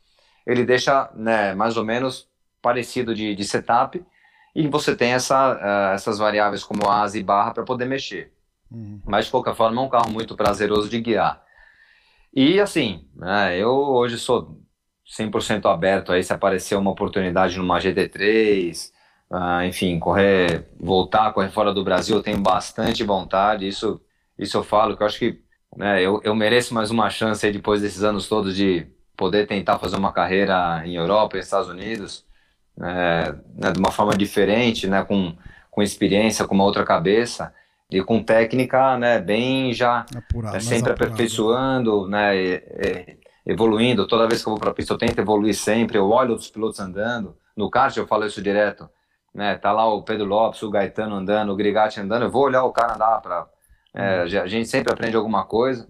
ele 0.47 0.65
deixa 0.65 1.11
né, 1.15 1.55
mais 1.55 1.77
ou 1.77 1.85
menos 1.85 2.29
parecido 2.63 3.15
de, 3.15 3.35
de 3.35 3.45
setup 3.45 4.05
e 4.55 4.67
você 4.69 4.97
tem 4.97 5.13
essa, 5.13 5.55
uh, 5.55 5.95
essas 5.95 6.19
variáveis 6.19 6.65
como 6.65 6.89
asa 6.89 7.19
e 7.19 7.23
barra 7.23 7.53
para 7.53 7.63
poder 7.63 7.87
mexer. 7.87 8.33
Uhum. 8.71 9.01
Mas 9.05 9.27
de 9.27 9.31
qualquer 9.31 9.55
forma 9.55 9.81
é 9.81 9.85
um 9.85 9.89
carro 9.89 10.11
muito 10.11 10.37
prazeroso 10.37 10.89
de 10.89 11.01
guiar. 11.01 11.43
E 12.35 12.61
assim, 12.61 13.09
né, 13.15 13.57
eu 13.57 13.71
hoje 13.71 14.19
sou 14.19 14.61
100% 15.19 15.67
aberto 15.67 16.13
aí 16.13 16.23
se 16.23 16.33
aparecer 16.33 16.77
uma 16.77 16.91
oportunidade 16.91 17.59
numa 17.59 17.79
GT3, 17.79 18.89
uh, 18.89 18.93
ah, 19.31 19.65
enfim, 19.65 19.99
correr, 19.99 20.69
voltar 20.79 21.33
correr 21.33 21.51
fora 21.51 21.73
do 21.73 21.85
Brasil, 21.85 22.17
eu 22.17 22.23
tenho 22.23 22.41
bastante 22.41 23.05
vontade, 23.05 23.67
isso, 23.67 24.01
isso 24.39 24.57
eu 24.57 24.65
falo, 24.65 24.97
que 24.97 25.03
eu 25.03 25.07
acho 25.07 25.19
que 25.19 25.41
né, 25.77 26.03
eu, 26.03 26.21
eu 26.25 26.35
mereço 26.35 26.75
mais 26.75 26.91
uma 26.91 27.09
chance 27.11 27.47
aí 27.47 27.53
depois 27.53 27.81
desses 27.81 28.03
anos 28.03 28.29
todos 28.29 28.57
de 28.57 28.87
poder 29.17 29.47
tentar 29.47 29.79
fazer 29.79 29.97
uma 29.97 30.13
carreira 30.13 30.83
em 30.85 30.97
Europa, 30.97 31.37
nos 31.37 31.47
Estados 31.47 31.69
Unidos, 31.69 32.25
é, 32.81 33.35
né, 33.55 33.73
de 33.73 33.79
uma 33.79 33.93
forma 33.93 34.17
diferente, 34.17 34.89
né, 34.89 35.05
com, 35.05 35.37
com 35.71 35.83
experiência, 35.83 36.47
com 36.47 36.55
uma 36.55 36.65
outra 36.65 36.85
cabeça 36.85 37.53
e 37.91 38.03
com 38.03 38.23
técnica, 38.23 38.97
né, 38.97 39.21
bem 39.21 39.73
já 39.73 40.07
apurado, 40.17 40.57
é, 40.57 40.61
sempre 40.61 40.93
aperfeiçoando, 40.93 42.09
né, 42.09 42.37
e, 42.37 42.55
e, 42.55 43.21
evoluindo. 43.47 44.07
Toda 44.07 44.29
vez 44.29 44.43
que 44.43 44.49
eu 44.49 44.53
vou 44.53 44.61
para 44.61 44.71
a 44.71 44.75
pista 44.75 44.93
eu 44.93 44.99
tento 44.99 45.19
evoluir 45.19 45.55
sempre. 45.55 45.99
Eu 45.99 46.09
olho 46.11 46.33
outros 46.33 46.51
pilotos 46.51 46.81
andando. 46.81 47.37
No 47.57 47.71
kart 47.71 47.97
eu 47.97 48.07
falo 48.07 48.27
isso 48.27 48.41
direto, 48.41 48.89
né, 49.35 49.57
tá 49.57 49.73
lá 49.73 49.87
o 49.87 50.03
Pedro 50.03 50.27
Lopes, 50.27 50.63
o 50.63 50.71
Gaetano 50.71 51.17
andando, 51.17 51.53
o 51.53 51.57
Grigatti 51.57 52.01
andando. 52.01 52.23
Eu 52.23 52.31
vou 52.31 52.45
olhar 52.45 52.65
o 52.65 52.69
andar 52.69 53.21
para 53.21 53.49
é, 53.93 54.21
a 54.21 54.47
gente 54.47 54.69
sempre 54.69 54.93
aprende 54.93 55.17
alguma 55.17 55.45
coisa. 55.45 55.89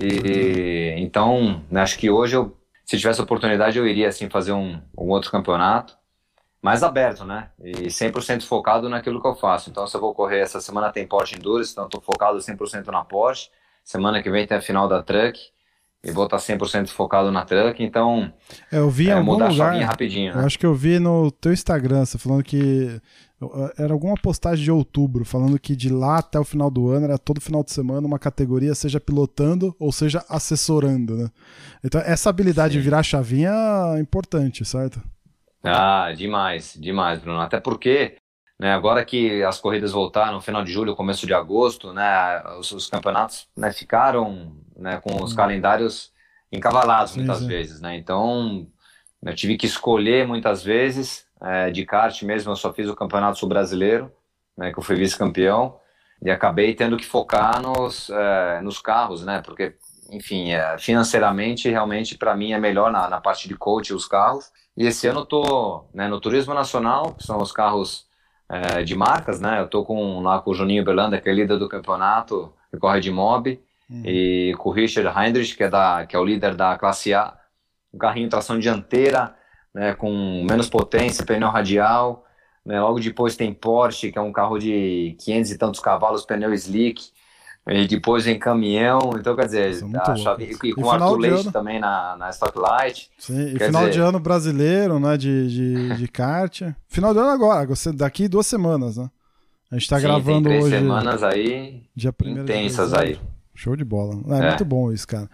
E 0.00 0.94
então, 0.98 1.64
né, 1.70 1.82
acho 1.82 1.98
que 1.98 2.10
hoje 2.10 2.36
eu 2.36 2.56
se 2.84 2.98
tivesse 2.98 3.20
oportunidade, 3.20 3.78
eu 3.78 3.86
iria 3.86 4.08
assim 4.08 4.28
fazer 4.28 4.52
um, 4.52 4.80
um 4.98 5.10
outro 5.10 5.30
campeonato 5.30 5.96
mais 6.60 6.82
aberto, 6.82 7.24
né? 7.24 7.50
E 7.62 7.86
100% 7.86 8.42
focado 8.42 8.88
naquilo 8.88 9.20
que 9.20 9.28
eu 9.28 9.34
faço. 9.36 9.70
Então, 9.70 9.86
se 9.86 9.96
eu 9.96 10.00
vou 10.00 10.14
correr 10.14 10.40
essa 10.40 10.60
semana 10.60 10.92
tem 10.92 11.06
Porsche 11.06 11.36
Endurance, 11.36 11.72
então 11.72 11.84
estou 11.84 12.00
focado 12.00 12.38
100% 12.38 12.86
na 12.88 13.04
Porsche. 13.04 13.48
Semana 13.84 14.22
que 14.22 14.30
vem 14.30 14.46
tem 14.46 14.58
a 14.58 14.60
final 14.60 14.88
da 14.88 15.02
Truck 15.02 15.38
e 16.02 16.10
vou 16.10 16.24
estar 16.24 16.38
100% 16.38 16.88
focado 16.88 17.30
na 17.30 17.44
Truck. 17.44 17.82
Então, 17.82 18.32
é, 18.72 18.78
eu 18.78 18.90
vi 18.90 19.08
é, 19.08 19.12
em 19.12 19.18
algum 19.18 19.32
lugar, 19.32 19.76
rapidinho. 19.82 20.34
Né? 20.34 20.40
Eu 20.40 20.46
acho 20.46 20.58
que 20.58 20.66
eu 20.66 20.74
vi 20.74 20.98
no 20.98 21.30
teu 21.30 21.52
Instagram, 21.52 22.04
você 22.04 22.18
falando 22.18 22.42
que 22.42 23.00
era 23.78 23.92
alguma 23.92 24.14
postagem 24.16 24.62
de 24.62 24.70
outubro 24.70 25.24
falando 25.24 25.58
que 25.58 25.74
de 25.74 25.88
lá 25.88 26.18
até 26.18 26.38
o 26.38 26.44
final 26.44 26.70
do 26.70 26.90
ano 26.90 27.06
era 27.06 27.18
todo 27.18 27.40
final 27.40 27.64
de 27.64 27.72
semana 27.72 28.06
uma 28.06 28.18
categoria, 28.18 28.74
seja 28.74 29.00
pilotando 29.00 29.74
ou 29.78 29.90
seja 29.90 30.22
assessorando, 30.28 31.16
né? 31.16 31.30
Então 31.82 32.00
essa 32.02 32.28
habilidade 32.28 32.74
Sim. 32.74 32.78
de 32.78 32.84
virar 32.84 33.02
chavinha 33.02 33.50
é 33.96 34.00
importante, 34.00 34.64
certo? 34.64 35.00
Ah, 35.64 36.12
demais, 36.14 36.76
demais, 36.78 37.20
Bruno. 37.20 37.40
Até 37.40 37.60
porque, 37.60 38.16
né, 38.58 38.72
agora 38.72 39.04
que 39.04 39.42
as 39.42 39.58
corridas 39.58 39.92
voltaram 39.92 40.34
no 40.34 40.40
final 40.40 40.62
de 40.62 40.72
julho, 40.72 40.96
começo 40.96 41.26
de 41.26 41.32
agosto, 41.32 41.92
né, 41.92 42.42
os, 42.58 42.70
os 42.72 42.88
campeonatos 42.88 43.46
né, 43.56 43.72
ficaram 43.72 44.52
né, 44.80 45.00
com 45.02 45.22
os 45.22 45.32
hum. 45.32 45.36
calendários 45.36 46.12
encavalados 46.50 47.14
muitas 47.16 47.44
vezes, 47.44 47.80
né? 47.80 47.96
Então 47.96 48.66
eu 49.22 49.34
tive 49.34 49.56
que 49.56 49.66
escolher 49.66 50.26
muitas 50.26 50.62
vezes 50.64 51.26
é, 51.40 51.70
de 51.70 51.84
kart 51.84 52.22
mesmo, 52.22 52.52
eu 52.52 52.56
só 52.56 52.72
fiz 52.72 52.88
o 52.88 52.96
Campeonato 52.96 53.38
Sul 53.38 53.48
Brasileiro, 53.48 54.12
né, 54.56 54.72
que 54.72 54.78
eu 54.78 54.82
fui 54.82 54.96
vice-campeão, 54.96 55.78
e 56.22 56.30
acabei 56.30 56.74
tendo 56.74 56.96
que 56.96 57.06
focar 57.06 57.62
nos, 57.62 58.10
é, 58.10 58.60
nos 58.60 58.78
carros, 58.78 59.24
né, 59.24 59.40
porque, 59.42 59.74
enfim, 60.10 60.52
é, 60.52 60.76
financeiramente, 60.78 61.68
realmente, 61.68 62.16
para 62.16 62.36
mim 62.36 62.52
é 62.52 62.58
melhor 62.58 62.92
na, 62.92 63.08
na 63.08 63.20
parte 63.20 63.48
de 63.48 63.54
coach 63.56 63.94
os 63.94 64.06
carros. 64.06 64.50
E 64.76 64.86
esse 64.86 65.06
ano 65.06 65.20
eu 65.20 65.26
tô 65.26 65.84
né, 65.94 66.08
no 66.08 66.20
Turismo 66.20 66.52
Nacional, 66.52 67.14
que 67.14 67.24
são 67.24 67.38
os 67.38 67.52
carros 67.52 68.06
é, 68.48 68.82
de 68.82 68.94
marcas, 68.94 69.40
né, 69.40 69.60
eu 69.60 69.68
tô 69.68 69.84
com, 69.84 70.20
lá 70.20 70.40
com 70.40 70.50
o 70.50 70.54
Juninho 70.54 70.84
Belanda, 70.84 71.20
que 71.20 71.28
é 71.28 71.32
líder 71.32 71.58
do 71.58 71.68
campeonato, 71.68 72.52
que 72.70 72.78
corre 72.78 73.00
de 73.00 73.10
mob, 73.10 73.60
uhum. 73.90 74.02
e 74.04 74.54
com 74.58 74.68
o 74.68 74.72
Richard 74.72 75.08
Heinrich, 75.08 75.56
que 75.56 75.64
é, 75.64 75.68
da, 75.68 76.06
que 76.06 76.14
é 76.14 76.18
o 76.18 76.24
líder 76.24 76.54
da 76.54 76.76
classe 76.78 77.12
A, 77.12 77.34
um 77.92 77.98
carrinho 77.98 78.28
tração 78.28 78.58
dianteira, 78.58 79.34
né, 79.74 79.94
com 79.94 80.44
menos 80.48 80.68
potência, 80.68 81.24
pneu 81.24 81.48
radial. 81.48 82.24
Né, 82.64 82.80
logo 82.80 83.00
depois 83.00 83.36
tem 83.36 83.52
Porsche, 83.52 84.12
que 84.12 84.18
é 84.18 84.22
um 84.22 84.32
carro 84.32 84.58
de 84.58 85.16
500 85.18 85.50
e 85.50 85.58
tantos 85.58 85.80
cavalos, 85.80 86.24
pneu 86.24 86.52
slick. 86.54 87.10
E 87.68 87.86
depois 87.86 88.24
vem 88.24 88.38
caminhão, 88.38 89.12
então 89.14 89.36
quer 89.36 89.44
dizer, 89.44 89.84
a 89.94 90.16
chave, 90.16 90.44
e, 90.44 90.68
e 90.68 90.72
com 90.72 90.90
Arthur 90.90 91.18
Leite 91.18 91.40
ano... 91.42 91.52
também 91.52 91.78
na, 91.78 92.16
na 92.16 92.30
Stock 92.30 92.58
Light. 92.58 93.10
Sim, 93.18 93.54
e 93.54 93.58
final 93.58 93.82
dizer... 93.82 93.90
de 93.92 94.00
ano 94.00 94.18
brasileiro, 94.18 94.98
né, 94.98 95.16
de, 95.16 95.48
de, 95.48 95.94
de 95.94 96.08
kart. 96.08 96.62
Final 96.88 97.12
de 97.12 97.20
ano 97.20 97.28
agora, 97.28 97.68
daqui 97.94 98.28
duas 98.28 98.46
semanas, 98.46 98.96
né? 98.96 99.10
A 99.70 99.76
gente 99.76 99.88
tá 99.88 99.96
Sim, 99.96 100.02
gravando 100.02 100.32
tem 100.32 100.42
três 100.42 100.64
hoje. 100.64 100.76
semanas 100.78 101.22
aí 101.22 101.82
dia 101.94 102.12
intensas 102.26 102.92
aí. 102.92 103.20
Show 103.60 103.76
de 103.76 103.84
bola. 103.84 104.14
É, 104.34 104.38
é, 104.38 104.48
muito 104.48 104.64
bom 104.64 104.90
isso, 104.90 105.06
cara. 105.06 105.28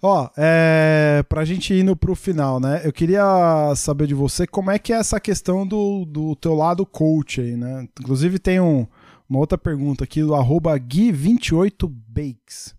Ó, 0.00 0.30
é, 0.36 1.24
pra 1.28 1.44
gente 1.44 1.74
indo 1.74 1.96
pro 1.96 2.14
final, 2.14 2.60
né? 2.60 2.80
Eu 2.84 2.92
queria 2.92 3.74
saber 3.74 4.06
de 4.06 4.14
você 4.14 4.46
como 4.46 4.70
é 4.70 4.78
que 4.78 4.92
é 4.92 4.96
essa 4.96 5.18
questão 5.18 5.66
do, 5.66 6.04
do 6.04 6.36
teu 6.36 6.54
lado 6.54 6.86
coach 6.86 7.40
aí, 7.40 7.56
né? 7.56 7.88
Inclusive 8.00 8.38
tem 8.38 8.60
um, 8.60 8.86
uma 9.28 9.40
outra 9.40 9.58
pergunta 9.58 10.04
aqui 10.04 10.22
do 10.22 10.36
arroba 10.36 10.78
Gui28Bakes. 10.78 12.72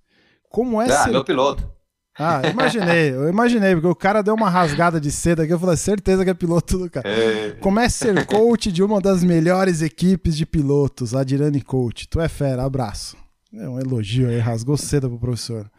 Como 0.50 0.82
é 0.82 0.86
ah, 0.86 1.04
ser... 1.04 1.10
meu 1.10 1.26
piloto. 1.26 1.70
Ah, 2.18 2.42
imaginei, 2.50 3.12
eu 3.14 3.28
imaginei, 3.28 3.74
porque 3.76 3.90
o 3.90 3.96
cara 3.96 4.24
deu 4.24 4.36
uma 4.36 4.50
rasgada 4.50 5.02
de 5.02 5.12
seda 5.12 5.44
aqui, 5.44 5.52
eu 5.52 5.60
falei, 5.60 5.76
certeza 5.76 6.24
que 6.24 6.30
é 6.30 6.34
piloto 6.34 6.78
do 6.78 6.90
cara. 6.90 7.10
É... 7.10 7.58
Como 7.60 7.78
é 7.78 7.90
ser 7.90 8.26
coach 8.26 8.72
de 8.72 8.82
uma 8.82 9.02
das 9.02 9.22
melhores 9.22 9.82
equipes 9.82 10.38
de 10.38 10.46
pilotos, 10.46 11.14
a 11.14 11.26
Dirani 11.26 11.62
Coach? 11.62 12.08
Tu 12.08 12.22
é 12.22 12.30
fera, 12.30 12.64
abraço. 12.64 13.27
É 13.60 13.68
um 13.68 13.80
elogio 13.80 14.30
aí, 14.30 14.40
rasgou 14.40 14.78
seda 14.78 15.08
pro 15.08 15.18
professor. 15.18 15.70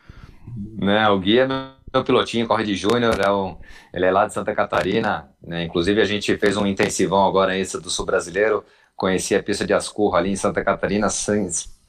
Né, 0.76 1.08
o 1.08 1.18
Gui 1.18 1.38
é 1.38 1.46
meu 1.46 2.04
pilotinho, 2.04 2.46
corre 2.46 2.64
de 2.64 2.74
júnior, 2.74 3.18
é 3.20 3.30
um, 3.30 3.56
ele 3.92 4.04
é 4.04 4.10
lá 4.10 4.26
de 4.26 4.34
Santa 4.34 4.54
Catarina, 4.54 5.28
né, 5.42 5.64
inclusive 5.64 6.00
a 6.00 6.04
gente 6.04 6.36
fez 6.36 6.56
um 6.56 6.66
intensivão 6.66 7.26
agora 7.26 7.56
esse 7.56 7.80
do 7.80 7.90
Sul 7.90 8.06
Brasileiro, 8.06 8.64
conheci 8.96 9.34
a 9.34 9.42
pista 9.42 9.66
de 9.66 9.72
Ascurro 9.72 10.16
ali 10.16 10.30
em 10.30 10.36
Santa 10.36 10.64
Catarina, 10.64 11.08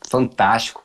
fantástico, 0.10 0.84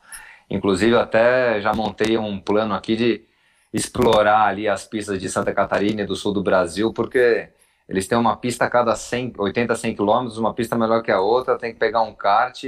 inclusive 0.48 0.96
até 0.96 1.60
já 1.60 1.72
montei 1.74 2.16
um 2.16 2.40
plano 2.40 2.74
aqui 2.74 2.96
de 2.96 3.24
explorar 3.72 4.46
ali 4.46 4.68
as 4.68 4.86
pistas 4.86 5.20
de 5.20 5.28
Santa 5.28 5.52
Catarina 5.52 6.02
e 6.02 6.06
do 6.06 6.14
sul 6.14 6.32
do 6.32 6.42
Brasil, 6.42 6.92
porque 6.92 7.48
eles 7.88 8.06
têm 8.06 8.16
uma 8.16 8.36
pista 8.36 8.64
a 8.64 8.70
cada 8.70 8.94
100, 8.94 9.34
80, 9.36 9.74
100 9.74 9.94
quilômetros, 9.94 10.38
uma 10.38 10.54
pista 10.54 10.76
melhor 10.76 11.02
que 11.02 11.10
a 11.10 11.20
outra, 11.20 11.58
tem 11.58 11.72
que 11.72 11.78
pegar 11.78 12.02
um 12.02 12.14
kart, 12.14 12.64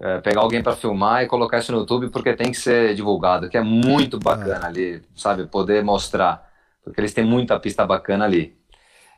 é, 0.00 0.18
pegar 0.20 0.40
alguém 0.40 0.62
para 0.62 0.74
filmar 0.74 1.22
e 1.22 1.26
colocar 1.26 1.58
isso 1.58 1.72
no 1.72 1.78
YouTube 1.78 2.08
porque 2.08 2.32
tem 2.32 2.50
que 2.50 2.56
ser 2.56 2.94
divulgado, 2.94 3.50
que 3.50 3.56
é 3.58 3.62
muito 3.62 4.18
bacana 4.18 4.64
é. 4.64 4.68
ali, 4.68 5.02
sabe, 5.14 5.46
poder 5.46 5.84
mostrar, 5.84 6.50
porque 6.82 7.00
eles 7.00 7.12
têm 7.12 7.24
muita 7.24 7.60
pista 7.60 7.86
bacana 7.86 8.24
ali. 8.24 8.58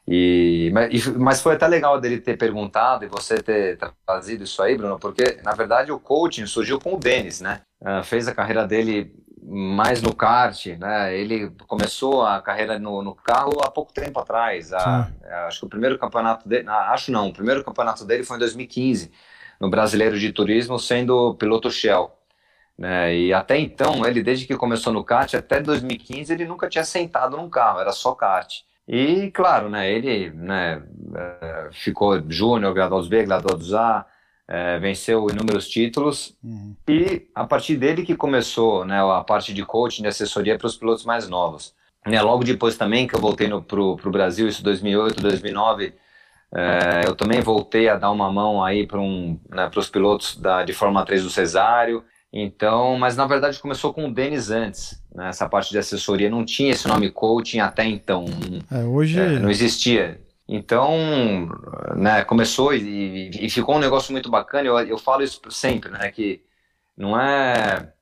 E, 0.08 0.72
mas, 1.16 1.40
foi 1.40 1.54
até 1.54 1.68
legal 1.68 2.00
dele 2.00 2.18
ter 2.18 2.36
perguntado 2.36 3.04
e 3.04 3.08
você 3.08 3.40
ter 3.40 3.78
trazido 4.04 4.42
isso 4.42 4.60
aí, 4.60 4.76
Bruno, 4.76 4.98
porque 4.98 5.40
na 5.44 5.52
verdade 5.52 5.92
o 5.92 6.00
coaching 6.00 6.46
surgiu 6.46 6.80
com 6.80 6.94
o 6.94 6.98
Denis, 6.98 7.40
né? 7.40 7.60
Uh, 7.80 8.02
fez 8.02 8.26
a 8.26 8.34
carreira 8.34 8.66
dele 8.66 9.14
mais 9.40 10.02
no 10.02 10.12
kart, 10.12 10.66
né? 10.78 11.16
Ele 11.16 11.52
começou 11.68 12.26
a 12.26 12.42
carreira 12.42 12.80
no, 12.80 13.00
no 13.00 13.14
carro 13.14 13.60
há 13.62 13.70
pouco 13.70 13.92
tempo 13.92 14.18
atrás. 14.18 14.72
A, 14.72 15.08
acho 15.46 15.60
que 15.60 15.66
o 15.66 15.68
primeiro 15.68 15.96
campeonato 15.96 16.48
dele, 16.48 16.68
acho 16.68 17.12
não, 17.12 17.28
o 17.28 17.32
primeiro 17.32 17.62
campeonato 17.62 18.04
dele 18.04 18.24
foi 18.24 18.36
em 18.36 18.40
2015 18.40 19.12
no 19.62 19.70
Brasileiro 19.70 20.18
de 20.18 20.32
Turismo, 20.32 20.76
sendo 20.76 21.36
piloto 21.36 21.70
Shell. 21.70 22.10
Né? 22.76 23.14
E 23.14 23.32
até 23.32 23.56
então, 23.56 24.04
ele 24.04 24.20
desde 24.20 24.44
que 24.44 24.56
começou 24.56 24.92
no 24.92 25.04
kart 25.04 25.32
até 25.34 25.60
2015 25.60 26.32
ele 26.32 26.44
nunca 26.44 26.68
tinha 26.68 26.82
sentado 26.82 27.36
num 27.36 27.48
carro, 27.48 27.78
era 27.78 27.92
só 27.92 28.12
kart. 28.12 28.62
E, 28.88 29.30
claro, 29.30 29.70
né, 29.70 29.88
ele 29.88 30.30
né, 30.30 30.82
é, 31.14 31.68
ficou 31.70 32.20
júnior, 32.28 32.74
graduados 32.74 33.06
B, 33.06 33.22
graduados 33.22 33.72
A, 33.72 34.04
é, 34.48 34.80
venceu 34.80 35.28
inúmeros 35.30 35.68
títulos 35.68 36.36
uhum. 36.42 36.74
e 36.88 37.28
a 37.32 37.46
partir 37.46 37.76
dele 37.76 38.02
que 38.02 38.16
começou 38.16 38.84
né, 38.84 39.00
a 39.00 39.22
parte 39.22 39.54
de 39.54 39.64
coaching, 39.64 40.02
de 40.02 40.08
assessoria 40.08 40.58
para 40.58 40.66
os 40.66 40.76
pilotos 40.76 41.04
mais 41.04 41.28
novos. 41.28 41.72
Né, 42.04 42.20
logo 42.20 42.42
depois 42.42 42.76
também 42.76 43.06
que 43.06 43.14
eu 43.14 43.20
voltei 43.20 43.48
para 43.48 43.80
o 43.80 44.10
Brasil, 44.10 44.48
isso 44.48 44.64
2008, 44.64 45.22
2009, 45.22 45.94
é, 46.54 47.06
eu 47.06 47.14
também 47.14 47.40
voltei 47.40 47.88
a 47.88 47.96
dar 47.96 48.10
uma 48.10 48.30
mão 48.30 48.62
aí 48.62 48.86
para 48.86 49.00
um, 49.00 49.40
né, 49.48 49.70
os 49.74 49.88
pilotos 49.88 50.36
da, 50.36 50.64
de 50.64 50.72
Fórmula 50.72 51.04
3 51.04 51.22
do 51.22 51.30
Cesário, 51.30 52.04
então, 52.32 52.98
mas 52.98 53.16
na 53.16 53.26
verdade 53.26 53.58
começou 53.58 53.92
com 53.92 54.06
o 54.06 54.12
Denis 54.12 54.50
antes, 54.50 55.02
né? 55.14 55.28
essa 55.28 55.48
parte 55.48 55.70
de 55.70 55.78
assessoria 55.78 56.30
não 56.30 56.44
tinha 56.44 56.72
esse 56.72 56.88
nome 56.88 57.10
coaching 57.10 57.60
até 57.60 57.84
então. 57.84 58.24
É, 58.70 58.84
hoje 58.84 59.18
é, 59.18 59.38
não 59.38 59.50
existia. 59.50 60.20
Então, 60.48 61.48
né, 61.96 62.24
começou 62.24 62.74
e, 62.74 63.30
e, 63.30 63.48
ficou 63.48 63.76
um 63.76 63.80
negócio 63.80 64.12
muito 64.12 64.30
bacana. 64.30 64.66
Eu, 64.66 64.78
eu 64.80 64.98
falo 64.98 65.22
isso 65.22 65.40
sempre, 65.50 65.90
né, 65.90 66.10
que 66.10 66.42
não 66.96 67.18
é, 67.18 67.92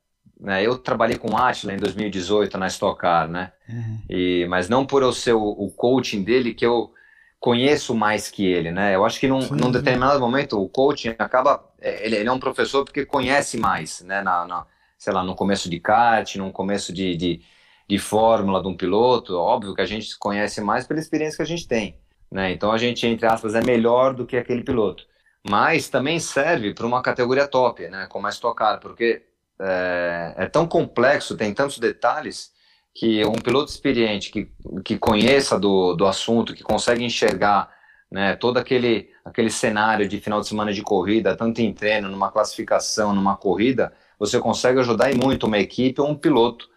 né, 0.41 0.65
eu 0.65 0.77
trabalhei 0.79 1.17
com 1.17 1.33
o 1.33 1.37
Atila 1.37 1.73
em 1.73 1.77
2018 1.77 2.57
na 2.59 2.67
Stock 2.67 3.01
Car, 3.01 3.29
né? 3.29 3.53
Uhum. 3.69 3.99
E, 4.09 4.47
mas 4.49 4.69
não 4.69 4.87
por 4.87 5.03
eu 5.03 5.13
ser 5.13 5.35
o, 5.35 5.43
o 5.43 5.71
coaching 5.71 6.25
dele 6.25 6.55
que 6.55 6.67
eu 6.67 6.93
conheço 7.41 7.95
mais 7.95 8.31
que 8.31 8.47
ele, 8.47 8.71
né? 8.71 8.95
Eu 8.95 9.05
acho 9.05 9.19
que 9.19 9.27
num, 9.27 9.41
num 9.49 9.73
determinado 9.73 10.21
momento 10.21 10.63
o 10.63 10.69
coaching 10.69 11.15
acaba, 11.19 11.65
é, 11.81 12.05
ele, 12.07 12.17
ele, 12.17 12.29
é 12.29 12.33
um 12.33 12.39
professor 12.39 12.85
porque 12.85 13.07
conhece 13.07 13.57
mais, 13.57 14.03
né? 14.03 14.23
Na, 14.23 14.47
na, 14.47 14.67
sei 14.99 15.13
lá, 15.13 15.25
no 15.25 15.35
começo 15.35 15.69
de 15.71 15.81
kart, 15.81 16.37
no 16.37 16.53
começo 16.53 16.93
de, 16.93 17.17
de, 17.17 17.43
de 17.89 17.99
fórmula 17.99 18.63
de 18.63 18.69
um 18.69 18.77
piloto, 18.77 19.37
óbvio 19.37 19.75
que 19.75 19.81
a 19.81 19.87
gente 19.87 20.17
conhece 20.19 20.61
mais 20.61 20.87
pela 20.87 21.01
experiência 21.01 21.39
que 21.39 21.43
a 21.43 21.47
gente 21.47 21.67
tem, 21.67 21.99
né? 22.31 22.53
Então 22.53 22.71
a 22.71 22.79
gente, 22.79 23.07
entre 23.07 23.27
aspas, 23.27 23.55
é 23.55 23.63
melhor 23.65 24.15
do 24.15 24.27
que 24.27 24.37
aquele 24.37 24.63
piloto. 24.63 25.09
Mas 25.49 25.89
também 25.89 26.21
serve 26.21 26.75
para 26.75 26.87
uma 26.87 27.03
categoria 27.03 27.49
top, 27.49 27.89
né? 27.89 28.07
Como 28.11 28.27
a 28.27 28.31
Stock 28.31 28.57
Car, 28.57 28.79
porque 28.81 29.23
é, 29.59 30.35
é 30.37 30.47
tão 30.47 30.67
complexo, 30.69 31.37
tem 31.37 31.55
tantos 31.55 31.79
detalhes 31.79 32.53
que 32.95 33.25
um 33.25 33.33
piloto 33.33 33.71
experiente 33.71 34.31
que, 34.31 34.51
que 34.85 34.99
conheça 34.99 35.59
do, 35.59 35.95
do 35.95 36.07
assunto, 36.07 36.55
que 36.55 36.63
consegue 36.63 37.05
enxergar 37.05 37.71
né, 38.11 38.35
todo 38.35 38.59
aquele, 38.59 39.11
aquele 39.25 39.51
cenário 39.51 40.09
de 40.09 40.21
final 40.21 40.41
de 40.41 40.49
semana 40.49 40.73
de 40.73 40.83
corrida, 40.83 41.37
tanto 41.37 41.61
em 41.61 41.73
treino, 41.73 42.09
numa 42.09 42.31
classificação, 42.31 43.15
numa 43.15 43.37
corrida, 43.37 43.93
você 44.19 44.39
consegue 44.41 44.81
ajudar 44.81 45.15
muito 45.15 45.47
uma 45.47 45.59
equipe 45.59 46.01
ou 46.01 46.09
um 46.09 46.17
piloto 46.17 46.69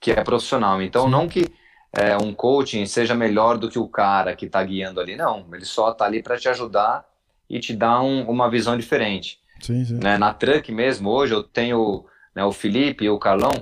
que 0.00 0.10
é 0.10 0.24
profissional. 0.24 0.80
Então, 0.80 1.08
não 1.08 1.28
que 1.28 1.46
é, 1.92 2.16
um 2.16 2.32
coaching 2.32 2.86
seja 2.86 3.14
melhor 3.14 3.58
do 3.58 3.68
que 3.68 3.78
o 3.78 3.88
cara 3.88 4.34
que 4.34 4.46
está 4.46 4.62
guiando 4.64 5.00
ali, 5.00 5.16
não. 5.16 5.46
Ele 5.52 5.64
só 5.64 5.90
está 5.90 6.06
ali 6.06 6.22
para 6.22 6.38
te 6.38 6.48
ajudar 6.48 7.04
e 7.48 7.60
te 7.60 7.74
dar 7.74 8.00
um, 8.00 8.28
uma 8.28 8.50
visão 8.50 8.76
diferente. 8.76 9.40
Sim, 9.60 9.84
sim. 9.84 9.94
Né, 10.02 10.16
na 10.16 10.32
Truck 10.32 10.70
mesmo, 10.72 11.10
hoje 11.10 11.34
eu 11.34 11.42
tenho 11.42 12.04
né, 12.34 12.44
o 12.44 12.52
Felipe 12.52 13.04
e 13.04 13.10
o 13.10 13.18
Carlão, 13.18 13.52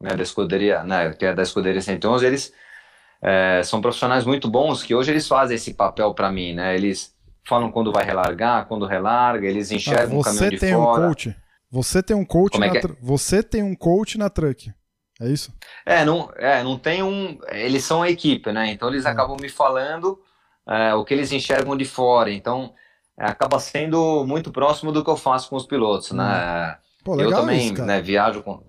né, 0.00 0.14
da 0.14 0.22
escuderia, 0.22 0.82
né, 0.82 1.12
que 1.12 1.24
é 1.24 1.34
da 1.34 1.42
escuderia 1.42 1.80
111, 1.80 2.26
eles 2.26 2.52
é, 3.22 3.62
são 3.64 3.80
profissionais 3.80 4.24
muito 4.24 4.48
bons 4.48 4.82
que 4.82 4.94
hoje 4.94 5.10
eles 5.10 5.26
fazem 5.26 5.56
esse 5.56 5.74
papel 5.74 6.14
para 6.14 6.30
mim, 6.30 6.54
né? 6.54 6.74
Eles 6.74 7.14
falam 7.44 7.70
quando 7.70 7.92
vai 7.92 8.04
relargar, 8.04 8.66
quando 8.66 8.86
relarga, 8.86 9.46
eles 9.46 9.70
enxergam 9.70 10.18
ah, 10.18 10.20
o 10.20 10.24
caminho 10.24 10.50
de 10.50 10.58
tem 10.58 10.74
fora. 10.74 11.02
Um 11.02 11.08
coach. 11.08 11.36
Você 11.70 12.02
tem 12.02 12.16
um 12.16 12.24
coach 12.24 12.56
é 12.56 12.58
na 12.58 12.66
é? 12.66 12.80
você 13.00 13.42
tem 13.42 13.62
um 13.62 13.74
coach 13.74 14.18
na 14.18 14.28
truck. 14.28 14.72
É 15.20 15.28
isso? 15.28 15.52
É, 15.84 16.04
não, 16.04 16.30
é, 16.36 16.62
não 16.62 16.78
tem 16.78 17.02
um. 17.02 17.38
Eles 17.48 17.84
são 17.84 18.02
a 18.02 18.10
equipe, 18.10 18.52
né? 18.52 18.70
Então 18.70 18.88
eles 18.88 19.06
ah. 19.06 19.10
acabam 19.10 19.36
me 19.40 19.48
falando 19.48 20.20
é, 20.68 20.94
o 20.94 21.04
que 21.04 21.14
eles 21.14 21.32
enxergam 21.32 21.76
de 21.76 21.84
fora. 21.84 22.30
Então 22.30 22.74
é, 23.18 23.24
acaba 23.24 23.58
sendo 23.58 24.24
muito 24.26 24.52
próximo 24.52 24.92
do 24.92 25.02
que 25.02 25.10
eu 25.10 25.16
faço 25.16 25.48
com 25.48 25.56
os 25.56 25.66
pilotos, 25.66 26.12
hum. 26.12 26.16
né? 26.16 26.76
Pô, 27.02 27.18
eu 27.20 27.30
também 27.30 27.72
isso, 27.72 27.84
né, 27.84 28.02
viajo 28.02 28.42
com, 28.42 28.65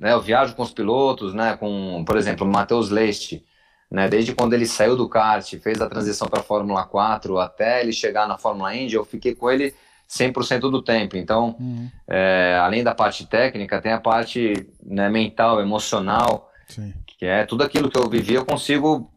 né, 0.00 0.12
eu 0.12 0.20
viajo 0.20 0.54
com 0.56 0.62
os 0.62 0.72
pilotos, 0.72 1.34
né, 1.34 1.56
com, 1.58 2.02
por 2.06 2.16
exemplo, 2.16 2.46
o 2.46 2.50
Matheus 2.50 2.88
Leite, 2.88 3.44
né, 3.90 4.08
desde 4.08 4.34
quando 4.34 4.54
ele 4.54 4.66
saiu 4.66 4.96
do 4.96 5.08
kart, 5.08 5.46
fez 5.58 5.80
a 5.80 5.88
transição 5.88 6.26
para 6.26 6.40
a 6.40 6.42
Fórmula 6.42 6.84
4, 6.84 7.38
até 7.38 7.82
ele 7.82 7.92
chegar 7.92 8.26
na 8.26 8.38
Fórmula 8.38 8.74
Indy, 8.74 8.94
eu 8.94 9.04
fiquei 9.04 9.34
com 9.34 9.50
ele 9.50 9.74
100% 10.08 10.60
do 10.70 10.80
tempo. 10.80 11.16
Então, 11.16 11.54
uhum. 11.60 11.88
é, 12.08 12.58
além 12.62 12.82
da 12.82 12.94
parte 12.94 13.26
técnica, 13.26 13.80
tem 13.80 13.92
a 13.92 14.00
parte 14.00 14.66
né, 14.82 15.08
mental, 15.08 15.60
emocional, 15.60 16.50
Sim. 16.66 16.94
que 17.06 17.26
é 17.26 17.44
tudo 17.44 17.62
aquilo 17.62 17.90
que 17.90 17.98
eu 17.98 18.08
vivi, 18.08 18.34
eu 18.34 18.46
consigo 18.46 19.12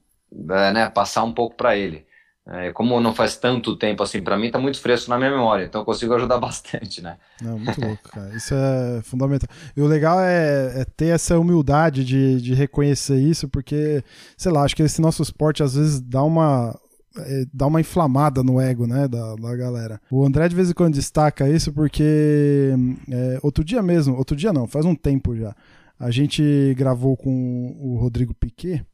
é, 0.52 0.72
né, 0.74 0.90
passar 0.90 1.24
um 1.24 1.32
pouco 1.32 1.56
para 1.56 1.78
ele. 1.78 2.06
É, 2.46 2.74
como 2.74 3.00
não 3.00 3.16
faz 3.16 3.38
tanto 3.38 3.78
tempo 3.78 4.04
assim 4.04 4.22
para 4.22 4.38
mim, 4.38 4.52
tá 4.52 4.60
muito 4.60 4.78
fresco 4.78 5.10
na 5.10 5.18
minha 5.18 5.32
memória, 5.32 5.64
então 5.64 5.80
eu 5.80 5.86
consigo 5.86 6.14
ajudar 6.14 6.38
bastante, 6.40 7.02
né? 7.02 7.18
Não, 7.42 7.58
muito 7.58 7.80
louco, 7.80 8.10
cara. 8.10 8.36
Isso 8.36 8.54
é 8.54 9.02
fundamental. 9.02 9.48
E 9.78 9.82
o 9.82 9.88
legal 9.88 10.20
é, 10.20 10.82
é, 10.82 10.86
ter 10.86 11.08
essa 11.08 11.40
humildade 11.40 12.04
de, 12.04 12.42
de 12.42 12.54
reconhecer 12.54 13.18
isso, 13.18 13.48
porque, 13.48 14.04
sei 14.36 14.52
lá, 14.52 14.64
acho 14.64 14.76
que 14.76 14.84
esse 14.84 15.02
nosso 15.02 15.24
esporte 15.24 15.64
às 15.64 15.76
vezes 15.76 16.02
dá 16.02 16.22
uma, 16.22 16.78
é, 17.18 17.46
dá 17.54 17.66
uma 17.66 17.80
inflamada 17.80 18.44
no 18.44 18.60
ego, 18.60 18.86
né, 18.86 19.08
da, 19.08 19.36
da 19.36 19.56
galera. 19.56 20.02
O 20.12 20.26
André 20.26 20.50
de 20.50 20.56
vez 20.56 20.70
em 20.70 20.74
quando 20.74 20.96
destaca 20.96 21.48
isso 21.48 21.72
porque 21.72 22.74
é, 23.10 23.40
outro 23.42 23.64
dia 23.64 23.82
mesmo, 23.82 24.18
outro 24.18 24.36
dia 24.36 24.52
não, 24.52 24.68
faz 24.68 24.86
um 24.86 24.96
tempo 24.96 25.34
já, 25.34 25.56
a 25.98 26.12
gente 26.12 26.76
gravou 26.78 27.16
com 27.16 27.78
o 27.80 27.96
Rodrigo 27.96 28.34
Piquet 28.34 28.86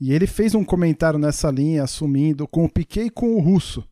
e 0.00 0.12
ele 0.12 0.26
fez 0.26 0.54
um 0.54 0.64
comentário 0.64 1.18
nessa 1.18 1.50
linha, 1.50 1.82
assumindo, 1.82 2.46
com 2.46 2.64
o 2.64 2.68
Piquet 2.68 3.06
e 3.06 3.10
com 3.10 3.34
o 3.34 3.40
Russo, 3.40 3.84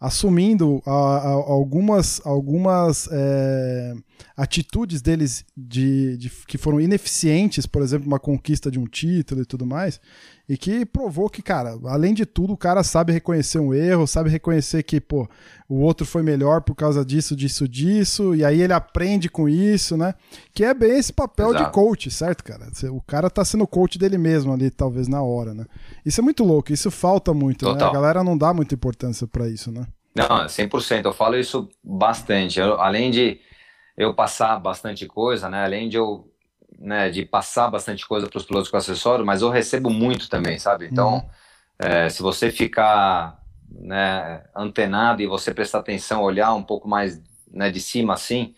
assumindo 0.00 0.80
a, 0.86 0.90
a, 0.90 1.30
algumas, 1.30 2.20
algumas 2.24 3.08
é, 3.10 3.94
atitudes 4.36 5.00
deles 5.00 5.44
de, 5.56 6.16
de, 6.16 6.30
que 6.46 6.58
foram 6.58 6.80
ineficientes, 6.80 7.66
por 7.66 7.82
exemplo, 7.82 8.06
uma 8.06 8.18
conquista 8.18 8.70
de 8.70 8.78
um 8.78 8.86
título 8.86 9.42
e 9.42 9.44
tudo 9.44 9.64
mais, 9.64 10.00
e 10.48 10.56
que 10.56 10.84
provou 10.84 11.30
que, 11.30 11.40
cara, 11.40 11.78
além 11.84 12.12
de 12.12 12.26
tudo, 12.26 12.52
o 12.52 12.56
cara 12.56 12.82
sabe 12.82 13.12
reconhecer 13.12 13.58
um 13.58 13.72
erro, 13.72 14.06
sabe 14.06 14.28
reconhecer 14.28 14.82
que, 14.82 15.00
pô, 15.00 15.28
o 15.68 15.80
outro 15.80 16.04
foi 16.04 16.22
melhor 16.22 16.62
por 16.62 16.74
causa 16.74 17.04
disso, 17.04 17.34
disso, 17.36 17.68
disso, 17.68 18.34
e 18.34 18.44
aí 18.44 18.60
ele 18.60 18.72
aprende 18.72 19.28
com 19.28 19.48
isso, 19.48 19.96
né? 19.96 20.14
Que 20.52 20.64
é 20.64 20.74
bem 20.74 20.98
esse 20.98 21.12
papel 21.12 21.50
Exato. 21.50 21.64
de 21.64 21.70
coach, 21.70 22.10
certo, 22.10 22.42
cara? 22.44 22.66
O 22.90 23.00
cara 23.00 23.30
tá 23.30 23.44
sendo 23.44 23.66
coach 23.66 23.98
dele 23.98 24.18
mesmo 24.18 24.52
ali, 24.52 24.70
talvez 24.70 25.08
na 25.08 25.22
hora, 25.22 25.54
né? 25.54 25.64
Isso 26.04 26.20
é 26.20 26.24
muito 26.24 26.44
louco, 26.44 26.72
isso 26.72 26.90
falta 26.90 27.32
muito, 27.32 27.64
Total. 27.64 27.78
né? 27.78 27.84
A 27.84 27.92
galera 27.92 28.24
não 28.24 28.36
dá 28.36 28.52
muita 28.52 28.74
importância 28.74 29.26
para 29.26 29.48
isso, 29.48 29.70
né? 29.70 29.86
Não, 30.14 30.26
100%. 30.46 31.04
Eu 31.04 31.12
falo 31.12 31.36
isso 31.36 31.68
bastante. 31.82 32.60
Eu, 32.60 32.80
além 32.80 33.10
de 33.10 33.40
eu 33.96 34.14
passar 34.14 34.58
bastante 34.58 35.06
coisa, 35.06 35.48
né? 35.48 35.64
Além 35.64 35.88
de 35.88 35.96
eu 35.96 36.30
né, 36.78 37.08
de 37.08 37.24
passar 37.24 37.70
bastante 37.70 38.06
coisa 38.06 38.28
para 38.28 38.36
os 38.36 38.44
pilotos 38.44 38.70
com 38.70 38.76
acessório, 38.76 39.24
mas 39.24 39.42
eu 39.42 39.48
recebo 39.48 39.90
muito 39.90 40.28
também, 40.28 40.58
sabe? 40.58 40.86
Então, 40.86 41.14
uhum. 41.14 41.22
é, 41.78 42.08
se 42.08 42.22
você 42.22 42.50
ficar 42.50 43.40
né, 43.70 44.44
antenado 44.54 45.22
e 45.22 45.26
você 45.26 45.52
prestar 45.52 45.78
atenção, 45.78 46.22
olhar 46.22 46.52
um 46.54 46.62
pouco 46.62 46.88
mais 46.88 47.22
né, 47.50 47.70
de 47.70 47.80
cima 47.80 48.14
assim, 48.14 48.54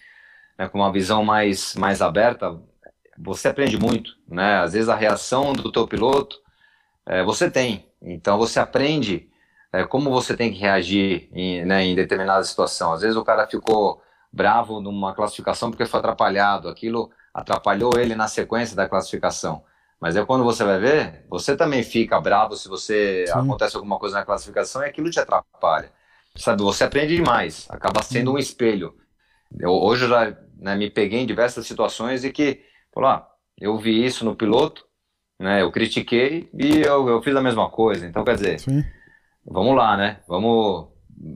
né, 0.58 0.68
com 0.68 0.78
uma 0.78 0.92
visão 0.92 1.24
mais, 1.24 1.74
mais 1.76 2.02
aberta, 2.02 2.58
você 3.18 3.48
aprende 3.48 3.78
muito, 3.78 4.12
né? 4.28 4.58
Às 4.58 4.74
vezes 4.74 4.88
a 4.88 4.96
reação 4.96 5.52
do 5.52 5.72
teu 5.72 5.86
piloto 5.86 6.36
é, 7.06 7.22
você 7.22 7.50
tem, 7.50 7.86
então 8.02 8.36
você 8.36 8.60
aprende 8.60 9.28
é, 9.72 9.84
como 9.84 10.10
você 10.10 10.36
tem 10.36 10.52
que 10.52 10.58
reagir 10.58 11.28
em, 11.32 11.64
né, 11.64 11.84
em 11.84 11.94
determinada 11.94 12.44
situação. 12.44 12.92
Às 12.92 13.02
vezes 13.02 13.16
o 13.16 13.24
cara 13.24 13.46
ficou 13.46 14.02
bravo 14.36 14.80
numa 14.80 15.14
classificação 15.14 15.70
porque 15.70 15.86
foi 15.86 15.98
atrapalhado, 15.98 16.68
aquilo 16.68 17.10
atrapalhou 17.32 17.98
ele 17.98 18.14
na 18.14 18.28
sequência 18.28 18.76
da 18.76 18.88
classificação. 18.88 19.64
Mas 19.98 20.14
é 20.14 20.24
quando 20.24 20.44
você 20.44 20.62
vai 20.62 20.78
ver, 20.78 21.24
você 21.28 21.56
também 21.56 21.82
fica 21.82 22.20
bravo 22.20 22.54
se 22.54 22.68
você 22.68 23.24
Sim. 23.26 23.32
acontece 23.32 23.76
alguma 23.76 23.98
coisa 23.98 24.18
na 24.18 24.26
classificação 24.26 24.82
e 24.82 24.86
aquilo 24.86 25.10
te 25.10 25.18
atrapalha. 25.18 25.90
Sabe, 26.36 26.62
você 26.62 26.84
aprende 26.84 27.16
demais, 27.16 27.66
acaba 27.70 28.02
sendo 28.02 28.34
um 28.34 28.38
espelho. 28.38 28.94
Eu, 29.58 29.70
hoje 29.70 30.04
eu 30.04 30.10
já 30.10 30.36
né, 30.58 30.76
me 30.76 30.90
peguei 30.90 31.20
em 31.20 31.26
diversas 31.26 31.66
situações 31.66 32.24
e 32.24 32.30
que, 32.30 32.60
falou, 32.92 33.08
ah, 33.08 33.26
eu 33.58 33.78
vi 33.78 34.04
isso 34.04 34.22
no 34.22 34.36
piloto, 34.36 34.84
né, 35.40 35.62
eu 35.62 35.72
critiquei 35.72 36.50
e 36.52 36.82
eu, 36.82 37.08
eu 37.08 37.22
fiz 37.22 37.34
a 37.34 37.40
mesma 37.40 37.70
coisa. 37.70 38.06
Então, 38.06 38.22
quer 38.22 38.34
dizer, 38.34 38.60
Sim. 38.60 38.84
vamos 39.46 39.74
lá, 39.74 39.96
né? 39.96 40.20
Vamos 40.28 40.88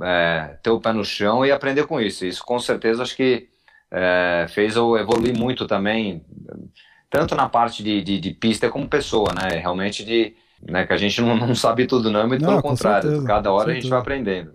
é, 0.02 0.56
ter 0.62 0.70
o 0.70 0.80
pé 0.80 0.92
no 0.92 1.04
chão 1.04 1.44
e 1.44 1.52
aprender 1.52 1.86
com 1.86 2.00
isso. 2.00 2.24
Isso 2.24 2.44
com 2.44 2.58
certeza 2.58 3.02
acho 3.02 3.16
que 3.16 3.48
é, 3.90 4.46
fez 4.48 4.76
eu 4.76 4.96
evoluir 4.96 5.36
muito 5.36 5.66
também, 5.66 6.24
tanto 7.08 7.34
na 7.34 7.48
parte 7.48 7.82
de, 7.82 8.02
de, 8.02 8.20
de, 8.20 8.30
pista 8.30 8.70
como 8.70 8.88
pessoa, 8.88 9.32
né? 9.34 9.58
Realmente 9.58 10.04
de 10.04 10.34
né, 10.62 10.86
que 10.86 10.92
a 10.92 10.96
gente 10.96 11.20
não, 11.20 11.36
não 11.36 11.54
sabe 11.54 11.86
tudo 11.86 12.10
não, 12.10 12.26
muito 12.26 12.42
não, 12.42 12.50
pelo 12.50 12.62
contrário, 12.62 13.08
certeza, 13.08 13.26
cada 13.26 13.52
hora 13.52 13.72
a 13.72 13.74
gente 13.74 13.88
vai 13.88 13.98
aprendendo. 13.98 14.52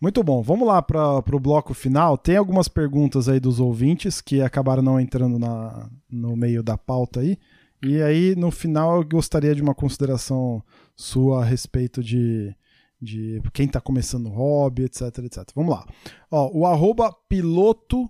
Muito 0.00 0.22
bom, 0.22 0.42
vamos 0.42 0.68
lá 0.68 0.80
para 0.80 1.18
o 1.18 1.40
bloco 1.40 1.74
final. 1.74 2.16
Tem 2.16 2.36
algumas 2.36 2.68
perguntas 2.68 3.28
aí 3.28 3.40
dos 3.40 3.58
ouvintes 3.58 4.20
que 4.20 4.40
acabaram 4.40 4.82
não 4.82 5.00
entrando 5.00 5.38
na, 5.38 5.88
no 6.10 6.36
meio 6.36 6.62
da 6.62 6.76
pauta 6.76 7.20
aí. 7.20 7.38
E 7.82 8.00
aí, 8.02 8.36
no 8.36 8.50
final, 8.50 8.98
eu 8.98 9.04
gostaria 9.04 9.54
de 9.54 9.62
uma 9.62 9.74
consideração 9.74 10.62
sua 10.94 11.40
a 11.40 11.44
respeito 11.44 12.02
de, 12.02 12.54
de 13.00 13.40
quem 13.52 13.66
está 13.66 13.80
começando 13.80 14.26
o 14.26 14.30
hobby, 14.30 14.84
etc, 14.84 15.18
etc. 15.18 15.48
Vamos 15.54 15.74
lá. 15.74 15.86
Ó, 16.30 16.50
o 16.52 16.66
arroba 16.66 17.14
piloto, 17.28 18.08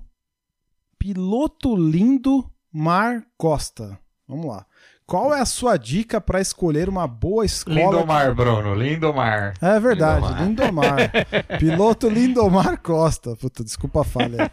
piloto 0.98 1.76
lindo 1.76 2.50
Mar 2.72 3.24
Costa. 3.36 3.98
Vamos 4.26 4.46
lá. 4.46 4.66
Qual 5.10 5.34
é 5.34 5.40
a 5.40 5.44
sua 5.44 5.76
dica 5.76 6.20
para 6.20 6.40
escolher 6.40 6.88
uma 6.88 7.04
boa 7.04 7.44
escola? 7.44 7.80
Lindomar. 7.80 8.32
Bruno, 8.32 8.74
Lindomar. 8.74 9.54
É 9.60 9.80
verdade, 9.80 10.44
Lindomar. 10.44 10.46
Lindomar. 10.46 11.10
Piloto 11.58 12.08
Lindomar 12.08 12.80
Costa. 12.80 13.34
Puta, 13.34 13.64
desculpa 13.64 14.02
a 14.02 14.04
falha. 14.04 14.52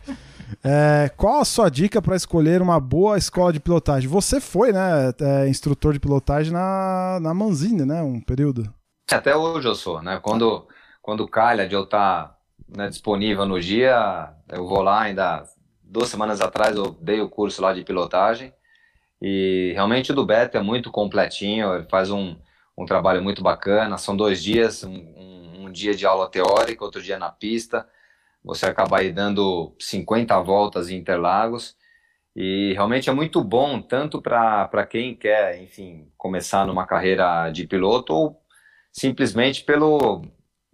É, 0.63 1.11
qual 1.15 1.41
a 1.41 1.45
sua 1.45 1.69
dica 1.69 2.01
para 2.01 2.15
escolher 2.15 2.61
uma 2.61 2.79
boa 2.79 3.19
escola 3.19 3.53
de 3.53 3.59
pilotagem? 3.59 4.09
Você 4.09 4.41
foi, 4.41 4.71
né, 4.71 5.13
é, 5.19 5.47
instrutor 5.47 5.93
de 5.93 5.99
pilotagem 5.99 6.51
na, 6.51 7.19
na 7.21 7.33
Manzini, 7.35 7.85
né, 7.85 8.01
um 8.01 8.19
período? 8.19 8.67
Até 9.11 9.35
hoje 9.35 9.67
eu 9.67 9.75
sou, 9.75 10.01
né? 10.01 10.19
Quando, 10.21 10.67
quando 11.01 11.27
calha 11.27 11.65
de 11.65 11.73
eu 11.73 11.83
estar 11.83 12.27
tá, 12.27 12.37
né, 12.67 12.89
disponível 12.89 13.45
no 13.45 13.59
dia, 13.59 14.33
eu 14.49 14.67
vou 14.67 14.81
lá 14.81 15.01
ainda. 15.03 15.43
Duas 15.81 16.09
semanas 16.09 16.41
atrás 16.41 16.75
eu 16.75 16.91
dei 17.01 17.21
o 17.21 17.29
curso 17.29 17.61
lá 17.61 17.73
de 17.73 17.83
pilotagem 17.85 18.53
e 19.21 19.71
realmente 19.73 20.11
o 20.11 20.15
do 20.15 20.25
Beto 20.25 20.57
é 20.57 20.61
muito 20.61 20.91
completinho, 20.91 21.73
ele 21.75 21.85
faz 21.89 22.11
um, 22.11 22.37
um 22.77 22.85
trabalho 22.85 23.23
muito 23.23 23.41
bacana. 23.41 23.97
São 23.97 24.15
dois 24.17 24.43
dias, 24.43 24.83
um, 24.83 25.65
um, 25.65 25.71
dia 25.71 25.95
de 25.95 26.05
aula 26.05 26.29
teórica, 26.29 26.83
outro 26.83 27.01
dia 27.01 27.17
na 27.17 27.31
pista. 27.31 27.87
Você 28.43 28.65
acaba 28.65 28.99
aí 28.99 29.11
dando 29.13 29.75
50 29.79 30.39
voltas 30.41 30.89
em 30.89 30.97
Interlagos. 30.97 31.77
E 32.35 32.73
realmente 32.73 33.09
é 33.09 33.13
muito 33.13 33.43
bom, 33.43 33.81
tanto 33.81 34.21
para 34.21 34.85
quem 34.89 35.15
quer, 35.15 35.61
enfim, 35.61 36.11
começar 36.17 36.67
numa 36.67 36.85
carreira 36.85 37.49
de 37.51 37.65
piloto 37.65 38.13
ou 38.13 38.46
simplesmente 38.97 39.63
pelo, 39.63 40.23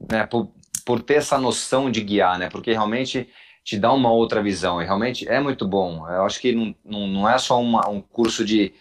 né, 0.10 0.26
por, 0.26 0.50
por 0.86 1.02
ter 1.02 1.16
essa 1.16 1.38
noção 1.38 1.91
de 1.91 2.02
guiar, 2.02 2.40
né? 2.40 2.50
Porque 2.50 2.72
realmente 2.72 3.30
te 3.66 3.78
dá 3.78 3.91
uma 3.91 4.12
outra 4.12 4.41
visão 4.41 4.82
e 4.82 4.86
realmente 4.86 5.28
é 5.28 5.41
muito 5.41 5.68
bom. 5.68 6.10
Eu 6.10 6.24
acho 6.24 6.40
que 6.40 6.54
não, 6.54 6.74
não, 6.86 7.08
não 7.08 7.30
é 7.30 7.38
só 7.38 7.62
uma, 7.62 7.90
um 7.90 8.02
curso 8.02 8.45
de, 8.45 8.74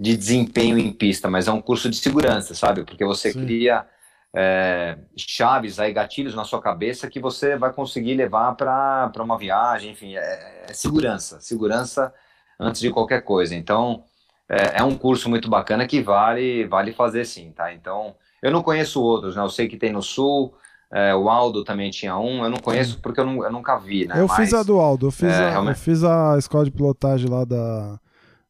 de 0.00 0.16
desempenho 0.16 0.78
em 0.78 0.90
pista, 0.90 1.28
mas 1.28 1.46
é 1.46 1.52
um 1.52 1.60
curso 1.60 1.90
de 1.90 1.96
segurança, 1.96 2.54
sabe? 2.54 2.84
Porque 2.84 3.04
você 3.04 3.32
Sim. 3.32 3.44
cria 3.44 3.86
é, 4.34 4.96
chaves 5.14 5.78
aí, 5.78 5.92
gatilhos 5.92 6.34
na 6.34 6.44
sua 6.44 6.62
cabeça 6.62 7.10
que 7.10 7.20
você 7.20 7.54
vai 7.54 7.74
conseguir 7.74 8.14
levar 8.14 8.54
para 8.54 9.12
uma 9.20 9.36
viagem, 9.36 9.92
enfim, 9.92 10.16
é, 10.16 10.64
é, 10.68 10.72
segurança, 10.72 11.38
segurança 11.40 12.14
antes 12.58 12.80
de 12.80 12.90
qualquer 12.90 13.22
coisa. 13.22 13.54
Então, 13.54 14.04
é, 14.48 14.80
é, 14.80 14.82
um 14.82 14.96
curso 14.96 15.28
muito 15.28 15.50
bacana 15.50 15.86
que 15.86 16.00
vale, 16.00 16.66
vale 16.66 16.92
fazer 16.94 17.26
sim, 17.26 17.52
tá? 17.52 17.74
Então, 17.74 18.16
eu 18.42 18.50
não 18.50 18.62
conheço 18.62 19.02
outros, 19.02 19.36
né? 19.36 19.42
Eu 19.42 19.48
sei 19.48 19.68
que 19.68 19.76
tem 19.76 19.92
no 19.92 20.02
Sul, 20.02 20.54
é, 20.92 21.14
o 21.14 21.28
Aldo 21.28 21.64
também 21.64 21.90
tinha 21.90 22.16
um, 22.16 22.44
eu 22.44 22.50
não 22.50 22.58
conheço 22.58 22.98
porque 23.00 23.20
eu, 23.20 23.26
não, 23.26 23.44
eu 23.44 23.50
nunca 23.50 23.76
vi, 23.76 24.06
né? 24.06 24.20
Eu 24.20 24.28
Mas, 24.28 24.36
fiz 24.36 24.54
a 24.54 24.62
do 24.62 24.78
Aldo, 24.78 25.08
eu 25.08 25.10
fiz, 25.10 25.32
é, 25.32 25.46
a, 25.46 25.50
realmente... 25.50 25.76
eu 25.76 25.82
fiz 25.82 26.04
a 26.04 26.38
escola 26.38 26.64
de 26.64 26.70
pilotagem 26.70 27.28
lá 27.28 27.44
da, 27.44 27.98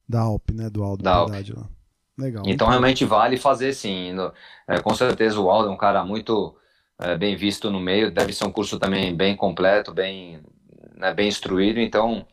da 0.09 0.21
Alp, 0.21 0.51
né? 0.53 0.69
Do 0.69 0.83
Aldo, 0.83 1.03
da 1.03 1.15
Alp. 1.15 1.31
Lá. 1.31 1.69
Legal. 2.19 2.43
Então 2.47 2.69
realmente 2.69 3.05
vale 3.05 3.37
fazer 3.37 3.75
sim. 3.75 4.15
É, 4.67 4.81
com 4.81 4.95
certeza 4.95 5.39
o 5.39 5.51
Aldo 5.51 5.69
é 5.69 5.73
um 5.73 5.77
cara 5.77 6.05
muito 6.05 6.57
é, 6.99 7.17
bem 7.17 7.37
visto 7.37 7.71
no 7.71 7.79
meio, 7.79 8.11
deve 8.11 8.33
ser 8.33 8.47
um 8.47 8.53
curso 8.53 8.79
também 8.79 9.15
bem 9.15 9.37
completo, 9.37 9.93
bem, 9.93 10.41
né, 10.97 11.13
bem 11.13 11.29
instruído, 11.29 11.79
então 11.79 12.27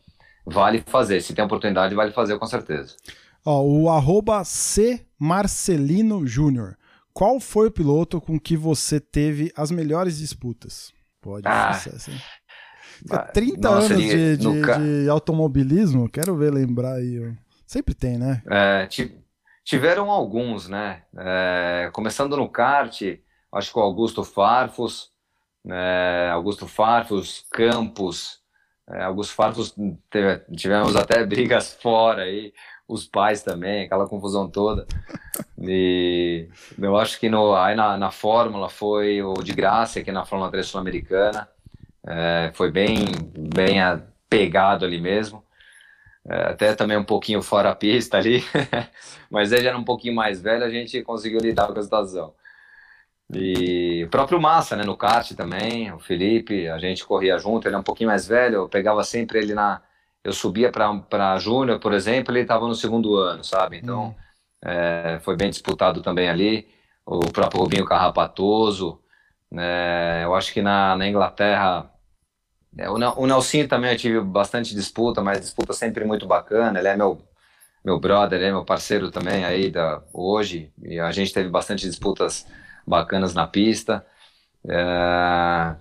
vale 0.46 0.82
fazer. 0.86 1.20
Se 1.20 1.34
tem 1.34 1.44
oportunidade, 1.44 1.94
vale 1.94 2.12
fazer 2.12 2.38
com 2.38 2.46
certeza. 2.46 2.96
Ó, 3.44 3.62
o 3.62 3.90
arroba 3.90 4.42
C 4.44 5.04
Marcelino 5.18 6.26
Júnior. 6.26 6.76
Qual 7.14 7.38
foi 7.38 7.68
o 7.68 7.70
piloto 7.70 8.20
com 8.20 8.40
que 8.40 8.56
você 8.56 8.98
teve 8.98 9.52
as 9.56 9.70
melhores 9.70 10.18
disputas? 10.18 10.92
Pode 11.22 11.46
ah, 11.46 11.72
ser 11.72 11.94
assim. 11.94 12.12
30 13.32 13.60
nossa, 13.60 13.94
anos 13.94 14.04
de, 14.04 14.36
de, 14.36 14.60
ca... 14.60 14.78
de, 14.78 15.08
automobilismo, 15.08 16.08
quero 16.08 16.36
ver 16.36 16.52
lembrar 16.52 16.94
aí. 16.94 17.32
Sempre 17.64 17.94
tem, 17.94 18.18
né? 18.18 18.42
É, 18.50 18.88
tiveram 19.62 20.10
alguns, 20.10 20.68
né? 20.68 21.02
É, 21.16 21.88
começando 21.92 22.36
no 22.36 22.48
kart, 22.48 23.00
acho 23.52 23.72
que 23.72 23.78
o 23.78 23.82
Augusto 23.82 24.24
Farfus, 24.24 25.10
né? 25.64 26.30
Augusto 26.30 26.66
Farfus, 26.66 27.44
Campos, 27.52 28.40
é, 28.90 29.04
Augusto 29.04 29.34
Farfus, 29.34 29.72
tivemos 30.54 30.96
até 30.96 31.24
brigas 31.24 31.78
fora 31.80 32.22
aí 32.22 32.52
os 32.86 33.06
pais 33.06 33.42
também, 33.42 33.84
aquela 33.84 34.08
confusão 34.08 34.48
toda. 34.48 34.86
E 35.66 36.48
eu 36.78 36.96
acho 36.96 37.18
que 37.18 37.28
no, 37.28 37.54
aí 37.54 37.74
na, 37.74 37.96
na 37.96 38.10
Fórmula 38.10 38.68
foi 38.68 39.22
o 39.22 39.34
de 39.34 39.52
graça 39.52 40.00
aqui 40.00 40.12
na 40.12 40.26
Fórmula 40.26 40.50
3 40.50 40.66
Sul-Americana. 40.66 41.48
É, 42.06 42.50
foi 42.54 42.70
bem, 42.70 43.06
bem 43.54 43.78
pegado 44.28 44.84
ali 44.84 45.00
mesmo. 45.00 45.42
É, 46.28 46.50
até 46.50 46.74
também 46.74 46.96
um 46.96 47.04
pouquinho 47.04 47.40
fora 47.40 47.70
a 47.70 47.74
pista 47.74 48.18
ali. 48.18 48.44
Mas 49.30 49.52
ele 49.52 49.68
era 49.68 49.78
um 49.78 49.84
pouquinho 49.84 50.14
mais 50.14 50.40
velho, 50.40 50.64
a 50.64 50.70
gente 50.70 51.02
conseguiu 51.02 51.40
lidar 51.40 51.68
com 51.68 51.78
a 51.78 51.82
situação. 51.82 52.34
E 53.32 54.04
o 54.04 54.08
próprio 54.10 54.40
Massa, 54.40 54.76
né, 54.76 54.84
no 54.84 54.96
kart 54.96 55.32
também, 55.32 55.92
o 55.92 55.98
Felipe, 55.98 56.68
a 56.68 56.78
gente 56.78 57.04
corria 57.06 57.38
junto, 57.38 57.66
ele 57.66 57.74
é 57.74 57.78
um 57.78 57.82
pouquinho 57.82 58.10
mais 58.10 58.26
velho, 58.28 58.56
eu 58.56 58.68
pegava 58.68 59.02
sempre 59.02 59.38
ele 59.38 59.54
na, 59.54 59.80
eu 60.24 60.32
subia 60.32 60.72
para 60.72 61.38
Júnior, 61.38 61.78
por 61.78 61.92
exemplo, 61.92 62.32
ele 62.32 62.40
estava 62.40 62.66
no 62.66 62.74
segundo 62.74 63.14
ano, 63.16 63.44
sabe? 63.44 63.76
Então, 63.76 64.04
uhum. 64.04 64.14
é, 64.64 65.20
foi 65.22 65.36
bem 65.36 65.50
disputado 65.50 66.02
também 66.02 66.30
ali. 66.30 66.66
O 67.04 67.30
próprio 67.30 67.60
Rubinho 67.60 67.84
Carrapatoso. 67.84 68.98
né? 69.52 70.24
eu 70.24 70.34
acho 70.34 70.52
que 70.54 70.62
na, 70.62 70.96
na 70.96 71.06
Inglaterra, 71.06 71.90
é, 72.78 72.88
o, 72.88 72.94
o 72.94 73.26
Nelson 73.26 73.66
também 73.68 73.90
eu 73.90 73.98
tive 73.98 74.20
bastante 74.22 74.74
disputa, 74.74 75.22
mas 75.22 75.40
disputa 75.40 75.74
sempre 75.74 76.06
muito 76.06 76.26
bacana. 76.26 76.78
Ele 76.78 76.88
é 76.88 76.96
meu, 76.96 77.20
meu 77.84 78.00
brother, 78.00 78.38
ele 78.38 78.48
é 78.48 78.52
meu 78.52 78.64
parceiro 78.64 79.10
também 79.10 79.44
aí 79.44 79.70
da, 79.70 80.02
hoje. 80.10 80.72
E 80.82 80.98
a 80.98 81.12
gente 81.12 81.34
teve 81.34 81.50
bastante 81.50 81.86
disputas 81.86 82.46
bacanas 82.86 83.34
na 83.34 83.46
pista. 83.46 84.04
É, 84.68 85.76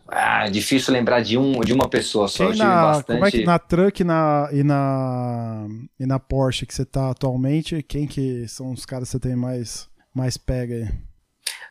é 0.45 0.49
difícil 0.49 0.93
lembrar 0.93 1.21
de, 1.21 1.37
um, 1.37 1.61
de 1.61 1.71
uma 1.71 1.87
pessoa 1.87 2.27
só. 2.27 2.49
Quem 2.49 2.57
na, 2.57 2.81
bastante... 2.81 3.15
Como 3.15 3.25
é 3.25 3.31
que 3.31 3.45
na 3.45 3.59
Truck 3.59 4.03
na, 4.03 4.49
e, 4.51 4.63
na, 4.63 5.67
e 5.99 6.05
na 6.05 6.19
Porsche 6.19 6.65
que 6.65 6.73
você 6.73 6.81
está 6.81 7.09
atualmente, 7.09 7.81
quem 7.83 8.05
que 8.05 8.47
são 8.47 8.71
os 8.71 8.85
caras 8.85 9.07
que 9.07 9.13
você 9.13 9.19
tem 9.19 9.35
mais, 9.35 9.89
mais 10.13 10.37
pega 10.37 10.75
aí? 10.75 10.89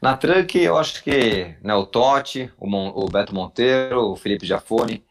Na 0.00 0.16
Truck 0.16 0.58
eu 0.58 0.76
acho 0.78 1.04
que 1.04 1.54
né, 1.62 1.74
o 1.74 1.84
Totti, 1.84 2.50
o, 2.58 2.66
Mon, 2.66 2.92
o 2.94 3.06
Beto 3.06 3.34
Monteiro, 3.34 4.12
o 4.12 4.16
Felipe 4.16 4.46
Jafone, 4.46 5.04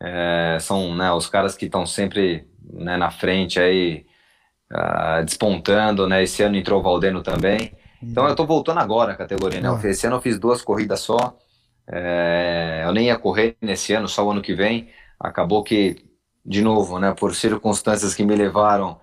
é, 0.00 0.56
são 0.60 0.94
né, 0.94 1.12
os 1.12 1.26
caras 1.26 1.56
que 1.56 1.66
estão 1.66 1.84
sempre 1.84 2.48
né, 2.72 2.96
na 2.96 3.10
frente 3.10 3.60
aí, 3.60 4.06
uh, 4.72 5.24
despontando, 5.24 6.08
né? 6.08 6.22
Esse 6.22 6.42
ano 6.42 6.56
entrou 6.56 6.80
o 6.80 6.82
Valdeno 6.82 7.22
também. 7.22 7.72
Então 8.02 8.26
eu 8.26 8.34
tô 8.34 8.46
voltando 8.46 8.78
agora 8.78 9.12
a 9.12 9.16
categoria, 9.16 9.60
né? 9.60 9.68
Ah. 9.68 9.88
Esse 9.88 10.06
ano 10.06 10.16
eu 10.16 10.20
fiz 10.20 10.38
duas 10.38 10.62
corridas 10.62 11.00
só. 11.00 11.36
É, 11.86 12.82
eu 12.84 12.92
nem 12.92 13.06
ia 13.06 13.18
correr 13.18 13.56
nesse 13.60 13.92
ano, 13.92 14.08
só 14.08 14.24
o 14.24 14.30
ano 14.30 14.42
que 14.42 14.54
vem. 14.54 14.88
Acabou 15.18 15.62
que, 15.62 16.04
de 16.44 16.62
novo, 16.62 16.98
né, 16.98 17.12
por 17.12 17.34
circunstâncias 17.34 18.14
que 18.14 18.24
me 18.24 18.34
levaram 18.34 18.98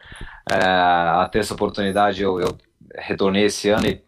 é, 0.49 0.55
a 0.57 1.27
ter 1.31 1.39
essa 1.39 1.53
oportunidade, 1.53 2.23
eu, 2.23 2.39
eu 2.39 2.57
retornei 2.95 3.45
esse 3.45 3.69
ano 3.69 3.87
e 3.87 4.01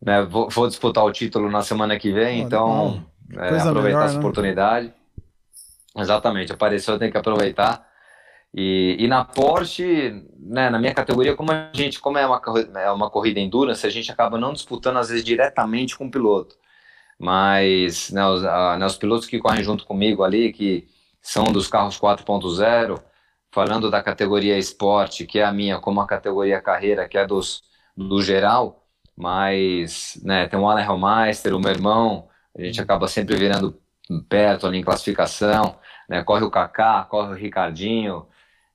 né, 0.00 0.22
vou, 0.22 0.48
vou, 0.48 0.66
disputar 0.66 1.04
o 1.04 1.12
título 1.12 1.48
na 1.48 1.62
semana 1.62 1.96
que 1.96 2.10
vem, 2.10 2.40
então 2.40 3.04
é, 3.32 3.58
aproveitar 3.58 3.82
melhor, 3.82 4.04
essa 4.04 4.14
né? 4.14 4.18
oportunidade. 4.18 4.92
Exatamente, 5.96 6.52
apareceu, 6.52 6.98
tem 6.98 7.10
que 7.10 7.18
aproveitar. 7.18 7.86
E, 8.54 8.96
e 8.98 9.08
na 9.08 9.24
Porsche, 9.24 10.26
né, 10.38 10.68
na 10.68 10.78
minha 10.78 10.94
categoria, 10.94 11.34
como 11.34 11.52
a 11.52 11.70
gente, 11.72 11.98
como 12.00 12.18
é 12.18 12.26
uma, 12.26 12.40
é 12.80 12.90
uma 12.90 13.10
corrida 13.10 13.40
endurance, 13.40 13.86
a 13.86 13.90
gente 13.90 14.12
acaba 14.12 14.38
não 14.38 14.52
disputando 14.52 14.98
às 14.98 15.08
vezes 15.08 15.24
diretamente 15.24 15.96
com 15.96 16.06
o 16.06 16.10
piloto. 16.10 16.56
Mas 17.18 18.10
né, 18.10 18.26
os, 18.26 18.44
a, 18.44 18.76
né, 18.78 18.86
os 18.86 18.96
pilotos 18.96 19.26
que 19.26 19.38
correm 19.38 19.62
junto 19.64 19.86
comigo 19.86 20.22
ali, 20.22 20.52
que 20.52 20.86
são 21.20 21.44
dos 21.44 21.68
carros 21.68 21.98
4.0, 21.98 23.00
falando 23.50 23.90
da 23.90 24.02
categoria 24.02 24.58
esporte, 24.58 25.26
que 25.26 25.38
é 25.38 25.44
a 25.44 25.52
minha, 25.52 25.78
como 25.78 26.00
a 26.00 26.06
categoria 26.06 26.60
carreira, 26.60 27.08
que 27.08 27.18
é 27.18 27.26
dos, 27.26 27.62
do 27.96 28.22
geral, 28.22 28.86
mas 29.16 30.20
né, 30.24 30.48
tem 30.48 30.58
o 30.58 30.68
Alan 30.68 30.82
Hellmeister, 30.82 31.54
o 31.54 31.60
meu 31.60 31.70
irmão, 31.70 32.28
a 32.56 32.62
gente 32.62 32.80
acaba 32.80 33.08
sempre 33.08 33.36
virando 33.36 33.80
perto 34.28 34.66
ali 34.66 34.78
em 34.78 34.84
classificação, 34.84 35.78
né, 36.08 36.22
corre 36.22 36.44
o 36.44 36.50
Kaká, 36.50 37.04
corre 37.04 37.32
o 37.32 37.36
Ricardinho, 37.36 38.26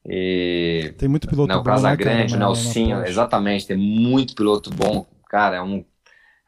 e, 0.07 0.93
tem 0.97 1.09
muito 1.09 1.27
piloto 1.27 1.49
né, 1.49 1.55
o 1.55 1.63
bom, 1.63 1.69
né, 1.69 1.75
Casagrande, 1.75 2.33
cara, 2.33 2.45
Nelsinho, 2.45 3.05
exatamente, 3.05 3.67
tem 3.67 3.77
muito 3.77 4.35
piloto 4.35 4.69
bom, 4.69 5.05
cara, 5.29 5.57
é 5.57 5.61
um 5.61 5.83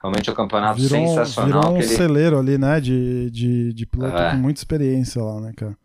realmente 0.02 0.30
é 0.30 0.34
um 0.34 0.36
campeonato 0.36 0.80
Virou, 0.80 1.08
sensacional. 1.08 1.62
virou 1.62 1.76
um 1.76 1.80
que 1.80 1.84
ele- 1.86 1.96
celeiro 1.96 2.40
ali, 2.40 2.58
né? 2.58 2.80
De, 2.80 3.30
de, 3.32 3.74
de 3.74 3.86
piloto 3.86 4.16
É. 4.18 4.32
com 4.32 4.38
muita 4.38 4.60
experiência 4.62 5.22
lá, 5.22 5.42
né, 5.42 5.52
cara? 5.56 5.78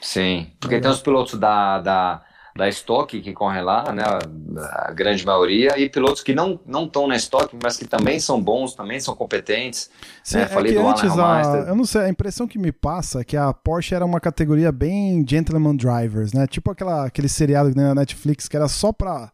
Sim, 0.00 0.48
porque 0.60 0.78
tem 0.80 0.90
os 0.90 1.00
pilotos 1.00 1.38
da, 1.40 1.80
da, 1.80 2.22
da 2.56 2.68
Stock 2.68 3.20
que 3.20 3.32
correm 3.32 3.62
lá, 3.62 3.92
né, 3.92 4.04
a 4.04 4.92
grande 4.92 5.26
maioria, 5.26 5.76
e 5.76 5.88
pilotos 5.88 6.22
que 6.22 6.34
não 6.34 6.60
não 6.64 6.84
estão 6.84 7.08
na 7.08 7.16
Stock, 7.16 7.56
mas 7.60 7.76
que 7.76 7.84
também 7.84 8.20
são 8.20 8.40
bons, 8.40 8.74
também 8.74 9.00
são 9.00 9.16
competentes. 9.16 9.90
Sim, 10.22 10.38
É, 10.38 10.42
é 10.42 10.46
falei 10.46 10.72
que 10.72 10.78
do 10.78 10.86
Alan 10.86 10.92
antes, 10.92 11.18
a, 11.18 11.68
eu 11.68 11.74
não 11.74 11.84
sei, 11.84 12.02
a 12.02 12.08
impressão 12.08 12.46
que 12.46 12.58
me 12.58 12.70
passa 12.70 13.20
é 13.20 13.24
que 13.24 13.36
a 13.36 13.52
Porsche 13.52 13.94
era 13.94 14.04
uma 14.04 14.20
categoria 14.20 14.70
bem 14.70 15.24
gentleman 15.28 15.74
drivers, 15.74 16.32
né? 16.32 16.46
Tipo 16.46 16.70
aquela, 16.70 17.06
aquele 17.06 17.28
seriado 17.28 17.74
na 17.74 17.94
Netflix 17.94 18.46
que 18.46 18.56
era 18.56 18.68
só 18.68 18.92
pra, 18.92 19.32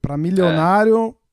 pra 0.00 0.16
milionário 0.16 1.14
é, 1.22 1.25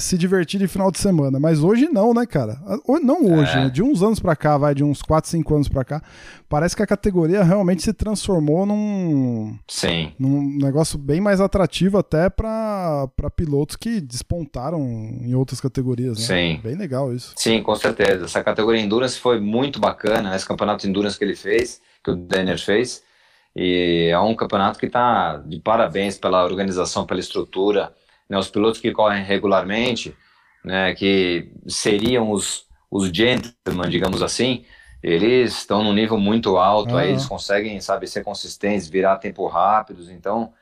se 0.00 0.16
divertir 0.16 0.58
de 0.58 0.66
final 0.66 0.90
de 0.90 0.98
semana. 0.98 1.38
Mas 1.38 1.62
hoje 1.62 1.88
não, 1.88 2.14
né, 2.14 2.24
cara? 2.26 2.58
Ou- 2.86 3.00
Não 3.00 3.24
hoje, 3.32 3.52
É. 3.52 3.64
né? 3.64 3.70
de 3.70 3.82
uns 3.82 4.02
anos 4.02 4.18
pra 4.20 4.34
cá, 4.34 4.56
vai, 4.56 4.74
de 4.74 4.82
uns 4.82 5.02
4, 5.02 5.30
5 5.30 5.54
anos 5.54 5.68
pra 5.68 5.84
cá, 5.84 6.02
parece 6.48 6.74
que 6.76 6.82
a 6.82 6.86
categoria 6.86 7.42
realmente 7.42 7.82
se 7.82 7.92
transformou 7.92 8.64
num, 8.64 9.56
Sim, 9.68 10.12
num 10.18 10.42
negócio 10.58 10.98
bem 10.98 11.20
mais 11.20 11.40
atrativo 11.40 11.98
até 11.98 12.30
pra 12.30 13.08
pra 13.16 13.30
pilotos 13.30 13.76
que 13.76 14.00
despontaram 14.00 14.80
em 14.80 15.34
outras 15.34 15.60
categorias, 15.60 16.18
né? 16.18 16.24
Sim. 16.54 16.60
Bem 16.62 16.76
legal 16.76 17.12
isso. 17.14 17.32
sim, 17.36 17.62
com 17.62 17.74
certeza. 17.74 18.24
Essa 18.24 18.42
categoria 18.42 18.80
Endurance 18.80 19.18
foi 19.18 19.40
muito 19.40 19.78
bacana, 19.80 20.34
esse 20.34 20.46
campeonato 20.46 20.86
Endurance 20.86 21.18
que 21.18 21.24
ele 21.24 21.36
fez, 21.36 21.80
que 22.02 22.10
o 22.10 22.16
Denner 22.16 22.58
fez, 22.58 23.02
e 23.54 24.08
é 24.10 24.18
um 24.18 24.34
campeonato 24.34 24.78
que 24.78 24.86
está 24.86 25.36
de 25.38 25.60
parabéns 25.60 26.16
pela 26.16 26.44
organização, 26.44 27.04
pela 27.06 27.20
estrutura, 27.20 27.92
né, 28.32 28.38
os 28.38 28.48
pilotos 28.48 28.80
que 28.80 28.90
correm 28.92 29.22
regularmente, 29.22 30.16
né, 30.64 30.94
que 30.94 31.52
seriam 31.66 32.30
os, 32.30 32.64
os 32.90 33.10
gentlemen, 33.14 33.90
digamos 33.90 34.22
assim, 34.22 34.64
eles 35.02 35.58
estão 35.58 35.84
num 35.84 35.92
nível 35.92 36.16
muito 36.16 36.56
alto, 36.56 36.96
aí 36.96 37.08
Ah. 37.08 37.10
eles 37.10 37.26
conseguem, 37.26 37.78
sabe, 37.82 38.06
ser 38.06 38.24
consistentes, 38.24 38.88
virar 38.88 39.18
tempo 39.18 39.46
rápidos, 39.48 40.08
então 40.08 40.54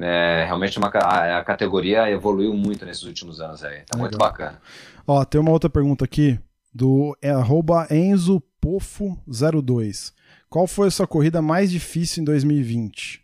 é, 0.00 0.44
realmente 0.46 0.78
uma, 0.78 0.88
a, 0.88 1.40
a 1.40 1.44
categoria 1.44 2.10
evoluiu 2.10 2.54
muito 2.54 2.86
nesses 2.86 3.02
últimos 3.02 3.38
anos 3.38 3.62
aí, 3.62 3.82
tá 3.82 3.98
muito 3.98 4.16
bacana. 4.16 4.58
Ó, 5.06 5.22
tem 5.22 5.38
uma 5.38 5.50
outra 5.50 5.68
pergunta 5.68 6.06
aqui 6.06 6.40
do 6.72 7.14
é, 7.20 7.28
arroba 7.30 7.86
EnzoPofo02. 7.90 10.14
Qual 10.48 10.66
foi 10.66 10.88
a 10.88 10.90
sua 10.90 11.06
corrida 11.06 11.42
mais 11.42 11.70
difícil 11.70 12.22
em 12.22 12.24
2020? 12.24 13.19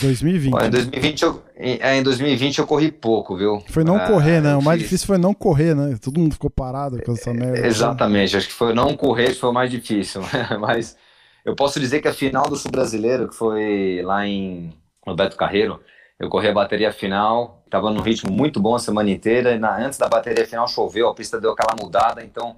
2020. 0.00 0.54
Ó, 0.54 0.60
em 0.64 0.70
2020 0.70 1.22
eu, 1.22 1.42
em, 1.56 1.78
é, 1.80 1.96
em 1.96 2.02
2020 2.02 2.58
eu 2.58 2.66
corri 2.66 2.90
pouco, 2.92 3.36
viu? 3.36 3.62
Foi 3.68 3.84
não 3.84 3.96
Ah, 3.96 4.06
correr, 4.06 4.40
né? 4.40 4.52
eu 4.52 4.58
O 4.58 4.62
mais 4.62 4.80
difícil 4.80 5.06
foi 5.06 5.18
não 5.18 5.34
correr, 5.34 5.74
né? 5.74 5.96
Todo 6.00 6.20
mundo 6.20 6.32
ficou 6.32 6.50
parado 6.50 7.02
com 7.02 7.12
essa 7.12 7.32
merda. 7.32 7.60
né? 7.60 7.66
Exatamente, 7.66 8.36
acho 8.36 8.46
que 8.46 8.52
foi 8.52 8.72
não 8.74 8.96
correr 8.96 9.28
que 9.28 9.40
foi 9.40 9.50
o 9.50 9.52
mais 9.52 9.70
difícil, 9.70 10.22
mas 10.60 10.96
eu 11.44 11.54
posso 11.54 11.80
dizer 11.80 12.00
que 12.00 12.08
a 12.08 12.12
final 12.14 12.44
do 12.48 12.56
Sul 12.56 12.70
Brasileiro, 12.70 13.28
que 13.28 13.34
foi 13.34 14.02
lá 14.02 14.26
em 14.26 14.72
no 15.06 15.14
Beto 15.14 15.36
Carreiro, 15.36 15.80
eu 16.18 16.28
corri 16.28 16.48
a 16.48 16.52
bateria 16.52 16.92
final, 16.92 17.62
estava 17.64 17.90
num 17.90 18.00
ritmo 18.00 18.32
muito 18.32 18.58
bom 18.60 18.74
a 18.74 18.78
semana 18.78 19.10
inteira, 19.10 19.52
e 19.54 19.58
na, 19.58 19.76
antes 19.78 19.98
da 19.98 20.08
bateria 20.08 20.46
final 20.46 20.66
choveu, 20.66 21.08
a 21.08 21.14
pista 21.14 21.40
deu 21.40 21.52
aquela 21.52 21.76
mudada, 21.80 22.24
então, 22.24 22.56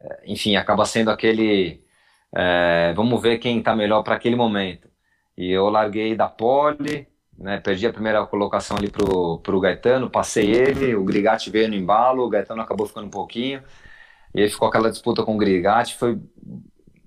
eh, 0.00 0.22
enfim, 0.26 0.56
acaba 0.56 0.84
sendo 0.86 1.10
aquele, 1.10 1.82
eh, 2.34 2.92
vamos 2.96 3.20
ver 3.20 3.38
quem 3.38 3.58
está 3.58 3.74
melhor 3.76 4.02
para 4.02 4.14
aquele 4.14 4.36
momento. 4.36 4.88
E 5.36 5.50
eu 5.50 5.68
larguei 5.68 6.14
da 6.14 6.28
pole, 6.28 7.08
né, 7.36 7.58
perdi 7.58 7.86
a 7.86 7.92
primeira 7.92 8.24
colocação 8.26 8.76
ali 8.76 8.88
pro, 8.90 9.38
pro 9.38 9.60
Gaetano, 9.60 10.10
passei 10.10 10.52
ele, 10.52 10.94
o 10.94 11.04
Grigatti 11.04 11.50
veio 11.50 11.68
no 11.68 11.74
embalo, 11.74 12.24
o 12.24 12.28
Gaetano 12.28 12.62
acabou 12.62 12.86
ficando 12.86 13.06
um 13.06 13.10
pouquinho, 13.10 13.62
e 14.34 14.42
aí 14.42 14.48
ficou 14.48 14.68
aquela 14.68 14.90
disputa 14.90 15.22
com 15.24 15.34
o 15.34 15.38
Grigatti, 15.38 15.96
foi 15.96 16.18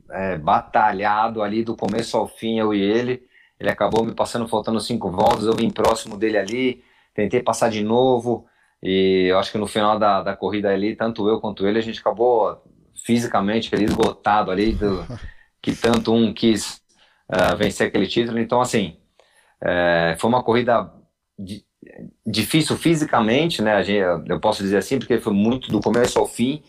é, 0.10 0.38
batalhado 0.38 1.42
ali 1.42 1.64
do 1.64 1.76
começo 1.76 2.18
ao 2.18 2.28
fim, 2.28 2.60
eu 2.60 2.74
e 2.74 2.82
ele. 2.82 3.26
Ele 3.60 3.70
acabou 3.70 4.06
me 4.06 4.14
passando 4.14 4.48
faltando 4.48 4.80
cinco 4.80 5.10
voltas, 5.10 5.46
eu 5.46 5.54
vim 5.54 5.70
próximo 5.70 6.16
dele 6.18 6.38
ali, 6.38 6.84
tentei 7.14 7.42
passar 7.42 7.70
de 7.70 7.84
novo, 7.84 8.46
e 8.82 9.28
eu 9.30 9.40
acho 9.40 9.52
que 9.52 9.58
no 9.58 9.68
final 9.68 9.98
da, 9.98 10.22
da 10.22 10.36
corrida 10.36 10.70
ali, 10.70 10.96
tanto 10.96 11.28
eu 11.28 11.40
quanto 11.42 11.66
ele, 11.68 11.80
a 11.80 11.82
gente 11.82 12.00
acabou 12.00 12.62
fisicamente 13.04 13.74
ali, 13.74 13.86
esgotado 13.86 14.52
ali, 14.52 14.74
do, 14.74 15.06
que 15.62 15.76
tanto 15.76 16.14
um 16.14 16.34
quis 16.34 16.82
ah, 17.30 17.56
vencer 17.56 17.88
aquele 17.88 18.08
título. 18.08 18.40
Então, 18.40 18.62
assim, 18.62 18.98
é, 19.62 20.16
foi 20.20 20.30
uma 20.30 20.44
corrida 20.44 20.92
di- 21.38 21.66
difícil 22.26 22.78
fisicamente, 22.78 23.62
né? 23.62 23.84
Gente, 23.84 24.30
eu 24.30 24.40
posso 24.40 24.64
dizer 24.64 24.78
assim, 24.78 25.00
porque 25.00 25.20
foi 25.20 25.34
muito 25.34 25.70
do 25.72 25.82
começo 25.82 26.20
ao 26.20 26.28
fim, 26.28 26.64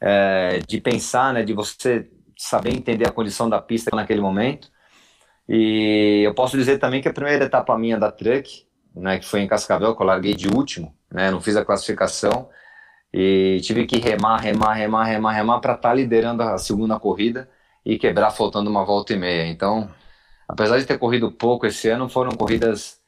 é, 0.00 0.60
de 0.66 0.80
pensar, 0.80 1.32
né? 1.34 1.42
De 1.42 1.52
você 1.52 2.08
saber 2.38 2.74
entender 2.74 3.06
a 3.06 3.12
condição 3.12 3.48
da 3.48 3.60
pista 3.60 3.94
naquele 3.94 4.20
momento. 4.20 4.68
E 5.48 6.22
eu 6.24 6.34
posso 6.34 6.56
dizer 6.56 6.78
também 6.78 7.02
que 7.02 7.08
a 7.08 7.12
primeira 7.12 7.44
etapa 7.44 7.76
minha 7.78 7.98
da 7.98 8.10
Truck, 8.10 8.66
né, 8.94 9.18
que 9.18 9.26
foi 9.26 9.40
em 9.40 9.46
Cascavel, 9.48 9.94
que 9.94 10.02
eu 10.02 10.06
larguei 10.06 10.34
de 10.34 10.48
último, 10.48 10.94
né, 11.12 11.30
não 11.30 11.40
fiz 11.40 11.56
a 11.56 11.64
classificação 11.64 12.48
e 13.12 13.60
tive 13.62 13.86
que 13.86 13.98
remar, 13.98 14.38
remar, 14.38 14.74
remar, 14.74 15.04
remar, 15.04 15.32
remar 15.32 15.60
para 15.60 15.74
estar 15.74 15.94
liderando 15.94 16.42
a 16.42 16.58
segunda 16.58 16.98
corrida 16.98 17.48
e 17.84 17.98
quebrar 17.98 18.30
faltando 18.30 18.70
uma 18.70 18.84
volta 18.84 19.12
e 19.12 19.16
meia. 19.16 19.46
Então, 19.46 19.90
apesar 20.48 20.78
de 20.78 20.86
ter 20.86 20.98
corrido 20.98 21.30
pouco 21.30 21.66
esse 21.66 21.88
ano, 21.88 22.08
foram 22.08 22.32
corridas 22.32 22.98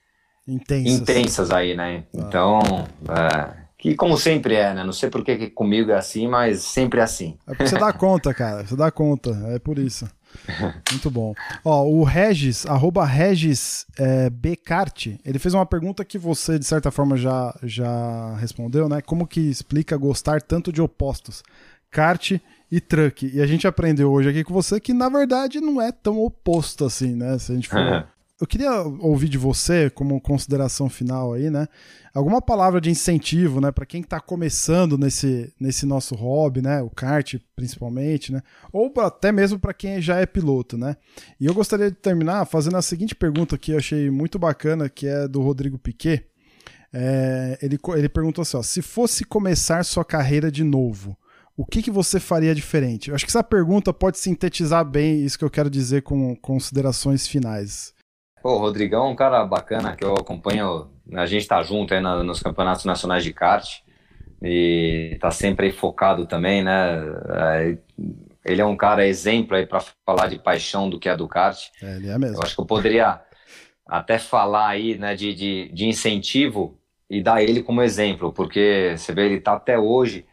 Intensas. 0.46 0.92
intensas 0.92 1.50
aí, 1.50 1.76
né? 1.76 2.04
Então, 2.14 2.60
é, 3.08 3.66
que 3.78 3.94
como 3.94 4.16
sempre 4.16 4.54
é, 4.54 4.72
né? 4.72 4.84
Não 4.84 4.92
sei 4.92 5.10
por 5.10 5.24
que 5.24 5.36
que 5.36 5.50
comigo 5.50 5.90
é 5.90 5.96
assim, 5.96 6.26
mas 6.28 6.62
sempre 6.62 7.00
é 7.00 7.02
assim. 7.02 7.36
É 7.46 7.50
porque 7.50 7.68
você 7.68 7.78
dá 7.78 7.92
conta, 7.94 8.32
cara. 8.32 8.64
Você 8.64 8.76
dá 8.76 8.90
conta. 8.90 9.30
É 9.48 9.58
por 9.58 9.78
isso. 9.78 10.08
Muito 10.90 11.10
bom. 11.10 11.34
Ó, 11.64 11.84
o 11.84 12.04
Regis, 12.04 12.66
arroba 12.66 13.04
Regis 13.04 13.86
é, 13.98 14.30
Becarte, 14.30 15.18
ele 15.24 15.38
fez 15.38 15.54
uma 15.54 15.66
pergunta 15.66 16.04
que 16.04 16.18
você, 16.18 16.58
de 16.58 16.64
certa 16.64 16.90
forma, 16.90 17.16
já, 17.16 17.54
já 17.62 18.34
respondeu, 18.36 18.88
né? 18.88 19.00
Como 19.00 19.26
que 19.26 19.40
explica 19.40 19.96
gostar 19.96 20.42
tanto 20.42 20.72
de 20.72 20.80
opostos? 20.80 21.42
Kart 21.90 22.32
e 22.70 22.80
truck. 22.80 23.30
E 23.32 23.40
a 23.40 23.46
gente 23.46 23.66
aprendeu 23.66 24.10
hoje 24.10 24.28
aqui 24.28 24.44
com 24.44 24.52
você 24.52 24.80
que, 24.80 24.92
na 24.92 25.08
verdade, 25.08 25.60
não 25.60 25.80
é 25.80 25.92
tão 25.92 26.18
oposto 26.20 26.84
assim, 26.84 27.14
né? 27.14 27.38
Se 27.38 27.52
a 27.52 27.54
gente 27.54 27.68
for 27.68 27.78
Eu 28.38 28.46
queria 28.46 28.82
ouvir 28.82 29.30
de 29.30 29.38
você, 29.38 29.88
como 29.88 30.20
consideração 30.20 30.90
final 30.90 31.32
aí, 31.32 31.48
né? 31.48 31.66
Alguma 32.12 32.42
palavra 32.42 32.80
de 32.80 32.90
incentivo, 32.90 33.60
né, 33.60 33.70
para 33.70 33.86
quem 33.86 34.00
está 34.00 34.20
começando 34.20 34.98
nesse, 34.98 35.52
nesse 35.60 35.86
nosso 35.86 36.14
hobby, 36.14 36.60
né? 36.60 36.82
O 36.82 36.90
kart, 36.90 37.36
principalmente, 37.54 38.32
né? 38.32 38.42
Ou 38.72 38.92
até 39.00 39.32
mesmo 39.32 39.58
para 39.58 39.72
quem 39.72 40.02
já 40.02 40.18
é 40.18 40.26
piloto, 40.26 40.76
né? 40.76 40.96
E 41.40 41.46
eu 41.46 41.54
gostaria 41.54 41.90
de 41.90 41.96
terminar 41.96 42.44
fazendo 42.46 42.76
a 42.76 42.82
seguinte 42.82 43.14
pergunta 43.14 43.56
que 43.56 43.72
eu 43.72 43.78
achei 43.78 44.10
muito 44.10 44.38
bacana, 44.38 44.88
que 44.88 45.06
é 45.06 45.26
do 45.26 45.40
Rodrigo 45.40 45.78
Piquet. 45.78 46.26
É, 46.92 47.58
ele, 47.62 47.78
ele 47.96 48.08
perguntou 48.08 48.42
assim: 48.42 48.56
ó, 48.56 48.62
se 48.62 48.82
fosse 48.82 49.24
começar 49.24 49.84
sua 49.84 50.04
carreira 50.04 50.50
de 50.50 50.64
novo, 50.64 51.16
o 51.56 51.64
que, 51.64 51.82
que 51.82 51.90
você 51.90 52.20
faria 52.20 52.54
diferente? 52.54 53.08
Eu 53.08 53.14
acho 53.14 53.24
que 53.24 53.30
essa 53.30 53.42
pergunta 53.42 53.92
pode 53.92 54.18
sintetizar 54.18 54.84
bem 54.84 55.24
isso 55.24 55.38
que 55.38 55.44
eu 55.44 55.50
quero 55.50 55.70
dizer 55.70 56.02
com 56.02 56.36
considerações 56.36 57.26
finais. 57.26 57.94
Pô, 58.42 58.54
o 58.56 58.58
Rodrigão 58.58 59.06
é 59.06 59.10
um 59.10 59.16
cara 59.16 59.44
bacana 59.44 59.96
que 59.96 60.04
eu 60.04 60.14
acompanho. 60.14 60.88
A 61.14 61.26
gente 61.26 61.46
tá 61.46 61.62
junto 61.62 61.94
aí 61.94 62.00
na- 62.00 62.22
nos 62.22 62.42
campeonatos 62.42 62.84
nacionais 62.84 63.24
de 63.24 63.32
kart 63.32 63.80
e 64.42 65.16
tá 65.20 65.30
sempre 65.30 65.66
aí 65.66 65.72
focado 65.72 66.26
também, 66.26 66.62
né? 66.62 67.00
Ele 68.44 68.60
é 68.60 68.64
um 68.64 68.76
cara 68.76 69.06
exemplo 69.06 69.56
aí 69.56 69.66
para 69.66 69.82
falar 70.04 70.28
de 70.28 70.38
paixão 70.38 70.88
do 70.88 70.98
que 71.00 71.08
é 71.08 71.16
do 71.16 71.26
kart. 71.26 71.58
É, 71.82 71.96
ele 71.96 72.08
é 72.08 72.18
mesmo. 72.18 72.36
Eu 72.36 72.42
acho 72.42 72.54
que 72.54 72.60
eu 72.60 72.66
poderia 72.66 73.20
até 73.86 74.18
falar 74.18 74.68
aí, 74.68 74.98
né, 74.98 75.14
de, 75.14 75.34
de, 75.34 75.68
de 75.72 75.86
incentivo 75.86 76.78
e 77.08 77.22
dar 77.22 77.42
ele 77.42 77.62
como 77.62 77.82
exemplo, 77.82 78.32
porque 78.32 78.94
você 78.96 79.12
vê, 79.12 79.26
ele 79.26 79.40
tá 79.40 79.54
até 79.54 79.78
hoje, 79.78 80.26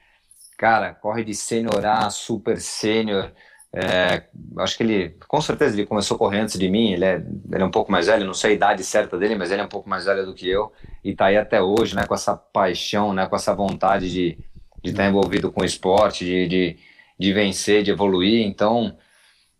cara, 0.64 0.94
corre 0.94 1.24
de 1.24 1.34
sênior 1.36 1.86
A, 1.86 2.10
super 2.10 2.58
sênior, 2.60 3.32
É, 3.76 4.28
acho 4.60 4.78
que 4.78 4.84
ele, 4.84 5.18
com 5.28 5.42
certeza, 5.42 5.76
ele 5.76 5.88
começou 5.88 6.14
a 6.16 6.18
correr 6.20 6.42
antes 6.42 6.60
de 6.60 6.70
mim. 6.70 6.94
Ele 6.94 7.06
é, 7.06 7.16
ele 7.52 7.64
é 7.64 7.66
um 7.66 7.72
pouco 7.72 7.92
mais 7.92 8.06
velho, 8.08 8.26
não 8.26 8.34
sei 8.34 8.52
a 8.52 8.54
idade 8.54 8.84
certa 8.84 9.18
dele, 9.18 9.36
mas 9.36 9.50
ele 9.52 9.62
é 9.62 9.66
um 9.66 9.68
pouco 9.70 9.90
mais 9.90 10.06
velho 10.06 10.26
do 10.26 10.36
que 10.36 10.48
eu. 10.48 10.72
E 11.04 11.16
tá 11.16 11.26
aí 11.28 11.38
até 11.38 11.60
hoje, 11.62 11.96
né, 11.96 12.06
com 12.06 12.14
essa 12.14 12.36
paixão, 12.38 13.14
né, 13.14 13.26
com 13.28 13.36
essa 13.36 13.54
vontade 13.56 14.12
de 14.12 14.38
de 14.84 14.92
estar 14.92 15.08
envolvido 15.08 15.52
com 15.52 15.62
o 15.62 15.66
esporte, 15.66 16.26
de, 16.26 16.48
de, 16.48 16.78
de 17.18 17.34
vencer, 17.34 17.84
de 17.84 17.92
evoluir. 17.92 18.46
Então, 18.46 18.98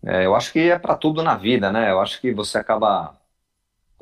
é, 0.06 0.26
eu 0.26 0.36
acho 0.36 0.52
que 0.54 0.60
é 0.72 0.80
para 0.80 0.96
tudo 0.96 1.24
na 1.24 1.36
vida, 1.38 1.72
né? 1.72 1.92
Eu 1.92 2.00
acho 2.02 2.20
que 2.22 2.34
você 2.34 2.58
acaba 2.58 3.16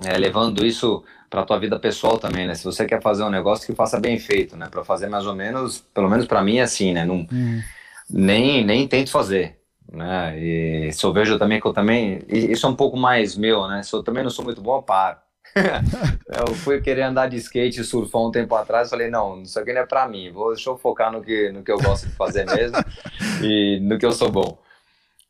é, 0.03 0.17
levando 0.17 0.65
isso 0.65 1.03
para 1.29 1.41
a 1.41 1.45
tua 1.45 1.57
vida 1.57 1.79
pessoal 1.79 2.17
também, 2.17 2.45
né? 2.45 2.55
Se 2.55 2.65
você 2.65 2.85
quer 2.85 3.01
fazer 3.01 3.23
um 3.23 3.29
negócio 3.29 3.65
que 3.65 3.73
faça 3.73 3.99
bem 3.99 4.19
feito, 4.19 4.57
né? 4.57 4.67
Para 4.69 4.83
fazer 4.83 5.07
mais 5.07 5.25
ou 5.25 5.33
menos, 5.33 5.79
pelo 5.93 6.09
menos 6.09 6.25
para 6.25 6.43
mim 6.43 6.57
é 6.57 6.63
assim, 6.63 6.91
né? 6.93 7.05
Não, 7.05 7.25
uhum. 7.31 7.61
nem, 8.09 8.65
nem 8.65 8.87
tento 8.87 9.11
fazer, 9.11 9.57
né? 9.91 10.37
E 10.37 10.91
se 10.91 11.05
eu 11.05 11.13
vejo 11.13 11.39
também 11.39 11.61
que 11.61 11.65
eu 11.65 11.73
também, 11.73 12.21
isso 12.27 12.65
é 12.65 12.69
um 12.69 12.75
pouco 12.75 12.97
mais 12.97 13.37
meu, 13.37 13.67
né? 13.67 13.81
Se 13.81 13.93
eu 13.95 14.03
também 14.03 14.23
não 14.23 14.29
sou 14.29 14.43
muito 14.43 14.61
bom, 14.61 14.77
eu 14.77 14.83
paro. 14.83 15.17
eu 16.47 16.53
fui 16.55 16.81
querer 16.81 17.03
andar 17.03 17.27
de 17.27 17.37
skate 17.37 17.81
e 17.81 17.83
surfar 17.83 18.21
um 18.21 18.31
tempo 18.31 18.55
atrás, 18.55 18.89
falei, 18.89 19.09
não, 19.09 19.41
isso 19.41 19.59
aqui 19.59 19.73
não 19.73 19.81
é 19.81 19.85
para 19.85 20.07
mim, 20.07 20.31
vou, 20.31 20.53
deixa 20.53 20.69
eu 20.69 20.77
focar 20.77 21.11
no 21.11 21.21
que, 21.21 21.51
no 21.51 21.61
que 21.61 21.71
eu 21.71 21.77
gosto 21.77 22.07
de 22.07 22.15
fazer 22.15 22.45
mesmo 22.45 22.77
e 23.43 23.79
no 23.81 23.97
que 23.97 24.05
eu 24.05 24.11
sou 24.11 24.31
bom. 24.31 24.57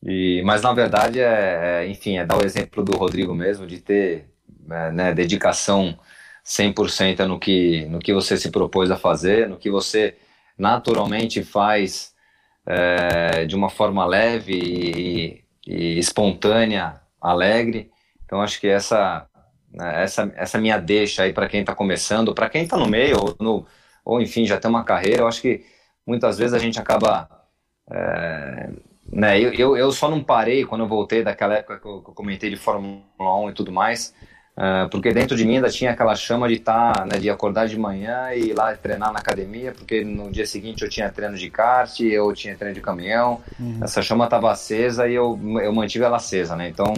E, 0.03 0.41
mas 0.43 0.61
na 0.61 0.73
verdade, 0.73 1.19
é, 1.19 1.83
é, 1.83 1.87
enfim, 1.87 2.17
é 2.17 2.25
dar 2.25 2.37
o 2.37 2.45
exemplo 2.45 2.83
do 2.83 2.97
Rodrigo 2.97 3.33
mesmo, 3.33 3.67
de 3.67 3.79
ter 3.79 4.30
né, 4.67 5.13
dedicação 5.13 5.97
100% 6.45 7.25
no 7.25 7.39
que, 7.39 7.85
no 7.85 7.99
que 7.99 8.13
você 8.13 8.37
se 8.37 8.49
propôs 8.49 8.89
a 8.89 8.97
fazer, 8.97 9.47
no 9.47 9.57
que 9.57 9.69
você 9.69 10.17
naturalmente 10.57 11.43
faz 11.43 12.13
é, 12.65 13.45
de 13.45 13.55
uma 13.55 13.69
forma 13.69 14.05
leve 14.05 14.53
e, 14.53 15.43
e, 15.67 15.99
espontânea, 15.99 17.01
alegre. 17.19 17.91
Então 18.25 18.41
acho 18.41 18.59
que 18.59 18.67
essa 18.67 19.27
né, 19.73 20.03
essa, 20.03 20.31
essa 20.35 20.57
minha 20.57 20.77
deixa 20.77 21.23
aí 21.23 21.33
para 21.33 21.47
quem 21.47 21.61
está 21.61 21.75
começando, 21.75 22.33
para 22.33 22.49
quem 22.49 22.63
está 22.63 22.77
no 22.77 22.87
meio 22.87 23.17
ou, 23.19 23.35
no, 23.39 23.65
ou 24.03 24.21
enfim 24.21 24.45
já 24.45 24.57
tem 24.57 24.69
uma 24.69 24.83
carreira, 24.83 25.21
eu 25.21 25.27
acho 25.27 25.41
que 25.41 25.63
muitas 26.05 26.37
vezes 26.37 26.53
a 26.53 26.59
gente 26.59 26.79
acaba 26.79 27.29
é, 27.89 28.69
né, 29.11 29.39
eu, 29.39 29.75
eu, 29.75 29.91
só 29.91 30.09
não 30.09 30.23
parei 30.23 30.65
quando 30.65 30.81
eu 30.81 30.87
voltei 30.87 31.23
daquela 31.23 31.55
época 31.55 31.79
que 31.79 31.85
eu, 31.85 32.01
que 32.01 32.09
eu 32.09 32.13
comentei 32.13 32.49
de 32.49 32.55
Fórmula 32.55 33.03
1 33.19 33.49
e 33.49 33.53
tudo 33.53 33.71
mais, 33.71 34.13
porque 34.91 35.13
dentro 35.13 35.35
de 35.35 35.45
mim 35.45 35.55
ainda 35.55 35.69
tinha 35.69 35.91
aquela 35.91 36.15
chama 36.15 36.47
de 36.47 36.55
estar, 36.55 36.93
tá, 36.93 37.05
né, 37.05 37.17
de 37.17 37.29
acordar 37.29 37.67
de 37.67 37.79
manhã 37.79 38.33
e 38.33 38.49
ir 38.49 38.53
lá 38.53 38.75
treinar 38.75 39.11
na 39.11 39.19
academia, 39.19 39.71
porque 39.71 40.03
no 40.03 40.29
dia 40.29 40.45
seguinte 40.45 40.83
eu 40.83 40.89
tinha 40.89 41.09
treino 41.09 41.37
de 41.37 41.49
kart, 41.49 41.99
eu 42.01 42.31
tinha 42.33 42.55
treino 42.55 42.75
de 42.75 42.81
caminhão, 42.81 43.41
uhum. 43.59 43.79
essa 43.81 44.01
chama 44.01 44.25
estava 44.25 44.51
acesa 44.51 45.07
e 45.07 45.15
eu, 45.15 45.39
eu 45.61 45.73
mantive 45.73 46.03
ela 46.03 46.17
acesa, 46.17 46.55
né? 46.55 46.67
Então, 46.67 46.93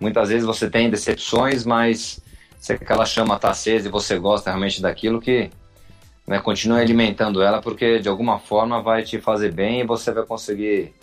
muitas 0.00 0.28
vezes 0.28 0.46
você 0.46 0.70
tem 0.70 0.88
decepções, 0.88 1.64
mas 1.64 2.20
se 2.60 2.72
aquela 2.72 3.04
chama 3.04 3.34
está 3.34 3.50
acesa 3.50 3.88
e 3.88 3.90
você 3.90 4.18
gosta 4.18 4.50
realmente 4.50 4.80
daquilo 4.80 5.20
que 5.20 5.50
né, 6.26 6.38
continue 6.40 6.80
alimentando 6.80 7.42
ela, 7.42 7.60
porque 7.60 7.98
de 7.98 8.08
alguma 8.08 8.38
forma 8.38 8.80
vai 8.80 9.02
te 9.02 9.20
fazer 9.20 9.52
bem 9.52 9.80
e 9.80 9.86
você 9.86 10.12
vai 10.12 10.24
conseguir 10.24 10.94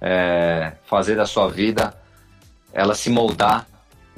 é, 0.00 0.72
fazer 0.84 1.16
da 1.16 1.26
sua 1.26 1.48
vida 1.48 1.94
ela 2.72 2.94
se 2.94 3.10
moldar 3.10 3.66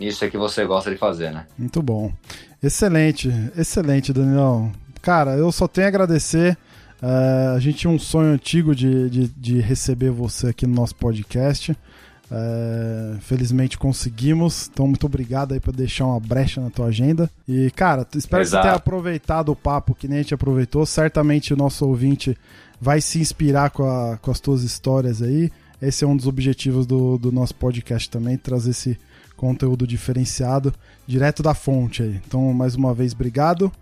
nisso 0.01 0.25
é 0.25 0.31
que 0.31 0.39
você 0.39 0.65
gosta 0.65 0.91
de 0.91 0.97
fazer, 0.97 1.31
né? 1.31 1.47
Muito 1.57 1.83
bom. 1.83 2.13
Excelente, 2.63 3.31
excelente, 3.57 4.13
Daniel. 4.13 4.73
Cara, 5.03 5.37
eu 5.37 5.53
só 5.53 5.69
tenho 5.69 5.87
a 5.87 5.89
agradecer. 5.89 6.57
Uh, 7.03 7.55
a 7.57 7.59
gente 7.61 7.79
tinha 7.79 7.91
um 7.91 7.99
sonho 7.99 8.33
antigo 8.33 8.75
de, 8.75 9.09
de, 9.09 9.29
de, 9.29 9.61
receber 9.61 10.11
você 10.11 10.49
aqui 10.49 10.67
no 10.67 10.75
nosso 10.75 10.95
podcast. 10.97 11.73
Uh, 11.73 13.19
felizmente 13.21 13.79
conseguimos. 13.79 14.71
Então, 14.73 14.87
muito 14.87 15.07
obrigado 15.07 15.53
aí 15.53 15.61
por 15.61 15.75
deixar 15.75 16.07
uma 16.07 16.21
brecha 16.21 16.61
na 16.61 16.71
tua 16.71 16.87
agenda. 16.87 17.31
E, 17.49 17.71
cara, 17.71 18.07
espero 18.15 18.43
Exato. 18.43 18.63
que 18.63 18.69
você 18.69 18.69
tenha 18.69 18.77
aproveitado 18.77 19.51
o 19.51 19.57
papo 19.57 19.95
que 19.95 20.07
nem 20.07 20.19
a 20.19 20.23
gente 20.23 20.35
aproveitou. 20.35 20.85
Certamente 20.85 21.55
o 21.55 21.57
nosso 21.57 21.87
ouvinte 21.87 22.37
vai 22.81 23.01
se 23.01 23.19
inspirar 23.19 23.71
com, 23.71 23.85
a, 23.85 24.19
com 24.19 24.31
as 24.31 24.41
tuas 24.41 24.63
histórias 24.63 25.23
aí. 25.23 25.51
Esse 25.81 26.05
é 26.05 26.07
um 26.07 26.17
dos 26.17 26.27
objetivos 26.27 26.87
do, 26.87 27.17
do 27.17 27.33
nosso 27.33 27.55
podcast 27.55 28.09
também, 28.11 28.37
trazer 28.37 28.71
esse 28.71 28.99
conteúdo 29.41 29.87
diferenciado 29.87 30.75
direto 31.07 31.43
da 31.43 31.55
fonte 31.55 32.03
aí. 32.03 32.21
Então, 32.27 32.53
mais 32.53 32.75
uma 32.75 32.93
vez, 32.93 33.15
obrigado. 33.15 33.73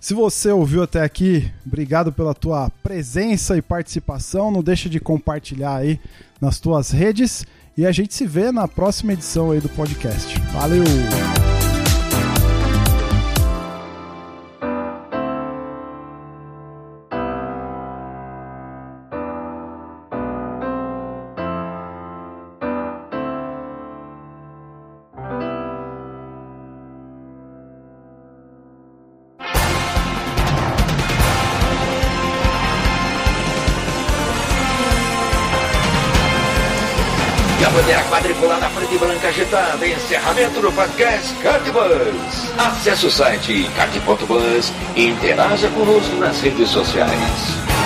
Se 0.00 0.14
você 0.14 0.50
ouviu 0.52 0.80
até 0.82 1.02
aqui, 1.02 1.50
obrigado 1.66 2.12
pela 2.12 2.32
tua 2.32 2.70
presença 2.84 3.56
e 3.56 3.62
participação. 3.62 4.52
Não 4.52 4.62
deixa 4.62 4.88
de 4.88 5.00
compartilhar 5.00 5.76
aí 5.76 5.98
nas 6.40 6.60
tuas 6.60 6.92
redes 6.92 7.44
e 7.76 7.84
a 7.84 7.90
gente 7.90 8.14
se 8.14 8.26
vê 8.26 8.52
na 8.52 8.68
próxima 8.68 9.12
edição 9.12 9.50
aí 9.50 9.60
do 9.60 9.68
podcast. 9.68 10.38
Valeu! 10.52 10.84
Encerramento 40.42 40.60
do 40.60 40.72
podcast 40.72 41.34
Cardbus. 41.36 42.52
Acesse 42.58 43.06
o 43.06 43.10
site 43.10 43.70
card.bus 43.76 44.72
e 44.96 45.08
interaja 45.08 45.68
conosco 45.68 46.16
nas 46.16 46.40
redes 46.40 46.68
sociais. 46.68 47.81